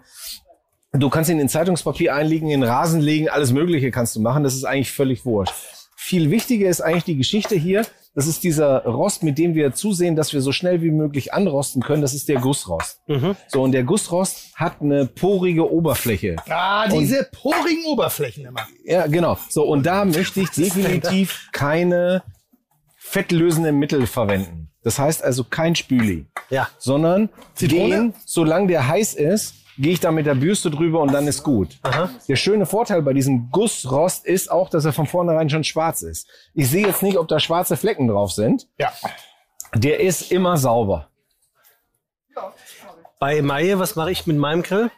[0.96, 4.44] Du kannst ihn in Zeitungspapier einlegen, in Rasen legen, alles Mögliche kannst du machen.
[4.44, 5.52] Das ist eigentlich völlig wurscht.
[5.96, 7.84] Viel wichtiger ist eigentlich die Geschichte hier.
[8.14, 11.82] Das ist dieser Rost, mit dem wir zusehen, dass wir so schnell wie möglich anrosten
[11.82, 12.00] können.
[12.00, 13.00] Das ist der Gussrost.
[13.48, 16.36] So, und der Gussrost hat eine porige Oberfläche.
[16.48, 18.66] Ah, diese porigen Oberflächen immer.
[18.84, 19.36] Ja, genau.
[19.48, 22.22] So, und da möchte ich definitiv keine
[22.96, 24.70] fettlösenden Mittel verwenden.
[24.84, 26.26] Das heißt also kein Spüli.
[26.50, 26.68] Ja.
[26.78, 27.88] Sondern Zitrone?
[27.88, 31.42] gehen, solange der heiß ist, gehe ich da mit der Bürste drüber und dann ist
[31.42, 31.78] gut.
[32.28, 36.28] Der schöne Vorteil bei diesem Gussrost ist auch, dass er von vornherein schon schwarz ist.
[36.54, 38.68] Ich sehe jetzt nicht, ob da schwarze Flecken drauf sind.
[38.78, 38.92] Ja.
[39.74, 41.08] Der ist immer sauber.
[43.18, 44.90] Bei Emaille, was mache ich mit meinem Grill?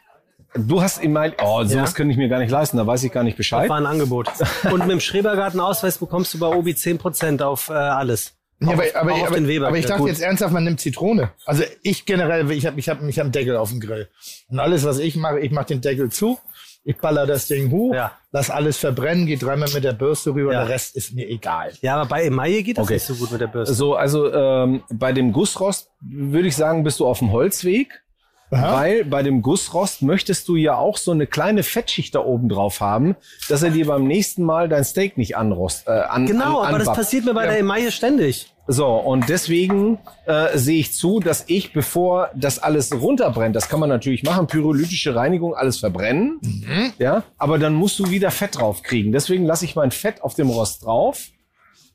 [0.55, 1.95] Du hast immer, oh, sowas Ja.
[1.95, 3.69] könnte ich mir gar nicht leisten, da weiß ich gar nicht Das Bescheid.
[3.69, 4.27] war ein Angebot.
[4.71, 8.36] Und mit dem Schrebergartenausweis bekommst du bei Obi 10% auf äh, alles.
[8.59, 9.67] Ja, aber, aber, auf aber, den Weber.
[9.67, 10.09] aber ich Ja, dachte gut.
[10.09, 11.31] jetzt ernsthaft, man nimmt Zitrone.
[11.45, 14.07] Also ich generell, ich habe ich hab, ich hab einen Deckel auf dem Grill.
[14.49, 16.39] Und alles, was ich mache, ich mache den Deckel zu,
[16.83, 18.13] ich baller das Ding hoch, Ja.
[18.31, 20.61] lass alles verbrennen, gehe dreimal mit der Bürste rüber, Ja.
[20.65, 21.71] der Rest ist mir egal.
[21.81, 22.93] Ja, aber bei Emaille geht das Okay.
[22.95, 23.75] nicht so gut mit der Bürste.
[23.75, 28.01] So, also ähm, bei dem Gussrost würde ich sagen, bist du auf dem Holzweg.
[28.49, 28.77] Aha.
[28.77, 32.79] Weil bei dem Gussrost möchtest du ja auch so eine kleine Fettschicht da oben drauf
[32.79, 33.15] haben,
[33.49, 36.79] dass er dir beim nächsten Mal dein Steak nicht anrost, äh, an, Genau, an, aber
[36.79, 38.53] das passiert mir bei der Emaille ständig.
[38.69, 43.79] So, und deswegen äh, sehe ich zu, dass ich, bevor das alles runterbrennt, das kann
[43.79, 46.41] man natürlich machen, pyrolytische Reinigung, alles verbrennen,
[46.99, 49.13] ja, aber dann musst du wieder Fett drauf kriegen.
[49.13, 51.29] Deswegen lasse ich mein Fett auf dem Rost drauf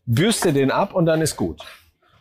[0.06, 1.60] bürste den ab und dann ist gut.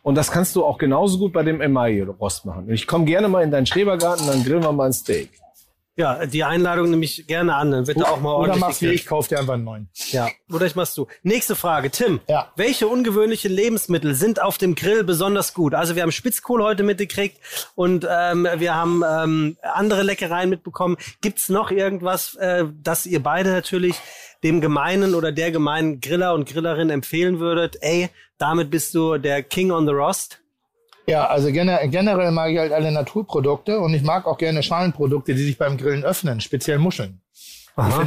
[0.03, 2.69] Und das kannst du auch genauso gut bei dem Emaille-Rost machen.
[2.71, 5.29] Ich komme gerne mal in deinen Schrebergarten, dann grillen wir mal ein Steak.
[5.97, 7.69] Ja, die Einladung nehme ich gerne an.
[7.71, 9.01] Dann wird da auch mal Oder machst gegrillt.
[9.01, 9.89] ich, kauf dir einfach einen neuen.
[10.11, 11.07] Ja, oder ich machst du.
[11.21, 12.21] Nächste Frage, Tim.
[12.29, 12.51] Ja.
[12.55, 15.75] Welche ungewöhnlichen Lebensmittel sind auf dem Grill besonders gut?
[15.75, 17.37] Also wir haben Spitzkohl heute mitgekriegt
[17.75, 20.95] und ähm, wir haben ähm, andere Leckereien mitbekommen.
[21.19, 23.97] Gibt's noch irgendwas, äh, das ihr beide natürlich
[24.43, 27.77] dem gemeinen oder der gemeinen Griller und Grillerin empfehlen würdet?
[27.81, 30.39] Ey, damit bist du der King on the Rost.
[31.07, 35.33] Ja, also gener- generell mag ich halt alle Naturprodukte und ich mag auch gerne Schalenprodukte,
[35.33, 37.21] die sich beim Grillen öffnen, speziell Muscheln.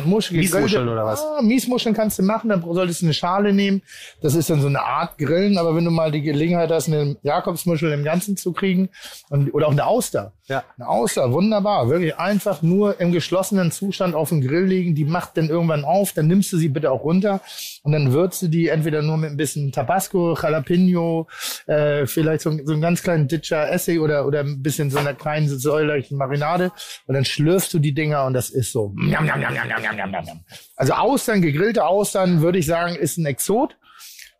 [0.05, 1.23] Muscheln, Miesmuscheln oder was?
[1.23, 3.83] Ah, Miesmuscheln kannst du machen, dann solltest du eine Schale nehmen.
[4.21, 7.17] Das ist dann so eine Art Grillen, aber wenn du mal die Gelegenheit hast, eine
[7.23, 8.91] Jakobsmuschel im Ganzen zu kriegen
[9.31, 10.33] und, oder auch eine Auster.
[10.47, 10.63] Ja.
[10.77, 11.89] Eine Auster, wunderbar.
[11.89, 14.95] Wirklich einfach nur im geschlossenen Zustand auf dem Grill liegen.
[14.95, 17.41] Die macht dann irgendwann auf, dann nimmst du sie bitte auch runter
[17.83, 21.29] und dann würzt du die entweder nur mit ein bisschen Tabasco, Jalapeno,
[21.67, 25.15] äh, vielleicht so, so einen ganz kleinen Ditcher Essig oder, oder ein bisschen so einer
[25.15, 26.73] kleinen säuerlichen Marinade
[27.07, 28.93] und dann schlürfst du die Dinger und das ist so.
[28.97, 30.41] Njam, njam, njam, njam, njam, njam, njam.
[30.77, 33.77] Also Austern, gegrillte Austern, würde ich sagen, ist ein Exot.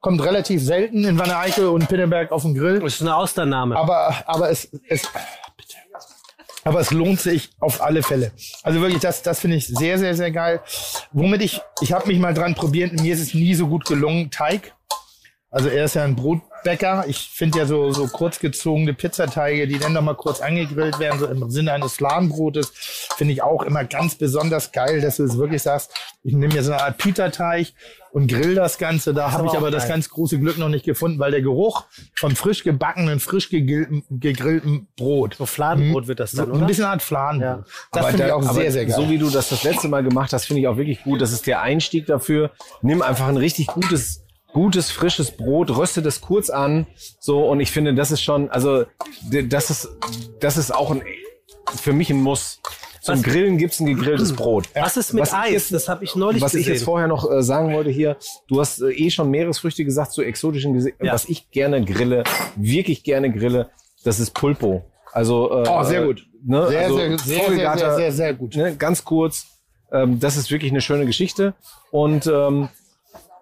[0.01, 2.81] Kommt relativ selten in Wanne Eickel und Pinneberg auf den Grill.
[2.81, 3.75] Das ist eine Austername.
[3.75, 5.09] Aber, aber es, es.
[6.65, 8.33] Aber es lohnt sich auf alle Fälle.
[8.63, 10.61] Also wirklich, das, das finde ich sehr, sehr, sehr geil.
[11.13, 14.31] Womit ich, ich habe mich mal dran probiert, mir ist es nie so gut gelungen,
[14.31, 14.75] Teig.
[15.51, 16.17] Also er ist ja ein
[16.65, 17.05] Brotbäcker.
[17.07, 21.27] Ich finde ja so, so kurzgezogene Pizzateige, die dann noch mal kurz angegrillt werden, so
[21.27, 22.73] im Sinne eines Fladenbrotes,
[23.17, 25.93] finde ich auch immer ganz besonders geil, dass du es wirklich sagst,
[26.23, 27.73] ich nehme mir so eine Art Pita-Teig
[28.13, 29.13] und grill das Ganze.
[29.13, 29.93] Da habe ich aber das geil.
[29.93, 31.85] ganz große Glück noch nicht gefunden, weil der Geruch
[32.17, 35.35] von frisch gebackenen, frisch gegrillten, gegrillten Brot.
[35.37, 36.67] so Fladenbrot wird das So dann, ein oder?
[36.67, 37.67] bisschen Art Fladenbrot.
[37.67, 37.73] Ja.
[37.93, 38.95] Das finde ich auch sehr, sehr geil.
[38.95, 41.21] So wie du das das letzte Mal gemacht hast, finde ich auch wirklich gut.
[41.21, 42.53] Das ist der Einstieg dafür.
[42.83, 44.24] Nimm einfach ein richtig gutes,
[44.55, 46.87] gutes, frisches Brot, röste das kurz an.
[47.21, 48.87] So, und ich finde, das ist schon, also,
[49.31, 49.89] das ist,
[50.41, 51.03] das ist auch ein,
[51.77, 52.61] für mich ein Muss.
[53.03, 54.67] Zum Was- Grillen gibt's ein gegrilltes Brot.
[54.75, 55.51] Was ist mit Was ich Eis?
[55.53, 56.75] jetzt- das habe ich neulich Was ich gesehen.
[56.75, 58.17] jetzt vorher noch äh, sagen wollte hier,
[58.49, 61.13] du hast äh, eh schon Meeresfrüchte gesagt, so exotischen Gese Ja.
[61.13, 62.25] Was ich gerne grille,
[62.57, 63.69] wirklich gerne grille,
[64.05, 64.85] das ist Pulpo.
[65.13, 66.27] Also äh, Oh, sehr gut.
[66.47, 66.67] Ne?
[66.69, 68.57] Sehr, also, sehr, sehr, sehr, sehr, sehr, sehr gut.
[68.57, 69.47] ne, ganz kurz,
[69.93, 71.53] ähm, das ist wirklich eine schöne Geschichte.
[71.91, 72.69] Und ähm,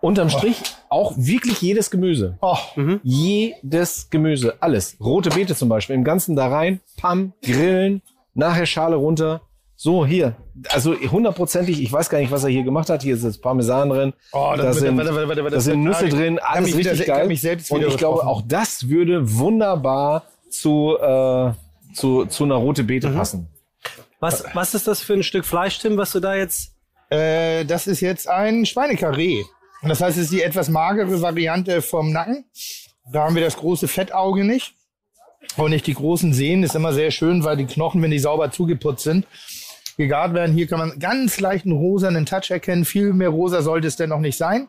[0.01, 0.61] unterm Strich
[0.93, 2.39] auch wirklich jedes Gemüse.
[2.41, 2.57] Oh,
[3.03, 4.97] Jedes Gemüse, alles.
[5.01, 8.03] Rote Beete zum Beispiel, im Ganzen da rein, pam, grillen,
[8.35, 9.43] nachher Schale runter.
[9.75, 10.37] So, hier.
[10.69, 13.03] Also hundertprozentig, ich weiß gar nicht, was er hier gemacht hat.
[13.03, 14.13] Hier ist jetzt Parmesan drin.
[14.33, 16.77] Oh, da das- sind, warte, warte, warte, warte, da sind das- Nüsse drin, alles mich
[16.79, 17.27] wieder- richtig kann geil.
[17.29, 21.53] mich selbst Und wieder ich glaube, auch das würde wunderbar zu, äh,
[21.95, 23.15] zu, zu einer rote Beete Mhm.
[23.17, 23.49] passen.
[24.21, 26.75] Was, was ist das für ein Stück Fleisch, Tim, was du da jetzt.
[27.11, 29.43] Äh, das ist jetzt ein Schweinekarree.
[29.83, 32.45] Und das heißt, es ist die etwas magere Variante vom Nacken.
[33.13, 34.75] Da haben wir das große Fettauge nicht.
[35.57, 36.63] Und nicht die großen Sehnen.
[36.63, 39.27] Ist immer sehr schön, weil die Knochen, wenn die sauber zugeputzt sind,
[39.97, 40.55] gegart werden.
[40.55, 42.85] Hier kann man ganz leichten rosanen Touch erkennen.
[42.85, 44.69] Viel mehr rosa sollte es denn noch nicht sein.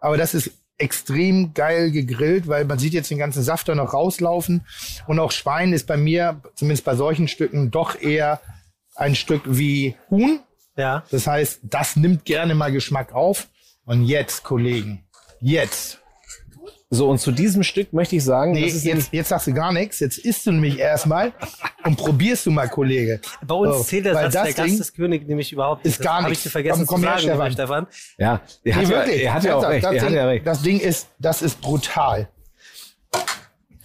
[0.00, 3.94] Aber das ist extrem geil gegrillt, weil man sieht jetzt den ganzen Saft da noch
[3.94, 4.66] rauslaufen.
[5.06, 8.40] Und auch Schwein ist bei mir, zumindest bei solchen Stücken, doch eher
[8.96, 10.40] ein Stück wie Huhn.
[10.76, 11.04] Ja.
[11.10, 13.48] Das heißt, das nimmt gerne mal Geschmack auf.
[13.86, 15.04] Und jetzt, Kollegen,
[15.40, 16.00] jetzt.
[16.90, 19.52] So, und zu diesem Stück möchte ich sagen, Nee, das ist jetzt, jetzt sagst du
[19.52, 19.98] gar nichts.
[19.98, 21.32] Jetzt isst du nämlich erstmal
[21.84, 23.20] und probierst du mal, Kollege.
[23.44, 25.84] Bei uns So, zählt der weil Satz, das der Gast Ding ist König nämlich überhaupt
[25.84, 26.06] ist nicht.
[26.06, 27.52] gar Habe ich vergessen Komm, komm zu her, Stefan.
[27.52, 27.86] Stefan.
[28.16, 29.22] Ja, er hat, Nee, ja, wirklich.
[29.24, 29.84] er hat ja auch recht.
[29.84, 30.46] Das, hat Ding, ja recht.
[30.46, 32.28] das Ding ist, das ist brutal.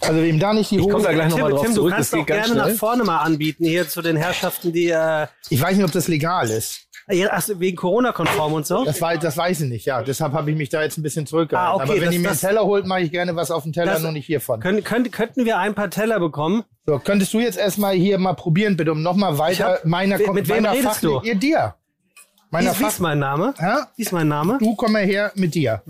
[0.02, 1.04] Also wem da nicht die Ich komme Hose...
[1.06, 1.92] da gleich Tim, nochmal drauf Tim du zurück.
[1.94, 2.76] kannst Das auch gerne nach schnell.
[2.76, 4.88] vorne mal anbieten, hier zu den Herrschaften, die.
[4.88, 6.86] Äh, Ich weiß nicht, ob das legal ist.
[7.12, 8.84] Ja, ach, so, wegen Corona-konform und so.
[8.84, 10.02] Das, weiß, das weiß ich nicht, ja.
[10.02, 11.72] Deshalb habe ich mich da jetzt ein bisschen zurückgehalten.
[11.72, 13.62] Ah, okay, Aber wenn das- ihr mir einen Teller holt, mache ich gerne was auf
[13.64, 14.60] den Teller, nur nicht hiervon.
[14.60, 16.64] Können, können, könnten wir ein paar Teller bekommen?
[16.86, 20.32] So, könntest du jetzt erstmal hier mal probieren, bitte, um nochmal weiter hab- meiner Mit-
[20.34, 21.26] mit wem meiner redest Fachli- du?
[21.26, 21.74] Ihr, dir.
[22.14, 23.54] Wie, Meiner wie ist Fach mein Name?
[23.60, 23.86] ja?
[23.96, 24.58] Wie ist mein Name?
[24.58, 25.82] Du komm mal her mit dir.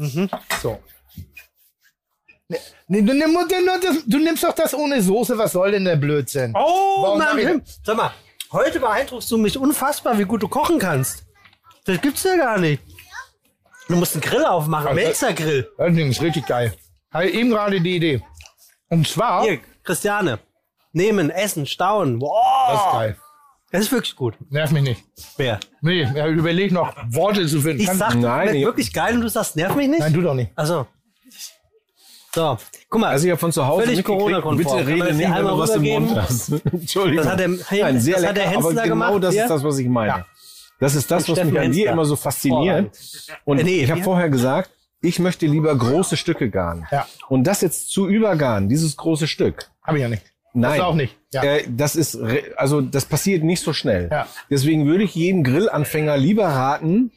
[0.63, 0.79] So.
[2.89, 5.95] Nee, du, nimm, du, nimm- du nimmst doch das ohne Soße, was soll denn der
[5.97, 6.53] Blödsinn?
[6.57, 7.63] Oh, Warum Mann, sag ich- Tim.
[7.85, 8.11] Sag mal,
[8.53, 11.25] heute beeindruckst du mich unfassbar, wie gut du kochen kannst.
[11.85, 12.83] Das gibt's ja gar nicht.
[13.89, 15.71] Du musst einen Grill aufmachen, Also- Melzer-Grill.
[15.77, 16.75] Das Ding ist richtig geil.
[17.13, 18.23] Hatte eben gerade die Idee.
[18.89, 20.39] Und zwar, Hier, Christiane.
[20.93, 22.19] Nehmen, essen, staunen.
[22.21, 22.31] das ist
[22.85, 23.17] Wow, geil.
[23.73, 24.35] das ist wirklich gut.
[24.51, 25.05] Nerv mich nicht.
[25.37, 25.59] Wer?
[25.81, 27.81] Nee, überleg noch, Worte zu finden.
[27.81, 30.01] Ich Kann- sag, Nein, das ich- wirklich geil und du sagst, nerv mich nicht?
[30.01, 30.51] Nein, du doch nicht.
[30.57, 30.87] Also.
[32.35, 32.59] So,
[32.89, 33.09] guck mal.
[33.09, 34.77] Also ich habe von zu Hause Völlig Corona-konform.
[34.79, 36.53] Bitte rede nicht, hier wenn du was im Mund hast.
[36.73, 37.25] Entschuldigung.
[37.25, 39.43] Das hat der- Nein, sehr das hat lecker, aber Hensler genau gemacht, das ja?
[39.45, 40.25] ist das, was ich meine.
[40.79, 42.97] Das ist das, was Steffen mich an dir immer so fasziniert.
[43.45, 44.71] Und Äh, nee, ich habe vorher gesagt,
[45.03, 46.87] ich möchte lieber große Stücke garen.
[46.91, 47.07] Ja.
[47.29, 49.69] Und das jetzt zu übergaren, dieses große Stück.
[49.83, 50.23] Habe ich ja nicht.
[50.53, 50.79] Nein.
[50.79, 51.17] Das auch nicht.
[51.33, 51.43] Ja.
[51.43, 52.19] Äh, das ist,
[52.57, 54.09] also das passiert nicht so schnell.
[54.11, 54.27] Ja.
[54.51, 57.13] Deswegen würde ich jedem Grillanfänger lieber raten,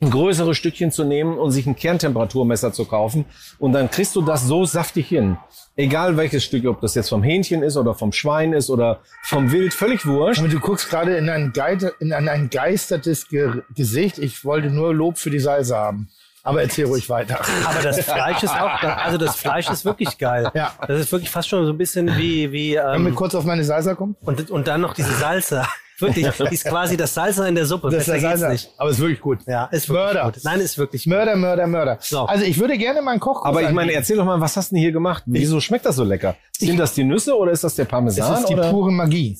[0.00, 3.24] ein größeres Stückchen zu nehmen und sich ein Kerntemperaturmesser zu kaufen.
[3.58, 5.38] Und dann kriegst du das so saftig hin.
[5.74, 9.50] Egal welches Stück, ob das jetzt vom Hähnchen ist oder vom Schwein ist oder vom
[9.50, 10.40] Wild, völlig wurscht.
[10.40, 14.18] Aber du guckst gerade in ein, Geite, in ein, ein geistertes Ge Gesicht.
[14.18, 16.08] Ich wollte nur Lob für die Salsa haben.
[16.44, 17.40] Aber erzähl ruhig weiter.
[17.64, 20.50] Aber das Fleisch ist auch, also das Fleisch ist wirklich geil.
[20.54, 20.72] Ja.
[20.86, 23.44] Das ist wirklich fast schon so ein bisschen wie, wie Können wir ähm, kurz auf
[23.44, 24.16] meine Salsa kommen?
[24.22, 25.68] und, und dann noch diese Salsa.
[26.00, 27.90] Wirklich, ist quasi das Salsa in der Suppe.
[27.90, 28.50] Das ist Salsa.
[28.50, 28.70] nicht.
[28.76, 29.40] Aber ist wirklich gut.
[29.46, 30.32] Ja, ist wirklich Mörder.
[30.32, 30.44] gut.
[30.44, 31.98] Nein, ist wirklich Mörder, Mörder, Mörder.
[32.00, 32.20] So.
[32.26, 33.44] Also ich würde gerne mal einen Koch.
[33.44, 35.24] Aber ich meine, erzähl doch mal, was hast du denn hier gemacht?
[35.26, 36.36] Wieso schmeckt das so lecker?
[36.56, 38.38] Sind das die Nüsse oder ist das der es Parmesan?
[38.38, 38.70] ist die oder?
[38.70, 39.38] pure Magie.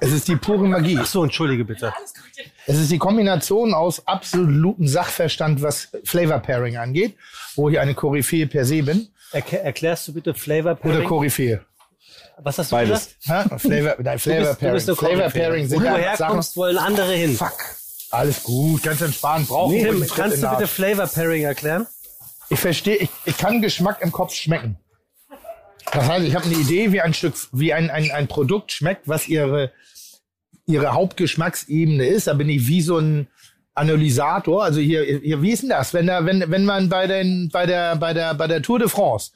[0.00, 0.98] Es ist die pure Magie.
[1.00, 1.92] Ach so, entschuldige bitte.
[2.66, 7.14] Es ist die Kombination aus absolutem Sachverstand, was Flavor Pairing angeht,
[7.54, 9.08] wo ich eine Koryphäe per se bin.
[9.32, 11.08] Erklär, erklärst du bitte Flavor Oder Pairing?
[11.08, 11.60] Koryphäe.
[12.42, 13.16] Was hast du Beides.
[13.22, 13.50] gesagt?
[13.50, 13.58] Ha?
[13.58, 15.16] Flavor, nein, Du Flavor bist, du Pairing.
[15.16, 15.30] Flavor.
[15.30, 16.02] Pairing Wo sind du ja Sachen.
[16.26, 17.36] herkommst, wollen andere hin.
[17.36, 17.52] Fuck.
[18.10, 19.48] Alles gut, ganz entspannt.
[19.48, 21.86] Brauchen wir Tim, nicht kannst du bitte Flavor Pairing erklären?
[22.50, 24.76] Ich verstehe, ich, ich kann Geschmack im Kopf schmecken.
[25.92, 29.06] Das heißt, ich habe eine Idee, wie ein Stück, wie ein, ein, ein Produkt schmeckt,
[29.08, 29.70] was ihre,
[30.66, 32.26] ihre Hauptgeschmacksebene ist.
[32.26, 33.28] Da bin ich wie so ein
[33.74, 34.62] Analysator.
[34.64, 35.92] Also hier, hier wie ist denn das?
[35.94, 38.88] Wenn da, wenn, wenn man bei den, bei der, bei der, bei der Tour de
[38.88, 39.32] France,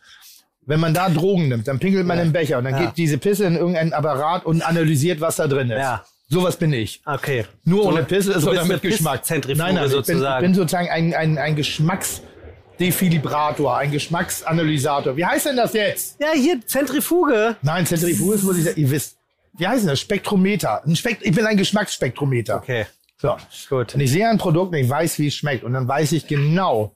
[0.69, 2.85] wenn man da Drogen nimmt, dann pinkelt man im Becher und dann Ja.
[2.87, 5.79] geht diese Pisse in irgendeinen Apparat und analysiert, was da drin ist.
[5.81, 6.05] Ja.
[6.29, 7.01] Sowas bin ich.
[7.07, 7.47] Okay.
[7.65, 9.23] Nur Du- ohne Pisse, sondern bist mit Geschmack.
[9.31, 10.43] Nein, nein, ich bin, ich sozusagen.
[10.45, 15.17] bin sozusagen ein, ein, ein Geschmacksdefilibrator, ein Geschmacksanalysator.
[15.17, 16.21] Wie heißt denn das jetzt?
[16.21, 17.57] ja, hier, Zentrifuge.
[17.63, 19.17] Nein, Zentrifuge ist wohl dieser, ihr wisst.
[19.57, 20.01] Wie heißt denn das?
[20.01, 20.85] Spektrometer.
[20.85, 22.57] Ein Spekt ich bin ein Geschmacksspektrometer.
[22.59, 22.85] Okay,
[23.21, 23.37] So.
[23.71, 23.95] gut.
[23.95, 25.65] Und ich sehe ein Produkt und ich weiß, wie es schmeckt.
[25.65, 26.95] Und dann weiß ich genau,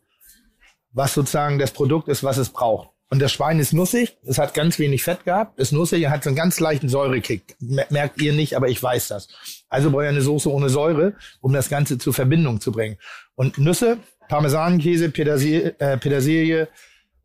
[0.93, 2.90] was sozusagen das Produkt ist, was es braucht.
[3.13, 6.31] Und das Schwein ist nussig, es hat ganz wenig Fett gehabt, ist nussig, hat so
[6.31, 7.57] einen ganz leichten Säurekick.
[7.61, 9.29] Mer- Merkt ihr nicht, aber ich weiß das.
[9.69, 11.13] Also brauche ich eine Soße ohne Säure,
[11.43, 12.97] um das Ganze zur Verbindung zu bringen.
[13.35, 13.99] Und Nüsse,
[14.31, 16.69] Parmesankäse, Petersilie, äh, Petersilie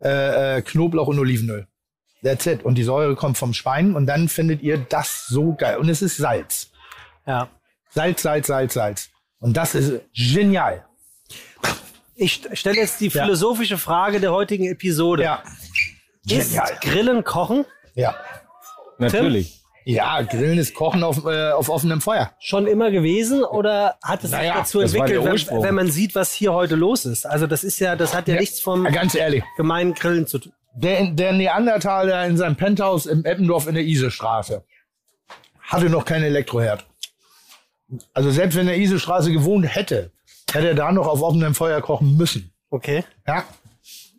[0.03, 1.67] äh, äh, Knoblauch und Olivenöl.
[2.21, 2.65] That's it.
[2.65, 5.77] Und die Säure kommt vom Schwein und dann findet ihr das so geil.
[5.77, 6.69] Und es ist Salz.
[7.25, 7.49] Ja.
[7.91, 9.09] Salz, Salz, Salz, Salz.
[9.39, 10.85] Und das ist genial.
[12.17, 15.23] Ich st- stelle jetzt die philosophische Frage der heutigen Episode.
[15.23, 15.43] Ja.
[16.27, 16.77] Ist Genial.
[16.81, 17.65] Grillen Kochen
[17.95, 18.15] Ja.
[18.97, 19.61] Natürlich.
[19.85, 22.33] Ja, Grillen ist Kochen auf, äh, auf offenem Feuer.
[22.39, 25.75] schon immer gewesen oder hat es sich Naja, dazu das war entwickelt, der wenn, wenn
[25.75, 27.25] man sieht, was hier heute los ist?
[27.25, 30.39] Also das ist ja, das hat ja, nichts vom Ja, Ganz ehrlich, gemeinen Grillen zu
[30.39, 30.51] tun.
[30.75, 34.65] der, der Neandertaler in seinem Penthouse im Eppendorf in der Isestraße
[35.61, 36.85] hatte noch keinen Elektroherd.
[38.13, 40.11] Also selbst wenn er Isestraße gewohnt hätte,
[40.51, 42.51] hätte er da noch auf offenem Feuer kochen müssen.
[42.69, 43.03] Okay.
[43.27, 43.43] Ja.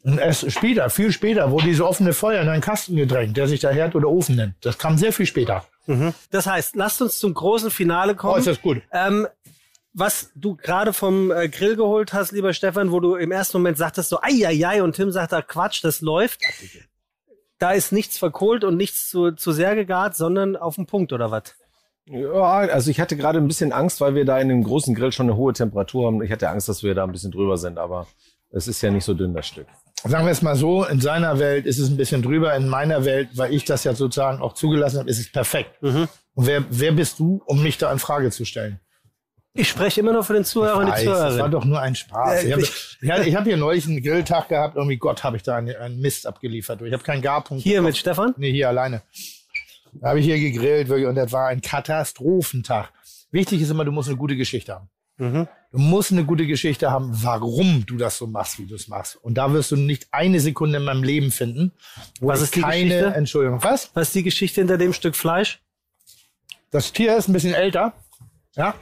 [0.05, 3.61] Und erst später, viel später, wurde diese offene Feuer in einen Kasten gedrängt, der sich
[3.61, 4.55] da Herd oder Ofen nennt.
[4.63, 5.65] Das kam sehr viel später.
[6.31, 8.39] Das heißt, lasst uns zum großen Finale Oh, kommen.
[8.39, 8.81] ist das gut.
[8.93, 9.27] Ähm,
[9.95, 13.77] was du gerade vom äh, Grill geholt hast, lieber Stefan, wo du im ersten Moment
[13.79, 16.41] sagtest so, ai, ai, ai, und Tim sagt da Quatsch, das läuft.
[17.59, 21.31] Da ist nichts verkohlt und nichts zu, zu sehr gegart, sondern auf den Punkt oder
[21.31, 21.55] was?
[22.11, 25.13] Ja, also ich hatte gerade ein bisschen Angst, weil wir da in dem großen Grill
[25.13, 26.23] schon eine hohe Temperatur haben.
[26.23, 28.07] Ich hatte Angst, dass wir da ein bisschen drüber sind, aber
[28.51, 29.67] es ist ja nicht so dünn, das Stück.
[30.05, 33.05] Sagen wir es mal so, in seiner Welt ist es ein bisschen drüber, in meiner
[33.05, 35.71] Welt, weil ich das ja sozusagen auch zugelassen habe, ist es perfekt.
[35.83, 38.79] Und wer, wer bist du, um mich da in Frage zu stellen?
[39.55, 41.51] Ich spreche immer nur für den Zuhörer und die Weiß, das war Zuhörerin.
[41.51, 42.45] doch nur ein Spaß.
[42.45, 42.63] Äh, Ich habe
[43.27, 46.29] ich- hab, hier neulich einen Grilltag gehabt, irgendwie Gott, habe ich da einen, einen Mist
[46.29, 46.81] abgeliefert.
[46.83, 47.65] Ich habe keinen Garpunkt.
[47.65, 48.35] Hier mit Stefan?
[48.37, 49.03] Nee, hier alleine.
[50.01, 52.93] Da habe ich hier gegrillt wirklich, und das war ein Katastrophentag.
[53.31, 54.89] Wichtig ist immer, du musst eine gute Geschichte haben.
[55.19, 55.49] Mhm.
[55.73, 59.17] Du musst eine gute Geschichte haben, warum du das so machst, wie du es machst.
[59.17, 61.73] Und da wirst du nicht eine Sekunde in meinem Leben finden,
[62.21, 63.15] wo Was ist die keine Geschichte?
[63.15, 63.63] Entschuldigung.
[63.63, 63.91] Was?
[63.95, 65.61] Was ist die Geschichte hinter dem Stück Fleisch?
[66.71, 67.95] Das Tier ist ein bisschen älter,
[68.55, 68.75] ja,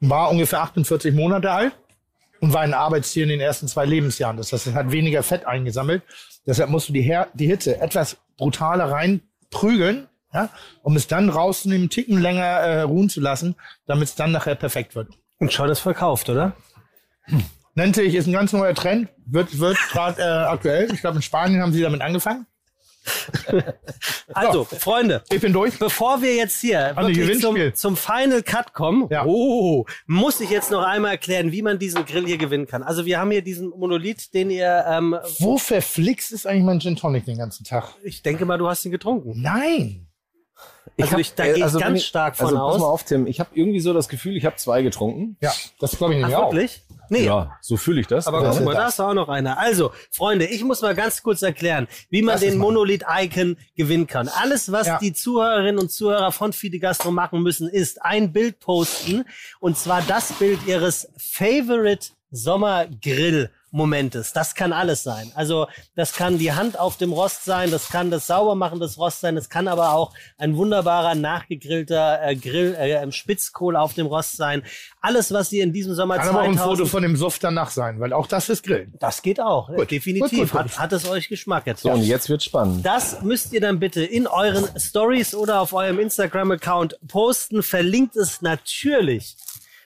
[0.00, 1.72] war ungefähr 48 Monate alt
[2.40, 4.36] und war ein Arbeitstier in den ersten zwei Lebensjahren.
[4.36, 6.02] Das heißt, es hat weniger Fett eingesammelt.
[6.46, 10.48] Deshalb musst du die, Her die Hitze etwas brutaler reinprügeln, ja,
[10.82, 13.54] um es dann rauszunehmen, einen Ticken länger äh, ruhen zu lassen,
[13.86, 15.08] damit es dann nachher perfekt wird.
[15.38, 16.52] Und schon ist verkauft, oder?
[17.74, 20.92] Nennt sich, ist ein ganz neuer Trend, wird, wird gerade äh, aktuell.
[20.92, 22.46] Ich glaube, in Spanien haben sie damit angefangen.
[24.34, 25.78] Also, Freunde, Ich bin durch.
[25.78, 26.94] bevor wir jetzt hier
[27.40, 29.24] zum, zum Final Cut kommen, Ja.
[29.26, 32.82] oh, muss ich jetzt noch einmal erklären, wie man diesen Grill hier gewinnen kann.
[32.82, 36.96] Also wir haben hier diesen Monolith, den ihr, ähm, Wo verflixt ist eigentlich mein Gin
[36.96, 37.94] Tonic den ganzen Tag?
[38.04, 39.42] ich denke mal, du hast ihn getrunken.
[39.42, 40.06] Nein.
[41.02, 42.72] Also ich- da gehe ich ganz wenn stark von also, aus.
[42.74, 43.26] Pass mal auf, Tim.
[43.26, 45.36] Ich habe irgendwie so das Gefühl, ich habe zwei getrunken.
[45.40, 46.52] Ja, das glaube ich Ach, nämlich auch.
[46.52, 46.82] wirklich?
[47.08, 47.24] Nee.
[47.26, 48.26] Ja, so fühle ich das.
[48.26, 48.50] Aber ja.
[48.50, 49.58] guck mal, da ist auch noch einer.
[49.58, 52.56] Also, Freunde, ich muss mal ganz kurz erklären, wie man Lass den.
[52.56, 54.28] Monolith-Icon gewinnen kann.
[54.28, 54.98] Alles, was Ja.
[54.98, 59.24] die Zuhörerinnen und Zuhörer von Fide Gastro machen müssen, ist ein Bild posten.
[59.60, 63.50] Und zwar das Bild ihres Favorite Sommergrill.
[63.72, 64.32] Momentes.
[64.34, 65.32] Das kann alles sein.
[65.34, 69.20] Also das kann die Hand auf dem Rost sein, das kann das Saubermachen des Rosts
[69.22, 74.36] sein, das kann aber auch ein wunderbarer nachgegrillter äh, Grill, äh, Spitzkohl auf dem Rost
[74.36, 74.62] sein.
[75.00, 77.38] Alles, was ihr in diesem Sommer Kann aber auch ein 2000 Foto von dem Suff
[77.38, 78.92] danach sein, weil auch das ist Grillen.
[79.00, 79.90] das geht auch, Gut.
[79.90, 80.30] definitiv.
[80.30, 80.60] Gut, gut, gut.
[80.60, 81.82] Hat, hat es euch Geschmack jetzt?
[81.82, 82.84] So, und jetzt wird spannend.
[82.84, 87.62] Das müsst ihr dann bitte in euren Stories oder auf eurem Instagram-Account posten.
[87.62, 89.36] Verlinkt es natürlich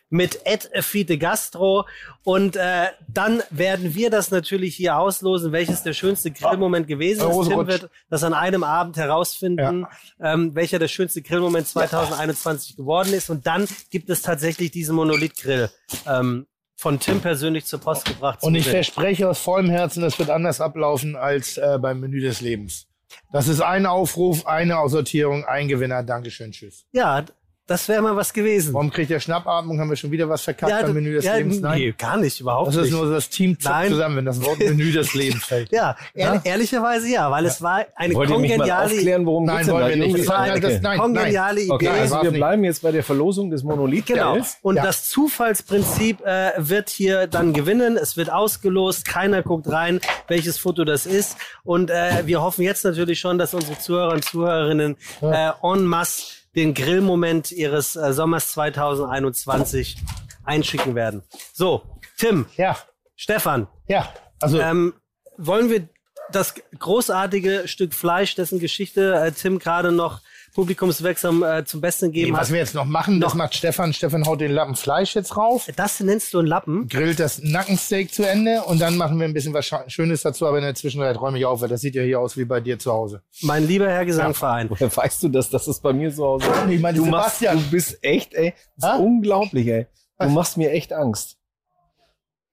[0.09, 0.41] mit
[0.81, 1.87] @fitegastro
[2.23, 7.49] und äh, dann werden wir das natürlich hier auslosen, welches der schönste Grillmoment gewesen ist.
[7.49, 9.87] Tim wird das an einem Abend herausfinden,
[10.21, 15.71] ähm, welcher der schönste Grillmoment 2021 geworden ist und dann gibt es tatsächlich diesen Monolith-Grill
[16.07, 18.43] ähm, von Tim persönlich zur Post gebracht.
[18.43, 22.41] Und ich verspreche aus vollem Herzen, das wird anders ablaufen als äh, beim Menü des
[22.41, 22.87] Lebens.
[23.33, 26.03] Das ist ein Aufruf, eine Aussortierung, ein Gewinner.
[26.03, 26.85] Dankeschön, tschüss.
[26.93, 27.25] ja,
[27.67, 28.73] das wäre mal was gewesen.
[28.75, 29.81] Warum kriegt der Schnappatmung?
[29.81, 31.61] Haben wir schon wieder was verkackt beim Menü des ja, Lebens?
[31.61, 31.79] Nein.
[31.79, 32.93] Nee, gar nicht, überhaupt Das ist nicht.
[32.93, 33.89] nur das Team Nein.
[33.91, 35.73] zusammen, wenn das Wort Menü des Lebens fällt.
[35.73, 40.19] ja, ehr, ehrlicherweise ja, weil es war eine Wollt kongeniale, worum Nein, wollen wir nicht.
[40.21, 40.61] Das war- Okay.
[40.61, 41.71] das- nein, kongeniale Idee.
[41.73, 42.39] Okay, Nein, also wir nicht.
[42.39, 44.37] bleiben jetzt bei der Verlosung des monolith Genau.
[44.63, 44.83] Und Ja.
[44.85, 47.97] das Zufallsprinzip äh, wird hier dann gewinnen.
[47.97, 49.07] Es wird ausgelost.
[49.07, 51.37] Keiner guckt rein, welches Foto das ist.
[51.65, 56.23] Und äh, wir hoffen jetzt natürlich schon, dass unsere Zuhörer und Zuhörerinnen äh, en masse
[56.57, 59.99] den Grillmoment ihres äh, Sommers 2021
[60.45, 61.23] einschicken werden.
[61.53, 61.83] So,
[62.17, 62.77] Tim, Ja,
[63.15, 64.13] Stefan, ja.
[64.41, 64.95] Also, ähm,
[65.37, 65.89] wollen wir
[66.33, 70.21] das großartige Stück Fleisch, dessen Geschichte äh, Tim gerade noch
[70.57, 73.93] publikumswirksam äh, zum Besten nee, gegeben was hat, wir jetzt noch machen, das macht Stefan.
[73.93, 76.89] Stefan haut den Lappen Fleisch jetzt rauf, das nennst du einen Lappen?
[76.89, 80.59] grillt das Nackensteak zu Ende und dann machen wir ein bisschen was Schönes dazu, aber
[80.59, 82.79] in der Zwischenzeit räume ich auf, weil das sieht ja hier aus wie bei dir
[82.79, 83.23] zu Hause.
[83.43, 84.69] Mein lieber Herr Gesangverein.
[84.71, 86.71] Woher weißt du das, dass es bei mir zu Hause ist?
[86.71, 87.65] Ich meine, Du, machst, Sebastian.
[87.65, 88.55] du bist echt, ey.
[88.79, 89.87] Das ist unglaublich, ey.
[90.19, 90.33] Du Was?
[90.33, 91.36] machst mir echt Angst.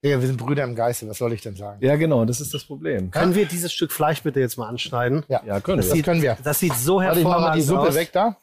[0.06, 1.78] Ja, wir sind Brüder im Geiste, was soll ich denn sagen?
[1.82, 3.10] Ja, genau, das ist das Problem.
[3.10, 5.24] Können wir dieses Stück Fleisch bitte jetzt mal anschneiden?
[5.30, 6.04] Ja, Ja, können das wir.
[6.04, 6.38] können wir.
[6.44, 7.96] Das sieht so Warte, ich mach mal die hervorragend Suppe aus.
[7.96, 8.38] weg da.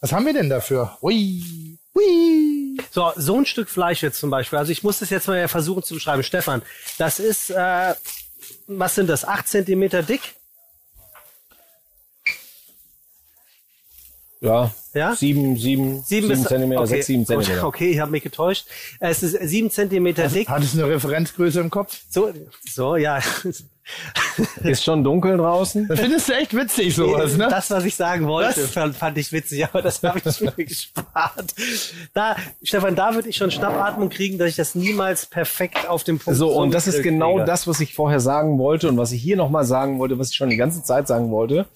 [0.00, 0.96] Was haben wir denn dafür?
[1.02, 1.78] Ui.
[1.94, 2.78] Ui.
[2.90, 4.58] So, so ein Stück Fleisch jetzt zum Beispiel.
[4.58, 6.22] Also ich muss das jetzt mal versuchen zu beschreiben.
[6.22, 6.62] Stefan,
[6.96, 7.94] das ist, äh,
[8.66, 10.22] was sind das, acht Zentimeter dick?
[14.40, 15.14] Ja, Ja?
[15.14, 16.88] sieben, sieben, sieben, bis- Zentimeter, okay.
[16.90, 17.64] sechs, sieben Zentimeter.
[17.66, 18.66] Okay, ich habe mich getäuscht.
[19.00, 20.48] Es ist sieben Zentimeter dick.
[20.48, 21.98] Hat es eine Referenzgröße im Kopf?
[22.08, 22.32] So,
[22.72, 23.18] so, ja.
[24.62, 25.86] Ist schon dunkel draußen.
[25.88, 27.48] Das findest du echt witzig, sowas, ne?
[27.50, 28.94] Das, was ich sagen wollte, Was?
[28.96, 31.54] fand, ich witzig, aber das habe ich mir gespart.
[32.14, 36.18] Da, Stefan, da würde ich schon Schnappatmung kriegen, dass ich das niemals perfekt auf dem
[36.18, 37.44] Punkt So, und das ist genau kriege.
[37.44, 40.36] das, was ich vorher sagen wollte und was ich hier nochmal sagen wollte, was ich
[40.36, 41.66] schon die ganze Zeit sagen wollte.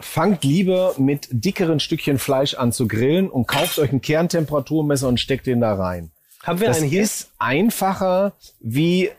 [0.00, 5.20] Fangt lieber mit dickeren Stückchen Fleisch an zu grillen und kauft euch ein Kerntemperaturmesser und
[5.20, 6.10] steckt den da rein.
[6.42, 7.02] Haben wir Das einen hier?
[7.02, 9.10] ist einfacher wie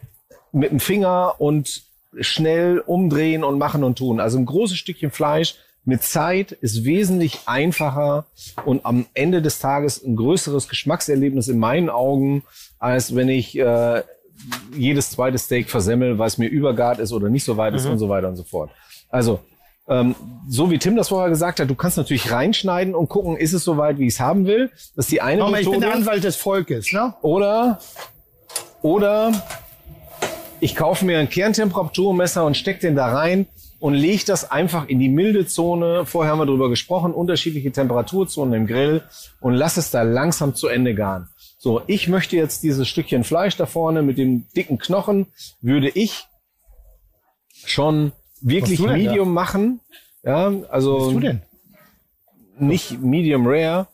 [0.52, 1.84] mit dem Finger und
[2.20, 4.20] schnell umdrehen und machen und tun.
[4.20, 5.56] Also ein großes Stückchen Fleisch
[5.86, 8.26] mit Zeit ist wesentlich einfacher
[8.66, 12.44] und am Ende des Tages ein größeres Geschmackserlebnis in meinen Augen,
[12.80, 14.02] als wenn ich äh,
[14.76, 17.98] jedes zweite Steak versemmel, weil es mir übergart ist oder nicht so weit ist und
[18.00, 18.72] so weiter und so fort.
[19.10, 19.40] Also
[19.88, 20.16] ähm,
[20.48, 23.64] so wie Tim das vorher gesagt hat, du kannst natürlich reinschneiden und gucken, ist es
[23.64, 24.72] so weit, wie ich es haben will.
[24.96, 25.88] Das ist die eine Nochmal, ich bin Methode.
[25.88, 27.14] der Anwalt des Volkes, ne?
[27.22, 27.80] Oder,
[28.82, 29.32] oder
[30.60, 33.48] ich kaufe mir ein Kerntemperaturmesser und stecke den da rein
[33.80, 36.06] und lege das einfach in die milde Zone.
[36.06, 39.04] Vorher haben wir drüber gesprochen, unterschiedliche Temperaturzonen im Grill
[39.42, 41.30] und lass es da langsam zu Ende garen.
[41.60, 45.28] So, ich möchte jetzt dieses Stückchen Fleisch da vorne mit dem dicken Knochen,
[45.62, 46.26] würde ich
[47.66, 48.12] schon
[48.50, 48.94] wirklich denn da?
[48.94, 49.80] Medium machen.
[50.24, 51.42] Ja, also Was bist du denn?
[52.58, 53.88] nicht Medium Rare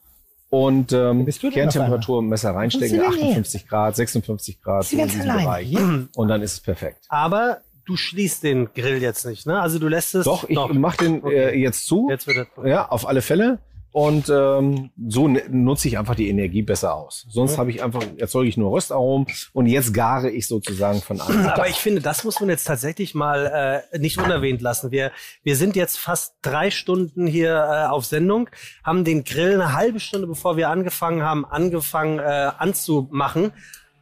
[0.50, 4.92] und ähm, Kerntemperatur im Messer reinstecken, Was bist du denn 58 Grad, 56 Grad, so
[4.94, 5.78] in ganz diesem allein Bereich.
[6.16, 7.06] Und dann ist es perfekt.
[7.10, 9.60] Aber du schließt den Grill jetzt nicht, ne?
[9.62, 10.26] Also du lässt es.
[10.26, 12.08] Doch, ich mach den äh, jetzt zu.
[12.10, 12.68] Jetzt wird er.
[12.68, 13.60] Ja, auf alle Fälle.
[13.94, 17.26] Und ähm, so n- nutze ich einfach die Energie besser aus.
[17.30, 21.46] Sonst habe ich einfach, erzeuge ich nur Röstaromen und jetzt gare ich sozusagen von an.
[21.48, 24.92] Aber ich finde, das muss man jetzt tatsächlich mal äh, nicht unerwähnt lassen.
[24.92, 25.12] Wir,
[25.44, 28.50] wir sind jetzt fast drei Stunden hier äh, auf Sendung,
[28.84, 33.52] haben den Grill eine halbe Stunde, bevor wir angefangen haben, angefangen äh, anzumachen.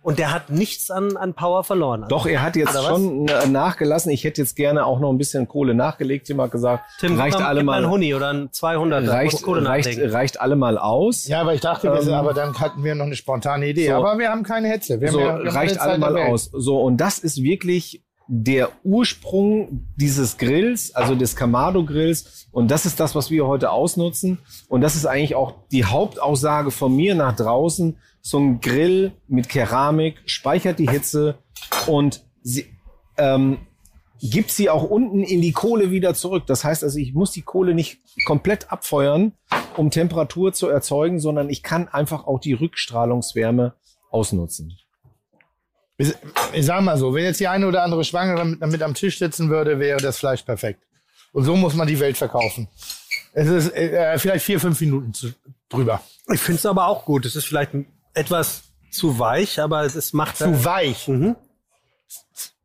[0.09, 2.05] Und der hat nichts an, an Power verloren.
[2.09, 4.11] Doch, er hat jetzt schon äh, nachgelassen.
[4.11, 6.25] Ich hätte jetzt gerne auch noch ein bisschen Kohle nachgelegt.
[6.25, 10.41] Tim hat gesagt, Tim, reicht alle mal einen Huni oder ein 200 reicht, reicht, reicht
[10.41, 11.27] alle mal aus.
[11.27, 13.85] Ja, aber ich dachte, wir sind, Ähm, aber dann hatten wir noch eine spontane Idee.
[13.85, 13.93] so.
[13.93, 14.99] aber wir haben keine Hetze.
[14.99, 16.49] Wir so haben ja, wir reicht alle mal aus.
[16.51, 22.87] So und das ist wirklich der Ursprung dieses Grills, also des Kamado Grills und das
[22.87, 24.39] ist das, was wir heute ausnutzen
[24.69, 27.97] und das ist eigentlich auch die Hauptaussage von mir nach draußen.
[28.21, 31.37] So ein Grill mit Keramik speichert die Hitze
[31.87, 32.65] und sie,
[33.17, 33.59] ähm,
[34.21, 36.45] gibt sie auch unten in die Kohle wieder zurück.
[36.47, 39.33] Das heißt also, ich muss die Kohle nicht komplett abfeuern,
[39.77, 43.75] um Temperatur zu erzeugen, sondern ich kann einfach auch die Rückstrahlungswärme
[44.11, 44.77] ausnutzen.
[45.97, 46.13] Ich,
[46.53, 49.19] ich sag mal so, wenn jetzt die eine oder andere Schwangere mit, damit am Tisch
[49.19, 50.83] sitzen würde, wäre das Fleisch perfekt.
[51.31, 52.67] Und so muss man die Welt verkaufen.
[53.33, 55.29] Es ist äh, vielleicht vier, fünf Minuten zu,
[55.69, 56.01] drüber.
[56.33, 57.25] Ich finde es aber auch gut.
[57.25, 57.73] Es ist vielleicht
[58.13, 61.07] etwas zu weich, aber es ist, macht Zu weich.
[61.07, 61.35] Mhm.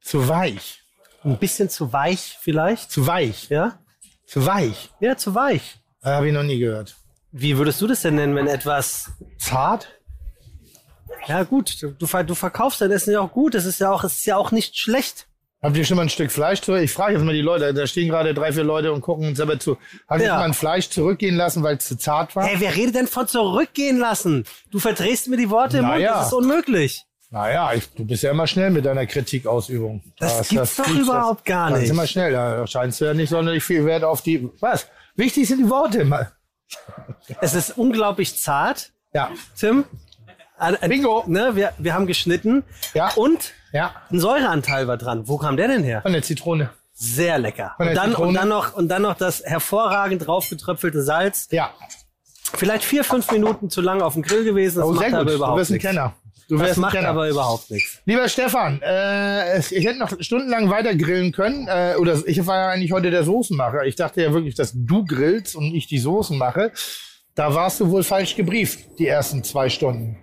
[0.01, 0.83] Zu weich.
[1.25, 2.91] ein bisschen zu weich vielleicht.
[2.91, 3.49] Zu weich.
[3.49, 3.79] Ja?
[4.27, 4.91] Zu weich.
[5.01, 5.81] Ja, zu weich.
[6.03, 6.97] Habe ich noch nie gehört.
[7.33, 9.89] Wie würdest du das denn nennen, wenn etwas Zart?
[11.27, 13.55] Ja gut, du, du verkaufst dein Essen ja auch gut.
[13.55, 15.27] Es ist ja auch, es ist ja auch nicht schlecht.
[15.65, 16.83] Habt ihr schon mal ein Stück Fleisch zurück?
[16.83, 19.39] Ich frage jetzt mal die Leute, da stehen gerade drei, vier Leute und gucken uns
[19.39, 19.79] dabei zu.
[20.09, 20.33] Habt ihr Ja.
[20.33, 22.45] schon mal ein Fleisch zurückgehen lassen, weil es zu zart war?
[22.45, 24.45] Hey, wer redet denn von zurückgehen lassen?
[24.71, 25.95] Du verdrehst mir die Worte im Mund.
[25.97, 26.19] Naja.
[26.19, 27.05] Das ist unmöglich.
[27.31, 30.03] Naja, ich, du bist ja immer schnell mit deiner Kritikausübung.
[30.19, 31.87] Das gibt's doch überhaupt gar Das nicht.
[31.87, 32.33] ist immer schnell.
[32.33, 34.49] Da scheinst du ja nicht sonderlich viel Wert auf die.
[34.61, 34.87] Was?
[35.17, 36.29] Wichtig sind die Worte.
[37.41, 39.31] Es ist unglaublich zart, Ja.
[39.59, 39.85] Tim.
[40.61, 41.25] Äh, äh, Bingo.
[41.27, 42.63] Ne, wir, wir haben geschnitten.
[42.95, 43.11] Ja.
[43.17, 43.95] Und Ja.
[44.11, 45.27] ein Säureanteil war dran.
[45.29, 46.03] Wo kam der denn her?
[46.03, 46.71] Von der Zitrone.
[46.93, 47.73] Sehr lecker.
[47.77, 48.39] Von Und dann, und, Zitrone.
[48.39, 51.49] dann noch, und dann noch das hervorragend draufgetröpfelte Salz.
[51.51, 51.71] Ja.
[52.55, 54.79] Vielleicht vier, fünf Minuten zu lang auf dem Grill gewesen.
[54.79, 55.19] Das Oh, macht sehr gut.
[55.21, 55.89] aber Du überhaupt bist ein nichts.
[55.89, 56.15] Kenner.
[56.49, 57.09] Du Das macht Kenner.
[57.09, 57.99] aber überhaupt nichts.
[58.05, 61.67] Lieber Stefan, äh, ich hätte noch stundenlang weiter grillen können.
[61.69, 63.85] Äh, oder ich war ja eigentlich heute der Soßenmacher.
[63.87, 66.71] Ich dachte ja wirklich, dass du grillst und ich die Soßen mache.
[67.35, 70.19] Da warst du wohl falsch gebrieft, die ersten zwei Stunden.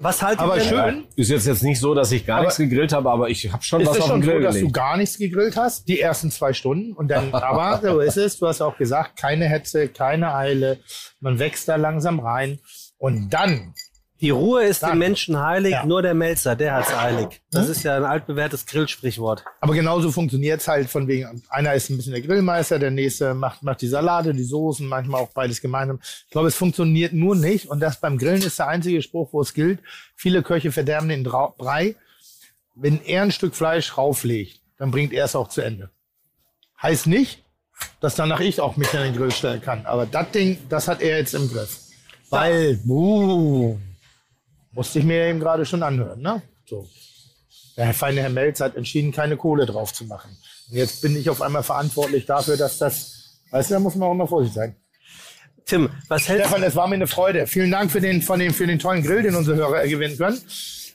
[0.00, 0.68] Was haltet Aber ihr denn?
[0.70, 1.04] schön.
[1.16, 3.62] Ist jetzt jetzt nicht so, dass ich gar Aber- nichts gegrillt habe, aber ich habe
[3.62, 5.88] schon Ist was es auf schon den so, Grill dass du gar nichts gegrillt hast,
[5.88, 6.92] die ersten zwei Stunden?
[6.92, 8.38] Und dann, aber so ist es.
[8.38, 10.78] Du hast auch gesagt, keine Hetze, keine Eile.
[11.20, 12.58] Man wächst da langsam rein.
[12.98, 13.74] Und dann,
[14.20, 14.92] Die Ruhe ist Dann.
[14.92, 15.84] dem Menschen heilig, Ja.
[15.84, 17.42] nur der Melzer, der hat's eilig.
[17.50, 19.44] Das ist ja ein altbewährtes Grillsprichwort.
[19.60, 23.62] aber genauso funktioniert's halt von wegen, einer ist ein bisschen der Grillmeister, der nächste macht,
[23.62, 26.00] macht die Salate, die Soßen, manchmal auch beides gemeinsam.
[26.02, 27.66] Ich glaube, es funktioniert nur nicht.
[27.68, 29.80] Und das beim Grillen ist der einzige Spruch, wo es gilt.
[30.14, 31.94] Viele Köche verderben den Brei.
[32.74, 35.90] Wenn er ein Stück Fleisch rauflegt, dann bringt er es auch zu Ende.
[36.80, 37.42] Heißt nicht,
[38.00, 39.84] dass danach ich auch mich an den Grill stellen kann.
[39.84, 41.80] Aber das Ding, das hat er jetzt im Griff.
[42.30, 43.78] Weil, uh,
[44.76, 46.42] musste ich mir eben gerade schon anhören, ne?
[46.66, 46.86] So.
[47.76, 50.36] Der feine Herr Melz hat entschieden, keine Kohle drauf zu machen.
[50.70, 54.08] Und jetzt bin ich auf einmal verantwortlich dafür, dass das, weißt du, da muss man
[54.08, 54.76] auch immer vorsichtig sein.
[55.64, 57.46] Tim, was hältst Stefan, es war mir eine Freude.
[57.46, 60.40] Vielen Dank für den, von den, für den tollen Grill, den unsere Hörer gewinnen können.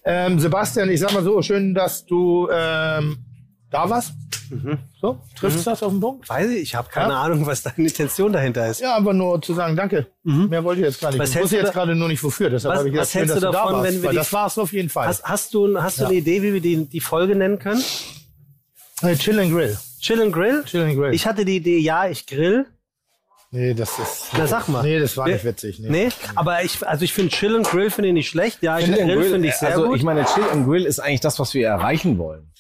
[0.05, 3.25] Ähm, Sebastian, ich sag mal so, schön, dass du ähm,
[3.71, 4.13] da warst.
[5.01, 6.27] So, trifft das auf den Punkt?
[6.27, 7.21] Weiß ich, ich habe keine Ja.
[7.21, 8.81] Ahnung, was deine Intention dahinter ist.
[8.81, 10.07] Ja, aber nur zu sagen, danke.
[10.23, 11.19] Mehr wollte ich jetzt gar nicht.
[11.19, 12.49] Was ich hältst wusste du jetzt da- gerade nur nicht wofür.
[12.49, 13.87] Deshalb Was- habe ich was gesagt, schön, hältst dass du da davon, warst.
[13.93, 15.07] wenn wir die- das war es auf jeden Fall.
[15.07, 17.81] Hast, hast du, hast du eine Idee, wie wir die, die Folge nennen können?
[18.99, 19.77] Hey, Chill and Grill.
[20.01, 20.63] Chill and Grill?
[20.65, 21.13] Chill and Grill.
[21.13, 22.65] Ich hatte die Idee, ja, ich grill.
[23.51, 24.27] nee, das ist.
[24.37, 24.83] Na, sag mal.
[24.83, 25.33] Nee, das war Nee.
[25.33, 25.79] nicht witzig.
[25.79, 25.89] Nee.
[25.89, 28.61] Nee, aber ich, also ich finde Chill and Grill finde ich nicht schlecht.
[28.61, 29.97] Ja, ich Chill and grill finde ich sehr also gut.
[29.97, 32.51] ich meine, Chill and Grill ist eigentlich das, was wir erreichen wollen.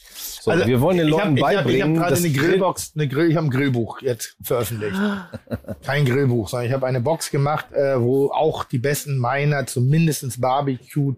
[0.43, 2.33] So, Also, wir wollen den Leuten hab, ich hab, beibringen, Ich habe gerade dass eine
[2.33, 4.97] Grill- Grillbox, eine Grill, ich habe ein Grillbuch jetzt veröffentlicht.
[5.85, 10.41] Kein Grillbuch, sondern ich habe eine Box gemacht, äh, wo auch die besten meiner, zumindestens
[10.41, 11.13] Barbecue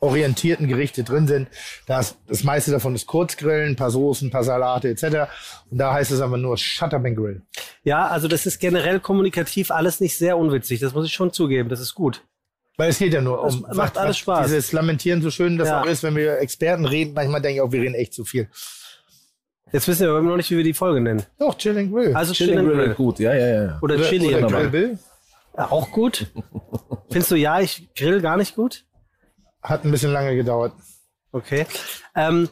[0.00, 1.48] orientierten Gerichte drin sind.
[1.86, 5.28] Das, das meiste davon ist Kurzgrillen, ein paar Soßen, ein paar Salate etc.
[5.70, 7.42] Und da heißt es aber nur Shut Up and Grill.
[7.82, 10.78] ja, also das ist generell kommunikativ alles nicht sehr unwitzig.
[10.80, 11.68] Das muss ich schon zugeben.
[11.68, 12.22] Das ist gut.
[12.78, 14.46] Weil es geht ja nur um Das macht alles Spaß.
[14.46, 15.82] Dieses Lamentieren, so schön das Ja.
[15.82, 18.48] auch ist, wenn wir Experten reden, manchmal denke ich auch, wir reden echt zu viel.
[19.72, 21.24] Jetzt wissen wir aber immer noch nicht, wie wir die Folge nennen.
[21.38, 22.14] Doch, Chill and Grill.
[22.14, 23.78] Also Chill and Grill ist gut, ja, ja, ja.
[23.82, 24.28] Oder Chili.
[24.28, 24.70] Oder and Grill Grill.
[24.70, 24.98] Bill.
[25.56, 26.26] Ja, auch gut.
[27.10, 28.84] Findest du ja, ich grill gar nicht gut?
[29.60, 30.72] Hat ein bisschen lange gedauert.
[31.32, 31.66] Okay.
[32.14, 32.48] Ähm,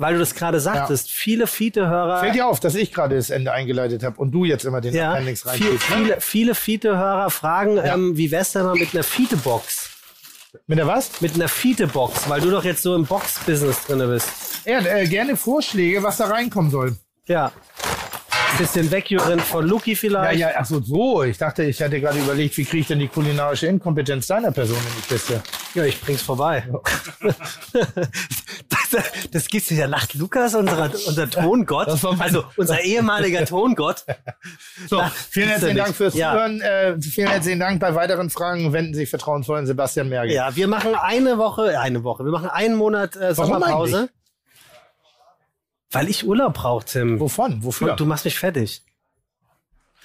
[0.00, 2.20] weil du das gerade sagtest, viele Fiete-Hörer.
[2.20, 4.94] Fällt dir auf, dass ich gerade das Ende eingeleitet habe und du jetzt immer den
[4.94, 5.96] Ja, Appendix viel, reinschiebst, ne?
[5.96, 9.90] viele, viele Fiete-Hörer fragen, ähm, wie wär's denn mal mit einer Fiete-Box?
[10.66, 11.20] Mit der was?
[11.20, 14.28] Mit einer Fiete-Box, weil du doch jetzt so im Box-Business drinne bist.
[14.64, 16.96] Ja, äh, gerne Vorschläge, was da reinkommen soll.
[17.26, 17.52] Ja.
[18.58, 20.38] Bisschen wegjurieren von Luki Ja, vielleicht.
[20.40, 21.22] ja, ach so, so.
[21.22, 24.76] Ich dachte, ich hatte gerade überlegt, wie kriege ich denn die kulinarische Inkompetenz deiner Person
[24.76, 25.42] in die Kiste?
[25.74, 26.64] Ja, ich bring's vorbei.
[28.68, 29.86] das, das gibt's ja.
[29.86, 34.04] Lacht Lukas, unser, unser Tongott, also unser ehemaliger Tongott.
[34.88, 36.32] So, Na, vielen ja herzlichen Dank fürs Ja.
[36.32, 36.60] Zuhören.
[36.60, 37.80] Äh, vielen herzlichen Dank.
[37.80, 40.34] Bei weiteren Fragen wenden Sie sich vertrauensvoll an Sebastian Merge.
[40.34, 44.08] Ja, wir machen eine Woche, eine Woche, wir machen einen Monat äh, Warum Sommerpause.
[45.90, 47.18] Weil ich Urlaub brauche, Tim.
[47.20, 47.64] Wovon?
[47.64, 47.96] Wofür?
[47.96, 48.82] Du machst mich fertig.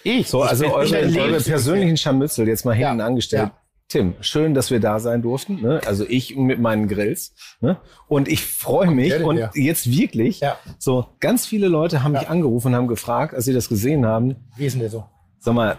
[0.03, 0.27] ich.
[0.29, 3.49] So, also ich bin, eure, eure persönlichen Scharmützel jetzt mal hinten Ja, angestellt.
[3.53, 3.57] ja.
[3.87, 5.61] Tim, schön, dass wir da sein durften.
[5.61, 5.79] Ne?
[5.85, 7.33] Also ich mit meinen Grills.
[7.61, 7.77] Ne?
[8.07, 10.57] Und ich freue mich denn und jetzt wirklich, Ja.
[10.79, 12.29] so ganz viele Leute haben mich Ja.
[12.29, 15.05] angerufen und haben gefragt, als sie das gesehen haben, Wie ist denn der so?
[15.37, 15.77] sag mal,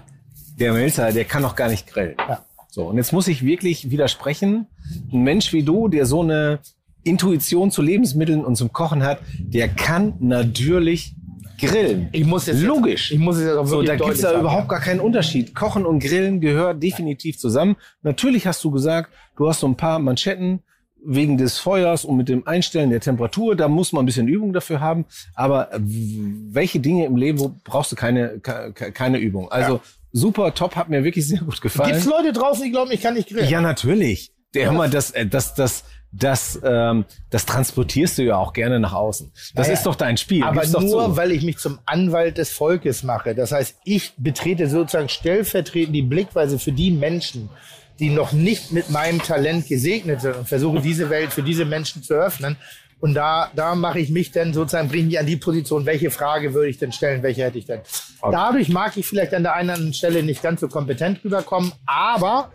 [0.58, 2.14] der Melzer, der kann doch gar nicht grillen.
[2.28, 2.44] Ja.
[2.70, 4.68] So, und jetzt muss ich wirklich widersprechen.
[5.12, 6.60] Ein Mensch wie du, der so eine
[7.06, 11.14] Intuition zu Lebensmitteln und zum Kochen hat, der kann natürlich
[11.58, 12.08] grillen.
[12.12, 13.12] Ich muss jetzt Logisch.
[13.12, 14.68] Ich muss es jetzt auch So, wirklich da gibt's da sagen, überhaupt ja.
[14.68, 15.54] gar keinen Unterschied.
[15.54, 17.76] Kochen und Grillen gehört definitiv zusammen.
[18.02, 20.60] Natürlich hast du gesagt, du hast so ein paar Manschetten
[21.08, 23.54] wegen des Feuers und mit dem Einstellen der Temperatur.
[23.56, 25.04] Da muss man ein bisschen Übung dafür haben.
[25.34, 29.50] Aber äh, welche Dinge im Leben wo brauchst du keine, ke- ke- keine Übung?
[29.50, 29.80] Also
[30.12, 31.92] super, top, hat mir wirklich sehr gut gefallen.
[31.92, 33.48] Gibt's Leute draußen, die glauben, ich kann nicht grillen?
[33.48, 34.32] Ja, natürlich.
[34.54, 35.84] Der, hör mal, das, äh, das, das,
[36.18, 39.30] das, ähm, das transportierst du ja auch gerne nach außen.
[39.54, 40.42] Das Naja, ist doch dein Spiel.
[40.42, 41.16] Aber Gib's nur, zu.
[41.16, 43.34] weil ich mich zum Anwalt des Volkes mache.
[43.34, 47.50] Das heißt, ich betrete sozusagen stellvertretend die Blickweise für die Menschen,
[47.98, 52.02] die noch nicht mit meinem Talent gesegnet sind und versuche diese Welt für diese Menschen
[52.02, 52.56] zu öffnen.
[52.98, 56.54] Und da, da mache ich mich dann sozusagen, bringe ich an die Position, welche Frage
[56.54, 57.80] würde ich denn stellen, welche hätte ich denn.
[58.22, 61.72] Dadurch mag ich vielleicht an der einen oder anderen Stelle nicht ganz so kompetent rüberkommen,
[61.84, 62.50] aber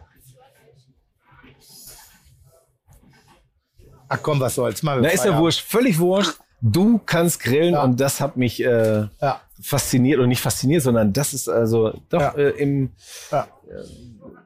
[4.14, 4.84] Ach komm, was soll's.
[4.84, 6.34] Mal Na, ist ja wurscht, völlig wurscht.
[6.62, 7.84] Du kannst grillen Ja.
[7.84, 9.42] und das hat mich äh, Ja.
[9.62, 12.32] fasziniert und nicht fasziniert, sondern das ist also doch Ja.
[12.34, 12.92] äh, im
[13.32, 13.48] Ja.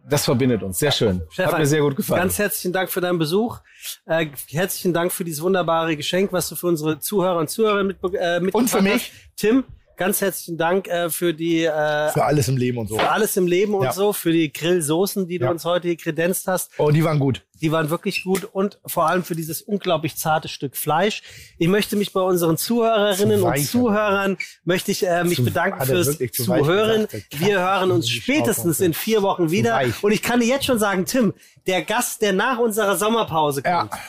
[0.10, 0.78] das verbindet uns.
[0.80, 1.22] Sehr schön.
[1.38, 2.22] hat mir sehr gut gefallen.
[2.22, 3.60] Ganz herzlichen Dank für deinen Besuch.
[4.06, 7.98] Äh, herzlichen Dank für dieses wunderbare Geschenk, was du für unsere Zuhörer und Zuhörer mit,
[8.04, 9.12] äh, mitgebracht Und für mich.
[9.12, 9.36] hast.
[9.36, 9.64] Tim,
[9.98, 12.98] ganz herzlichen Dank äh, für die äh, Für alles im Leben und so.
[12.98, 13.92] für alles im Leben und Ja.
[13.92, 15.52] so, für die Grillsoßen, die du Ja.
[15.52, 16.72] uns heute hier kredenzt hast.
[16.78, 17.45] Oh, die waren gut.
[17.62, 21.24] Die waren wirklich gut und vor allem für dieses unglaublich zarte Stück Fleisch.
[21.58, 25.82] Ich möchte mich bei unseren Zuhörerinnen Zu und Zuhörern möchte ich äh, mich Zu- bedanken
[25.86, 27.08] fürs zu Zuhören.
[27.32, 29.82] Wir hören uns spätestens in vier Wochen wieder.
[30.02, 31.34] Und ich kann dir jetzt schon sagen, Tim,
[31.66, 34.00] der Gast, der nach unserer Sommerpause kommt, Ja.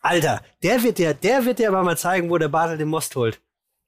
[0.00, 3.16] Alter, der wird dir, der wird dir aber mal zeigen, wo der Bartel den Most
[3.16, 3.40] holt.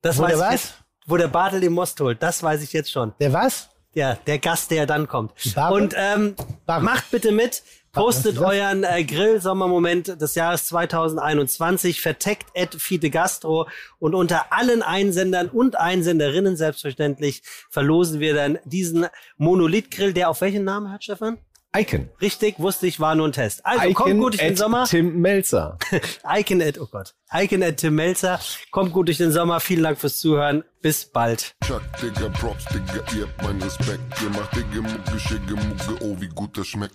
[0.03, 0.53] Das Wo weiß der ich was?
[0.63, 0.75] jetzt.
[1.07, 3.13] Wo der Bartel den Most holt, das weiß ich jetzt schon.
[3.21, 3.69] Der was?
[3.95, 5.33] Ja, der Gast, der dann kommt.
[5.55, 5.83] Bartel?
[5.83, 6.35] Und ähm,
[6.67, 6.85] Bartel.
[6.85, 7.63] macht bitte mit.
[7.97, 13.69] Postet euren äh, Grill-Sommermoment des Jahres 2021, verteckt at Fide Gastro
[13.99, 19.07] und unter allen Einsendern und Einsenderinnen selbstverständlich verlosen wir dann diesen
[19.39, 21.39] Monolith-Grill, der auf welchen Namen hat, Stefan?
[21.75, 22.11] Icon.
[22.21, 23.65] Richtig, wusste ich, war nur ein Test.
[23.65, 24.85] Also Icon kommt gut durch den Sommer.
[24.85, 25.79] Tim Melzer.
[26.29, 28.39] Icon at, oh Gott, Icon at Tim Melzer.
[28.73, 29.59] Kommt gut durch den Sommer.
[29.61, 30.65] Vielen Dank fürs Zuhören.
[30.83, 31.55] Bis bald.
[31.67, 34.01] Chuck, Digga, Props, Digga, ihr habt meinen Respekt.
[34.23, 36.95] Ihr macht Digga, Mucke, Schicke, Mucke, oh, wie gut das schmeckt.